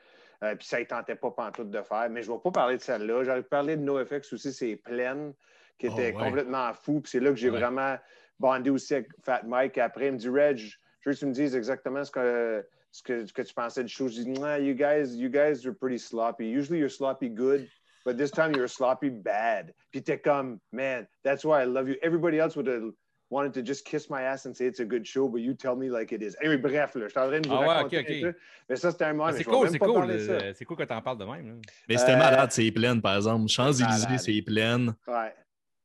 Euh, 0.43 0.57
puis 0.57 0.67
ça 0.67 0.81
ne 0.81 0.85
tentait 0.85 1.15
pas 1.15 1.31
pantoute 1.31 1.71
de 1.71 1.83
faire. 1.83 2.09
Mais 2.11 2.23
je 2.23 2.31
ne 2.31 2.37
vais 2.37 2.43
pas 2.43 2.51
parler 2.51 2.77
de 2.77 2.83
celle-là. 2.83 3.23
J'aurais 3.25 3.43
pu 3.43 3.49
parler 3.49 3.77
de 3.77 3.83
NoFX 3.83 4.33
aussi, 4.33 4.53
c'est 4.53 4.77
Pleine, 4.77 5.35
qui 5.79 5.87
Oh, 5.87 5.93
était 5.93 6.13
ouais. 6.13 6.25
complètement 6.25 6.73
fou. 6.75 7.01
Puis 7.01 7.11
c'est 7.13 7.21
là 7.21 7.31
que 7.31 7.37
j'ai 7.37 7.51
Ouais. 7.51 7.59
vraiment 7.61 7.97
bondé 8.41 8.71
aussi 8.71 8.95
avec 8.95 9.09
Fat 9.23 9.43
Mike. 9.45 9.79
Après, 9.79 10.09
il 10.09 10.13
me 10.15 10.19
dit, 10.19 10.29
Reg, 10.29 10.57
je 10.57 10.77
veux 11.09 11.15
que 11.15 11.19
tu 11.19 11.27
me 11.27 11.33
dises 11.33 11.55
exactement 11.55 12.05
ce 12.05 12.11
que, 12.11 12.67
ce 12.91 13.03
que, 13.03 13.25
ce 13.25 13.33
que 13.33 13.43
tu 13.43 13.55
pensais 13.55 13.85
du 13.85 13.93
show. 13.93 14.09
Je 14.09 14.23
dis, 14.23 14.29
nah, 14.31 14.59
you 14.59 14.75
guys, 14.75 15.15
you 15.15 15.29
guys 15.29 15.65
are 15.65 15.75
pretty 15.75 15.99
sloppy. 15.99 16.47
Usually 16.47 16.79
you're 16.79 16.91
sloppy 16.91 17.29
good, 17.29 17.69
but 18.05 18.17
this 18.17 18.33
time 18.33 18.53
you're 18.53 18.69
sloppy 18.69 19.11
bad. 19.11 19.73
Puis 19.93 20.03
t'es 20.03 20.19
comme, 20.19 20.59
man, 20.73 21.07
that's 21.23 21.45
why 21.45 21.63
I 21.63 21.67
love 21.67 21.89
you. 21.89 21.97
Everybody 22.03 22.41
else 22.41 22.57
would 22.57 22.67
have 22.67 22.93
wanted 23.33 23.53
to 23.55 23.63
just 23.65 23.85
kiss 23.87 24.09
my 24.11 24.23
ass 24.23 24.47
and 24.47 24.55
say 24.55 24.67
it's 24.67 24.81
a 24.81 24.85
good 24.85 25.05
show, 25.07 25.27
but 25.29 25.41
you 25.41 25.55
tell 25.55 25.75
me 25.75 25.89
like 25.89 26.13
it 26.13 26.23
is. 26.23 26.37
Anyway, 26.41 26.59
bref, 26.59 26.95
là, 26.95 27.07
je 27.07 27.11
suis 27.11 27.19
en 27.19 27.29
train 27.29 27.41
de 27.41 27.49
vous 27.49 27.55
Ah 27.55 27.61
ouais, 27.61 27.67
raconter 27.67 27.99
ok, 27.99 28.05
ok. 28.09 28.15
un 28.17 28.21
peu. 28.33 28.39
Mais 28.69 28.77
ça, 28.77 28.91
c'était 28.91 29.05
un 29.07 29.13
moment. 29.15 29.25
Ah, 29.27 29.33
mais 29.33 29.39
c'est 29.39 29.45
cool, 29.45 29.69
c'est 29.71 29.79
cool. 29.79 30.11
euh, 30.11 30.53
C'est 30.55 30.65
cool 30.65 30.77
quand 30.77 30.87
t'en 30.87 31.01
parles 31.03 31.19
de 31.19 31.25
même. 31.25 31.47
là. 31.49 31.55
Mais 31.89 31.97
c'était 31.97 32.13
Euh, 32.13 32.17
malade, 32.19 32.53
c'est 32.53 32.71
pleine, 32.71 33.01
par 33.01 33.17
exemple. 33.17 33.49
Champs-Élysées, 33.49 34.19
c'est 34.19 34.43
pleine. 34.43 34.95
Ouais, 35.09 35.35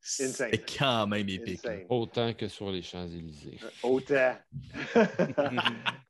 C'était 0.00 0.58
quand 0.78 1.06
même 1.06 1.28
épique. 1.28 1.64
insane. 1.64 1.84
Autant 1.88 2.32
que 2.34 2.46
sur 2.48 2.70
les 2.70 2.82
Champs-Élysées. 2.82 3.58
Autant. 3.82 4.36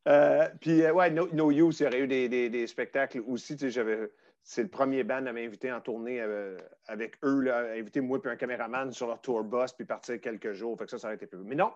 Euh, 0.09 0.49
puis, 0.61 0.83
euh, 0.85 0.93
ouais, 0.93 1.11
No, 1.11 1.29
no 1.35 1.51
Use, 1.51 1.81
il 1.81 1.83
y 1.83 1.87
aurait 1.87 2.01
eu 2.01 2.07
des, 2.07 2.29
des- 2.31 2.49
des 2.49 2.67
spectacles 2.67 3.21
aussi. 3.27 3.55
Tu 3.57 3.67
sais, 3.67 3.71
j'avais, 3.71 4.11
c'est 4.49 4.63
le 4.63 4.69
premier 4.69 5.05
band 5.05 5.27
à 5.27 5.33
m'inviter 5.35 5.71
en 5.71 5.83
tournée 5.83 6.23
euh, 6.23 6.57
avec 6.87 7.19
eux, 7.23 7.43
là, 7.43 7.71
inviter 7.77 8.01
moi 8.01 8.19
puis 8.19 8.31
un 8.31 8.37
caméraman 8.37 8.91
sur 8.93 9.07
leur 9.07 9.21
tour 9.21 9.45
bus, 9.45 9.75
puis 9.75 9.85
partir 9.85 10.19
quelques 10.23 10.55
jours. 10.55 10.79
Fait 10.79 10.87
que 10.87 10.91
ça, 10.91 10.97
ça 10.97 11.09
aurait 11.09 11.17
été 11.17 11.27
plus. 11.27 11.37
Mais 11.45 11.55
non, 11.55 11.71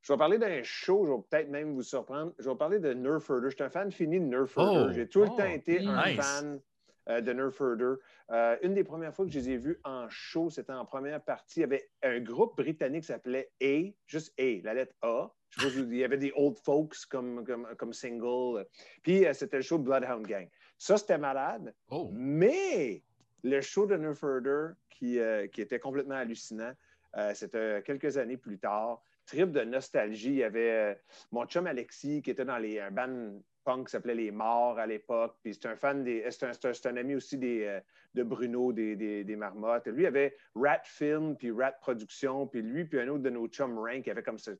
je 0.00 0.12
vais 0.12 0.16
parler 0.16 0.36
d'un 0.36 0.64
show, 0.64 1.06
je 1.06 1.12
vais 1.12 1.18
peut-être 1.30 1.48
même 1.48 1.74
vous 1.74 1.84
surprendre. 1.84 2.32
Je 2.40 2.50
vais 2.50 2.56
parler 2.56 2.80
de 2.80 2.92
Nerf 2.92 3.30
Herder. 3.30 3.50
Je 3.50 3.54
suis 3.54 3.62
un 3.62 3.70
fan 3.70 3.92
fini 3.92 4.18
de 4.18 4.24
Nerf 4.24 4.48
Herder. 4.56 4.86
Oh, 4.88 4.92
J'ai 4.92 5.08
tout 5.08 5.20
le 5.20 5.28
oh, 5.30 5.36
temps 5.36 5.46
été 5.46 5.78
un 5.78 6.20
fan 6.20 6.60
euh, 7.08 7.20
de 7.20 7.32
Nerf 7.32 7.60
Herder. 7.60 7.94
Euh, 8.32 8.56
une 8.62 8.74
des 8.74 8.82
premières 8.82 9.14
fois 9.14 9.24
que 9.24 9.30
je 9.30 9.38
les 9.38 9.50
ai 9.50 9.56
vus 9.56 9.78
en 9.84 10.08
show, 10.08 10.50
c'était 10.50 10.72
en 10.72 10.84
première 10.84 11.22
partie. 11.22 11.60
Il 11.60 11.62
y 11.62 11.64
avait 11.66 11.88
un 12.02 12.18
groupe 12.18 12.56
britannique 12.56 13.02
qui 13.02 13.12
s'appelait 13.12 13.52
A, 13.62 13.94
juste 14.08 14.34
A, 14.40 14.60
la 14.64 14.74
lettre 14.74 14.96
A. 15.02 15.32
Je 15.50 15.68
sais 15.68 15.68
pas 15.68 15.86
il 15.88 15.96
y 15.96 16.02
avait 16.02 16.18
des 16.18 16.32
Old 16.34 16.56
Folks 16.64 17.06
comme, 17.08 17.44
comme, 17.44 17.68
comme 17.76 17.92
single. 17.92 18.66
Puis 19.04 19.24
euh, 19.24 19.32
c'était 19.34 19.58
le 19.58 19.62
show 19.62 19.78
Bloodhound 19.78 20.26
Gang. 20.26 20.48
Ça, 20.82 20.96
c'était 20.96 21.16
malade. 21.16 21.72
Oh. 21.90 22.10
Mais 22.12 23.04
le 23.44 23.60
show 23.60 23.86
de 23.86 24.74
qui, 24.90 25.20
euh, 25.20 25.46
qui 25.46 25.60
était 25.60 25.78
complètement 25.78 26.16
hallucinant, 26.16 26.72
euh, 27.16 27.32
c'était 27.34 27.84
quelques 27.84 28.18
années 28.18 28.36
plus 28.36 28.58
tard. 28.58 29.00
Trip 29.24 29.52
de 29.52 29.60
nostalgie. 29.60 30.30
Il 30.30 30.34
y 30.38 30.42
avait 30.42 30.70
euh, 30.72 30.94
mon 31.30 31.46
chum 31.46 31.68
Alexis 31.68 32.20
qui 32.20 32.32
était 32.32 32.44
dans 32.44 32.58
les, 32.58 32.80
un 32.80 32.90
band 32.90 33.40
punk 33.62 33.86
qui 33.86 33.92
s'appelait 33.92 34.16
Les 34.16 34.32
Morts 34.32 34.76
à 34.76 34.86
l'époque. 34.88 35.36
Puis 35.44 35.54
c'est 35.54 35.66
un 35.66 35.76
fan 35.76 36.02
des. 36.02 36.28
C'est 36.32 36.86
un, 36.86 36.96
ami 36.96 37.14
aussi 37.14 37.38
des, 37.38 37.62
euh, 37.62 37.80
de 38.14 38.24
Bruno 38.24 38.72
des, 38.72 38.96
des, 38.96 39.22
des 39.22 39.36
Marmottes. 39.36 39.86
Lui, 39.86 40.02
il 40.02 40.06
avait 40.06 40.36
Rat 40.56 40.82
Film, 40.82 41.36
puis 41.36 41.52
Rat 41.52 41.78
Production, 41.80 42.48
puis 42.48 42.60
lui, 42.60 42.86
puis 42.86 42.98
un 42.98 43.06
autre 43.06 43.22
de 43.22 43.30
nos 43.30 43.46
chums 43.46 43.78
Rank, 43.78 44.02
qui 44.02 44.10
avait 44.10 44.24
comme 44.24 44.40
ça, 44.40 44.50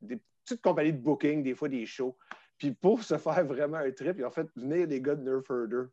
des 0.00 0.18
petites 0.46 0.62
compagnies 0.62 0.94
de 0.94 1.02
booking, 1.02 1.42
des 1.42 1.54
fois 1.54 1.68
des 1.68 1.84
shows. 1.84 2.16
Puis 2.58 2.72
pour 2.72 3.02
se 3.02 3.16
faire 3.18 3.44
vraiment 3.46 3.78
un 3.78 3.90
trip, 3.92 4.16
ils 4.18 4.24
ont 4.24 4.30
fait 4.30 4.46
venir 4.56 4.86
des 4.88 5.00
gars 5.00 5.14
de 5.14 5.22
Nerf 5.22 5.42
Herder. 5.48 5.84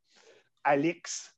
Alix. 0.63 1.31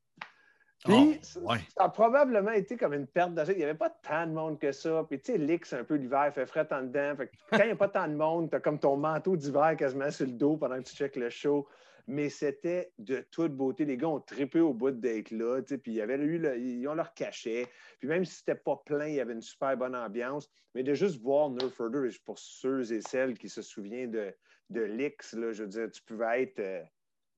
Puis, 0.86 0.94
Oh, 0.96 1.14
ça- 1.22 1.40
ouais. 1.42 1.58
ça 1.76 1.86
a 1.86 1.90
probablement 1.90 2.52
été 2.52 2.78
comme 2.78 2.94
une 2.94 3.08
perte 3.08 3.34
d'argent. 3.34 3.52
Il 3.52 3.58
n'y 3.58 3.64
avait 3.64 3.74
pas 3.74 3.90
tant 3.90 4.28
de 4.28 4.32
monde 4.32 4.60
que 4.60 4.72
ça. 4.72 5.04
Puis, 5.10 5.20
tu 5.20 5.32
sais, 5.34 5.38
l'X, 5.38 5.74
un 5.74 5.84
peu 5.84 5.96
l'hiver, 5.96 6.32
fait 6.34 6.46
frais 6.46 6.68
en 6.72 6.84
dedans. 6.84 7.16
Fait 7.18 7.28
que 7.28 7.32
quand 7.50 7.58
il 7.64 7.66
n'y 7.66 7.72
a 7.72 7.76
pas 7.76 7.90
tant 7.90 8.08
de 8.08 8.14
monde, 8.14 8.50
tu 8.52 8.56
as 8.56 8.60
comme 8.60 8.80
ton 8.80 8.96
manteau 8.96 9.36
d'hiver 9.36 9.76
quasiment 9.78 10.12
sur 10.12 10.28
le 10.28 10.34
dos 10.34 10.56
pendant 10.56 10.78
que 10.78 10.84
tu 10.88 10.96
checkes 10.96 11.16
le 11.16 11.30
show. 11.30 11.68
Mais 12.10 12.30
c'était 12.30 12.94
de 13.00 13.26
toute 13.32 13.54
beauté. 13.54 13.84
Les 13.84 13.98
gars 13.98 14.08
ont 14.08 14.22
trippé 14.22 14.62
au 14.62 14.72
bout 14.74 14.92
d'être 14.92 15.32
là. 15.32 15.62
Puis, 15.64 15.80
il 15.88 15.94
y 15.96 16.02
avait 16.02 16.16
eu 16.16 16.38
le- 16.38 16.58
ils 16.58 16.88
ont 16.88 16.94
leur 16.94 17.14
cachet. 17.16 17.68
Puis, 18.00 18.08
même 18.08 18.24
si 18.24 18.36
c'était 18.36 18.56
pas 18.56 18.82
plein, 18.86 19.08
il 19.08 19.16
y 19.16 19.20
avait 19.20 19.34
une 19.34 19.42
super 19.42 19.76
bonne 19.76 19.96
ambiance. 19.96 20.48
Mais 20.76 20.84
de 20.84 20.94
juste 20.94 21.20
voir 21.22 21.50
Nerf 21.50 21.74
Herder, 21.82 22.10
pour 22.24 22.38
ceux 22.38 22.94
et 22.94 23.02
celles 23.02 23.38
qui 23.38 23.50
se 23.50 23.62
souviennent 23.64 24.12
de, 24.12 24.34
de 24.70 24.82
l'X, 24.82 25.34
là, 25.34 25.52
je 25.54 25.64
veux 25.64 25.70
dire, 25.70 25.90
tu 25.92 26.02
pouvais 26.02 26.44
être. 26.44 26.60
euh, 26.60 26.82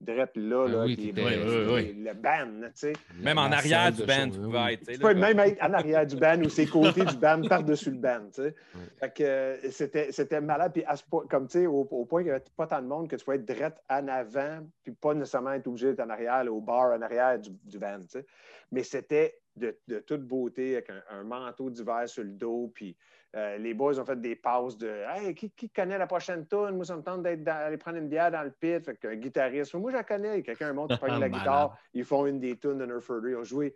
drette 0.01 0.37
là, 0.37 0.63
Ah 0.65 0.71
là, 0.71 0.83
oui, 0.85 0.95
le 1.13 2.13
band, 2.13 2.61
tu 2.67 2.71
sais. 2.75 2.93
Même 3.19 3.37
en 3.37 3.51
arrière 3.51 3.91
du 3.91 3.97
show, 3.97 4.05
tu 4.31 4.39
pouvais 4.39 4.73
être. 4.75 4.87
tu 4.93 4.97
peux 4.97 5.11
là, 5.11 5.33
même 5.33 5.39
être 5.39 5.61
en 5.61 5.73
arrière 5.73 6.07
du 6.07 6.15
band 6.15 6.39
ou 6.41 6.47
ses 6.47 6.67
côtés 6.67 7.03
du 7.03 7.17
band 7.17 7.41
par-dessus 7.49 7.91
le 7.91 7.97
band. 7.97 8.27
Tu 8.33 8.35
sais. 8.43 8.55
Ouais. 8.75 8.81
Fait 8.97 9.13
que 9.13 9.23
euh, 9.23 9.71
c'était, 9.71 10.13
c'était 10.13 10.39
malade. 10.39 10.71
Puis 10.71 10.85
à 10.85 10.95
ce 10.95 11.03
point, 11.03 11.25
comme 11.29 11.47
tu 11.47 11.59
sais, 11.59 11.65
au, 11.67 11.81
au 11.81 12.05
point 12.05 12.21
qu'il 12.21 12.27
n'y 12.31 12.35
avait 12.35 12.45
pas 12.55 12.65
tant 12.65 12.81
de 12.81 12.87
monde 12.87 13.09
que 13.09 13.17
tu 13.17 13.25
pouvais 13.25 13.35
être 13.35 13.45
drette 13.45 13.75
en 13.89 14.07
avant, 14.07 14.65
puis 14.85 14.93
pas 14.93 15.13
nécessairement 15.13 15.51
être 15.51 15.67
obligé 15.67 15.87
d'être 15.87 15.99
en 16.07 16.09
arrière, 16.09 16.45
là, 16.45 16.51
au 16.53 16.61
bar 16.61 16.93
en 16.93 17.01
arrière 17.01 17.37
du, 17.37 17.49
du 17.65 17.77
band. 17.77 17.99
tu 18.03 18.07
sais. 18.19 18.25
Mais 18.71 18.83
c'était 18.83 19.37
de, 19.57 19.77
de 19.89 19.99
toute 19.99 20.21
beauté 20.25 20.75
avec 20.77 20.89
un, 20.91 21.03
un 21.19 21.23
manteau 21.25 21.69
d'hiver 21.69 22.07
sur 22.07 22.23
le 22.23 22.29
dos. 22.31 22.71
Puis 22.73 22.95
euh, 23.35 23.57
les 23.57 23.73
boys 23.73 23.99
ont 23.99 24.05
fait 24.05 24.19
des 24.19 24.35
passes 24.35 24.77
de 24.77 24.87
Hey, 25.07 25.35
qui, 25.35 25.51
qui 25.51 25.69
connaît 25.69 25.97
la 25.97 26.07
prochaine 26.07 26.47
tune? 26.47 26.71
Moi, 26.71 26.85
ça 26.85 26.95
me 26.95 27.03
tente 27.03 27.21
d'aller 27.21 27.77
prendre 27.77 27.97
une 27.97 28.09
bière 28.09 28.31
dans 28.31 28.43
le 28.43 28.51
pit. 28.51 28.83
Fait 28.83 28.95
qu'un 28.95 29.15
guitariste, 29.15 29.73
moi, 29.75 29.91
je 29.91 29.97
la 29.97 30.03
connais. 30.03 30.41
Quelqu'un 30.41 30.73
monte, 30.73 30.91
il 30.91 30.97
prend 30.97 31.17
la 31.17 31.29
guitare. 31.29 31.77
Ils 31.93 32.05
font 32.05 32.25
une 32.25 32.39
des 32.39 32.57
tunes 32.57 32.79
de 32.79 32.85
Nerf 32.85 33.09
Herder. 33.09 33.31
Ils 33.31 33.35
ont 33.35 33.43
joué 33.43 33.75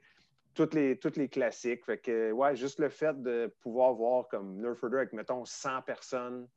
toutes 0.53 0.73
les, 0.73 0.97
toutes 0.97 1.17
les 1.17 1.29
classiques. 1.29 1.85
Fait 1.85 1.99
que, 1.99 2.31
ouais, 2.31 2.55
juste 2.55 2.79
le 2.79 2.89
fait 2.89 3.21
de 3.21 3.53
pouvoir 3.61 3.93
voir 3.93 4.27
comme 4.27 4.59
Nerf 4.59 4.77
Herder 4.81 4.97
avec, 4.97 5.13
mettons, 5.13 5.45
100 5.45 5.83
personnes, 5.83 6.47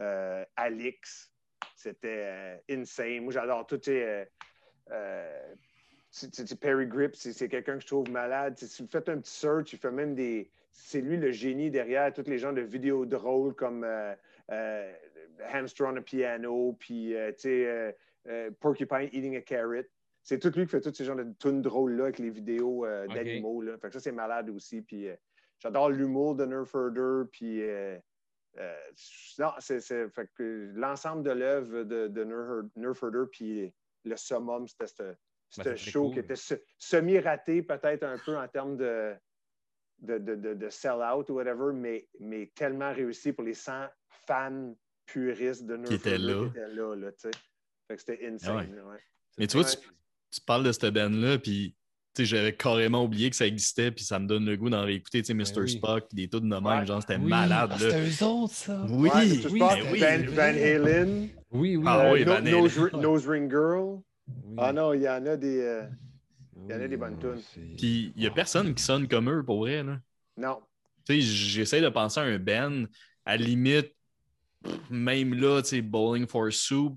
euh, 0.00 0.44
Alix, 0.56 1.32
c'était 1.76 2.24
euh, 2.26 2.56
insane. 2.70 3.20
Moi, 3.20 3.32
j'adore 3.32 3.66
tout, 3.66 3.80
euh, 3.88 4.24
Perry 6.60 6.86
Grip, 6.86 7.14
c'est 7.14 7.48
quelqu'un 7.48 7.74
que 7.74 7.82
je 7.82 7.86
trouve 7.86 8.10
malade. 8.10 8.58
Si 8.58 8.82
vous 8.82 8.88
faites 8.88 9.08
un 9.08 9.18
petit 9.18 9.32
search, 9.32 9.72
il 9.72 9.78
fait 9.78 9.90
même 9.90 10.14
des. 10.14 10.50
C'est 10.74 11.00
lui 11.02 11.16
le 11.18 11.30
génie 11.30 11.70
derrière 11.70 12.12
tous 12.12 12.26
les 12.28 12.38
gens 12.38 12.52
de 12.52 12.62
vidéos 12.62 13.04
drôles 13.04 13.54
comme 13.54 13.84
euh, 13.84 14.14
euh, 14.50 14.92
Hamster 15.52 15.86
on 15.88 15.96
a 15.96 16.00
piano, 16.00 16.74
puis 16.78 17.14
euh, 17.14 17.30
Porcupine 18.60 19.08
eating 19.12 19.36
a 19.36 19.42
carrot. 19.42 19.84
C'est 20.22 20.38
tout 20.38 20.50
lui 20.56 20.64
qui 20.64 20.70
fait 20.70 20.80
tous 20.80 20.94
ces 20.94 21.04
genres 21.04 21.16
de 21.16 21.32
tunes 21.38 21.62
drôles-là 21.62 22.04
avec 22.04 22.18
les 22.18 22.30
vidéos 22.30 22.86
d'animaux. 23.12 23.62
Fait 23.80 23.88
que 23.88 23.92
ça, 23.94 24.00
c'est 24.00 24.12
malade 24.12 24.48
aussi. 24.50 24.80
Puis 24.80 25.08
j'adore 25.58 25.90
l'humour 25.90 26.36
de 26.36 26.44
Nerf 26.46 26.72
Herder. 26.74 27.24
Puis 27.32 27.60
non, 29.38 29.50
c'est, 29.58 29.80
c'est- 29.80 30.08
fait 30.10 30.28
que 30.36 30.70
l'ensemble 30.74 31.22
de 31.24 31.30
l'œuvre 31.32 31.82
de, 31.82 32.06
de 32.08 32.24
Nerf 32.24 32.64
Nerf 32.76 33.02
Herder, 33.02 33.24
puis 33.30 33.72
le 34.04 34.16
summum, 34.16 34.66
c'était 34.68 34.86
ce 34.86 35.62
Ben, 35.62 35.76
show 35.76 36.04
cool. 36.04 36.12
qui 36.14 36.18
était 36.20 36.36
se- 36.36 36.54
semi-raté 36.78 37.62
peut-être 37.62 38.04
un 38.04 38.16
peu 38.24 38.36
en 38.36 38.46
termes 38.48 38.76
de, 38.76 39.14
de, 40.02 40.18
de, 40.18 40.34
de- 40.34 40.54
de 40.54 40.68
sell-out 40.68 41.28
ou 41.30 41.34
whatever, 41.34 41.72
mais, 41.74 42.06
mais 42.20 42.50
tellement 42.54 42.92
réussi 42.92 43.32
pour 43.32 43.44
les 43.44 43.54
100 43.54 43.86
fans 44.26 44.74
puristes 45.06 45.64
de 45.66 45.76
Nerf 45.76 45.88
Qui 45.88 45.94
étaient 45.94 46.18
là. 46.18 46.42
qui 46.44 46.58
étaient 46.58 46.74
là, 46.74 46.94
là, 46.96 47.12
tu 47.12 47.18
sais. 47.20 47.30
Fait 47.88 47.94
que 47.96 48.00
c'était 48.00 48.26
insane. 48.28 48.56
Ouais. 48.56 48.76
là, 48.76 48.84
ouais. 48.84 48.98
Mais 49.38 49.46
tu 49.46 49.56
vois, 49.56 49.66
tu, 49.66 49.76
tu 50.30 50.40
parles 50.40 50.64
de 50.64 50.72
cette 50.72 50.86
band-là, 50.92 51.38
puis 51.38 51.74
tu 52.14 52.22
sais, 52.22 52.26
j'avais 52.26 52.54
carrément 52.54 53.04
oublié 53.04 53.30
que 53.30 53.36
ça 53.36 53.46
existait, 53.46 53.90
puis 53.90 54.04
ça 54.04 54.18
me 54.18 54.26
donne 54.26 54.44
le 54.44 54.56
goût 54.56 54.68
d'en 54.68 54.84
réécouter, 54.84 55.22
tu 55.22 55.26
sais, 55.28 55.34
Mr. 55.34 55.60
oui. 55.62 55.70
Spock, 55.70 56.04
des 56.12 56.28
tunes 56.28 56.40
de 56.48 56.56
même, 56.56 56.64
Ouais. 56.64 56.86
genre, 56.86 57.00
c'était 57.00 57.16
Oui, 57.16 57.28
malade, 57.30 57.70
ah, 57.72 57.78
là. 57.78 57.90
C'était 57.90 58.24
eux 58.24 58.26
autres, 58.26 58.54
ça. 58.54 58.84
Oui, 58.90 59.08
oui, 59.14 59.36
Spock, 59.42 59.58
ben 59.58 59.92
oui. 59.92 60.00
Van, 60.00 60.32
Van 60.34 60.42
Halen, 60.42 61.28
Oui, 61.52 61.76
oui. 61.76 61.84
Ah 61.86 62.00
euh, 62.06 62.12
oui, 62.12 62.24
No- 62.24 62.32
Van 62.32 62.36
Halen. 62.38 62.50
Nose, 62.60 62.92
Nose 62.94 63.26
Ring 63.28 63.50
Girl. 63.50 64.00
oui. 64.28 64.54
Ah 64.58 64.72
non, 64.72 64.92
il 64.92 65.02
y 65.02 65.08
en 65.08 65.24
a 65.26 65.36
des. 65.36 65.60
euh, 65.62 65.82
il 66.56 66.70
y 66.70 66.74
en 66.74 66.80
a 66.80 66.88
des 66.88 66.96
bonnes 66.96 67.18
tunes. 67.18 67.40
Puis 67.76 68.12
il 68.16 68.22
y 68.22 68.26
a 68.26 68.30
personne 68.30 68.74
qui 68.74 68.82
sonne 68.82 69.08
comme 69.08 69.30
eux, 69.30 69.42
pour 69.44 69.60
vrai, 69.60 69.82
là. 69.82 69.98
Non. 70.36 70.60
Tu 71.04 71.14
sais, 71.14 71.20
j'essaie 71.20 71.80
de 71.80 71.88
penser 71.88 72.20
à 72.20 72.24
un 72.24 72.38
band, 72.38 72.84
à 73.24 73.36
la 73.36 73.42
limite, 73.44 73.94
même 74.90 75.34
là, 75.34 75.60
tu 75.62 75.68
sais, 75.68 75.82
Bowling 75.82 76.26
for 76.26 76.52
Soup, 76.52 76.96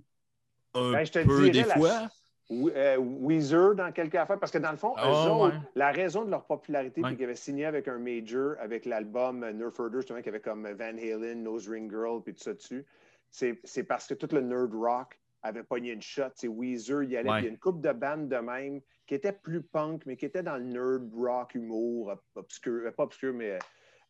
un 0.73 0.91
Ben, 0.91 1.05
je 1.05 1.11
te 1.11 1.19
peu 1.23 1.49
dirais 1.49 1.63
des 1.63 1.69
la- 1.69 1.75
fois. 1.75 2.09
We- 2.47 2.73
euh, 2.75 2.97
Weezer 2.99 3.73
dans 3.73 3.91
quelques 3.91 4.13
affaires, 4.15 4.39
parce 4.39 4.51
que 4.51 4.59
dans 4.59 4.69
le 4.69 4.77
fond, 4.77 4.93
Ah, 4.97 5.07
eux 5.09 5.31
autres, 5.31 5.55
ouais. 5.55 5.61
la 5.73 5.91
raison 5.91 6.23
de 6.25 6.29
leur 6.29 6.45
popularité, 6.45 7.01
Ouais. 7.01 7.07
puis 7.09 7.15
qu'ils 7.17 7.25
avaient 7.25 7.35
signé 7.35 7.65
avec 7.65 7.87
un 7.87 7.97
major, 7.97 8.53
avec 8.59 8.85
l'album 8.85 9.43
euh, 9.43 9.51
Nerf 9.51 9.71
Herder, 9.79 9.97
justement, 9.97 10.21
qui 10.21 10.29
avait 10.29 10.41
comme 10.41 10.67
Van 10.73 10.95
Halen, 10.95 11.41
Nose 11.41 11.67
Ring 11.67 11.89
Girl, 11.89 12.21
puis 12.23 12.35
tout 12.35 12.43
ça 12.43 12.53
dessus, 12.53 12.85
c'est 13.31 13.59
c'est 13.63 13.83
parce 13.83 14.05
que 14.05 14.13
tout 14.13 14.27
le 14.31 14.41
nerd 14.41 14.71
rock 14.75 15.19
avait 15.45 15.63
pogné 15.63 15.91
une 15.91 16.01
shot. 16.01 16.29
C'est 16.35 16.47
Weezer, 16.47 17.03
il 17.03 17.11
y 17.11 17.17
allait, 17.17 17.29
Ouais. 17.29 17.35
puis 17.37 17.43
il 17.43 17.47
y 17.47 17.49
a 17.49 17.51
une 17.53 17.59
coupe 17.59 17.81
de 17.81 17.91
bandes 17.91 18.27
de 18.29 18.37
même 18.37 18.81
qui 19.05 19.15
était 19.15 19.31
plus 19.31 19.61
punk, 19.61 20.05
mais 20.05 20.15
qui 20.17 20.25
était 20.25 20.43
dans 20.43 20.57
le 20.57 20.63
nerd 20.63 21.11
rock 21.13 21.55
humour, 21.55 22.07
ob- 22.09 22.19
obscur, 22.35 22.81
euh, 22.85 22.91
pas 22.91 23.03
obscur, 23.03 23.33
mais. 23.33 23.59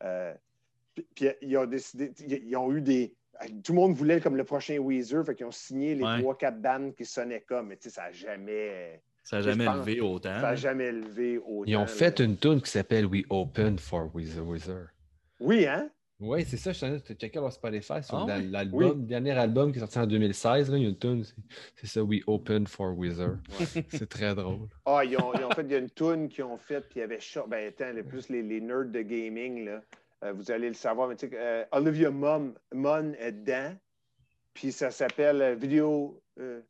euh, 0.04 0.34
puis, 1.14 1.28
ils 1.42 1.58
ont 1.58 1.66
décidé, 1.66 2.12
ils 2.26 2.56
ont 2.56 2.72
eu 2.72 2.82
des. 2.82 3.14
Tout 3.64 3.74
le 3.74 3.80
monde 3.82 3.94
voulait 3.96 4.22
comme 4.22 4.38
le 4.38 4.46
prochain 4.46 4.78
Weezer, 4.78 5.26
fait 5.26 5.36
qu'ils 5.36 5.46
ont 5.46 5.52
signé 5.52 5.94
les 5.94 6.04
Ouais. 6.06 6.20
trois, 6.22 6.38
quatre 6.38 6.62
bandes 6.62 6.96
qui 6.96 7.04
sonnaient 7.04 7.42
comme, 7.42 7.68
mais 7.68 7.76
tu 7.78 7.90
sais, 7.90 7.96
ça 7.96 8.04
n'a 8.04 8.12
jamais. 8.14 9.02
Ça 9.24 9.38
n'a 9.38 9.42
jamais 9.42 9.66
pense- 9.66 9.78
levé 9.78 10.00
autant. 10.02 10.36
Ça 10.36 10.42
n'a 10.42 10.56
jamais 10.56 10.92
levé 10.92 11.38
autant. 11.40 11.64
Ils 11.66 11.76
ont 11.76 11.82
là. 11.82 11.88
fait 11.88 12.20
une 12.20 12.38
tune 12.38 12.62
qui 12.62 12.70
s'appelle 12.72 13.06
We 13.08 13.24
Open 13.30 13.78
for 13.80 14.10
Wizard. 14.16 14.46
Wizard. 14.48 14.88
Oui, 15.42 15.66
hein? 15.66 15.90
Oui, 16.22 16.46
c'est 16.46 16.56
ça, 16.56 16.72
je 16.72 16.80
t'en 16.80 16.94
ai 16.94 17.00
checké 17.00 17.40
leur 17.40 17.52
Spotify 17.52 18.02
sur 18.02 18.16
Ah 18.30 18.40
l'album, 18.40 18.80
Oui. 18.80 18.88
le 18.88 19.02
dernier 19.06 19.32
album 19.32 19.72
qui 19.74 19.80
est 19.80 19.82
sorti 19.82 20.00
en 20.00 20.08
2016, 20.08 20.72
là, 20.72 20.78
il 20.78 20.84
y 20.84 20.86
a 20.86 20.90
une 20.90 20.98
tune, 20.98 21.24
c'est- 21.76 21.88
ça, 21.88 22.02
We 22.04 22.22
Open 22.26 22.68
for 22.68 22.98
Wizard. 22.98 23.38
c'est 23.90 24.08
très 24.08 24.34
drôle. 24.34 24.70
Ah, 24.86 25.04
ils 25.04 25.18
ont, 25.18 25.34
ils 25.34 25.44
ont 25.44 25.52
fait, 25.52 25.64
il 25.64 25.72
y 25.72 25.76
a 25.76 25.80
une 25.80 25.90
tune 25.90 26.30
qu'ils 26.30 26.46
ont 26.46 26.58
faite, 26.58 26.86
puis 26.90 27.00
il 27.00 27.02
y 27.02 27.04
avait 27.04 27.20
ben, 27.48 27.68
attends, 27.68 27.92
le 27.94 28.04
plus 28.04 28.30
les, 28.30 28.42
les 28.42 28.62
nerds 28.62 28.86
de 28.86 29.02
gaming, 29.02 29.66
là, 29.66 29.82
euh, 30.24 30.32
vous 30.32 30.50
allez 30.52 30.70
le 30.70 30.74
savoir, 30.74 31.10
mais 31.10 31.18
tu 31.18 31.28
sais, 31.28 31.36
euh, 31.36 31.66
Olivia 31.74 32.10
Munn, 32.12 32.54
est 33.20 33.34
dedans, 33.34 33.76
puis 34.54 34.72
ça 34.72 34.92
s'appelle 34.92 35.42
euh, 35.42 35.56
Video, 35.56 36.22
euh, 36.40 36.62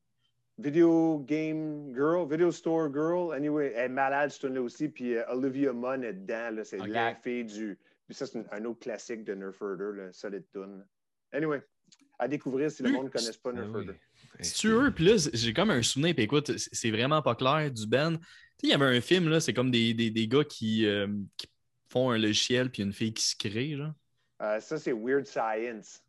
Video 0.57 1.19
Game 1.19 1.93
Girl, 1.93 2.27
Video 2.27 2.49
Store 2.51 2.91
Girl, 2.91 3.31
anyway, 3.31 3.73
elle 3.75 3.85
est 3.85 3.89
malade, 3.89 4.31
cette 4.31 4.41
tune-là 4.41 4.61
aussi, 4.63 4.89
puis 4.89 5.15
euh, 5.15 5.23
Olivia 5.29 5.71
Munn 5.71 6.03
est 6.03 6.13
dedans, 6.13 6.49
c'est 6.63 6.77
la 6.87 7.13
fille 7.13 7.45
du, 7.45 7.77
puis 8.05 8.15
ça, 8.15 8.25
c'est 8.25 8.37
un, 8.39 8.45
un 8.51 8.65
autre 8.65 8.79
classique 8.79 9.23
de 9.23 9.33
Nerf 9.33 9.55
Herder, 9.61 9.91
là, 9.97 10.13
solide 10.13 10.45
tune. 10.51 10.85
Anyway, 11.31 11.61
à 12.19 12.27
découvrir 12.27 12.71
si 12.71 12.83
le 12.83 12.91
monde 12.91 13.05
ne 13.05 13.09
connaisse 13.09 13.37
pas 13.37 13.49
Ah 13.51 13.59
Nerf 13.59 13.69
oui. 13.73 13.81
Herder. 13.87 13.99
C'est 14.41 14.67
eux, 14.67 14.91
puis 14.93 15.05
là, 15.05 15.29
j'ai 15.33 15.53
comme 15.53 15.69
un 15.71 15.81
souvenir, 15.81 16.13
puis 16.13 16.23
écoute, 16.23 16.57
c'est- 16.57 16.91
vraiment 16.91 17.21
pas 17.21 17.35
clair 17.35 17.71
du 17.71 17.87
band. 17.87 18.17
Tu 18.17 18.21
sais, 18.21 18.27
il 18.63 18.69
y 18.69 18.73
avait 18.73 18.97
un 18.97 19.01
film, 19.01 19.29
là, 19.29 19.39
c'est 19.39 19.53
comme 19.53 19.71
des, 19.71 19.93
des, 19.93 20.09
des 20.11 20.27
gars 20.27 20.43
qui, 20.43 20.85
euh, 20.85 21.07
qui 21.37 21.47
font 21.89 22.11
un 22.11 22.17
logiciel, 22.17 22.69
puis 22.71 22.83
une 22.83 22.93
fille 22.93 23.13
qui 23.13 23.23
se 23.23 23.35
crée, 23.35 23.75
genre. 23.75 23.93
Euh, 24.41 24.59
ça, 24.59 24.77
c'est 24.77 24.91
Weird 24.93 25.25
Science. 25.25 26.01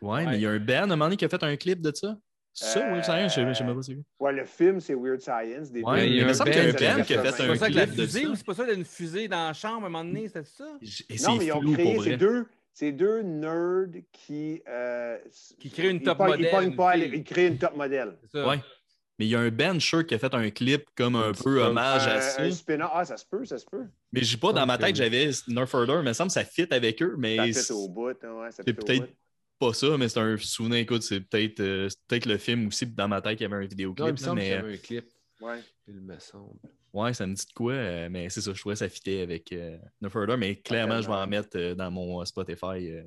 Ouais, 0.00 0.08
Ouais. 0.10 0.26
mais 0.26 0.36
il 0.38 0.42
y 0.42 0.46
a 0.46 0.50
un 0.50 0.58
band, 0.58 0.74
à 0.74 0.82
un 0.84 0.86
moment 0.88 1.06
donné, 1.06 1.16
qui 1.16 1.24
a 1.24 1.28
fait 1.28 1.42
un 1.42 1.56
clip 1.56 1.80
de 1.80 1.92
ça. 1.94 2.18
Ça, 2.58 2.88
Euh, 2.88 2.94
oui, 2.96 3.04
ça 3.04 3.12
rien, 3.12 3.28
je 3.28 3.34
je 3.46 3.52
sais 3.52 3.64
même 3.64 3.76
pas 3.76 3.82
c'est. 3.82 3.98
Ouais, 4.18 4.32
le 4.32 4.44
film, 4.46 4.80
c'est 4.80 4.94
Weird 4.94 5.20
Science. 5.20 5.70
Des 5.70 5.82
Ouais, 5.82 6.08
il 6.08 6.16
y 6.16 6.20
a 6.22 6.26
me 6.26 6.32
semble 6.32 6.50
qu'il 6.50 6.62
y 6.62 6.66
a 6.66 6.68
un 6.70 6.96
band 6.96 7.02
qui 7.04 7.14
a 7.14 7.22
fait 7.22 7.28
un 7.28 7.32
C'est 7.32 7.46
pas 7.48 7.56
ça 7.56 7.68
la 7.68 7.86
clip 7.86 7.96
de 7.96 8.02
fusée 8.06 8.22
ça. 8.22 8.28
ou 8.30 8.34
c'est 8.34 8.46
pas 8.46 8.54
ça 8.54 8.74
d'une 8.74 8.84
fusée 8.84 9.28
dans 9.28 9.46
la 9.48 9.52
chambre 9.52 9.74
à 9.84 9.86
un 9.86 9.90
moment 9.90 10.04
donné, 10.04 10.26
c'était 10.26 10.44
ça? 10.44 10.64
Et 10.80 10.86
Non, 10.86 11.18
c'est 11.18 11.36
mais 11.38 11.44
ils 11.46 11.52
ont 11.52 11.60
créé 11.60 12.00
ces 12.00 12.16
deux, 12.16 12.46
ces 12.72 12.92
deux 12.92 13.20
nerds 13.22 14.00
qui. 14.10 14.62
euh, 14.68 15.18
Qui 15.60 15.70
créent 15.70 15.90
une 15.90 16.02
top 16.02 16.18
modèle, 16.18 16.74
Ils, 17.14 17.24
créent 17.24 17.48
une 17.48 17.58
top 17.58 17.76
modèle. 17.76 18.16
C'est 18.22 18.38
ça. 18.38 18.48
Ouais. 18.48 18.58
Mais 19.18 19.24
il 19.24 19.28
y 19.28 19.34
a 19.34 19.40
un 19.40 19.50
band, 19.50 19.80
sure, 19.80 20.06
qui 20.06 20.14
a 20.14 20.18
fait 20.18 20.32
un 20.34 20.50
clip 20.50 20.84
comme 20.94 21.16
un 21.16 21.32
peu 21.32 21.62
hommage 21.62 22.06
à 22.06 22.20
ça. 22.20 22.42
Ah, 22.92 23.04
ça 23.04 23.16
se 23.18 23.24
peut, 23.24 23.44
ça 23.44 23.58
se 23.58 23.64
peut. 23.66 23.84
Mais 24.12 24.22
j'ai 24.22 24.36
pas 24.38 24.52
dans 24.52 24.64
ma 24.66 24.78
tête, 24.78 24.96
j'avais 24.96 25.30
Nerf 25.48 25.74
Herder, 25.74 25.94
mais 25.96 26.00
il 26.00 26.08
me 26.08 26.12
semble 26.14 26.28
que 26.28 26.34
ça 26.34 26.44
fit 26.44 26.66
avec 26.70 27.02
eux, 27.02 27.14
mais 27.18 27.36
Ça 27.36 27.44
fait 27.44 27.52
c'est 27.54 27.72
au 27.72 27.88
bout. 27.88 28.08
Ouais, 28.08 28.50
ça 28.50 28.62
c'est 28.62 28.64
fait 28.64 28.70
au 28.72 28.74
peut-être 28.84 29.06
bout. 29.06 29.14
Pas 29.58 29.72
ça, 29.72 29.96
mais 29.98 30.08
c'est 30.08 30.20
un 30.20 30.36
souvenir. 30.36 30.78
Écoute, 30.78 31.02
c'est 31.02 31.20
peut-être 31.20 31.60
euh, 31.60 31.88
le 32.10 32.36
film 32.38 32.66
aussi, 32.68 32.86
puis 32.86 32.94
dans 32.94 33.08
ma 33.08 33.20
tête, 33.20 33.40
il 33.40 33.44
y 33.44 33.46
avait 33.46 33.56
un 33.56 33.60
Non, 33.60 33.64
il 33.64 33.68
vidéoclip. 33.70 34.20
me 34.20 34.34
là, 34.36 34.44
y 34.44 34.50
euh, 34.52 34.58
avait 34.58 34.74
un 34.74 34.76
clip. 34.76 35.04
Ouais. 35.40 35.58
Il 35.88 36.00
me 36.00 36.18
semble. 36.18 36.58
ouais, 36.92 37.12
ça 37.14 37.26
me 37.26 37.34
dit 37.34 37.46
de 37.46 37.52
quoi, 37.52 37.72
euh, 37.72 38.08
mais 38.10 38.28
c'est 38.30 38.40
ça, 38.40 38.52
je 38.54 38.58
trouvais 38.60 38.74
que 38.74 38.78
ça 38.80 38.88
fitait 38.88 39.20
avec 39.20 39.52
euh, 39.52 39.76
Nerf 40.00 40.16
Herder, 40.16 40.36
mais 40.36 40.56
clairement, 40.56 41.00
je 41.02 41.06
vais 41.06 41.14
en 41.14 41.26
mettre 41.26 41.50
euh, 41.56 41.74
dans 41.74 41.90
mon 41.90 42.24
Spotify. 42.24 42.90
euh, 42.90 43.02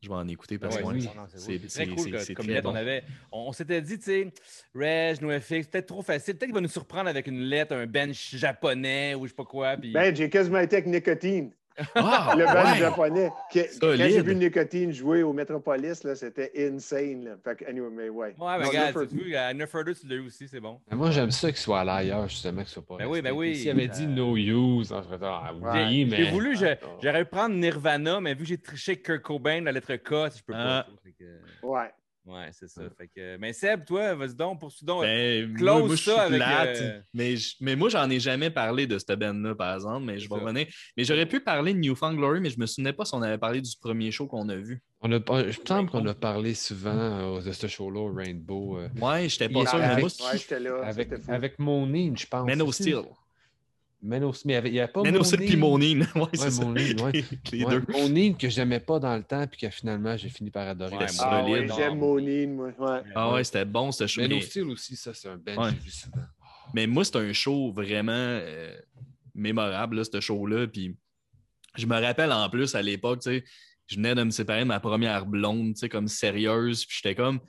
je 0.00 0.08
vais 0.10 0.14
en 0.16 0.28
écouter 0.28 0.58
parce 0.58 0.76
que 0.76 0.82
c'est- 0.82 1.48
ouais, 1.52 1.58
très 1.66 1.86
cool 1.86 2.10
que- 2.10 2.32
comme 2.34 2.44
très 2.44 2.54
lettre. 2.54 2.68
On, 2.68 2.72
bon. 2.72 2.76
avait, 2.78 3.04
on, 3.32 3.38
on 3.48 3.52
s'était 3.52 3.80
dit, 3.80 3.96
tu 3.98 4.04
sais, 4.04 4.32
Reg, 4.74 5.22
NoFX, 5.22 5.66
peut-être 5.68 5.86
trop 5.86 6.02
facile. 6.02 6.34
Peut-être 6.34 6.48
qu'il 6.48 6.54
va 6.54 6.60
nous 6.60 6.68
surprendre 6.68 7.08
avec 7.08 7.26
une 7.26 7.40
lettre, 7.40 7.74
un 7.74 7.86
bench 7.86 8.34
japonais 8.36 9.14
ou 9.14 9.24
je 9.24 9.30
sais 9.30 9.34
pas 9.34 9.44
quoi. 9.46 9.76
Puis... 9.78 9.92
Ben, 9.92 10.14
j'ai 10.14 10.28
quasiment 10.28 10.58
été 10.58 10.76
avec 10.76 10.88
Nicotine, 10.88 11.50
Ah, 11.94 12.34
le 12.36 12.44
band 12.44 12.72
ouais! 12.72 12.78
japonais. 12.78 13.30
Qui- 13.50 13.64
quand 13.80 13.94
j'ai 13.96 14.22
vu 14.22 14.34
Nicotine 14.36 14.92
jouer 14.92 15.22
au 15.22 15.32
Metropolis, 15.32 16.02
c'était 16.14 16.52
insane. 16.56 17.24
Là. 17.24 17.30
Fait 17.42 17.56
que, 17.56 17.68
anyway, 17.68 17.88
mais 17.90 18.08
ouais. 18.08 18.34
ouais, 18.38 18.58
mais 18.58 18.64
regarde, 18.66 19.08
tu 19.08 19.16
vois, 19.30 19.38
à 19.40 19.52
Nerf 19.54 19.74
Herder, 19.74 19.94
tu 19.94 20.06
l'as 20.06 20.14
eu 20.16 20.26
aussi, 20.26 20.46
c'est 20.48 20.60
bon. 20.60 20.80
Mais 20.90 20.96
moi, 20.96 21.10
j'aime 21.10 21.30
ça 21.30 21.48
qu'il 21.48 21.58
soit 21.58 21.80
allé 21.80 21.90
ailleurs, 21.90 22.28
justement, 22.28 22.60
qu'il 22.62 22.70
soit 22.70 22.86
pas. 22.86 22.96
Ben 22.98 23.06
oui, 23.06 23.20
ben 23.22 23.28
resté. 23.30 23.38
oui. 23.38 23.56
S'il 23.56 23.70
avait 23.70 23.88
dit 23.88 24.04
Euh, 24.04 24.08
no 24.08 24.36
use, 24.36 24.92
on 24.92 25.02
serait 25.02 25.18
ah, 25.22 25.52
Ouais. 25.54 26.04
mais. 26.08 26.16
J'ai 26.16 26.30
voulu, 26.30 26.56
je- 26.56 26.66
Attends. 26.66 26.98
j'aurais 27.02 27.24
pu 27.24 27.30
prendre 27.30 27.54
Nirvana, 27.56 28.20
mais 28.20 28.34
vu 28.34 28.40
que 28.42 28.48
j'ai 28.48 28.58
triché 28.58 28.92
avec 28.92 29.02
Kurt 29.04 29.22
Cobain, 29.22 29.60
la 29.62 29.72
lettre 29.72 29.94
K, 29.96 30.32
je 30.36 30.42
peux 30.44 30.52
pas. 30.52 30.78
Ah. 30.80 30.86
Fait 31.02 31.12
que- 31.12 31.66
Ouais. 31.66 31.90
Ouais, 32.26 32.48
c'est 32.52 32.68
ça. 32.68 32.82
Fait 32.96 33.08
que... 33.08 33.36
Mais 33.38 33.52
Seb, 33.52 33.84
toi, 33.84 34.14
vas-y 34.14 34.34
donc, 34.34 34.60
poursuis 34.60 34.84
donc. 34.86 35.02
Ben, 35.02 35.54
Close 35.54 35.78
moi, 35.78 35.80
moi, 35.86 35.88
je 35.96 36.00
suis 36.02 36.10
ça 36.10 36.22
avec, 36.22 36.36
plate, 36.38 36.78
euh, 36.80 37.00
mais, 37.12 37.36
je- 37.36 37.54
mais 37.60 37.76
moi, 37.76 37.88
j'en 37.88 38.08
ai 38.10 38.20
jamais 38.20 38.50
parlé 38.50 38.86
de 38.86 38.98
cette 38.98 39.12
band-là, 39.18 39.54
par 39.54 39.74
exemple, 39.74 40.04
mais 40.06 40.18
je 40.18 40.28
vais 40.28 40.34
revenir. 40.36 40.66
Mais 40.96 41.04
j'aurais 41.04 41.26
pu 41.26 41.40
parler 41.40 41.74
de 41.74 41.78
Newfound 41.78 42.16
Glory, 42.16 42.40
mais 42.40 42.50
je 42.50 42.58
me 42.58 42.66
souvenais 42.66 42.92
pas 42.92 43.04
si 43.04 43.14
on 43.14 43.22
avait 43.22 43.38
parlé 43.38 43.60
du 43.60 43.70
premier 43.80 44.10
show 44.10 44.26
qu'on 44.26 44.48
a 44.48 44.56
vu. 44.56 44.82
On 45.00 45.12
a, 45.12 45.20
pas- 45.20 45.42
je 45.50 45.60
me 45.60 45.66
semble 45.66 45.90
qu'on 45.90 46.06
a 46.06 46.14
parlé 46.14 46.54
souvent 46.54 47.36
euh, 47.36 47.40
de 47.42 47.52
ce 47.52 47.66
show-là, 47.66 48.00
au 48.00 48.12
Rainbow. 48.12 48.78
euh, 48.78 48.88
Ouais, 49.00 49.28
j'étais 49.28 49.48
pas 49.48 49.66
sûr, 49.66 49.74
avec- 49.82 49.98
moi, 50.00 50.08
Ouais, 50.32 50.38
j'étais 50.38 50.60
là. 50.60 50.92
avec, 51.28 51.58
Monine, 51.58 52.16
je 52.16 52.26
pense. 52.26 52.46
Men 52.46 52.62
of 52.62 52.68
aussi. 52.68 52.82
Steel. 52.84 53.02
Steel. 54.32 54.60
Mais 54.62 54.68
il 54.68 54.72
n'y 54.72 54.80
avait 54.80 54.92
pas 54.92 55.02
Steel 55.24 55.40
puis 55.46 55.56
Monine. 55.56 56.06
Ouais, 56.14 56.26
c'est 56.34 56.44
Ouais, 56.44 56.50
ça. 56.50 56.64
Monine, 56.64 57.00
ouais. 57.00 57.24
Les 57.52 57.64
Ouais, 57.64 57.70
deux. 57.80 57.84
Monine 57.92 58.36
que 58.36 58.48
j'aimais 58.48 58.80
pas 58.80 58.98
dans 58.98 59.16
le 59.16 59.22
temps, 59.22 59.46
puis 59.46 59.60
que 59.60 59.70
finalement, 59.70 60.16
j'ai 60.16 60.28
fini 60.28 60.50
par 60.50 60.68
adorer. 60.68 60.96
Ouais, 60.96 61.06
Ah 61.20 61.44
ouais, 61.44 61.66
j'aime 61.76 61.98
Monine, 61.98 62.54
moi. 62.54 62.72
Ouais. 62.78 63.00
Ah 63.14 63.32
ouais, 63.32 63.44
c'était 63.44 63.64
bon, 63.64 63.90
ce 63.92 64.06
show. 64.06 64.22
Steel 64.40 64.64
aussi, 64.70 64.96
ça, 64.96 65.12
c'est 65.14 65.28
un 65.28 65.38
souvent. 65.88 66.22
mais 66.74 66.86
moi, 66.86 67.04
c'est 67.04 67.16
un 67.16 67.32
show 67.32 67.72
vraiment 67.72 68.12
euh, 68.12 68.76
mémorable, 69.34 69.96
là, 69.96 70.04
ce 70.04 70.20
show-là. 70.20 70.66
Puis 70.66 70.96
je 71.76 71.86
me 71.86 72.00
rappelle 72.00 72.32
en 72.32 72.48
plus 72.48 72.74
à 72.74 72.82
l'époque, 72.82 73.20
tu 73.20 73.30
sais, 73.30 73.44
je 73.86 73.96
venais 73.96 74.14
de 74.14 74.22
me 74.22 74.30
séparer 74.30 74.60
de 74.60 74.66
ma 74.66 74.80
première 74.80 75.26
blonde, 75.26 75.74
tu 75.74 75.80
sais, 75.80 75.88
comme 75.88 76.08
sérieuse. 76.08 76.84
Puis 76.86 76.98
j'étais 77.02 77.14
comme 77.14 77.40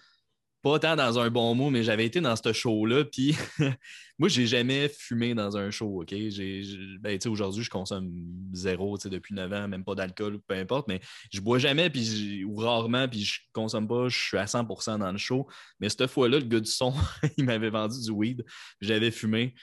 pas 0.66 0.80
tant 0.80 0.96
dans 0.96 1.20
un 1.20 1.30
bon 1.30 1.54
mot, 1.54 1.70
mais 1.70 1.84
j'avais 1.84 2.08
été 2.08 2.20
dans 2.22 2.36
ce 2.36 2.52
show-là. 2.52 3.06
Puis 3.06 3.38
moi, 4.18 4.30
j'ai 4.30 4.48
jamais 4.48 4.90
fumé 4.90 5.36
dans 5.36 5.58
un 5.58 5.70
show, 5.70 6.02
OK? 6.02 6.10
J'ai, 6.10 6.64
ben, 7.00 7.20
aujourd'hui, 7.28 7.64
je 7.64 7.70
consomme 7.70 8.12
zéro, 8.52 8.98
depuis 8.98 9.36
9 9.36 9.54
ans, 9.54 9.68
même 9.68 9.84
pas 9.84 9.94
d'alcool, 9.94 10.40
peu 10.48 10.56
importe, 10.56 10.88
mais 10.88 11.02
je 11.32 11.40
bois 11.40 11.60
jamais, 11.60 11.92
puis 11.92 12.44
ou 12.46 12.56
rarement, 12.56 13.08
puis 13.08 13.24
je 13.24 13.42
consomme 13.54 13.88
pas, 13.88 14.10
je 14.10 14.18
suis 14.18 14.38
à 14.40 14.46
100% 14.46 14.98
dans 14.98 15.12
le 15.12 15.20
show. 15.20 15.48
Mais 15.80 15.88
cette 15.88 16.08
fois-là, 16.08 16.40
le 16.40 16.46
gars 16.46 16.60
du 16.60 16.72
son, 16.72 16.96
il 17.38 17.46
m'avait 17.46 17.70
vendu 17.70 18.02
du 18.02 18.10
weed, 18.10 18.44
j'avais 18.82 19.12
fumé, 19.12 19.54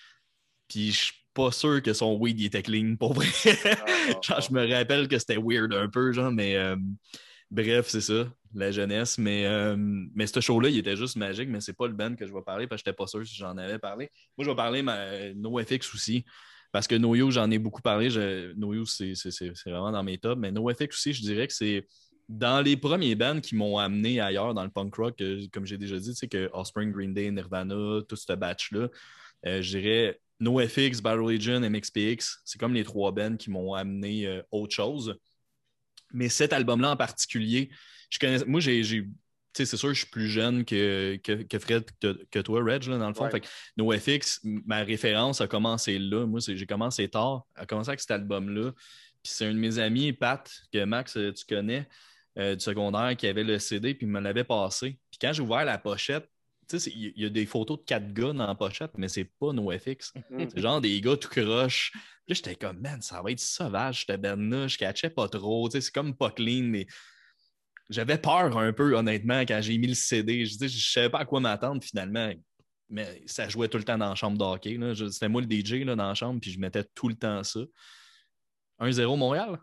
puis 0.68 0.92
je 0.92 0.98
suis 1.06 1.14
pas 1.34 1.50
sûr 1.50 1.82
que 1.82 1.92
son 1.94 2.16
weed, 2.16 2.38
il 2.38 2.46
était 2.46 2.62
clean, 2.62 2.94
pour 2.94 3.14
vrai. 3.14 3.26
Ah, 3.64 4.20
Genre, 4.22 4.40
je 4.40 4.52
me 4.52 4.72
rappelle 4.72 5.08
que 5.08 5.18
c'était 5.18 5.38
weird 5.42 5.74
un 5.74 5.88
peu, 5.88 6.12
genre, 6.12 6.30
mais 6.30 6.54
euh, 6.54 6.76
bref, 7.50 7.88
c'est 7.88 8.02
ça, 8.02 8.32
la 8.54 8.70
jeunesse. 8.70 9.18
Mais, 9.18 9.46
euh, 9.46 9.76
mais 9.78 10.26
ce 10.26 10.40
show-là, 10.40 10.68
il 10.68 10.78
était 10.78 10.96
juste 10.96 11.16
magique, 11.16 11.48
mais 11.48 11.60
c'est 11.60 11.72
pas 11.76 11.86
le 11.86 11.94
band 11.94 12.14
que 12.16 12.26
je 12.26 12.32
vais 12.32 12.42
parler 12.42 12.66
parce 12.66 12.82
que 12.82 12.88
j'étais 12.90 12.96
pas 12.96 13.06
sûr 13.06 13.26
si 13.26 13.34
j'en 13.36 13.56
avais 13.56 13.78
parlé. 13.78 14.10
Moi, 14.36 14.44
je 14.44 14.50
vais 14.50 14.56
parler 14.56 14.82
ma 14.82 15.32
NoFX 15.34 15.94
aussi. 15.94 16.24
Parce 16.72 16.86
que 16.88 16.94
NoYo, 16.94 17.30
j'en 17.30 17.50
ai 17.50 17.58
beaucoup 17.58 17.82
parlé. 17.82 18.08
Je, 18.08 18.52
NoYo, 18.54 18.86
c'est 18.86 19.14
c'est- 19.14 19.30
c'est- 19.30 19.52
c'est 19.54 19.70
vraiment 19.70 19.92
dans 19.92 20.02
mes 20.02 20.16
tops. 20.18 20.38
Mais 20.40 20.50
NoFX 20.50 20.96
aussi, 20.96 21.12
je 21.12 21.20
dirais 21.22 21.46
que 21.46 21.52
c'est 21.52 21.86
dans 22.28 22.62
les 22.62 22.76
premiers 22.78 23.14
bands 23.14 23.40
qui 23.40 23.54
m'ont 23.56 23.76
amené 23.78 24.20
ailleurs 24.20 24.54
dans 24.54 24.64
le 24.64 24.70
punk 24.70 24.94
rock, 24.94 25.22
comme 25.52 25.66
j'ai 25.66 25.76
déjà 25.76 25.98
dit, 25.98 26.14
sais, 26.14 26.28
que 26.28 26.48
Offspring, 26.54 26.90
Green 26.92 27.12
Day, 27.12 27.30
Nirvana, 27.30 28.00
tout 28.08 28.16
ce 28.16 28.32
batch-là. 28.32 28.88
Euh, 29.46 29.60
je 29.60 29.78
dirais 29.78 30.20
NoFX, 30.40 31.02
Battle 31.02 31.30
Legion, 31.30 31.60
MXPX. 31.62 32.40
C'est 32.44 32.58
comme 32.58 32.72
les 32.74 32.84
trois 32.84 33.12
bands 33.12 33.36
qui 33.36 33.50
m'ont 33.50 33.74
amené 33.74 34.26
euh, 34.26 34.42
autre 34.50 34.74
chose. 34.74 35.16
Mais 36.12 36.28
cet 36.28 36.52
album-là 36.52 36.90
en 36.92 36.96
particulier, 36.96 37.70
je 38.12 38.18
connais, 38.18 38.44
moi, 38.44 38.60
j'ai. 38.60 38.84
j'ai- 38.84 39.04
tu 39.54 39.58
sais, 39.58 39.66
c'est 39.66 39.76
sûr, 39.76 39.90
je 39.92 39.98
suis 40.00 40.06
plus 40.10 40.28
jeune 40.28 40.64
que, 40.64 41.16
que, 41.22 41.42
que 41.42 41.58
Fred, 41.58 41.84
que, 42.00 42.24
que 42.30 42.38
toi, 42.38 42.62
Reg, 42.64 42.84
là, 42.84 42.96
dans 42.96 43.08
le 43.08 43.14
fond. 43.14 43.24
Ouais. 43.24 43.30
Fait 43.30 43.40
que 43.40 43.48
NoFX, 43.76 44.40
ma 44.44 44.78
référence 44.78 45.42
a 45.42 45.46
commencé 45.46 45.98
là. 45.98 46.24
Moi, 46.24 46.40
j'ai 46.40 46.64
commencé 46.64 47.06
tard, 47.08 47.44
a 47.54 47.66
commencé 47.66 47.90
avec 47.90 48.00
cet 48.00 48.12
album-là. 48.12 48.72
Puis 49.22 49.32
c'est 49.34 49.46
un 49.46 49.52
de 49.52 49.58
mes 49.58 49.78
amis, 49.78 50.14
Pat, 50.14 50.50
que 50.72 50.84
Max, 50.84 51.18
euh, 51.18 51.32
tu 51.32 51.44
connais, 51.44 51.86
euh, 52.38 52.54
du 52.54 52.60
secondaire, 52.64 53.14
qui 53.14 53.26
avait 53.26 53.44
le 53.44 53.58
CD, 53.58 53.92
puis 53.94 54.06
il 54.06 54.10
me 54.10 54.20
l'avait 54.20 54.44
passé. 54.44 54.98
Puis 55.10 55.18
quand 55.20 55.34
j'ai 55.34 55.42
ouvert 55.42 55.66
la 55.66 55.76
pochette, 55.76 56.26
tu 56.68 56.78
sais, 56.78 56.90
il 56.90 57.12
y 57.16 57.26
a 57.26 57.28
des 57.28 57.44
photos 57.44 57.78
de 57.78 57.84
quatre 57.84 58.10
gars 58.14 58.32
dans 58.32 58.46
la 58.46 58.54
pochette, 58.54 58.92
mais 58.96 59.08
c'est 59.08 59.30
pas 59.38 59.52
NoFX. 59.52 60.14
Mm. 60.30 60.44
C'est 60.54 60.60
genre 60.60 60.80
des 60.80 60.98
gars 61.02 61.16
tout 61.18 61.28
croche. 61.28 61.90
Puis 61.92 62.00
Là, 62.28 62.34
j'étais 62.34 62.54
comme, 62.56 62.80
man, 62.80 63.02
ça 63.02 63.20
va 63.20 63.30
être 63.32 63.40
sauvage, 63.40 64.06
cette 64.06 64.20
band-là. 64.20 64.66
Je 64.66 64.78
catchais 64.78 65.10
pas 65.10 65.28
trop. 65.28 65.68
Tu 65.68 65.72
sais, 65.72 65.80
C'est 65.82 65.92
comme 65.92 66.16
pas 66.16 66.30
clean. 66.30 66.62
Mais... 66.64 66.86
J'avais 67.92 68.18
peur 68.18 68.56
un 68.58 68.72
peu, 68.72 68.96
honnêtement, 68.96 69.40
quand 69.42 69.60
j'ai 69.62 69.78
mis 69.78 69.86
le 69.86 69.94
CD. 69.94 70.44
Je, 70.46 70.56
dis, 70.58 70.68
je 70.68 70.90
savais 70.90 71.10
pas 71.10 71.18
à 71.20 71.24
quoi 71.24 71.40
m'attendre 71.40 71.82
finalement. 71.82 72.32
Mais 72.90 73.22
ça 73.26 73.48
jouait 73.48 73.68
tout 73.68 73.78
le 73.78 73.84
temps 73.84 73.96
dans 73.96 74.08
la 74.10 74.14
chambre 74.14 74.36
d'hockey. 74.36 74.78
C'était 75.10 75.28
moi 75.28 75.40
le 75.42 75.48
DJ 75.50 75.84
là, 75.84 75.94
dans 75.96 76.08
la 76.08 76.14
chambre, 76.14 76.40
puis 76.40 76.50
je 76.50 76.58
mettais 76.58 76.84
tout 76.94 77.08
le 77.08 77.14
temps 77.14 77.42
ça. 77.44 77.60
1-0 78.80 79.16
Montréal? 79.16 79.58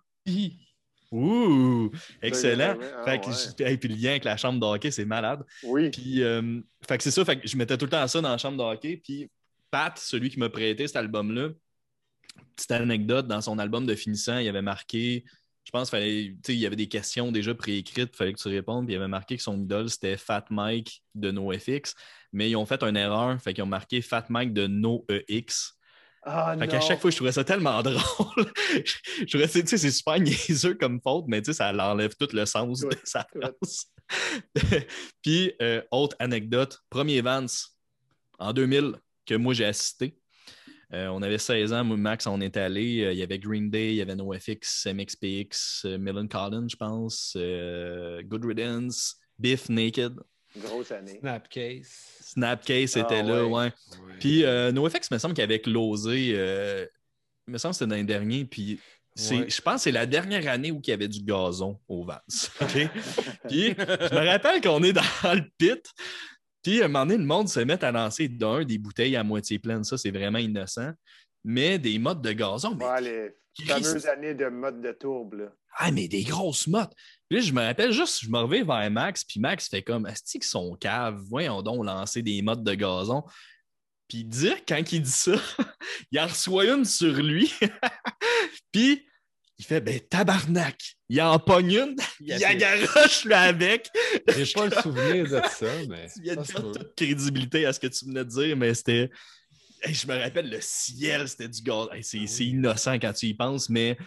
Ouh! 1.12 1.92
Excellent! 2.22 2.78
Ah, 2.98 3.04
Fait 3.06 3.20
que 3.20 3.28
ouais. 3.28 3.34
je- 3.58 3.64
hey, 3.64 3.78
puis 3.78 3.90
le 3.90 3.96
lien 3.96 4.12
avec 4.12 4.24
la 4.26 4.38
chambre 4.38 4.60
d'hockey, 4.60 4.92
c'est 4.92 5.06
malade. 5.06 5.44
Oui. 5.64 5.90
Puis, 5.90 6.22
euh, 6.24 6.62
fait 6.88 6.98
que 6.98 7.04
c'est 7.04 7.12
ça, 7.12 7.26
fait 7.26 7.40
que 7.40 7.48
je 7.48 7.58
mettais 7.58 7.78
tout 7.78 7.86
le 7.86 7.92
temps 7.92 8.08
ça 8.08 8.22
dans 8.22 8.30
la 8.30 8.38
chambre 8.38 8.58
de 8.58 8.64
hockey. 8.64 8.98
Puis, 9.04 9.30
Pat, 9.72 9.98
celui 9.98 10.30
qui 10.30 10.38
m'a 10.40 10.50
prêté 10.50 10.86
cet 10.88 10.96
album-là, 10.98 11.50
petite 12.56 12.72
anecdote, 12.72 13.28
dans 13.28 13.42
son 13.42 13.58
album 13.60 13.86
de 13.88 13.96
finissant, 13.96 14.38
il 14.38 14.48
avait 14.48 14.62
marqué, 14.62 15.24
je 15.70 15.72
pense 15.72 15.92
qu'il 15.92 16.00
fallait, 16.00 16.36
il 16.48 16.56
y 16.56 16.66
avait 16.66 16.76
des 16.76 16.88
questions 16.88 17.32
déjà 17.32 17.54
préécrites, 17.54 18.10
il 18.12 18.18
fallait 18.18 18.34
que 18.34 18.40
tu 18.42 18.48
répondes, 18.48 18.88
puis 18.88 18.96
il 18.96 18.98
avait 18.98 19.08
marqué 19.08 19.38
que 19.38 19.44
son 19.44 19.56
idole, 19.62 19.88
c'était 19.88 20.18
Fat 20.18 20.46
Mike 20.50 21.04
de 21.14 21.30
NoFX, 21.30 21.94
mais 22.34 22.50
ils 22.50 22.56
ont 22.56 22.66
fait 22.66 22.82
une 22.82 22.98
erreur, 22.98 23.40
fait 23.40 23.54
qu'ils 23.54 23.64
ont 23.64 23.68
marqué 23.68 24.02
Fat 24.02 24.26
Mike 24.30 24.52
de 24.52 24.66
NoEX. 24.66 25.78
Ah, 26.24 26.56
Fait 26.58 26.68
qu'à 26.68 26.82
chaque 26.82 27.00
fois, 27.00 27.12
je 27.12 27.18
trouvais 27.18 27.32
ça 27.32 27.44
tellement 27.44 27.80
drôle. 27.84 28.52
je 28.74 29.26
trouvais, 29.28 29.48
tu 29.48 29.68
sais, 29.68 29.78
c'est 29.78 29.92
super 29.92 30.20
niaiseux 30.20 30.74
comme 30.74 31.00
faute, 31.04 31.26
mais 31.28 31.44
tu 31.44 31.52
sais, 31.52 31.58
ça 31.58 31.72
l'enlève 31.72 32.16
tout 32.20 32.30
le 32.34 32.48
sens 32.48 32.80
de 32.80 32.90
sa. 33.04 33.28
Puis, 35.22 35.54
euh, 35.62 35.84
autre 35.92 36.16
anecdote, 36.18 36.80
premier 36.90 37.22
Vance 37.22 37.78
en 38.40 38.54
2000 38.54 38.96
que 39.28 39.36
moi 39.36 39.54
j'ai 39.54 39.66
assisté. 39.66 40.18
Euh, 40.94 41.08
on 41.08 41.22
avait 41.22 41.38
16 41.38 41.72
ans, 41.74 41.84
Max, 41.84 42.26
on 42.26 42.42
est 42.42 42.58
allé. 42.58 43.04
Euh, 43.04 43.14
il 43.14 43.20
y 43.20 43.24
avait 43.24 43.38
Green 43.38 43.70
Day, 43.70 43.90
il 43.90 43.96
y 43.96 44.02
avait 44.02 44.16
NoFX, 44.16 44.88
MXPX, 44.88 45.84
euh, 45.86 45.98
Millen 46.00 46.28
Collins, 46.28 46.68
je 46.70 46.76
pense, 46.76 47.34
euh, 47.38 48.24
Good 48.24 48.46
Riddance, 48.46 49.16
Biff 49.38 49.70
Naked, 49.70 50.16
Grosse 50.58 50.92
année. 50.92 51.20
Snapcase. 51.20 51.92
Snapcase 52.22 52.98
Ah, 52.98 53.02
était 53.02 53.22
là, 53.22 53.46
ouais. 53.46 53.66
ouais. 53.66 53.72
Puis 54.20 54.44
euh, 54.44 54.72
NoFX, 54.72 55.12
me 55.12 55.20
semble 55.20 55.36
qu'il 55.36 55.44
avait 55.44 55.62
closé, 55.62 56.32
euh, 56.34 56.88
il 57.48 57.52
me 57.54 57.58
semble 57.60 57.74
que 57.74 57.78
c'était 57.78 57.90
dans 57.90 57.96
les 57.96 58.04
derniers, 58.04 58.46
puis 58.46 58.80
je 59.16 59.62
pense 59.62 59.76
que 59.76 59.82
c'est 59.82 59.92
la 59.92 60.06
dernière 60.06 60.48
année 60.52 60.72
où 60.72 60.82
il 60.84 60.90
y 60.90 60.94
avait 60.94 61.08
du 61.08 61.22
gazon 61.22 61.80
au 61.88 62.04
Vance. 62.04 62.52
OK? 62.62 62.68
puis 63.48 63.76
je 63.78 64.16
me 64.16 64.26
rappelle 64.26 64.62
qu'on 64.62 64.82
est 64.82 64.94
dans 64.94 65.04
le 65.34 65.44
pit, 65.58 65.92
puis 66.62 66.82
à 66.82 66.86
un 66.86 66.88
moment 66.88 67.06
donné, 67.06 67.18
le 67.18 67.26
monde 67.26 67.50
se 67.50 67.60
met 67.60 67.84
à 67.84 67.92
lancer 67.92 68.28
d'un 68.28 68.64
des 68.64 68.78
bouteilles 68.78 69.16
à 69.16 69.24
moitié 69.24 69.60
pleines. 69.60 69.84
Ça, 69.84 69.98
c'est 69.98 70.12
vraiment 70.12 70.40
innocent. 70.40 70.92
Mais 71.44 71.80
des 71.80 72.00
mottes 72.00 72.22
de 72.22 72.32
gazon, 72.34 72.76
mais, 72.76 72.86
Ouais, 72.86 73.02
les 73.02 73.66
fameuses 73.66 74.06
années 74.08 74.34
de 74.34 74.48
mode 74.48 74.82
de 74.82 74.92
tourbe, 74.92 75.36
là. 75.36 75.46
ah, 75.78 75.92
mais 75.92 76.08
des 76.08 76.24
grosses 76.24 76.68
mottes. 76.68 76.94
Puis 77.30 77.42
je 77.44 77.54
me 77.54 77.62
rappelle 77.62 77.92
juste, 77.92 78.20
je 78.24 78.30
me 78.30 78.40
reviens 78.40 78.66
vers 78.66 78.92
Max, 78.92 79.24
puis 79.24 79.40
Max 79.40 79.68
fait 79.70 79.82
comme, 79.82 80.06
est-ce 80.08 80.24
qu'ils 80.24 80.44
sont 80.44 80.76
caves? 80.76 81.22
Voyons 81.30 81.62
donc 81.62 81.86
lancer 81.86 82.22
des 82.22 82.42
mottes 82.42 82.64
de 82.64 82.74
gazon. 82.74 83.24
Puis 84.08 84.26
dire, 84.26 84.58
quand 84.68 84.92
il 84.92 85.02
dit 85.02 85.10
ça, 85.12 85.36
il 86.12 86.20
en 86.20 86.28
reçoit 86.28 86.66
une 86.66 86.84
sur 86.84 87.14
lui. 87.14 87.54
puis 88.72 89.06
il 89.60 89.66
fait 89.66 89.82
ben 89.82 90.00
tabarnak, 90.00 90.96
il 91.10 91.22
en 91.22 91.38
pogne 91.38 91.74
une, 91.74 91.96
il 92.22 92.28
Il 92.28 92.44
a- 92.44 92.50
agaroche 92.50 93.26
là 93.26 93.42
avec. 93.42 93.90
J'ai 94.36 94.52
pas 94.54 94.66
le 94.68 94.82
souvenir 94.82 95.26
de 95.26 95.42
ça, 95.50 95.68
mais. 95.90 96.08
Tu 96.16 96.22
viens 96.24 96.36
de 96.38 96.42
perdre 96.42 96.72
toute 96.72 96.96
crédibilité 96.96 97.66
à 97.66 97.74
ce 97.74 97.80
que 97.80 97.88
tu 97.88 98.06
venais 98.06 98.24
de 98.26 98.30
dire, 98.30 98.58
mais 98.58 98.74
c'était. 98.74 99.10
Hey, 99.82 99.94
je 99.94 100.08
me 100.08 100.18
rappelle, 100.18 100.50
le 100.50 100.60
ciel, 100.62 101.28
c'était 101.30 101.48
du 101.48 101.62
gaz. 101.62 101.88
Hey, 101.94 102.04
c'est 102.04 102.26
c'est 102.28 102.46
innocent 102.46 102.94
quand 103.00 103.14
tu 103.14 103.28
y 103.28 103.34
penses, 103.34 103.70
mais 103.70 103.98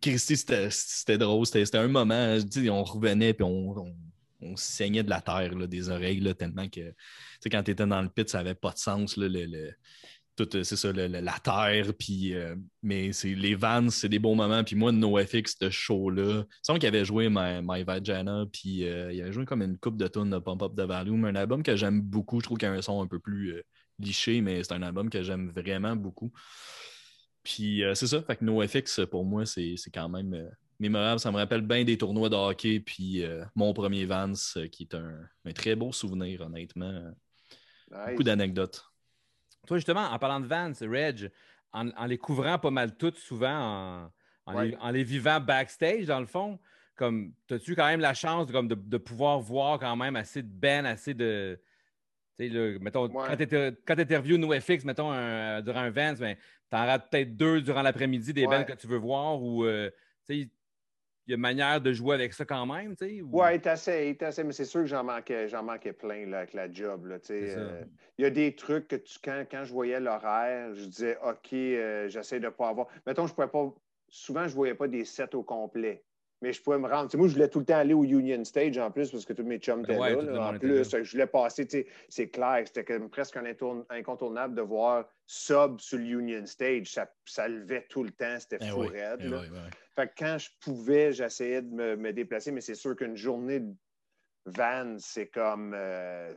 Christy, 0.00 0.36
c'était 0.36 1.18
drôle. 1.18 1.46
C'était 1.46 1.76
un 1.78 1.88
moment, 1.88 2.38
tu 2.40 2.62
sais, 2.64 2.70
on 2.70 2.82
revenait 2.82 3.34
puis 3.34 3.44
on, 3.44 3.76
on, 3.78 3.94
on 4.40 4.56
saignait 4.56 5.02
de 5.02 5.10
la 5.10 5.20
terre, 5.20 5.54
là, 5.54 5.66
des 5.66 5.88
oreilles, 5.88 6.20
là, 6.20 6.34
tellement 6.34 6.66
que, 6.68 6.80
tu 6.80 6.94
sais, 7.40 7.50
quand 7.50 7.62
tu 7.62 7.70
étais 7.72 7.86
dans 7.86 8.02
le 8.02 8.08
pit, 8.08 8.28
ça 8.28 8.38
n'avait 8.38 8.54
pas 8.54 8.70
de 8.72 8.78
sens, 8.78 9.16
là, 9.16 9.28
le, 9.28 9.44
le- 9.46 9.70
tout, 9.70 9.74
c'est 10.38 10.64
ça, 10.76 10.92
le- 10.92 11.08
le- 11.08 11.20
la 11.20 11.38
terre, 11.38 11.92
puis, 11.98 12.34
euh, 12.34 12.56
mais 12.82 13.12
c'est 13.12 13.34
les 13.34 13.54
Vans, 13.54 13.90
c'est 13.90 14.08
des 14.08 14.18
bons 14.18 14.34
moments, 14.34 14.64
puis 14.64 14.76
moi, 14.76 14.90
de 14.92 14.96
NoFX, 14.96 15.56
ce 15.60 15.70
show-là, 15.70 16.44
c'est 16.62 16.78
qu'il 16.78 16.86
avait 16.86 17.04
joué 17.04 17.28
My, 17.30 17.60
My 17.62 17.84
Vagina, 17.84 18.44
puis 18.52 18.84
euh, 18.86 19.12
il 19.12 19.20
avait 19.20 19.32
joué 19.32 19.44
comme 19.44 19.62
une 19.62 19.78
coupe 19.78 19.96
de 19.96 20.08
tonnes 20.08 20.30
de 20.30 20.38
Pump 20.38 20.62
Up 20.62 20.72
the 20.76 20.80
Volume, 20.82 21.24
un 21.26 21.34
album 21.36 21.62
que 21.62 21.76
j'aime 21.76 22.00
beaucoup, 22.00 22.40
je 22.40 22.44
trouve 22.44 22.58
qu'il 22.58 22.68
y 22.68 22.70
a 22.70 22.74
un 22.74 22.82
son 22.82 23.02
un 23.02 23.06
peu 23.06 23.18
plus 23.18 23.54
euh, 23.54 23.62
liché, 23.98 24.40
mais 24.40 24.62
c'est 24.64 24.72
un 24.72 24.82
album 24.82 25.10
que 25.10 25.22
j'aime 25.22 25.50
vraiment 25.54 25.94
beaucoup. 25.96 26.32
Puis 27.42 27.82
euh, 27.82 27.94
c'est 27.94 28.06
ça, 28.06 28.22
fait 28.22 28.36
que 28.36 28.44
NoFX, 28.44 29.00
pour 29.10 29.24
moi, 29.24 29.44
c'est 29.46 29.74
c'est 29.76 29.90
quand 29.90 30.08
même 30.08 30.32
euh, 30.34 30.48
mémorable. 30.78 31.18
Ça 31.20 31.30
me 31.32 31.36
rappelle 31.36 31.62
bien 31.62 31.84
des 31.84 31.98
tournois 31.98 32.28
de 32.28 32.36
hockey, 32.36 32.80
puis 32.80 33.22
euh, 33.24 33.44
mon 33.54 33.72
premier 33.72 34.06
Vans, 34.06 34.32
euh, 34.56 34.68
qui 34.68 34.84
est 34.84 34.94
un, 34.94 35.18
un 35.44 35.52
très 35.52 35.74
beau 35.74 35.92
souvenir, 35.92 36.40
honnêtement. 36.40 37.12
Nice. 37.90 38.00
Beaucoup 38.10 38.22
d'anecdotes. 38.22 38.84
Toi, 39.66 39.76
justement, 39.76 40.06
en 40.10 40.18
parlant 40.18 40.40
de 40.40 40.46
Vans, 40.46 40.72
Reg, 40.82 41.30
en, 41.72 41.90
en 41.90 42.06
les 42.06 42.18
couvrant 42.18 42.58
pas 42.58 42.70
mal 42.70 42.96
toutes, 42.96 43.16
souvent, 43.18 43.48
en, 44.06 44.12
en 44.46 44.54
Ouais. 44.56 44.68
les, 44.68 44.76
en 44.76 44.90
les 44.90 45.04
vivant 45.04 45.40
backstage, 45.40 46.06
dans 46.06 46.18
le 46.20 46.26
fond, 46.26 46.58
comme, 46.96 47.32
as-tu 47.50 47.76
quand 47.76 47.86
même 47.86 48.00
la 48.00 48.12
chance 48.14 48.46
de, 48.48 48.52
comme, 48.52 48.66
de, 48.68 48.74
de 48.74 48.96
pouvoir 48.98 49.38
voir 49.40 49.78
quand 49.78 49.94
même 49.96 50.16
assez 50.16 50.42
de 50.42 50.48
bands, 50.48 50.84
assez 50.84 51.14
de. 51.14 51.60
Tu 52.38 52.48
sais, 52.48 52.52
là, 52.52 52.78
mettons, 52.80 53.08
Ouais. 53.08 53.36
quand 53.86 53.94
tu 53.94 54.00
interviews 54.02 54.36
NoFX, 54.38 54.84
mettons, 54.84 55.12
un- 55.12 55.60
durant 55.62 55.80
un 55.80 55.90
Vans, 55.90 56.14
ben, 56.18 56.36
tu 56.36 56.76
en 56.76 56.84
rates 56.86 57.10
peut-être 57.10 57.36
deux 57.36 57.60
durant 57.60 57.82
l'après-midi 57.82 58.32
des 58.32 58.46
Ouais. 58.46 58.58
bands 58.58 58.64
que 58.64 58.72
tu 58.72 58.86
veux 58.88 58.96
voir 58.98 59.40
ou, 59.40 59.64
euh, 59.64 59.90
y 61.32 61.34
a 61.34 61.36
une 61.36 61.40
manière 61.42 61.80
de 61.80 61.92
jouer 61.92 62.14
avec 62.14 62.32
ça 62.34 62.44
quand 62.44 62.66
même, 62.66 62.96
tu 62.96 63.06
sais? 63.06 63.22
ou- 63.22 63.58
assez, 63.66 64.16
il 64.20 64.24
assez, 64.24 64.44
mais 64.44 64.52
c'est 64.52 64.64
sûr 64.66 64.80
que 64.80 64.86
j'en 64.86 65.04
manquais, 65.04 65.48
j'en 65.48 65.62
manquais 65.62 65.92
plein 65.94 66.26
là, 66.26 66.38
avec 66.38 66.52
la 66.52 66.70
job. 66.70 67.06
Là, 67.06 67.18
tu 67.18 67.28
sais, 67.28 67.34
C'est 67.38 67.46
ça. 67.46 67.60
euh, 67.60 67.84
il 68.18 68.22
y 68.22 68.24
a 68.26 68.30
des 68.30 68.54
trucs 68.54 68.88
que 68.88 68.96
tu, 68.96 69.18
quand, 69.24 69.44
quand 69.50 69.64
je 69.64 69.72
voyais 69.72 70.00
l'horaire, 70.00 70.74
je 70.74 70.84
disais 70.84 71.18
OK, 71.24 71.52
euh, 71.54 72.08
j'essaie 72.08 72.40
de 72.40 72.46
ne 72.46 72.50
pas 72.50 72.68
avoir. 72.68 72.88
Mettons, 73.06 73.26
je 73.26 73.34
pouvais 73.34 73.48
pas. 73.48 73.74
Souvent, 74.08 74.42
je 74.44 74.48
ne 74.50 74.54
voyais 74.54 74.74
pas 74.74 74.88
des 74.88 75.04
sets 75.06 75.34
au 75.34 75.42
complet. 75.42 76.04
Mais 76.42 76.52
je 76.52 76.60
pouvais 76.60 76.78
me 76.78 76.88
rendre. 76.88 77.16
Moi, 77.16 77.28
je 77.28 77.34
voulais 77.34 77.48
tout 77.48 77.60
le 77.60 77.64
temps 77.64 77.76
aller 77.76 77.94
au 77.94 78.02
Union 78.04 78.42
Stage 78.44 78.76
en 78.76 78.90
plus 78.90 79.10
parce 79.12 79.24
que 79.24 79.32
tous 79.32 79.44
mes 79.44 79.58
chums 79.58 79.84
étaient 79.84 79.96
Ouais, 79.96 80.20
là. 80.20 80.48
en 80.50 80.58
plus, 80.58 80.90
je 81.02 81.10
voulais 81.12 81.26
passer. 81.28 81.86
C'est 82.08 82.28
clair, 82.30 82.64
c'était 82.66 82.98
presque 83.08 83.36
un 83.36 83.44
incontournable 83.90 84.54
de 84.56 84.62
voir 84.62 85.08
sub 85.24 85.80
sur 85.80 85.98
le 85.98 86.04
Union 86.04 86.44
Stage. 86.44 86.88
Ça, 86.88 87.08
ça 87.24 87.46
levait 87.46 87.86
tout 87.88 88.02
le 88.02 88.10
temps. 88.10 88.36
C'était 88.40 88.58
Eh 88.60 88.66
fou 88.70 88.80
oui, 88.80 88.88
raide. 88.88 89.20
eh 89.22 89.28
là. 89.28 89.38
oui, 89.40 89.46
oui. 89.52 89.58
Fait 89.94 90.08
que 90.08 90.12
quand 90.18 90.36
je 90.38 90.50
pouvais, 90.60 91.12
j'essayais 91.12 91.62
de 91.62 91.72
me, 91.72 91.96
me 91.96 92.12
déplacer, 92.12 92.50
mais 92.50 92.60
c'est 92.60 92.74
sûr 92.74 92.96
qu'une 92.96 93.16
journée 93.16 93.60
de 93.60 93.72
van, 94.46 94.96
c'est 94.98 95.28
comme. 95.28 95.72
euh, 95.76 96.34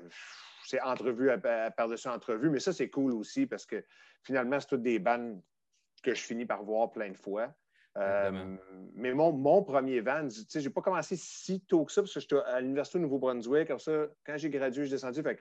c'est 0.67 0.81
entrevue 0.81 1.29
par-dessus 1.77 2.07
entrevue, 2.09 2.49
mais 2.51 2.59
ça, 2.59 2.73
c'est 2.73 2.89
cool 2.89 3.13
aussi 3.13 3.45
parce 3.47 3.65
que 3.65 3.83
finalement, 4.23 4.59
c'est 4.59 4.67
toutes 4.67 4.81
des 4.83 4.97
bandes 4.99 5.41
que 6.03 6.13
je 6.13 6.21
finis 6.21 6.45
par 6.45 6.63
voir 6.63 6.91
plein 6.91 7.09
de 7.09 7.17
fois. 7.17 7.53
Euh, 7.97 8.57
mais 8.93 9.13
mon, 9.13 9.31
mon 9.31 9.63
premier 9.63 10.01
van, 10.01 10.27
tu 10.27 10.41
sais, 10.47 10.59
j'ai 10.59 10.69
pas 10.69 10.81
commencé 10.81 11.15
si 11.15 11.61
tôt 11.61 11.85
que 11.85 11.91
ça 11.91 12.01
parce 12.01 12.13
que 12.13 12.19
j'étais 12.19 12.35
à 12.35 12.59
l'Université 12.59 12.97
du 12.97 13.03
Nouveau-Brunswick. 13.03 13.67
Comme 13.67 13.79
ça, 13.79 14.07
quand 14.25 14.37
j'ai 14.37 14.49
gradué, 14.49 14.83
je 14.83 14.87
suis 14.87 14.95
descendu. 14.95 15.21
Fait 15.21 15.39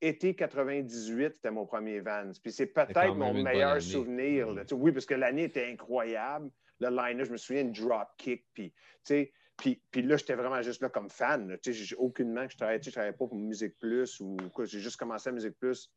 été 0.00 0.34
98, 0.34 1.34
c'était 1.36 1.50
mon 1.50 1.66
premier 1.66 2.00
van. 2.00 2.30
Puis 2.42 2.52
c'est 2.52 2.66
peut-être 2.66 3.14
mon 3.14 3.34
une 3.34 3.42
meilleur 3.42 3.80
souvenir. 3.80 4.52
là. 4.52 4.62
Oui, 4.72 4.92
parce 4.92 5.06
que 5.06 5.14
l'année 5.14 5.44
était 5.44 5.66
incroyable. 5.70 6.50
Le 6.80 6.90
line 6.90 7.24
je 7.24 7.32
me 7.32 7.36
souviens 7.36 7.64
de 7.64 7.72
Dropkick. 7.72 8.46
Puis, 8.52 8.70
tu 8.70 8.76
sais, 9.02 9.32
puis, 9.56 9.82
puis 9.90 10.02
là, 10.02 10.16
j'étais 10.18 10.34
vraiment 10.34 10.60
juste 10.60 10.82
là 10.82 10.90
comme 10.90 11.08
fan. 11.08 11.48
là. 11.48 11.56
Tu 11.58 11.72
sais, 11.72 11.84
j'ai 11.84 11.96
aucunement 11.96 12.46
que 12.46 12.52
je 12.52 12.58
travaillais, 12.58 12.78
tu 12.78 12.84
sais, 12.84 12.90
je 12.90 12.94
travaillais 12.96 13.16
pas 13.16 13.26
pour 13.26 13.36
Musique 13.36 13.78
Plus 13.78 14.20
ou 14.20 14.36
quoi. 14.52 14.66
J'ai 14.66 14.80
juste 14.80 14.98
commencé 14.98 15.30
à 15.30 15.32
Musique 15.32 15.58
Plus 15.58 15.90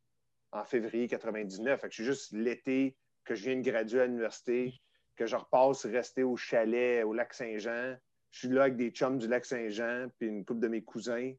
en 0.51 0.63
février 0.63 1.07
99. 1.07 1.81
Fait 1.81 1.87
que 1.87 1.93
je 1.93 2.01
suis 2.01 2.05
juste 2.05 2.31
l'été 2.31 2.95
que 3.25 3.35
je 3.35 3.43
viens 3.43 3.57
de 3.57 3.61
graduer 3.69 4.01
à 4.01 4.05
l'université, 4.05 4.73
que 5.19 5.25
je 5.25 5.35
repasse 5.35 5.85
rester 5.85 6.23
au 6.23 6.37
chalet 6.37 7.03
au 7.03 7.11
lac 7.11 7.33
Saint-Jean. 7.33 7.97
Je 8.31 8.39
suis 8.39 8.47
là 8.47 8.61
avec 8.63 8.77
des 8.77 8.89
chums 8.89 9.17
du 9.17 9.27
lac 9.27 9.43
Saint-Jean, 9.43 10.07
puis 10.17 10.29
une 10.29 10.45
couple 10.45 10.61
de 10.61 10.69
mes 10.69 10.81
cousins. 10.81 11.33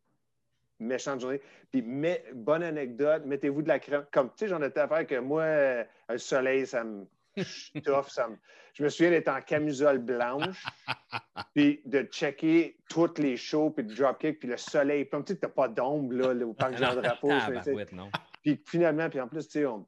Méchante 0.79 1.21
journée. 1.21 1.41
Puis, 1.71 1.81
mais, 1.81 2.23
bonne 2.35 2.63
anecdote, 2.63 3.25
mettez-vous 3.25 3.63
de 3.63 3.69
la 3.69 3.79
crème. 3.79 4.05
Comme, 4.13 4.29
tu 4.29 4.35
sais, 4.41 4.49
j'en 4.49 4.63
étais 4.63 4.81
à 4.81 4.89
faire 4.89 5.07
que 5.07 5.19
moi, 5.19 5.43
euh, 5.43 5.85
le 6.11 6.19
soleil, 6.19 6.67
ça 6.67 6.85
me 6.85 7.07
tough. 7.85 8.09
Ça 8.09 8.29
me... 8.29 8.37
Je 8.75 8.85
me 8.85 8.89
souviens 8.91 9.11
d'être 9.11 9.29
en 9.29 9.41
camisole 9.41 9.99
blanche, 9.99 10.63
puis 11.55 11.81
de 11.87 12.03
checker 12.03 12.77
toutes 12.89 13.19
les 13.19 13.37
shows, 13.39 13.71
puis 13.71 13.85
de 13.85 13.95
dropkick, 13.95 14.41
puis 14.41 14.49
le 14.49 14.59
soleil. 14.59 15.07
Puis, 15.07 15.25
tu 15.25 15.33
sais, 15.33 15.39
t'as 15.39 15.49
pas 15.49 15.69
d'ombre, 15.69 16.15
là, 16.15 16.47
au 16.47 16.53
parc 16.53 16.77
Jean-Drapeau. 16.77 17.29
non. 17.93 18.11
puis 18.43 18.63
finalement, 18.67 19.09
puis 19.09 19.21
en 19.21 19.29
plus, 19.29 19.47
tu 19.47 19.61
sais, 19.61 19.67
on 19.67 19.87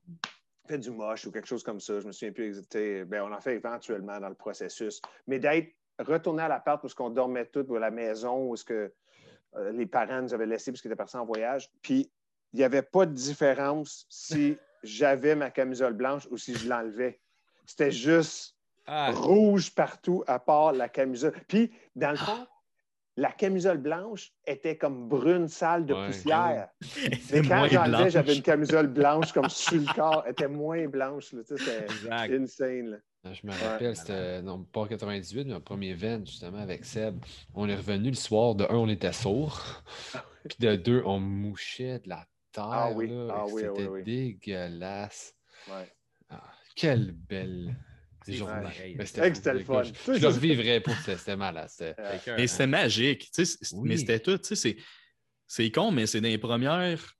fait 0.66 0.78
du 0.78 0.90
moche 0.90 1.26
ou 1.26 1.32
quelque 1.32 1.48
chose 1.48 1.62
comme 1.62 1.80
ça. 1.80 2.00
Je 2.00 2.06
me 2.06 2.12
souviens 2.12 2.32
plus. 2.32 2.62
Ben, 2.72 3.22
on 3.22 3.32
en 3.32 3.40
fait 3.40 3.54
éventuellement 3.54 4.18
dans 4.20 4.28
le 4.28 4.34
processus. 4.34 5.00
Mais 5.26 5.38
d'être 5.38 5.72
retourné 5.98 6.42
à 6.42 6.48
l'appart 6.48 6.80
parce 6.80 6.94
qu'on 6.94 7.10
dormait 7.10 7.46
tous 7.46 7.66
ou 7.68 7.76
à 7.76 7.80
la 7.80 7.90
maison 7.90 8.48
où 8.48 8.54
est-ce 8.54 8.64
que 8.64 8.92
euh, 9.56 9.72
les 9.72 9.86
parents 9.86 10.22
nous 10.22 10.34
avaient 10.34 10.46
laissé 10.46 10.72
parce 10.72 10.80
qu'ils 10.80 10.90
étaient 10.90 10.96
partis 10.96 11.16
en 11.16 11.26
voyage. 11.26 11.70
Puis 11.82 12.10
il 12.52 12.58
n'y 12.58 12.64
avait 12.64 12.82
pas 12.82 13.06
de 13.06 13.12
différence 13.12 14.06
si 14.08 14.56
j'avais 14.82 15.34
ma 15.34 15.50
camisole 15.50 15.94
blanche 15.94 16.26
ou 16.30 16.36
si 16.36 16.54
je 16.54 16.68
l'enlevais. 16.68 17.20
C'était 17.66 17.90
juste 17.92 18.56
Ah, 18.86 19.10
rouge 19.12 19.74
partout 19.74 20.24
à 20.26 20.38
part 20.38 20.72
la 20.72 20.88
camisole. 20.88 21.34
Puis, 21.48 21.72
dans 21.94 22.10
le 22.10 22.16
fond, 22.16 22.46
la 23.16 23.30
camisole 23.30 23.78
blanche 23.78 24.32
était 24.46 24.76
comme 24.78 25.08
brune 25.08 25.48
sale 25.48 25.84
de 25.84 25.92
Ouais. 25.94 26.06
poussière. 26.06 26.68
C'est 27.20 27.42
Mais 27.42 27.48
quand 27.48 27.66
j'enlevais, 27.68 28.10
j'avais 28.10 28.36
une 28.36 28.42
camisole 28.42 28.86
blanche 28.88 29.32
comme 29.32 29.48
sur 29.50 29.74
le 29.80 29.94
corps. 29.94 30.22
Elle 30.26 30.32
était 30.32 30.48
moins 30.48 30.86
blanche. 30.88 31.32
là. 31.34 31.42
Tu 31.46 31.56
sais, 31.56 31.64
C'était 31.64 31.84
exact. 31.84 32.32
insane. 32.32 32.90
là. 32.90 32.96
Ah, 33.24 33.32
Je 33.34 33.46
me 33.46 33.52
rappelle, 33.52 33.94
c'était 33.96 34.42
non, 34.42 34.64
pas 34.64 34.80
en 34.80 34.86
98, 34.86 35.44
mais 35.46 35.52
un 35.54 35.60
premier 35.60 35.90
event 35.90 36.22
justement 36.24 36.58
avec 36.58 36.84
Seb. 36.84 37.22
On 37.54 37.68
est 37.68 37.76
revenu 37.76 38.08
le 38.08 38.16
soir. 38.16 38.54
De 38.54 38.64
un, 38.64 38.74
on 38.74 38.88
était 38.88 39.12
sourds. 39.12 39.82
Puis 40.48 40.56
de 40.58 40.74
deux, 40.76 41.02
on 41.04 41.20
mouchait 41.20 42.00
de 42.00 42.08
la 42.08 42.26
terre. 42.50 42.64
Ah 42.70 42.90
oui, 42.94 43.08
là, 43.08 43.28
ah 43.30 43.44
oui, 43.46 43.62
C'était 43.62 43.82
oui, 43.82 43.86
oui. 43.88 44.02
dégueulasse. 44.04 45.34
Ouais. 45.68 45.86
Ah, 46.30 46.42
quelle 46.74 47.12
belle 47.12 47.76
C'est 48.24 48.38
pareil. 48.38 48.96
C'était 49.34 49.52
le 49.54 49.64
fun. 49.64 49.82
Je, 49.82 50.14
je 50.14 50.20
le 50.20 50.26
revivrais 50.28 50.80
pour 50.80 50.94
ça. 50.96 51.16
C'était 51.16 51.36
malade. 51.36 51.68
Euh, 51.80 51.92
Mais 52.26 52.42
hein. 52.42 52.46
c'était 52.46 52.66
magique. 52.66 53.30
tu 53.32 53.44
sais, 53.44 53.58
c'est- 53.60 53.74
Oui. 53.74 53.88
Mais 53.88 53.96
c'était 53.96 54.20
tout. 54.20 54.38
tu 54.38 54.44
sais, 54.48 54.56
C'est 54.56 54.76
c'est 55.46 55.70
con, 55.70 55.90
mais 55.90 56.06
c'est 56.06 56.20
dans 56.20 56.28
les 56.28 56.38
premières. 56.38 57.14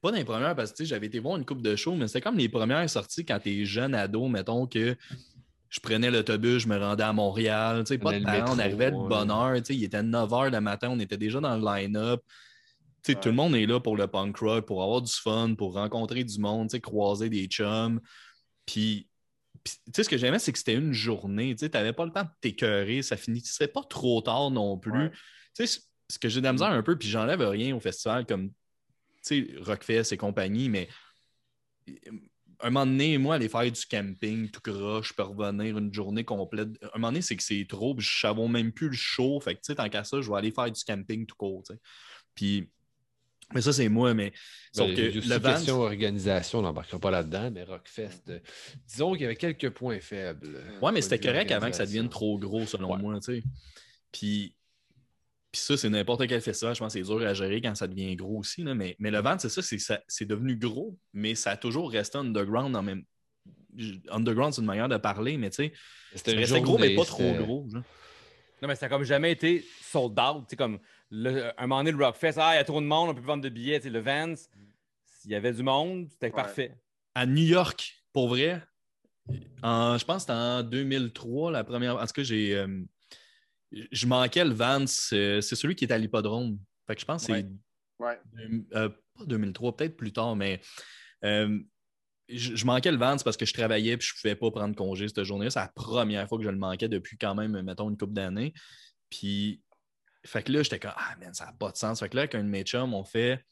Pas 0.00 0.10
dans 0.12 0.18
les 0.18 0.24
premières, 0.24 0.54
parce 0.54 0.70
que 0.72 0.76
tu 0.76 0.82
sais, 0.84 0.88
j'avais 0.90 1.06
été 1.06 1.18
voir 1.18 1.36
une 1.38 1.44
coupe 1.44 1.62
de 1.62 1.74
show, 1.76 1.94
mais 1.94 2.06
c'était 2.06 2.20
comme 2.20 2.36
les 2.38 2.48
premières 2.48 2.88
sorties 2.88 3.24
quand 3.24 3.40
t'es 3.40 3.64
jeune 3.64 3.94
ado, 3.94 4.28
mettons 4.28 4.66
que 4.66 4.96
je 5.70 5.80
prenais 5.80 6.10
l'autobus, 6.10 6.62
je 6.62 6.68
me 6.68 6.76
rendais 6.78 7.02
à 7.02 7.12
Montréal. 7.12 7.82
tu 7.84 7.94
sais, 7.94 7.98
Pas 7.98 8.18
de 8.18 8.22
parents, 8.24 8.54
on 8.54 8.58
arrivait 8.58 8.90
de 8.90 8.96
bonne 8.96 9.30
heure. 9.30 9.54
tu 9.56 9.64
sais, 9.64 9.74
Il 9.74 9.82
était 9.84 10.02
9 10.02 10.30
h 10.30 10.50
le 10.52 10.60
matin, 10.60 10.88
on 10.90 11.00
était 11.00 11.16
déjà 11.16 11.40
dans 11.40 11.56
le 11.56 11.64
line-up. 11.64 12.20
Tu 13.02 13.12
sais, 13.14 13.18
Tout 13.18 13.30
le 13.30 13.34
monde 13.34 13.56
est 13.56 13.66
là 13.66 13.80
pour 13.80 13.96
le 13.96 14.06
punk 14.06 14.36
rock, 14.36 14.66
pour 14.66 14.82
avoir 14.82 15.00
du 15.02 15.12
fun, 15.12 15.54
pour 15.56 15.72
rencontrer 15.74 16.22
du 16.22 16.38
monde, 16.38 16.68
tu 16.68 16.76
sais, 16.76 16.80
croiser 16.80 17.28
des 17.30 17.46
chums. 17.46 18.00
Puis, 18.66 19.08
tu 19.64 19.72
sais, 19.94 20.04
ce 20.04 20.08
que 20.08 20.16
j'aimais, 20.16 20.38
c'est 20.38 20.52
que 20.52 20.58
c'était 20.58 20.74
une 20.74 20.92
journée. 20.92 21.54
Tu 21.54 21.68
n'avais 21.68 21.92
pas 21.92 22.04
le 22.04 22.12
temps 22.12 22.24
de 22.24 22.30
t'écœurer. 22.40 23.02
Ça 23.02 23.16
finissait 23.16 23.68
pas 23.68 23.82
trop 23.82 24.20
tard 24.20 24.50
non 24.50 24.78
plus. 24.78 24.92
Ouais. 24.92 25.10
Tu 25.54 25.66
sais, 25.66 25.80
ce 26.08 26.18
que 26.18 26.28
j'ai 26.28 26.40
de 26.40 26.46
la 26.46 26.52
misère 26.52 26.68
un 26.68 26.82
peu, 26.82 26.98
puis 26.98 27.08
j'enlève 27.08 27.40
rien 27.40 27.74
au 27.74 27.80
festival 27.80 28.26
comme, 28.26 28.50
tu 28.50 28.54
sais, 29.22 29.54
Rockfest 29.60 30.12
et 30.12 30.16
compagnie, 30.16 30.68
mais 30.68 30.88
un 32.62 32.70
moment 32.70 32.86
donné, 32.86 33.18
moi, 33.18 33.34
aller 33.36 33.48
faire 33.48 33.70
du 33.70 33.86
camping 33.86 34.50
tout 34.50 34.60
croche, 34.60 35.08
je 35.08 35.14
peux 35.14 35.22
revenir 35.22 35.76
une 35.78 35.92
journée 35.92 36.24
complète. 36.24 36.68
Un 36.82 36.98
moment 36.98 37.08
donné, 37.08 37.22
c'est 37.22 37.36
que 37.36 37.42
c'est 37.42 37.66
trop, 37.68 37.94
puis 37.94 38.04
je 38.06 38.20
savais 38.20 38.48
même 38.48 38.72
plus 38.72 38.88
le 38.88 38.94
show. 38.94 39.40
Fait 39.40 39.54
que, 39.54 39.60
tu 39.60 39.66
sais, 39.66 39.74
tant 39.74 39.88
qu'à 39.88 40.04
ça, 40.04 40.20
je 40.20 40.30
vais 40.30 40.36
aller 40.36 40.52
faire 40.52 40.70
du 40.70 40.82
camping 40.84 41.26
tout 41.26 41.34
court, 41.36 41.64
tu 41.66 41.74
sais. 41.74 41.80
Puis, 42.34 42.70
mais 43.54 43.60
ça, 43.62 43.72
c'est 43.72 43.88
moi, 43.88 44.14
mais 44.14 44.32
sauf 44.72 44.88
Ben, 44.88 44.96
que 44.96 45.02
a 45.02 45.18
aussi 45.18 45.28
le 45.28 45.36
van, 45.38 45.50
question 45.52 45.80
organisation, 45.80 46.58
on 46.60 46.62
n'embarquera 46.62 46.98
pas 46.98 47.10
là-dedans, 47.10 47.50
mais 47.50 47.64
Rockfest, 47.64 48.22
euh, 48.28 48.38
disons 48.88 49.12
qu'il 49.12 49.22
y 49.22 49.24
avait 49.26 49.36
quelques 49.36 49.70
points 49.70 50.00
faibles. 50.00 50.46
euh, 50.56 50.80
Ouais, 50.80 50.92
mais 50.92 51.00
c'était 51.02 51.18
correct 51.20 51.50
avant 51.50 51.70
que 51.70 51.76
ça 51.76 51.84
devienne 51.86 52.08
trop 52.08 52.38
gros, 52.38 52.66
selon 52.66 52.92
Ouais. 52.92 52.98
moi, 52.98 53.18
tu 53.20 53.40
sais. 53.40 53.42
Puis, 54.12 54.54
puis 55.50 55.60
ça, 55.60 55.76
c'est 55.76 55.90
n'importe 55.90 56.26
quel 56.26 56.40
festival. 56.40 56.74
Je 56.74 56.80
pense 56.80 56.94
que 56.94 56.98
c'est 56.98 57.04
dur 57.06 57.20
à 57.26 57.34
gérer 57.34 57.60
quand 57.60 57.74
ça 57.74 57.86
devient 57.86 58.16
gros 58.16 58.38
aussi. 58.38 58.62
là. 58.62 58.74
Mais, 58.74 58.96
mais 58.98 59.10
le 59.10 59.20
Vans, 59.20 59.38
c'est 59.38 59.48
ça, 59.50 59.60
c'est 59.62 59.76
que 59.76 60.24
devenu 60.24 60.56
gros, 60.56 60.98
mais 61.12 61.34
ça 61.34 61.50
a 61.50 61.56
toujours 61.56 61.90
resté 61.90 62.16
underground 62.18 62.74
en 62.74 62.82
même 62.82 63.04
underground, 64.10 64.52
c'est 64.52 64.60
une 64.60 64.66
manière 64.66 64.88
de 64.88 64.96
parler, 64.98 65.36
mais 65.38 65.50
tu 65.50 65.56
sais, 65.56 65.72
C'était 66.14 66.60
gros, 66.60 66.78
mais 66.78 66.94
pas 66.94 67.04
trop 67.04 67.32
gros. 67.34 67.66
genre. 67.70 67.82
Non, 68.60 68.68
mais 68.68 68.76
ça 68.76 68.86
n'a 68.86 68.90
comme 68.90 69.02
jamais 69.02 69.32
été 69.32 69.64
sold 69.82 70.18
out. 70.20 70.44
Tu 70.46 70.50
sais, 70.50 70.56
comme 70.56 70.78
le- 71.14 71.52
un 71.60 71.66
moment 71.66 71.80
donné, 71.84 71.92
le 71.96 72.02
Rockfest, 72.04 72.34
ah, 72.38 72.54
il 72.54 72.56
y 72.56 72.60
a 72.60 72.64
trop 72.64 72.80
de 72.80 72.86
monde, 72.86 73.10
on 73.10 73.14
peut 73.14 73.20
plus 73.20 73.26
vendre 73.26 73.42
de 73.44 73.48
billets. 73.50 73.78
Tu 73.78 73.84
sais, 73.84 73.90
le 73.90 74.00
Vance, 74.00 74.48
s'il 75.04 75.30
y 75.30 75.34
avait 75.34 75.52
du 75.52 75.62
monde, 75.62 76.08
c'était 76.10 76.30
parfait. 76.30 76.74
À 77.14 77.26
New 77.26 77.44
York, 77.44 78.02
pour 78.12 78.28
vrai, 78.28 78.62
en- 79.62 79.98
je 79.98 80.04
pense 80.04 80.16
que 80.16 80.20
c'était 80.22 80.32
en 80.32 80.62
2003, 80.62 81.50
la 81.52 81.64
première. 81.64 81.96
En 81.96 82.06
tout 82.06 82.12
cas, 82.14 82.22
j'ai. 82.22 82.56
euh, 82.56 82.82
je 83.70 84.06
manquais 84.06 84.44
le 84.44 84.52
Vance. 84.54 85.10
euh, 85.12 85.40
c'est 85.40 85.56
celui 85.56 85.74
qui 85.74 85.84
est 85.84 85.92
à 85.92 85.98
l'hippodrome. 85.98 86.58
Fait 86.86 86.94
que 86.94 87.00
je 87.00 87.06
pense 87.06 87.26
que 87.26 87.32
c'est 87.34 87.46
Ouais. 87.98 88.18
euh, 88.74 88.88
pas 88.88 89.24
2003, 89.26 89.76
peut-être 89.76 89.96
plus 89.96 90.12
tard, 90.12 90.34
mais 90.34 90.60
euh, 91.24 91.58
je, 92.28 92.56
je 92.56 92.66
manquais 92.66 92.90
le 92.90 92.96
Vance 92.98 93.22
parce 93.22 93.36
que 93.36 93.46
je 93.46 93.52
travaillais 93.54 93.92
et 93.94 94.00
je 94.00 94.12
ne 94.12 94.20
pouvais 94.20 94.34
pas 94.34 94.50
prendre 94.50 94.74
congé 94.74 95.06
cette 95.08 95.22
journée-là. 95.22 95.50
C'est 95.50 95.60
la 95.60 95.68
première 95.68 96.26
fois 96.28 96.38
que 96.38 96.44
je 96.44 96.48
le 96.50 96.56
manquais 96.56 96.88
depuis 96.88 97.16
quand 97.16 97.34
même, 97.34 97.60
mettons, 97.62 97.88
une 97.90 97.96
couple 97.96 98.14
d'années. 98.14 98.52
Puis, 99.10 99.62
fait 100.24 100.42
que 100.42 100.52
là, 100.52 100.62
j'étais 100.62 100.78
comme, 100.78 100.92
ah, 100.96 101.16
man, 101.20 101.34
ça 101.34 101.46
n'a 101.46 101.52
pas 101.52 101.70
de 101.70 101.76
sens. 101.76 102.00
Fait 102.00 102.08
que 102.08 102.16
là, 102.16 102.22
avec 102.22 102.34
un 102.34 102.44
de 102.44 102.48
mes 102.48 102.62
chums, 102.62 102.94
on 102.94 103.04
fait, 103.04 103.44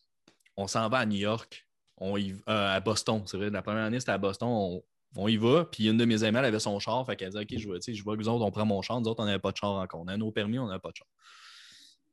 on 0.56 0.66
s'en 0.66 0.88
va 0.88 0.98
à 0.98 1.06
New 1.06 1.18
York, 1.18 1.66
on 1.96 2.16
y- 2.16 2.32
euh, 2.32 2.76
à 2.76 2.80
Boston. 2.80 3.22
C'est 3.26 3.36
vrai, 3.36 3.50
la 3.50 3.62
première 3.62 3.84
année, 3.84 4.00
c'était 4.00 4.12
à 4.12 4.18
Boston. 4.18 4.48
On, 4.50 4.82
on 5.16 5.28
y 5.28 5.36
va. 5.36 5.64
Puis 5.64 5.88
une 5.88 5.96
de 5.96 6.04
mes 6.04 6.22
amies, 6.22 6.38
elle 6.38 6.44
avait 6.44 6.60
son 6.60 6.78
char. 6.78 7.04
Fait 7.06 7.16
qu'elle 7.16 7.30
dit, 7.30 7.38
OK, 7.38 7.58
je 7.58 7.66
vois, 7.66 7.78
je 7.86 8.02
vois 8.02 8.16
que 8.16 8.22
nous 8.22 8.28
autres, 8.28 8.44
on 8.44 8.50
prend 8.50 8.64
mon 8.64 8.82
char. 8.82 9.00
Nous 9.00 9.08
autres, 9.08 9.22
on 9.22 9.26
n'avait 9.26 9.38
pas 9.38 9.52
de 9.52 9.56
char 9.56 9.70
encore. 9.72 10.00
On 10.00 10.08
a 10.08 10.16
nos 10.16 10.30
permis, 10.32 10.58
on 10.58 10.66
n'avait 10.66 10.80
pas 10.80 10.90
de 10.90 10.96
char. 10.96 11.06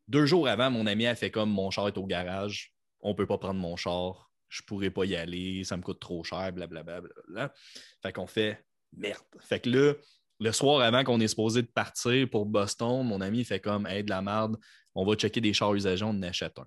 Deux 0.07 0.25
jours 0.25 0.47
avant, 0.47 0.71
mon 0.71 0.87
ami 0.87 1.05
a 1.05 1.15
fait 1.15 1.31
comme 1.31 1.49
mon 1.51 1.69
char 1.69 1.87
est 1.89 1.97
au 1.97 2.05
garage, 2.05 2.73
on 3.01 3.13
peut 3.13 3.25
pas 3.27 3.37
prendre 3.37 3.59
mon 3.59 3.75
char, 3.75 4.31
je 4.47 4.61
pourrais 4.61 4.89
pas 4.89 5.03
y 5.03 5.15
aller, 5.17 5.65
ça 5.65 5.75
me 5.75 5.81
coûte 5.81 5.99
trop 5.99 6.23
cher, 6.23 6.51
blablabla. 6.53 7.01
blablabla. 7.01 7.53
Fait 8.01 8.13
qu'on 8.13 8.25
fait 8.25 8.65
merde. 8.93 9.19
Fait 9.41 9.59
que 9.59 9.69
là, 9.69 9.93
le 10.39 10.51
soir 10.51 10.81
avant 10.81 11.03
qu'on 11.03 11.19
est 11.19 11.27
supposé 11.27 11.61
de 11.61 11.67
partir 11.67 12.29
pour 12.29 12.45
Boston, 12.45 13.03
mon 13.05 13.21
ami 13.21 13.43
fait 13.43 13.59
comme 13.59 13.87
hey, 13.87 14.03
de 14.03 14.09
la 14.09 14.21
merde, 14.21 14.57
on 14.95 15.05
va 15.05 15.15
checker 15.15 15.41
des 15.41 15.53
chars 15.53 15.73
usagés, 15.73 16.05
on 16.05 16.09
en 16.09 16.23
achète 16.23 16.57
un. 16.59 16.65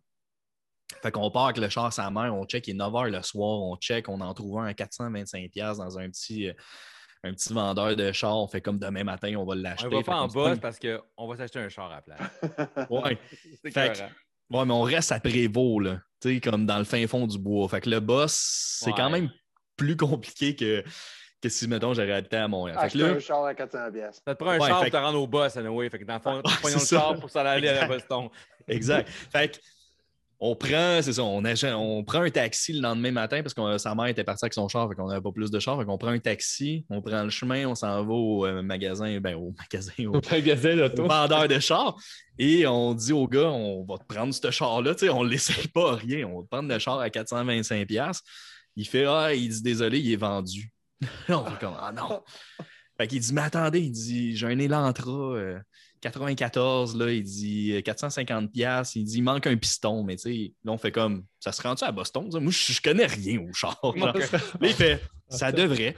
Fait 1.02 1.12
qu'on 1.12 1.30
part 1.30 1.44
avec 1.46 1.58
le 1.58 1.68
char 1.68 1.86
à 1.86 1.90
sa 1.92 2.10
mère, 2.10 2.34
on 2.34 2.44
check, 2.46 2.66
il 2.66 2.72
est 2.72 2.74
9 2.74 2.92
h 2.92 3.10
le 3.10 3.22
soir, 3.22 3.60
on 3.62 3.76
check, 3.76 4.08
on 4.08 4.20
en 4.20 4.34
trouve 4.34 4.58
un 4.58 4.66
à 4.66 4.72
425$ 4.72 5.76
dans 5.76 5.98
un 5.98 6.10
petit, 6.10 6.48
euh, 6.48 6.52
un 7.22 7.32
petit 7.32 7.52
vendeur 7.52 7.94
de 7.94 8.10
chars. 8.10 8.36
On 8.36 8.48
fait 8.48 8.60
comme 8.60 8.78
demain 8.78 9.04
matin, 9.04 9.34
on 9.36 9.44
va 9.44 9.54
l'acheter. 9.54 9.86
On 9.86 9.98
va 9.98 10.02
pas 10.02 10.16
en 10.16 10.26
boss 10.26 10.58
parce 10.58 10.78
qu'on 10.80 11.28
va 11.28 11.36
s'acheter 11.36 11.60
un 11.60 11.68
char 11.68 11.90
à 11.92 11.96
la 11.96 12.02
place. 12.02 12.88
Ouais. 12.90 13.18
Fait 13.62 13.70
que-. 13.92 14.00
Ouais, 14.52 14.64
mais 14.64 14.72
on 14.72 14.82
reste 14.82 15.12
à 15.12 15.20
Prévost, 15.20 15.84
là. 15.84 16.00
Tu 16.20 16.34
sais, 16.34 16.40
comme 16.40 16.66
dans 16.66 16.78
le 16.78 16.84
fin 16.84 17.06
fond 17.06 17.26
du 17.26 17.38
bois. 17.38 17.68
Fait 17.68 17.80
que 17.80 17.88
le 17.88 18.00
boss, 18.00 18.32
c'est 18.80 18.90
Ouais. 18.90 18.96
quand 18.96 19.10
même 19.10 19.30
plus 19.76 19.96
compliqué 19.96 20.56
que, 20.56 20.82
que 21.42 21.48
si, 21.48 21.66
mettons, 21.68 21.94
j'aurais 21.94 22.12
habité 22.12 22.36
à 22.36 22.48
Montréal. 22.48 22.76
Fait 22.78 22.82
que 22.82 22.86
Acheter 22.86 22.98
là, 23.10 23.16
un 23.16 23.18
char 23.20 23.44
à 23.44 23.54
400 23.54 23.78
pièces. 23.92 24.22
Ça 24.26 24.34
te 24.34 24.38
prend 24.42 24.52
un 24.52 24.58
Ouais, 24.58 24.68
char 24.68 24.80
pour 24.82 24.90
te 24.90 24.96
rendre 24.96 25.20
au 25.20 25.26
boss, 25.26 25.56
anyway. 25.56 25.88
Fait 25.90 25.98
que 25.98 26.04
dans 26.04 26.14
le 26.14 26.20
fond, 26.20 26.36
Ouais, 26.36 26.42
prenons 26.60 26.74
le 26.78 26.84
char 26.84 27.14
pour 27.18 27.30
s'en 27.30 27.40
aller 27.40 27.68
à 27.68 27.74
Exact. 27.84 27.88
Boston. 27.88 28.28
exact. 28.68 29.08
fait 29.08 29.48
que 29.56 29.58
on 30.42 30.56
prend, 30.56 31.02
c'est 31.02 31.12
ça, 31.12 31.22
on, 31.22 31.42
achète- 31.44 31.74
on 31.74 32.02
prend 32.02 32.22
un 32.22 32.30
taxi 32.30 32.72
le 32.72 32.80
lendemain 32.80 33.10
matin 33.10 33.42
parce 33.42 33.52
que 33.52 33.76
sa 33.76 33.94
mère 33.94 34.06
était 34.06 34.24
partie 34.24 34.46
avec 34.46 34.54
son 34.54 34.68
char, 34.68 34.88
fait 34.88 34.94
qu'on 34.94 35.06
n'avait 35.08 35.20
pas 35.20 35.32
plus 35.32 35.50
de 35.50 35.58
char. 35.60 35.78
Fait 35.78 35.84
qu'on 35.84 35.98
prend 35.98 36.08
un 36.12 36.18
taxi, 36.18 36.86
on 36.88 37.02
prend 37.02 37.22
le 37.24 37.28
chemin, 37.28 37.66
on 37.66 37.74
s'en 37.74 38.02
va 38.02 38.10
au 38.10 38.46
euh, 38.46 38.62
magasin, 38.62 39.20
ben 39.20 39.34
au 39.34 39.52
magasin, 39.58 39.92
au, 40.06 40.16
Au 40.16 40.20
magasin 40.30 40.72
au 40.78 40.88
d'auto. 40.88 41.06
vendeur 41.06 41.46
de 41.46 41.58
chars. 41.58 41.94
Et 42.38 42.66
on 42.66 42.94
dit 42.94 43.12
au 43.12 43.28
gars, 43.28 43.50
on 43.50 43.84
va 43.84 43.98
te 43.98 44.04
prendre 44.04 44.32
ce 44.32 44.50
char-là. 44.50 44.94
Tu 44.94 45.00
sais, 45.00 45.10
on 45.10 45.24
ne 45.24 45.28
l'essaye 45.28 45.68
pas 45.68 45.94
rien. 45.96 46.26
On 46.26 46.38
va 46.38 46.42
te 46.44 46.48
prendre 46.48 46.72
le 46.72 46.78
char 46.78 46.98
à 47.00 47.10
425$. 47.10 48.20
Il 48.76 48.86
fait 48.88 49.04
Ah, 49.04 49.34
il 49.34 49.48
dit 49.50 49.60
désolé, 49.62 49.98
il 49.98 50.10
est 50.10 50.16
vendu. 50.16 50.72
on 51.28 51.44
fait 51.44 51.58
comme 51.60 51.76
Ah 51.78 51.92
non. 51.92 52.22
Fait 52.98 53.06
qu'il 53.06 53.20
dit 53.20 53.32
Mais 53.32 53.42
attendez, 53.42 53.80
il 53.80 53.90
dit 53.92 54.36
J'ai 54.36 54.46
un 54.46 54.58
Elantra 54.58 55.10
euh, 55.10 55.58
94, 56.00 56.96
là, 56.96 57.10
il 57.12 57.22
dit 57.22 57.72
euh, 57.72 57.80
450$. 57.80 58.92
Il 58.94 59.04
dit 59.04 59.16
Il 59.18 59.22
manque 59.22 59.46
un 59.46 59.56
piston. 59.56 60.02
Mais 60.04 60.16
tu 60.16 60.22
sais, 60.22 60.54
là, 60.64 60.72
on 60.72 60.78
fait 60.78 60.92
comme 60.92 61.24
Ça 61.38 61.52
se 61.52 61.62
rend-tu 61.62 61.84
à 61.84 61.92
Boston? 61.92 62.28
Moi, 62.40 62.52
je 62.52 62.72
je 62.72 62.80
connais 62.80 63.06
rien 63.06 63.40
au 63.40 63.52
char. 63.52 63.78
genre. 63.82 63.96
Là, 64.16 64.26
il 64.62 64.72
fait 64.74 65.02
Ça 65.28 65.52
devrait. 65.52 65.96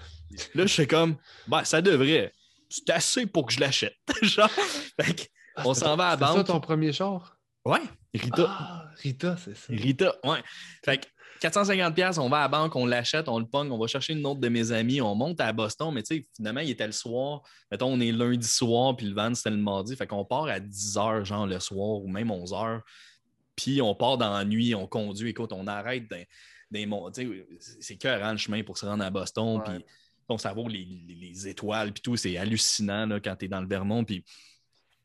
Là, 0.54 0.66
je 0.66 0.74
fais 0.74 0.86
comme 0.86 1.16
Ben, 1.48 1.64
ça 1.64 1.80
devrait. 1.82 2.32
C'est 2.68 2.90
assez 2.90 3.26
pour 3.26 3.46
que 3.46 3.52
je 3.52 3.60
l'achète. 3.60 3.92
Genre, 4.22 4.48
fait 4.48 5.14
que, 5.14 5.22
on 5.58 5.74
s'en 5.74 5.94
va 5.94 6.08
à 6.08 6.16
la 6.16 6.26
C'est 6.26 6.32
ça 6.32 6.38
banque. 6.38 6.46
ton 6.46 6.60
premier 6.60 6.90
char? 6.90 7.36
Ouais, 7.66 7.82
Rita. 8.14 8.46
Ah, 8.48 8.90
Rita, 9.02 9.36
c'est 9.36 9.54
ça. 9.54 9.66
Rita, 9.68 10.14
ouais. 10.24 10.42
Fait 10.82 10.96
que 10.96 11.06
450$, 11.42 12.18
on 12.20 12.28
va 12.28 12.38
à 12.38 12.40
la 12.42 12.48
banque, 12.48 12.76
on 12.76 12.86
l'achète, 12.86 13.28
on 13.28 13.38
le 13.38 13.46
pogne, 13.46 13.70
on 13.70 13.78
va 13.78 13.86
chercher 13.86 14.12
une 14.12 14.24
autre 14.26 14.40
de 14.40 14.48
mes 14.48 14.70
amis, 14.72 15.00
on 15.00 15.14
monte 15.14 15.40
à 15.40 15.52
Boston, 15.52 15.92
mais 15.92 16.02
tu 16.02 16.16
sais, 16.16 16.26
finalement, 16.36 16.60
il 16.60 16.70
était 16.70 16.86
le 16.86 16.92
soir. 16.92 17.42
Mettons, 17.70 17.86
on 17.92 18.00
est 18.00 18.12
lundi 18.12 18.46
soir, 18.46 18.96
puis 18.96 19.06
le 19.06 19.14
van, 19.14 19.34
c'était 19.34 19.50
le 19.50 19.56
mardi. 19.56 19.96
Fait 19.96 20.06
qu'on 20.06 20.24
part 20.24 20.44
à 20.46 20.60
10h, 20.60 21.24
genre 21.24 21.46
le 21.46 21.58
soir, 21.60 22.02
ou 22.02 22.08
même 22.08 22.28
11h. 22.30 22.80
Puis 23.56 23.82
on 23.82 23.94
part 23.94 24.18
dans 24.18 24.32
la 24.32 24.44
nuit, 24.44 24.74
on 24.74 24.86
conduit. 24.86 25.30
Écoute, 25.30 25.52
on 25.52 25.66
arrête 25.66 26.08
dans, 26.08 26.24
des 26.70 26.86
mon- 26.86 27.10
tu 27.10 27.46
sais, 27.58 27.76
C'est 27.80 27.96
cœurant 27.96 28.32
le 28.32 28.38
chemin 28.38 28.62
pour 28.62 28.78
se 28.78 28.86
rendre 28.86 29.04
à 29.04 29.10
Boston. 29.10 29.60
Puis 29.64 29.84
on 30.28 30.38
savoir 30.38 30.68
les, 30.68 30.86
les- 31.06 31.14
les 31.14 31.48
étoiles, 31.48 31.92
puis 31.92 32.00
tout, 32.00 32.16
c'est 32.16 32.36
hallucinant 32.38 33.04
là, 33.06 33.20
quand 33.20 33.36
tu 33.36 33.44
es 33.44 33.48
dans 33.48 33.60
le 33.60 33.66
Vermont. 33.68 34.04
Puis 34.04 34.24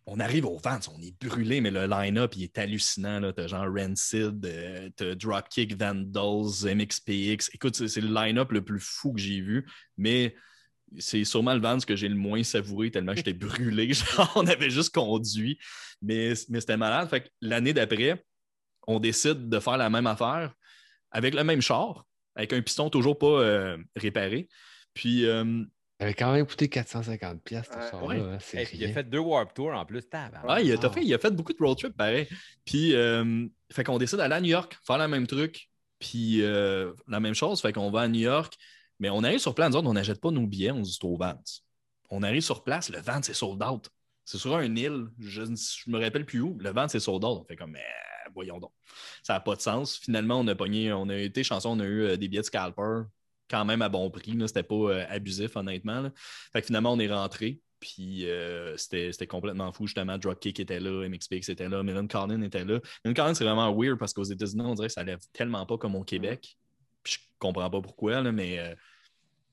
on 0.07 0.21
arrive 0.21 0.45
au 0.45 0.57
Vance, 0.57 0.87
on 0.87 1.01
est 1.01 1.13
brûlé, 1.21 1.59
mais 1.59 1.69
le 1.69 1.85
line-up, 1.85 2.33
il 2.37 2.43
est 2.43 2.57
hallucinant. 2.57 3.19
là. 3.19 3.33
T'as 3.33 3.47
genre 3.47 3.67
Rancid, 3.67 4.43
euh, 4.45 4.89
t'as 4.95 5.15
Dropkick, 5.15 5.77
Vandals, 5.77 6.63
MXPX. 6.63 7.49
Écoute, 7.53 7.75
c'est 7.75 7.89
c'est 7.89 8.01
le 8.01 8.13
line-up 8.13 8.53
le 8.53 8.63
plus 8.63 8.79
fou 8.79 9.11
que 9.11 9.19
j'ai 9.19 9.41
vu, 9.41 9.67
mais 9.97 10.33
c'est 10.97 11.25
sûrement 11.25 11.53
le 11.53 11.59
Vance 11.59 11.83
que 11.83 11.97
j'ai 11.97 12.07
le 12.07 12.15
moins 12.15 12.41
savouré 12.43 12.89
tellement 12.89 13.13
j'étais 13.15 13.33
brûlé. 13.33 13.91
Genre, 13.93 14.31
on 14.35 14.47
avait 14.47 14.69
juste 14.69 14.93
conduit, 14.95 15.59
mais, 16.01 16.33
mais 16.47 16.61
c'était 16.61 16.77
malade. 16.77 17.09
Fait 17.09 17.21
que 17.21 17.27
l'année 17.41 17.73
d'après, 17.73 18.23
on 18.87 18.99
décide 18.99 19.49
de 19.49 19.59
faire 19.59 19.77
la 19.77 19.89
même 19.89 20.07
affaire 20.07 20.53
avec 21.11 21.33
le 21.33 21.43
même 21.43 21.61
char, 21.61 22.05
avec 22.35 22.53
un 22.53 22.61
piston 22.61 22.89
toujours 22.89 23.17
pas 23.17 23.41
euh, 23.41 23.77
réparé. 23.97 24.47
Puis, 24.93 25.25
euh, 25.25 25.63
avait 25.99 26.13
quand 26.13 26.31
même 26.31 26.45
coûté 26.45 26.69
450 26.69 27.41
pièces 27.43 27.67
ce 27.71 27.75
Ouais. 27.77 27.89
char-là. 27.91 28.07
Ouais. 28.07 28.19
hein, 28.19 28.37
c'est 28.39 28.57
Hey, 28.57 28.65
puis 28.65 28.77
il 28.77 28.85
a 28.85 28.93
fait 28.93 29.03
deux 29.09 29.17
Warp 29.19 29.53
Tours 29.53 29.71
en 29.73 29.85
plus. 29.85 30.03
Ouais, 30.47 30.65
il 30.65 30.71
a, 30.73 30.89
fait, 30.89 31.03
il 31.03 31.13
a 31.13 31.17
fait 31.19 31.31
beaucoup 31.31 31.53
de 31.53 31.57
road 31.59 31.77
trip 31.77 31.95
pareil. 31.97 32.27
Puis, 32.65 32.93
euh, 32.95 33.47
fait 33.71 33.83
qu'on 33.83 33.97
décide 33.97 34.17
d'aller 34.19 34.35
à 34.35 34.41
New 34.41 34.49
York, 34.49 34.77
faire 34.85 34.97
le 34.97 35.07
même 35.07 35.25
truc. 35.27 35.69
Puis, 35.99 36.43
euh, 36.43 36.93
la 37.07 37.19
même 37.19 37.33
chose, 37.33 37.61
fait 37.61 37.73
qu'on 37.73 37.89
va 37.89 38.01
à 38.01 38.07
New 38.07 38.19
York. 38.19 38.55
Mais 38.99 39.09
on 39.09 39.23
arrive 39.23 39.39
sur 39.39 39.53
place, 39.55 39.71
nous 39.71 39.77
autres, 39.77 39.87
on 39.89 39.93
n'achète 39.93 40.19
pas 40.21 40.31
nos 40.31 40.45
billets, 40.47 40.71
on 40.71 40.83
se 40.83 40.89
dit 40.91 40.97
c'est 40.99 41.07
au 41.07 41.17
Vance. 41.17 41.63
On 42.09 42.23
arrive 42.23 42.41
sur 42.41 42.63
place, 42.63 42.89
le 42.89 42.99
Vance 42.99 43.29
est 43.29 43.33
sold 43.33 43.61
out. 43.63 43.89
C'est 44.25 44.37
sur 44.37 44.55
un 44.55 44.75
île, 44.75 45.07
je 45.19 45.41
ne 45.43 45.55
me 45.87 45.99
rappelle 46.03 46.25
plus 46.25 46.41
où, 46.41 46.57
le 46.59 46.69
Vance 46.71 46.95
est 46.95 46.99
sold 46.99 47.23
out. 47.23 47.39
On 47.41 47.45
fait 47.45 47.55
comme, 47.55 47.75
Eh, 47.75 48.29
voyons 48.33 48.59
donc. 48.59 48.71
Ça 49.23 49.33
n'a 49.33 49.39
pas 49.39 49.55
de 49.55 49.61
sens. 49.61 49.97
Finalement, 49.97 50.39
on 50.39 50.47
a 50.47 50.55
pogné, 50.55 50.91
on 50.93 51.09
a 51.09 51.15
été 51.15 51.43
chanceux, 51.43 51.69
on 51.69 51.79
a 51.79 51.85
eu 51.85 52.01
euh, 52.03 52.17
des 52.17 52.27
billets 52.27 52.41
de 52.41 52.45
scalper 52.45 53.01
quand 53.49 53.65
même 53.65 53.81
à 53.81 53.89
bon 53.89 54.09
prix. 54.09 54.37
C'était 54.47 54.63
pas 54.63 54.75
euh, 54.75 55.05
abusif, 55.09 55.55
honnêtement. 55.55 56.01
là. 56.01 56.11
Fait 56.53 56.61
que 56.61 56.67
finalement, 56.67 56.93
on 56.93 56.99
est 56.99 57.11
rentré. 57.11 57.61
Puis 57.79 58.27
euh, 58.27 58.75
c'était 58.77 59.27
complètement 59.27 59.71
fou, 59.71 59.85
justement. 59.85 60.17
Dropkick 60.17 60.59
était 60.59 60.79
là, 60.79 61.07
MXPX 61.07 61.49
était 61.49 61.69
là, 61.69 61.83
Millen 61.83 62.07
Collin 62.07 62.41
était 62.41 62.65
là. 62.65 62.79
Millen 63.05 63.15
Collin, 63.15 63.33
c'est 63.33 63.43
vraiment 63.43 63.73
weird 63.75 63.99
parce 63.99 64.13
qu'aux 64.13 64.23
États-Unis, 64.23 64.63
on 64.65 64.73
dirait 64.73 64.87
que 64.87 64.93
ça 64.93 65.03
lève 65.03 65.19
tellement 65.31 65.65
pas 65.65 65.77
comme 65.77 65.95
au 65.95 66.03
Québec. 66.03 66.57
Puis 67.03 67.13
je 67.13 67.19
comprends 67.37 67.69
pas 67.69 67.81
pourquoi, 67.81 68.21
là, 68.21 68.31
mais 68.31 68.57
euh, 68.59 68.73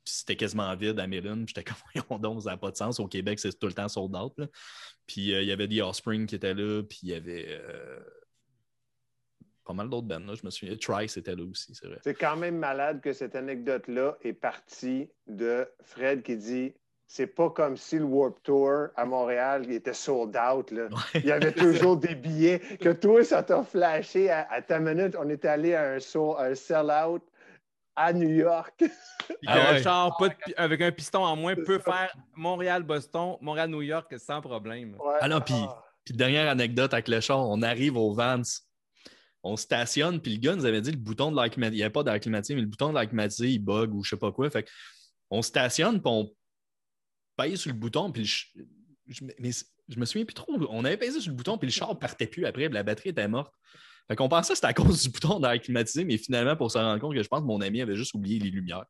c'était 0.04 0.36
quasiment 0.36 0.74
vide 0.74 0.98
à 0.98 1.06
Millen. 1.06 1.46
J'étais 1.46 1.64
comme, 1.64 1.76
voyons 1.94 2.20
donc, 2.20 2.42
ça 2.42 2.50
n'a 2.50 2.56
pas 2.56 2.70
de 2.70 2.76
sens. 2.76 2.98
Au 2.98 3.08
Québec, 3.08 3.38
c'est 3.38 3.58
tout 3.58 3.66
le 3.66 3.74
temps 3.74 3.88
sold 3.88 4.16
out. 4.16 4.32
là. 4.38 4.46
Puis 5.06 5.28
il 5.32 5.44
y 5.44 5.52
avait 5.52 5.68
The 5.68 5.82
Offspring 5.82 6.26
qui 6.26 6.36
était 6.36 6.54
là, 6.54 6.82
puis 6.82 7.00
il 7.02 7.08
y 7.10 7.14
avait 7.14 7.60
pas 9.64 9.72
mal 9.72 9.88
d'autres 9.88 10.06
bands. 10.06 10.18
Là. 10.26 10.34
Je 10.34 10.44
me 10.44 10.50
souviens, 10.50 10.76
Trice 10.76 11.16
était 11.16 11.34
là 11.34 11.42
aussi, 11.44 11.74
c'est 11.74 11.86
vrai. 11.86 11.98
C'est 12.04 12.14
quand 12.14 12.36
même 12.36 12.58
malade 12.58 13.00
que 13.00 13.12
cette 13.12 13.34
anecdote-là 13.34 14.16
est 14.22 14.32
partie 14.34 15.08
de 15.26 15.66
Fred 15.82 16.22
qui 16.22 16.36
dit 16.36 16.74
c'est 17.06 17.26
pas 17.26 17.50
comme 17.50 17.76
si 17.76 17.98
le 17.98 18.04
Warp 18.04 18.42
Tour 18.42 18.88
à 18.96 19.04
Montréal 19.04 19.64
il 19.66 19.72
était 19.74 19.92
sold 19.92 20.36
out. 20.36 20.70
Là. 20.70 20.88
Il 21.14 21.26
y 21.26 21.32
avait 21.32 21.52
toujours 21.52 21.96
des 21.96 22.14
billets. 22.14 22.58
Que 22.80 22.90
toi, 22.92 23.22
ça 23.24 23.42
t'a 23.42 23.62
flashé 23.62 24.30
à, 24.30 24.46
à 24.50 24.62
ta 24.62 24.78
minute. 24.80 25.14
On 25.18 25.28
est 25.28 25.44
allé 25.44 25.74
à 25.74 25.92
un, 25.92 26.00
sold- 26.00 26.36
un 26.38 26.54
sell-out 26.54 27.22
à 27.94 28.12
New 28.12 28.28
York. 28.30 28.82
Ah 29.46 29.54
qu'un 29.58 29.72
ouais. 29.74 29.82
char 29.82 30.16
pas 30.18 30.28
de 30.30 30.34
pi- 30.34 30.54
avec 30.56 30.80
un 30.80 30.90
piston 30.90 31.20
en 31.20 31.36
moins 31.36 31.54
peut 31.54 31.78
faire 31.78 32.12
Montréal-Boston, 32.34 33.36
Montréal-New 33.40 33.82
York 33.82 34.12
sans 34.18 34.40
problème. 34.40 34.96
Ouais. 34.98 35.14
Ah 35.20 35.28
non, 35.28 35.40
puis- 35.40 35.54
Puis 36.04 36.14
dernière 36.14 36.50
anecdote 36.50 36.92
avec 36.92 37.08
le 37.08 37.20
char, 37.20 37.38
on 37.48 37.62
arrive 37.62 37.96
au 37.96 38.12
Vance, 38.12 38.66
on 39.44 39.56
stationne, 39.56 40.20
puis 40.20 40.32
le 40.32 40.40
gars 40.40 40.56
nous 40.56 40.64
avait 40.64 40.80
dit 40.80 40.90
le 40.90 40.96
bouton 40.96 41.30
de 41.30 41.36
l'air 41.36 41.50
climatisé, 41.50 41.76
il 41.76 41.80
n'y 41.80 41.82
avait 41.84 41.92
pas 41.92 42.02
d'air 42.02 42.18
climatisé, 42.18 42.54
mais 42.54 42.62
le 42.62 42.66
bouton 42.66 42.88
de 42.88 42.94
l'air 42.94 43.06
climatisé, 43.06 43.50
il 43.50 43.58
bug 43.58 43.94
ou 43.94 44.02
je 44.02 44.10
sais 44.10 44.16
pas 44.16 44.32
quoi. 44.32 44.48
Fait 44.50 44.62
que 44.62 44.70
on 45.30 45.42
stationne, 45.42 46.00
puis 46.00 46.10
on 46.10 46.34
paye 47.36 47.56
sur 47.56 47.70
le 47.70 47.76
bouton, 47.76 48.10
puis 48.10 48.22
le 48.22 48.64
je, 49.06 49.24
mais 49.38 49.50
je 49.88 49.98
me 49.98 50.06
souviens 50.06 50.24
plus 50.24 50.34
trop. 50.34 50.52
On 50.70 50.84
avait 50.84 50.96
payé 50.96 51.12
sur 51.20 51.30
le 51.30 51.36
bouton, 51.36 51.58
puis 51.58 51.68
le 51.68 51.72
char 51.72 51.98
partait 51.98 52.26
plus 52.26 52.46
après, 52.46 52.66
puis 52.68 52.74
la 52.74 52.82
batterie 52.82 53.10
était 53.10 53.28
morte. 53.28 53.52
Fait 54.08 54.16
qu'on 54.16 54.28
pensait 54.30 54.52
que 54.52 54.56
c'était 54.56 54.68
à 54.68 54.72
cause 54.72 55.02
du 55.02 55.10
bouton 55.10 55.40
d'air 55.40 55.60
climatisé, 55.60 56.04
mais 56.04 56.16
finalement, 56.16 56.56
pour 56.56 56.70
se 56.70 56.78
rendre 56.78 56.98
compte 57.00 57.14
que 57.14 57.22
je 57.22 57.28
pense 57.28 57.40
que 57.40 57.46
mon 57.46 57.60
ami 57.60 57.82
avait 57.82 57.96
juste 57.96 58.14
oublié 58.14 58.38
les 58.38 58.50
lumières. 58.50 58.84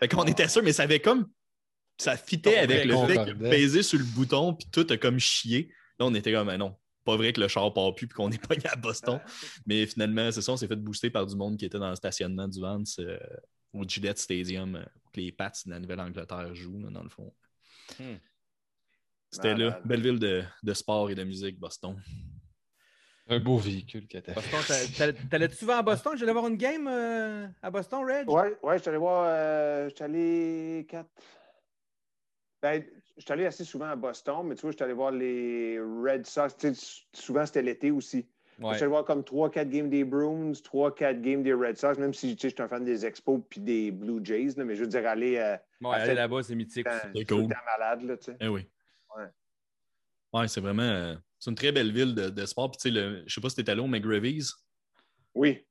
Fait 0.00 0.08
qu'on 0.08 0.24
était 0.24 0.48
sûr, 0.48 0.62
mais 0.62 0.72
ça 0.72 0.84
avait 0.84 1.00
comme. 1.00 1.26
Ça 1.98 2.16
fitait 2.16 2.58
avec 2.58 2.84
le 2.84 2.96
fait 3.06 3.18
a 3.18 3.34
pesé 3.34 3.82
sur 3.82 3.98
le 3.98 4.04
bouton, 4.04 4.54
puis 4.54 4.68
tout 4.70 4.86
a 4.88 4.96
comme 4.96 5.18
chié. 5.18 5.70
Là, 5.98 6.06
on 6.06 6.14
était 6.14 6.32
comme, 6.32 6.48
ah 6.50 6.58
non, 6.58 6.76
pas 7.06 7.16
vrai 7.16 7.32
que 7.32 7.40
le 7.40 7.48
char 7.48 7.72
part 7.72 7.94
plus, 7.94 8.06
puis 8.06 8.14
qu'on 8.16 8.30
est 8.30 8.46
pas 8.46 8.54
à 8.70 8.76
Boston. 8.76 9.18
Mais 9.66 9.86
finalement, 9.86 10.30
c'est 10.30 10.42
ça, 10.42 10.52
on 10.52 10.56
s'est 10.58 10.68
fait 10.68 10.76
booster 10.76 11.08
par 11.08 11.24
du 11.24 11.34
monde 11.36 11.56
qui 11.56 11.64
était 11.64 11.78
dans 11.78 11.88
le 11.90 11.96
stationnement 11.96 12.48
du 12.48 12.60
Vance 12.60 12.98
euh, 12.98 13.16
au 13.72 13.84
Gillette 13.84 14.18
Stadium, 14.18 14.74
euh, 14.76 14.84
que 15.12 15.20
les 15.20 15.32
Pats 15.32 15.52
de 15.64 15.70
la 15.70 15.78
Nouvelle-Angleterre 15.80 16.54
jouent, 16.54 16.80
là, 16.80 16.90
dans 16.90 17.02
le 17.02 17.08
fond. 17.08 17.32
Hmm. 17.98 18.16
C'était 19.30 19.54
là, 19.54 19.70
Malade. 19.70 19.82
belle 19.86 20.02
ville 20.02 20.18
de, 20.18 20.42
de 20.62 20.74
sport 20.74 21.10
et 21.10 21.14
de 21.14 21.24
musique, 21.24 21.58
Boston. 21.58 21.96
Un 23.28 23.40
beau 23.40 23.56
véhicule 23.58 24.06
que 24.06 24.18
t'as 24.18 24.34
fait. 24.34 24.50
Boston, 24.50 24.76
t'a- 24.96 25.12
t'a- 25.12 25.28
T'allais-tu 25.28 25.56
souvent 25.56 25.78
à 25.78 25.82
Boston? 25.82 26.12
J'allais 26.16 26.32
voir 26.32 26.46
une 26.46 26.56
game 26.56 26.86
euh, 26.88 27.48
à 27.60 27.70
Boston, 27.70 28.04
Reg? 28.04 28.30
Ouais, 28.30 28.56
ouais, 28.62 28.76
je 28.78 28.82
suis 28.82 28.88
allé 28.88 28.98
voir. 28.98 29.24
euh, 29.26 29.88
je 29.90 29.94
suis 29.96 30.04
allé 30.04 30.86
quatre. 30.88 31.10
Ben, 32.62 32.84
suis 33.22 33.32
allé 33.32 33.46
assez 33.46 33.64
souvent 33.64 33.86
à 33.86 33.96
Boston, 33.96 34.46
mais 34.46 34.54
tu 34.54 34.62
vois, 34.62 34.70
je 34.72 34.76
suis 34.76 34.84
allé 34.84 34.92
voir 34.94 35.10
les 35.10 35.78
Red 35.80 36.26
Sox. 36.26 36.56
Tu 36.56 36.74
sais, 36.74 37.02
souvent, 37.12 37.44
c'était 37.46 37.62
l'été 37.62 37.90
aussi. 37.90 38.26
Je 38.72 38.76
suis 38.76 38.84
allé 38.84 38.90
voir 38.90 39.04
comme 39.04 39.22
3-4 39.22 39.68
games 39.68 39.90
des 39.90 40.02
Bruins, 40.04 40.52
3-4 40.52 41.20
games 41.20 41.42
des 41.42 41.52
Red 41.52 41.76
Sox, 41.76 41.98
même 41.98 42.14
si 42.14 42.34
tu 42.36 42.42
sais, 42.42 42.48
je 42.50 42.54
suis 42.54 42.62
un 42.62 42.68
fan 42.68 42.84
des 42.84 43.04
Expos 43.04 43.40
puis 43.48 43.60
des 43.60 43.90
Blue 43.90 44.20
Jays, 44.24 44.54
là, 44.56 44.64
mais 44.64 44.74
je 44.76 44.82
veux 44.82 44.86
dire, 44.88 45.06
aller 45.06 45.36
euh, 45.36 45.56
Ouais, 45.82 45.96
aller 45.96 46.14
là-bas, 46.14 46.42
c'est 46.42 46.54
mythique. 46.54 46.86
C'est 47.14 47.24
cool. 47.26 47.48
temps 47.48 47.56
malade, 47.66 48.02
là, 48.02 48.16
tu 48.16 48.24
sais. 48.24 48.36
Eh 48.40 48.48
oui. 48.48 48.66
Ouais. 49.16 49.24
Ouais, 50.32 50.48
c'est 50.48 50.60
vraiment. 50.60 50.82
euh, 50.82 51.14
c'est 51.38 51.50
une 51.50 51.56
très 51.56 51.70
belle 51.72 51.92
ville 51.92 52.14
de, 52.14 52.30
de 52.30 52.46
sport. 52.46 52.70
Puis, 52.70 52.78
tu 52.78 52.82
sais, 52.88 52.90
le- 52.90 53.22
je 53.26 53.34
sais 53.34 53.40
pas 53.40 53.50
si 53.50 53.56
t'es 53.56 53.70
allé 53.70 53.80
au 53.80 53.86
McGravy's, 53.86 54.52
Oui, 55.34 55.66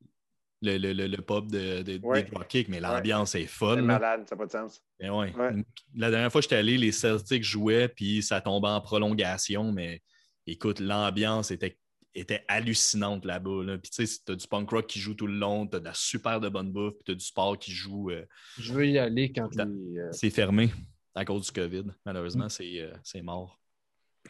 le, 0.66 0.76
le, 0.78 0.92
le, 0.92 1.06
le 1.06 1.16
pub 1.18 1.50
de, 1.50 1.82
de, 1.82 1.98
Ouais. 2.02 2.22
des 2.24 2.30
Dropkicks, 2.30 2.68
mais 2.68 2.80
l'ambiance 2.80 3.34
est 3.34 3.46
folle. 3.46 3.78
c'est 3.78 3.82
malade, 3.82 4.24
ça 4.28 4.34
n'a 4.34 4.38
pas 4.40 4.46
de 4.46 4.50
sens. 4.52 4.82
Eh 5.00 5.08
ouais. 5.08 5.32
Ouais. 5.34 5.52
La 5.94 6.10
dernière 6.10 6.30
fois 6.30 6.40
que 6.40 6.44
j'étais 6.44 6.56
allé, 6.56 6.76
les 6.78 6.92
Celtics 6.92 7.44
jouaient, 7.44 7.88
puis 7.88 8.22
ça 8.22 8.40
tombait 8.40 8.68
en 8.68 8.80
prolongation, 8.80 9.72
mais 9.72 10.02
écoute, 10.46 10.80
l'ambiance 10.80 11.50
était, 11.50 11.78
était 12.14 12.44
hallucinante 12.48 13.24
là-bas. 13.24 13.62
Là. 13.64 13.78
Puis 13.78 13.90
tu 13.90 14.06
sais, 14.06 14.20
t'as 14.24 14.34
du 14.34 14.46
punk 14.46 14.68
rock 14.70 14.86
qui 14.86 14.98
joue 15.00 15.14
tout 15.14 15.26
le 15.26 15.34
long, 15.38 15.66
t'as 15.66 15.80
de 15.80 15.84
la 15.84 15.94
super 15.94 16.40
de 16.40 16.48
bonne 16.48 16.72
bouffe, 16.72 16.94
puis 16.94 17.04
t'as 17.06 17.14
du 17.14 17.24
sport 17.24 17.58
qui 17.58 17.72
joue. 17.72 18.10
euh, 18.10 18.24
Je 18.58 18.72
veux 18.72 18.86
y 18.86 18.98
aller 18.98 19.32
quand 19.32 19.48
euh, 19.58 20.08
c'est 20.12 20.30
fermé 20.30 20.70
à 21.14 21.24
cause 21.24 21.46
du 21.46 21.52
COVID. 21.52 21.84
Malheureusement, 22.04 22.48
c'est, 22.48 22.80
euh, 22.80 22.92
c'est 23.02 23.22
mort. 23.22 23.60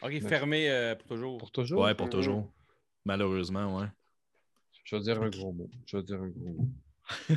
OK, 0.01 0.19
fermé 0.27 0.69
euh, 0.69 0.95
pour 0.95 1.07
toujours. 1.07 1.37
Pour 1.37 1.51
toujours? 1.51 1.81
Ouais, 1.81 1.95
pour 1.95 2.09
toujours. 2.09 2.51
Malheureusement, 3.05 3.79
ouais. 3.79 3.87
Je 4.87 4.95
vais 4.95 5.01
dire 5.01 5.21
un 5.21 5.29
gros 5.29 5.51
mot. 5.51 5.69
Je 5.85 5.97
vais 5.97 6.03
dire 6.03 6.21
un 6.21 6.29
gros 6.29 6.49
mot. 6.49 6.69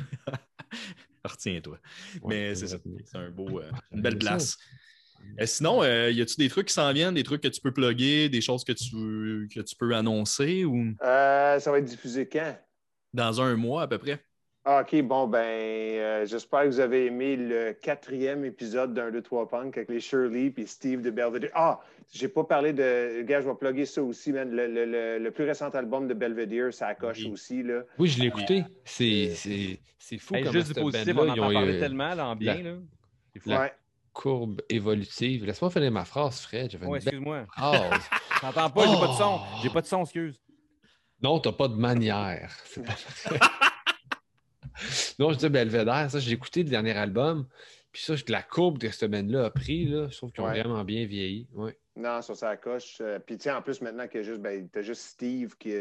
Retiens-toi. 1.25 1.79
Ouais, 2.23 2.29
Mais 2.29 2.55
c'est 2.55 2.69
ça. 2.69 2.79
C'est 3.05 3.19
un 3.19 3.31
beau, 3.31 3.61
euh, 3.61 3.71
Ah, 3.75 3.81
une 3.93 4.03
belle 4.03 4.19
place. 4.19 4.57
Euh, 5.41 5.47
sinon, 5.47 5.83
euh, 5.83 6.13
y 6.13 6.23
a-tu 6.23 6.37
des 6.37 6.49
trucs 6.49 6.69
qui 6.69 6.73
s'en 6.75 6.93
viennent, 6.93 7.15
des 7.15 7.25
trucs 7.25 7.43
que 7.43 7.49
tu 7.49 7.61
peux 7.61 7.73
plugger, 7.73 8.29
des 8.29 8.41
choses 8.41 8.63
que 8.63 8.73
tu, 8.73 9.49
que 9.53 9.61
tu 9.61 9.75
peux 9.77 9.93
annoncer 9.95 10.65
ou? 10.65 10.95
Euh, 11.03 11.59
ça 11.59 11.71
va 11.73 11.79
être 11.79 11.85
diffusé 11.85 12.29
quand? 12.29 12.57
dans 13.13 13.41
un 13.41 13.57
mois 13.57 13.83
à 13.83 13.89
peu 13.89 13.99
près? 13.99 14.25
Ah, 14.65 14.83
OK, 14.83 15.01
bon, 15.03 15.27
ben, 15.27 15.39
euh, 15.39 16.27
j'espère 16.27 16.63
que 16.63 16.67
vous 16.67 16.81
avez 16.81 17.07
aimé 17.07 17.35
le 17.35 17.73
quatrième 17.73 18.45
épisode 18.45 18.93
d'un 18.93 19.11
2 19.11 19.23
3 19.23 19.49
Punk 19.49 19.77
avec 19.79 19.89
les 19.89 20.01
Shirley 20.01 20.51
puis 20.51 20.67
Steve 20.67 21.01
de 21.01 21.11
Belvedere. 21.11 21.51
Ah, 21.55 21.81
j'ai 22.13 22.29
pas 22.29 22.45
parlé 22.45 22.75
de. 22.75 23.23
Gars, 23.23 23.41
je 23.41 23.49
vais 23.49 23.55
plugger 23.55 23.87
ça 23.87 24.03
aussi, 24.03 24.33
man. 24.33 24.51
Le, 24.51 24.67
le- 24.67 24.85
le- 24.85 25.19
le 25.19 25.31
plus 25.31 25.45
récent 25.45 25.71
album 25.71 26.09
de 26.09 26.13
Belvedere, 26.15 26.75
ça 26.75 26.95
coche 26.95 27.21
Oui. 27.25 27.31
aussi, 27.33 27.63
là. 27.63 27.81
Oui, 27.99 28.09
je 28.09 28.21
l'ai 28.21 28.27
écouté. 28.27 28.65
C'est 28.85 29.33
c'est- 29.35 29.81
c'est 29.99 30.19
fou 30.19 30.35
Hey, 30.35 30.43
comment 30.43 30.53
juste 30.53 30.75
du 30.75 30.81
positif, 30.83 31.15
on 31.17 31.21
en 31.21 31.35
ils 31.35 31.41
ont 31.41 31.45
entend 31.45 31.53
parler 31.55 31.77
eu 31.77 31.81
tellement, 31.81 32.15
là, 32.15 32.27
en 32.29 32.37
bien. 32.37 32.55
la- 32.57 32.63
Là. 32.63 32.77
C'est 33.33 33.41
fou. 33.41 33.49
La- 33.49 33.61
Ouais. 33.63 33.73
courbe 34.13 34.61
évolutive. 34.69 35.47
Laisse-moi 35.47 35.71
finir 35.71 35.91
ma 35.93 36.05
phrase, 36.05 36.41
Fred. 36.43 36.79
Belle 36.79 36.97
excuse-moi. 36.97 37.47
phrase. 37.47 38.03
J'entends 38.43 38.69
pas, 38.71 38.87
j'ai 38.87 39.01
pas 39.01 39.07
de 39.09 39.13
son. 39.15 39.39
Oh! 39.41 39.59
J'ai 39.63 39.71
pas 39.71 39.81
de 39.81 39.87
son, 39.87 40.03
excuse. 40.03 40.39
Non, 41.23 41.39
t'as 41.39 41.53
pas 41.53 41.69
de 41.69 41.77
manière. 41.77 42.55
C'est 42.67 42.83
pas 42.85 42.93
non, 45.19 45.33
je 45.33 45.39
dis 45.39 45.49
Belvédère, 45.49 46.11
ça, 46.11 46.19
j'ai 46.19 46.33
écouté 46.33 46.63
le 46.63 46.71
dernier 46.71 46.93
album. 46.97 47.47
Puis 47.93 48.03
ça, 48.03 48.15
la 48.29 48.43
courbe 48.43 48.79
que 48.79 48.89
cette 48.91 49.11
band-là 49.11 49.47
a 49.47 49.51
pris, 49.51 49.85
là, 49.87 50.07
je 50.09 50.17
trouve 50.17 50.31
qu'ils 50.31 50.43
ont 50.45 50.47
Ouais. 50.47 50.61
vraiment 50.61 50.85
bien 50.85 51.07
vieilli. 51.07 51.49
Ouais. 51.55 51.77
Non, 51.97 52.23
sur 52.23 52.37
sa 52.37 52.57
coche. 52.57 52.99
Euh, 53.01 53.19
puis, 53.19 53.37
tu 53.37 53.45
sais, 53.45 53.51
en 53.51 53.63
plus, 53.63 53.81
maintenant 53.81 54.07
qu'il 54.07 54.19
y 54.21 54.21
a 54.21 54.27
juste, 54.27 54.41
ben, 54.41 54.69
t'as 54.69 54.83
juste 54.83 55.03
Steve 55.03 55.57
qui, 55.59 55.75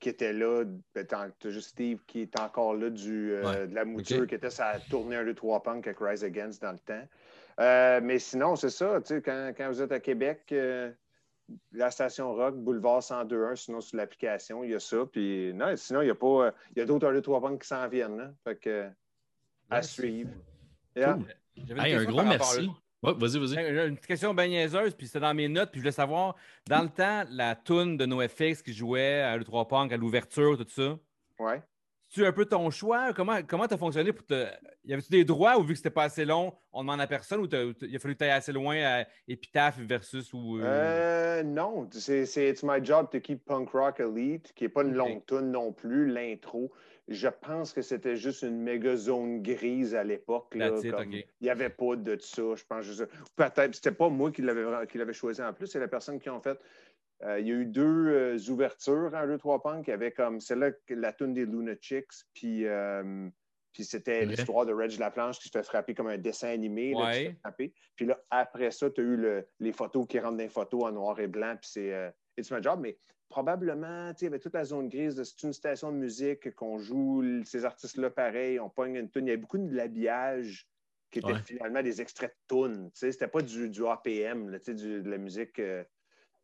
qui 0.00 0.08
était 0.08 0.32
là. 0.32 0.64
Ben, 0.94 1.06
t'as 1.06 1.28
juste 1.50 1.68
Steve 1.68 2.00
qui 2.06 2.22
est 2.22 2.40
encore 2.40 2.74
là 2.74 2.88
du, 2.88 3.32
euh, 3.32 3.44
Ouais. 3.44 3.66
de 3.68 3.74
la 3.74 3.84
mouture, 3.84 4.26
qui 4.26 4.34
était 4.34 4.48
sa 4.50 4.80
tournée 4.90 5.16
1, 5.16 5.24
2, 5.24 5.34
3 5.34 5.62
Punk 5.62 5.86
avec 5.86 5.98
Rise 6.00 6.24
Against 6.24 6.62
dans 6.62 6.72
le 6.72 6.78
temps. 6.78 7.06
Euh, 7.60 8.00
mais 8.02 8.18
sinon, 8.18 8.56
c'est 8.56 8.70
ça, 8.70 9.00
tu 9.02 9.14
sais, 9.14 9.22
quand, 9.22 9.52
quand 9.56 9.68
vous 9.68 9.82
êtes 9.82 9.92
à 9.92 10.00
Québec, 10.00 10.40
euh, 10.52 10.90
la 11.72 11.90
station 11.90 12.34
rock, 12.34 12.56
boulevard 12.56 13.00
1021, 13.02 13.56
sinon 13.56 13.80
sur 13.80 13.96
l'application, 13.96 14.64
il 14.64 14.70
y 14.70 14.74
a 14.74 14.80
ça. 14.80 15.04
Puis, 15.10 15.52
non, 15.54 15.76
sinon, 15.76 16.02
il 16.02 16.08
y 16.08 16.10
a 16.10 16.14
pas. 16.14 16.26
euh, 16.46 16.50
Il 16.74 16.78
y 16.80 16.82
a 16.82 16.84
d'autres 16.86 17.06
1, 17.08 17.12
2, 17.12 17.22
3 17.22 17.40
Punk 17.40 17.62
qui 17.62 17.68
s'en 17.68 17.88
viennent. 17.88 18.16
Là. 18.18 18.32
Fait 18.44 18.56
que, 18.56 18.88
à 19.70 19.82
suivre. 19.82 20.30
Yeah. 20.96 21.14
Cool. 21.14 21.24
J'avais 21.66 21.80
une 21.80 21.86
Hey, 21.86 21.94
un 21.94 22.04
gros 22.04 22.22
merci. 22.22 22.70
Ouais, 23.02 23.12
vas-y, 23.14 23.38
vas-y. 23.38 23.86
Une 23.88 23.94
petite 23.96 24.06
question 24.06 24.34
bien 24.34 24.48
niaiseuse, 24.48 24.94
puis 24.94 25.06
c'était 25.06 25.20
dans 25.20 25.34
mes 25.34 25.48
notes, 25.48 25.70
puis 25.70 25.78
je 25.80 25.82
voulais 25.84 25.92
savoir, 25.92 26.34
dans 26.66 26.82
le 26.82 26.88
temps, 26.88 27.24
la 27.30 27.54
toune 27.54 27.96
de 27.96 28.06
NoFX 28.06 28.62
qui 28.62 28.72
jouait 28.72 29.20
à 29.20 29.36
l'E3 29.36 29.68
Punk, 29.68 29.92
à 29.92 29.96
l'ouverture, 29.96 30.56
tout 30.56 30.66
ça, 30.68 30.98
Ouais. 31.38 31.62
Tu 32.20 32.26
un 32.26 32.32
peu 32.32 32.44
ton 32.46 32.70
choix? 32.70 33.12
Comment 33.12 33.42
comment 33.46 33.66
t'as 33.66 33.76
fonctionné 33.76 34.12
pour 34.12 34.24
te. 34.26 34.46
Y 34.84 34.92
avait-tu 34.92 35.10
des 35.10 35.24
droits 35.24 35.58
ou 35.58 35.62
vu 35.62 35.72
que 35.72 35.76
c'était 35.78 35.90
pas 35.90 36.04
assez 36.04 36.24
long, 36.24 36.52
on 36.72 36.80
demande 36.82 37.00
à 37.00 37.06
personne 37.06 37.40
ou 37.40 37.46
il 37.46 37.96
a 37.96 37.98
fallu 37.98 38.14
que 38.14 38.18
tu 38.18 38.24
ailles 38.24 38.30
assez 38.30 38.52
loin 38.52 38.76
à 38.82 39.04
Epitaph 39.28 39.78
versus 39.80 40.32
ou. 40.32 40.58
euh, 40.58 40.62
Euh, 40.64 41.42
non, 41.42 41.88
c'est 41.92 42.24
c'est 42.26 42.48
It's 42.50 42.62
My 42.62 42.82
Job 42.84 43.08
to 43.10 43.20
Keep 43.20 43.44
Punk 43.44 43.70
Rock 43.70 44.00
Elite, 44.00 44.52
qui 44.54 44.64
n'est 44.64 44.70
pas 44.70 44.82
une 44.82 44.94
longue 44.94 45.24
tune 45.26 45.50
non 45.52 45.72
plus, 45.72 46.06
l'intro. 46.06 46.72
Je 47.08 47.28
pense 47.28 47.72
que 47.72 47.82
c'était 47.82 48.16
juste 48.16 48.42
une 48.42 48.60
méga 48.60 48.96
zone 48.96 49.40
grise 49.42 49.94
à 49.94 50.02
l'époque. 50.02 50.54
Il 51.40 51.44
n'y 51.44 51.50
avait 51.50 51.68
pas 51.70 51.94
de 51.94 52.16
ça, 52.20 52.42
je 52.56 52.64
pense. 52.68 52.84
juste- 52.84 53.06
Peut-être, 53.36 53.74
c'était 53.76 53.92
pas 53.92 54.08
moi 54.08 54.32
qui 54.32 54.42
l'avais 54.42 54.64
vra- 54.64 54.86
qui 54.88 54.98
l'avais 54.98 55.12
choisi 55.12 55.40
en 55.42 55.52
plus, 55.52 55.68
c'est 55.68 55.78
la 55.78 55.86
personne 55.88 56.18
qui 56.18 56.28
en 56.30 56.40
fait. 56.40 56.58
Euh, 57.22 57.40
il 57.40 57.46
y 57.48 57.50
a 57.50 57.54
eu 57.54 57.64
deux 57.66 58.08
euh, 58.08 58.38
ouvertures 58.50 59.12
en 59.14 59.26
2-3 59.26 59.62
Punk. 59.62 59.86
Il 59.86 59.90
y 59.90 59.92
avait 59.94 60.12
comme 60.12 60.40
celle-là, 60.40 60.70
la 60.90 61.12
tune 61.12 61.32
des 61.32 61.46
Lunatics, 61.46 62.10
puis, 62.34 62.66
euh, 62.66 63.28
puis 63.72 63.84
c'était 63.84 64.24
l'histoire 64.26 64.66
de 64.66 64.72
Reg 64.74 64.98
Laplanche 64.98 65.38
qui 65.38 65.48
se 65.48 65.52
fait 65.58 65.64
frapper 65.64 65.94
comme 65.94 66.08
un 66.08 66.18
dessin 66.18 66.48
animé. 66.48 66.92
là, 66.92 67.10
qui 67.12 67.16
se 67.18 67.22
Ouais. 67.22 67.30
fait 67.30 67.38
frapper. 67.40 67.74
Puis 67.96 68.06
là, 68.06 68.20
après 68.30 68.70
ça, 68.70 68.90
tu 68.90 69.00
as 69.00 69.04
eu 69.04 69.16
le- 69.16 69.46
les 69.60 69.72
photos 69.72 70.06
qui 70.06 70.18
rentrent 70.18 70.36
dans 70.36 70.42
les 70.42 70.48
photos 70.48 70.84
en 70.84 70.92
noir 70.92 71.18
et 71.20 71.26
blanc, 71.26 71.56
puis 71.60 71.70
c'est 71.72 72.12
It's 72.36 72.50
My 72.50 72.62
Job. 72.62 72.80
Mais 72.82 72.98
probablement, 73.28 74.12
tu 74.12 74.18
sais, 74.20 74.26
il 74.26 74.28
y 74.28 74.28
avait 74.28 74.38
toute 74.38 74.54
la 74.54 74.64
zone 74.64 74.88
grise 74.88 75.22
c'est 75.22 75.42
une 75.46 75.52
station 75.52 75.90
de 75.92 75.96
musique 75.96 76.54
qu'on 76.54 76.78
joue, 76.78 77.22
ces 77.44 77.64
artistes-là 77.64 78.10
pareil, 78.10 78.60
on 78.60 78.68
pogne 78.70 78.96
une 78.96 79.10
tune. 79.10 79.26
Il 79.26 79.28
y 79.28 79.32
avait 79.32 79.40
beaucoup 79.40 79.58
de 79.58 79.74
l'habillage 79.74 80.68
qui 81.10 81.18
était 81.20 81.32
Ouais. 81.32 81.42
finalement 81.44 81.82
des 81.82 82.00
extraits 82.00 82.34
de 82.50 82.56
tunes. 82.56 82.90
Tu 82.92 82.98
sais, 83.00 83.12
c'était 83.12 83.28
pas 83.28 83.40
du, 83.40 83.68
du 83.70 83.86
APM, 83.86 84.48
là, 84.50 84.58
tu 84.58 84.66
sais, 84.66 84.74
du- 84.74 85.02
de 85.02 85.10
la 85.10 85.18
musique 85.18 85.58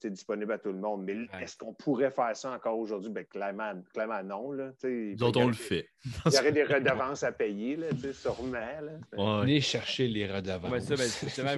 euh, 0.04 0.10
disponible 0.10 0.52
à 0.52 0.58
tout 0.58 0.72
le 0.72 0.78
monde. 0.78 1.04
Mais 1.04 1.16
est-ce 1.40 1.56
qu'on 1.56 1.72
pourrait 1.72 2.10
faire 2.10 2.36
ça 2.36 2.50
encore 2.52 2.78
aujourd'hui? 2.78 3.10
Ben, 3.10 3.24
clairement, 3.24 3.72
clairement 3.92 4.22
non. 4.22 4.52
Là, 4.52 4.72
y 4.84 5.16
on 5.20 5.46
le 5.46 5.52
fait. 5.52 5.88
Il 6.26 6.32
y 6.32 6.38
aurait 6.38 6.52
des 6.52 6.64
redevances 6.64 7.22
à 7.22 7.32
payer, 7.32 7.76
là, 7.76 7.88
sûrement. 8.12 8.52
Là. 8.52 8.92
Ouais. 9.12 9.40
Venez 9.42 9.60
chercher 9.60 10.08
les 10.08 10.26
redevances. 10.26 10.70
Ouais, 10.70 10.80
ça, 10.80 10.96
ben, 10.96 11.08
justement, 11.22 11.50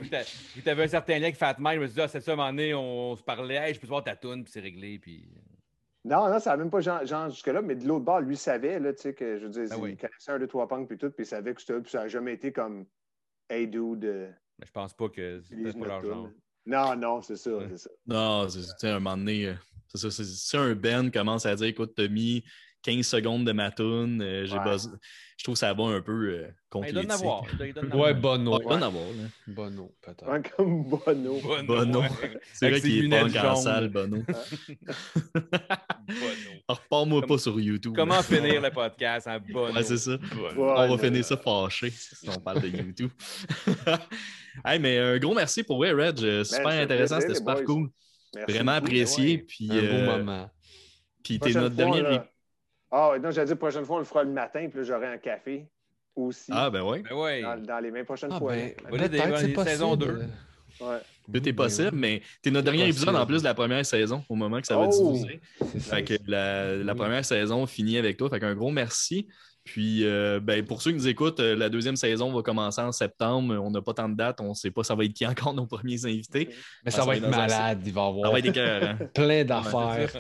tu 0.63 0.69
avais 0.69 0.85
un 0.85 0.89
certain 0.89 1.15
lien 1.15 1.25
avec 1.25 1.37
Fat 1.37 1.57
Mike, 1.59 1.77
je 1.77 1.83
me 1.83 1.87
suis 1.87 1.95
dit, 1.95 2.01
ah, 2.01 2.09
c'est 2.09 2.21
ça, 2.21 2.33
à 2.33 2.35
un 2.35 2.37
moment 2.37 2.51
donné, 2.51 2.75
on 2.75 3.17
se 3.17 3.23
parlait, 3.23 3.57
hey, 3.57 3.75
je 3.75 3.81
peux 3.81 3.87
te 3.87 3.91
voir 3.91 4.05
ta 4.05 4.17
toune, 4.17 4.45
puis 4.45 4.53
c'est 4.53 4.61
réglé, 4.61 4.99
puis. 4.99 5.29
Non, 6.05 6.29
non, 6.29 6.39
ça 6.39 6.51
n'a 6.51 6.59
même 6.59 6.71
pas 6.71 6.81
genre, 6.81 7.05
genre 7.07 7.31
jusque-là, 7.31 7.63
mais 7.63 7.77
de 7.77 7.89
l'autre 7.89 8.05
bord, 8.05 8.21
lui 8.21 8.37
savait, 8.37 8.79
là, 8.79 8.93
tu 8.93 9.01
sais, 9.01 9.15
que 9.15 9.39
je 9.39 9.45
veux 9.47 9.51
dire, 9.51 9.65
Ah 9.71 9.77
oui. 9.79 9.93
il 9.93 9.97
connaissait 9.97 10.33
un, 10.33 10.39
deux, 10.39 10.47
trois 10.47 10.69
punks, 10.69 10.87
puis 10.87 10.99
tout, 10.99 11.11
puis 11.11 11.25
il 11.25 11.27
savait 11.27 11.55
que 11.55 11.61
c'était, 11.61 11.81
puis 11.81 11.91
ça 11.91 12.01
n'a 12.01 12.09
jamais 12.09 12.35
été 12.35 12.53
comme, 12.53 12.85
hey 13.49 13.67
dude, 13.67 14.05
euh, 14.05 14.31
Mais 14.59 14.67
je 14.67 14.73
pense 14.73 14.93
pas 14.93 15.09
que 15.09 15.41
c'était 15.41 15.55
utilise 15.55 15.75
pas 15.77 15.87
leur 15.87 16.05
genre. 16.05 16.31
Non, 16.67 16.97
non, 16.97 17.23
c'est 17.23 17.37
ça, 17.37 17.51
c'est 17.69 17.79
ça. 17.79 17.91
Non, 18.07 18.49
c'est 18.49 18.89
un 18.89 18.95
moment 19.01 19.17
donné, 19.17 19.49
euh, 19.49 19.55
c'est 19.95 20.11
ça. 20.11 20.25
Si 20.25 20.57
un 20.57 20.75
Ben 20.75 21.11
commence 21.11 21.47
à 21.47 21.55
dire 21.55 21.67
écoute, 21.67 21.99
mis 21.99 22.43
15 22.85 23.07
secondes 23.07 23.47
de 23.47 23.53
ma 23.53 23.71
tune, 23.71 24.21
euh, 24.23 24.47
j'ai 24.47 24.57
Ouais. 24.59 24.77
Je 25.37 25.43
trouve 25.43 25.55
que 25.55 25.59
ça 25.59 25.75
va 25.75 25.85
un 25.85 26.01
peu 26.01 26.29
euh, 26.29 26.49
contre 26.71 26.93
Ben, 26.93 26.99
en 26.99 27.03
Ouais, 27.03 27.13
avoir. 27.13 28.15
Bono. 28.15 28.57
Ouais, 28.63 28.79
là. 28.79 28.91
Bono, 29.49 29.95
peut-être. 30.01 30.57
Comme 30.57 30.85
Bono. 30.85 31.41
Bono. 31.41 31.65
Bono. 31.65 32.01
ouais. 32.03 32.09
C'est 32.53 32.71
vrai 32.71 32.81
qu'il 32.81 33.07
est 33.07 33.09
punk 33.09 33.35
en 33.37 33.57
salle, 33.57 33.89
Bono. 33.89 34.19
Bono. 34.23 35.51
Repars-moi 36.69 37.21
Comme- 37.21 37.29
pas 37.29 37.39
sur 37.39 37.59
YouTube. 37.59 37.95
Comment 37.97 38.23
finir 38.23 38.61
le 38.61 38.71
podcast 38.71 39.27
en 39.27 39.41
Bono? 39.41 39.75
Ouais, 39.75 39.83
c'est 39.83 39.97
ça. 39.99 40.17
Bono. 40.17 40.71
On 40.77 40.97
va 40.97 40.99
finir 40.99 41.25
ça 41.25 41.37
fâché 41.37 41.91
si 41.91 42.29
on 42.29 42.41
parle 42.41 42.61
de 42.63 42.69
YouTube. 42.69 43.11
hey, 44.65 44.79
mais 44.79 44.99
un 44.99 45.19
gros 45.19 45.35
merci 45.35 45.63
pour 45.65 45.79
vrai, 45.79 45.93
Reg. 45.93 46.23
Euh, 46.23 46.45
Super 46.45 46.65
ça 46.65 46.71
fait 46.71 46.83
intéressant, 46.83 47.17
c'était 47.21 47.33
les 47.33 47.39
super 47.39 47.55
boys. 47.57 47.65
cool. 47.65 47.89
Merci 48.35 48.53
Vraiment 48.53 48.75
beaucoup, 48.75 48.87
apprécié. 48.87 49.37
ouais. 49.37 49.45
Puis, 49.49 49.69
Un 49.71 49.75
beau 49.75 49.83
euh, 49.83 50.17
moment. 50.19 50.51
puis 51.23 51.39
t'es 51.41 51.53
notre 51.53 51.75
dernier. 51.75 52.21
Ah, 52.97 53.11
ouais, 53.11 53.19
non, 53.19 53.31
j'allais 53.33 53.49
dire, 53.49 53.59
prochaine 53.59 53.85
fois, 53.85 53.97
on 53.97 53.99
le 53.99 54.05
fera 54.05 54.23
le 54.23 54.31
matin, 54.31 54.69
puis 54.69 54.79
là, 54.79 54.85
j'aurai 54.85 55.07
un 55.09 55.19
café 55.19 55.67
aussi. 56.15 56.53
Ah, 56.55 56.71
ben 56.71 56.83
oui. 56.83 57.03
Ben 57.03 57.17
ouais. 57.17 57.43
dans, 57.43 57.61
dans 57.61 57.81
les 57.81 57.91
mêmes 57.91 58.05
prochaines 58.05 58.31
Ah, 58.33 58.39
fois. 58.39 58.53
ben, 58.53 58.69
des- 58.69 58.99
peut-être, 59.09 59.31
possible. 59.31 59.65
saisons 59.65 59.97
deux. 59.97 60.21
Ouais. 60.81 60.99
Tout 61.33 61.49
est 61.49 61.53
possible, 61.53 61.97
mais 61.97 62.23
t'es 62.43 62.51
notre 62.53 62.67
dernier 62.67 62.85
épisode 62.89 63.17
en 63.17 63.27
plus 63.27 63.39
de 63.41 63.45
la 63.45 63.55
première 63.55 63.85
saison 63.87 64.23
au 64.29 64.35
moment 64.37 64.61
que 64.61 64.67
ça 64.67 64.77
va 64.77 64.89
Oh! 64.93 65.13
diffuser. 65.13 65.41
Fait 65.81 66.05
que 66.05 66.15
la, 66.27 66.77
la 66.77 66.95
première 66.95 67.25
saison 67.25 67.67
finit 67.67 67.97
avec 67.99 68.17
toi. 68.17 68.29
Fait 68.31 68.39
qu'un 68.41 68.55
gros 68.55 68.71
merci. 68.71 69.27
Puis, 69.65 70.05
euh, 70.05 70.41
ben, 70.41 70.63
pour 70.65 70.83
ceux 70.83 70.91
qui 70.91 70.99
nous 70.99 71.09
écoutent, 71.09 71.41
euh, 71.41 71.57
la 71.57 71.71
deuxième 71.71 71.97
saison 71.97 72.31
va 72.33 72.43
commencer 72.43 72.83
en 72.83 72.93
septembre. 72.93 73.55
On 73.63 73.71
n'a 73.71 73.81
pas 73.81 73.95
tant 73.95 74.09
de 74.11 74.15
dates. 74.15 74.41
On 74.43 74.51
ne 74.51 74.55
sait 74.55 74.71
pas 74.71 74.85
ça 74.85 74.95
va 74.95 75.05
être 75.05 75.15
qui 75.15 75.27
encore 75.27 75.55
nos 75.55 75.67
premiers 75.67 76.05
invités. 76.05 76.49
Mais 76.51 76.57
Ah, 76.87 76.91
ça 76.91 76.99
ça 76.99 77.05
va 77.07 77.17
être 77.17 77.25
un 77.25 77.31
malade. 77.31 77.81
Il 77.87 77.93
va 77.93 78.03
Ça 78.03 78.07
avoir 78.09 78.33
va 78.33 78.39
être 78.39 78.47
écœurant. 78.47 78.97
plein 79.15 79.45
d'affaires. 79.45 80.11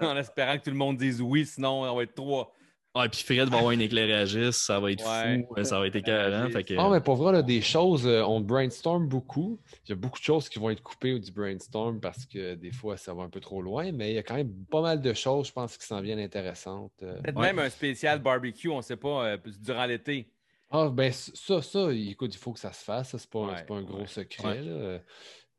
en 0.00 0.16
espérant 0.16 0.56
que 0.58 0.64
tout 0.64 0.70
le 0.70 0.76
monde 0.76 0.96
dise 0.96 1.20
oui, 1.20 1.44
sinon 1.44 1.82
on 1.82 1.96
va 1.96 2.02
être 2.04 2.14
trois. 2.14 2.53
Ouais, 2.96 3.08
puis 3.08 3.22
Fred 3.24 3.48
va 3.48 3.56
avoir 3.58 3.72
un 3.72 3.78
éclairagiste. 3.80 4.60
Ça 4.60 4.78
va 4.78 4.92
être 4.92 5.04
Ouais. 5.04 5.44
fou. 5.48 5.64
Ça 5.64 5.80
va 5.80 5.86
être 5.88 5.96
écœurant. 5.96 6.48
Fait 6.50 6.62
que, 6.62 6.74
Ah, 6.78 6.88
mais 6.90 7.00
pour 7.00 7.16
vrai, 7.16 7.32
là, 7.32 7.42
des 7.42 7.60
choses, 7.60 8.06
euh, 8.06 8.22
on 8.22 8.40
brainstorm 8.40 9.08
beaucoup. 9.08 9.58
Il 9.84 9.90
y 9.90 9.92
a 9.92 9.96
beaucoup 9.96 10.18
de 10.20 10.24
choses 10.24 10.48
qui 10.48 10.60
vont 10.60 10.70
être 10.70 10.82
coupées 10.82 11.18
du 11.18 11.32
brainstorm 11.32 11.98
parce 12.00 12.24
que 12.24 12.54
des 12.54 12.70
fois, 12.70 12.96
ça 12.96 13.12
va 13.12 13.24
un 13.24 13.28
peu 13.30 13.40
trop 13.40 13.60
loin, 13.62 13.90
mais 13.90 14.12
il 14.12 14.14
y 14.14 14.18
a 14.18 14.22
quand 14.22 14.36
même 14.36 14.52
pas 14.70 14.80
mal 14.80 15.00
de 15.00 15.12
choses, 15.12 15.48
je 15.48 15.52
pense, 15.52 15.76
qui 15.76 15.84
s'en 15.86 16.00
viennent 16.00 16.20
intéressantes. 16.20 16.92
euh. 17.02 17.20
Peut-être 17.20 17.36
Ouais. 17.36 17.46
même 17.52 17.58
un 17.58 17.70
spécial 17.70 18.20
barbecue, 18.20 18.68
on 18.68 18.76
ne 18.76 18.82
sait 18.82 18.96
pas, 18.96 19.26
euh, 19.26 19.38
durant 19.60 19.86
l'été. 19.86 20.30
Ah, 20.70 20.88
ben 20.88 21.12
ça, 21.12 21.62
ça, 21.62 21.92
écoute, 21.92 22.34
il 22.34 22.38
faut 22.38 22.52
que 22.52 22.58
ça 22.60 22.72
se 22.72 22.82
fasse. 22.84 23.10
Ça, 23.10 23.18
c'est 23.18 23.30
pas, 23.30 23.40
Ouais, 23.40 23.64
pas 23.64 23.74
un 23.74 23.82
gros 23.82 23.98
ouais. 24.00 24.06
secret. 24.06 24.46
Ouais. 24.46 24.60
là. 24.62 24.98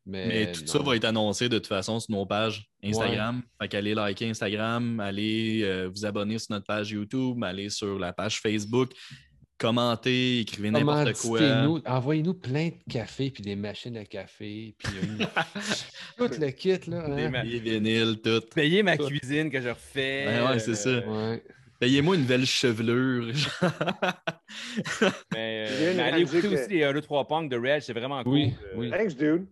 Mais, 0.08 0.28
Mais 0.28 0.52
tout 0.52 0.68
ça 0.68 0.80
va 0.80 0.96
être 0.96 1.06
annoncé 1.06 1.50
de 1.50 1.58
toute 1.58 1.68
façon 1.68 2.00
sur 2.00 2.12
nos 2.12 2.26
pages 2.26 2.70
Instagram. 2.84 3.42
Fait 3.60 3.68
qu'allez 3.68 3.96
liker 3.96 4.30
Instagram, 4.30 5.00
allez 5.00 5.62
euh, 5.64 5.90
vous 5.92 6.06
abonner 6.06 6.38
sur 6.38 6.52
notre 6.54 6.66
page 6.68 6.92
YouTube, 6.92 7.44
allez 7.44 7.70
sur 7.72 7.98
la 7.98 8.14
page 8.14 8.40
Facebook, 8.40 8.92
commentez, 9.58 10.42
écrivez 10.42 10.70
n'importe 10.70 11.14
quoi. 11.14 11.40
Envoyez-nous 11.88 12.36
plein 12.36 12.68
de 12.68 12.74
café 12.94 13.32
puis 13.32 13.42
des 13.42 13.56
machines 13.56 13.98
à 13.98 14.06
café. 14.06 14.76
Puis 14.78 14.94
une- 15.02 15.18
tout 16.18 16.40
le 16.40 16.52
kit. 16.52 16.78
Là, 16.88 17.10
Des 17.16 17.24
hein. 17.24 17.30
ma- 17.32 17.44
Les 17.44 17.60
vinyles, 17.60 18.18
tout. 18.24 18.42
Payer 18.54 18.84
ma 18.84 18.98
Tout. 18.98 19.08
cuisine 19.08 19.50
que 19.50 19.60
je 19.62 19.70
refais. 19.70 20.26
Ben 20.26 20.48
ouais, 20.52 20.60
c'est 20.60 20.76
ça. 20.76 20.90
euh, 20.90 21.32
Ouais. 21.34 21.44
Payez-moi 21.80 22.16
une 22.16 22.22
nouvelle 22.22 22.46
chevelure. 22.46 23.34
Mais, 25.34 25.66
viens 25.68 25.88
euh, 25.90 25.94
mais 25.98 26.04
allez 26.04 26.22
écouter 26.22 26.42
que- 26.42 26.48
aussi 26.48 26.70
les 26.70 26.84
1, 26.84 26.94
2, 26.94 27.02
3 27.02 27.28
punks 27.28 27.50
de 27.50 27.58
Reg, 27.58 27.82
c'est 27.82 27.94
vraiment 27.94 28.24
cool. 28.24 28.34
Oui, 28.34 28.54
Euh, 28.64 28.74
oui. 28.78 28.90
Thanks, 28.92 29.16
dude. 29.18 29.46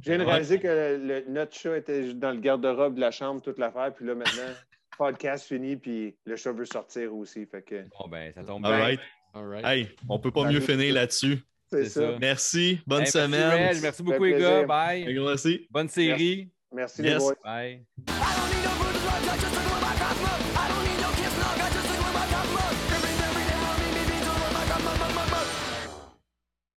Je 0.00 0.10
viens 0.10 0.18
de 0.18 0.24
Ouais. 0.24 0.30
réaliser 0.30 0.58
que 0.58 0.66
le- 1.00 1.24
notre 1.28 1.54
chat 1.54 1.76
était 1.76 2.14
dans 2.14 2.30
le 2.32 2.38
garde-robe 2.40 2.94
de 2.94 3.00
la 3.00 3.10
chambre, 3.10 3.40
toute 3.42 3.58
l'affaire, 3.58 3.92
puis 3.94 4.06
là, 4.06 4.14
maintenant, 4.14 4.52
podcast 4.98 5.46
fini, 5.46 5.76
puis 5.76 6.14
le 6.24 6.36
chat 6.36 6.52
veut 6.52 6.64
sortir 6.64 7.14
aussi. 7.14 7.44
Fait 7.46 7.62
que 7.62 7.82
Bon, 7.98 8.08
ben, 8.08 8.32
ça 8.34 8.42
tombe 8.44 8.64
All 8.66 8.72
bien. 8.76 8.84
right. 8.84 9.00
All 9.34 9.46
right. 9.48 9.64
Hey, 9.66 9.88
on 10.08 10.18
peut 10.18 10.30
pas 10.30 10.44
mieux 10.50 10.60
finir 10.60 10.94
là-dessus. 10.94 11.38
c'est 11.70 11.84
ça. 11.86 12.12
ça. 12.12 12.18
Merci. 12.20 12.80
Bonne 12.86 13.02
Hey, 13.02 13.06
semaine. 13.06 13.48
Merci. 13.60 13.80
Merci 13.82 14.02
beaucoup, 14.02 14.24
les 14.24 14.38
gars. 14.38 14.64
Bye. 14.66 15.06
merci. 15.24 15.66
Bonne 15.70 15.88
série. 15.88 16.50
Merci, 16.74 17.02
Yes. 17.02 17.12
les 17.14 17.18
boys. 17.18 17.34
Bye. 17.44 18.31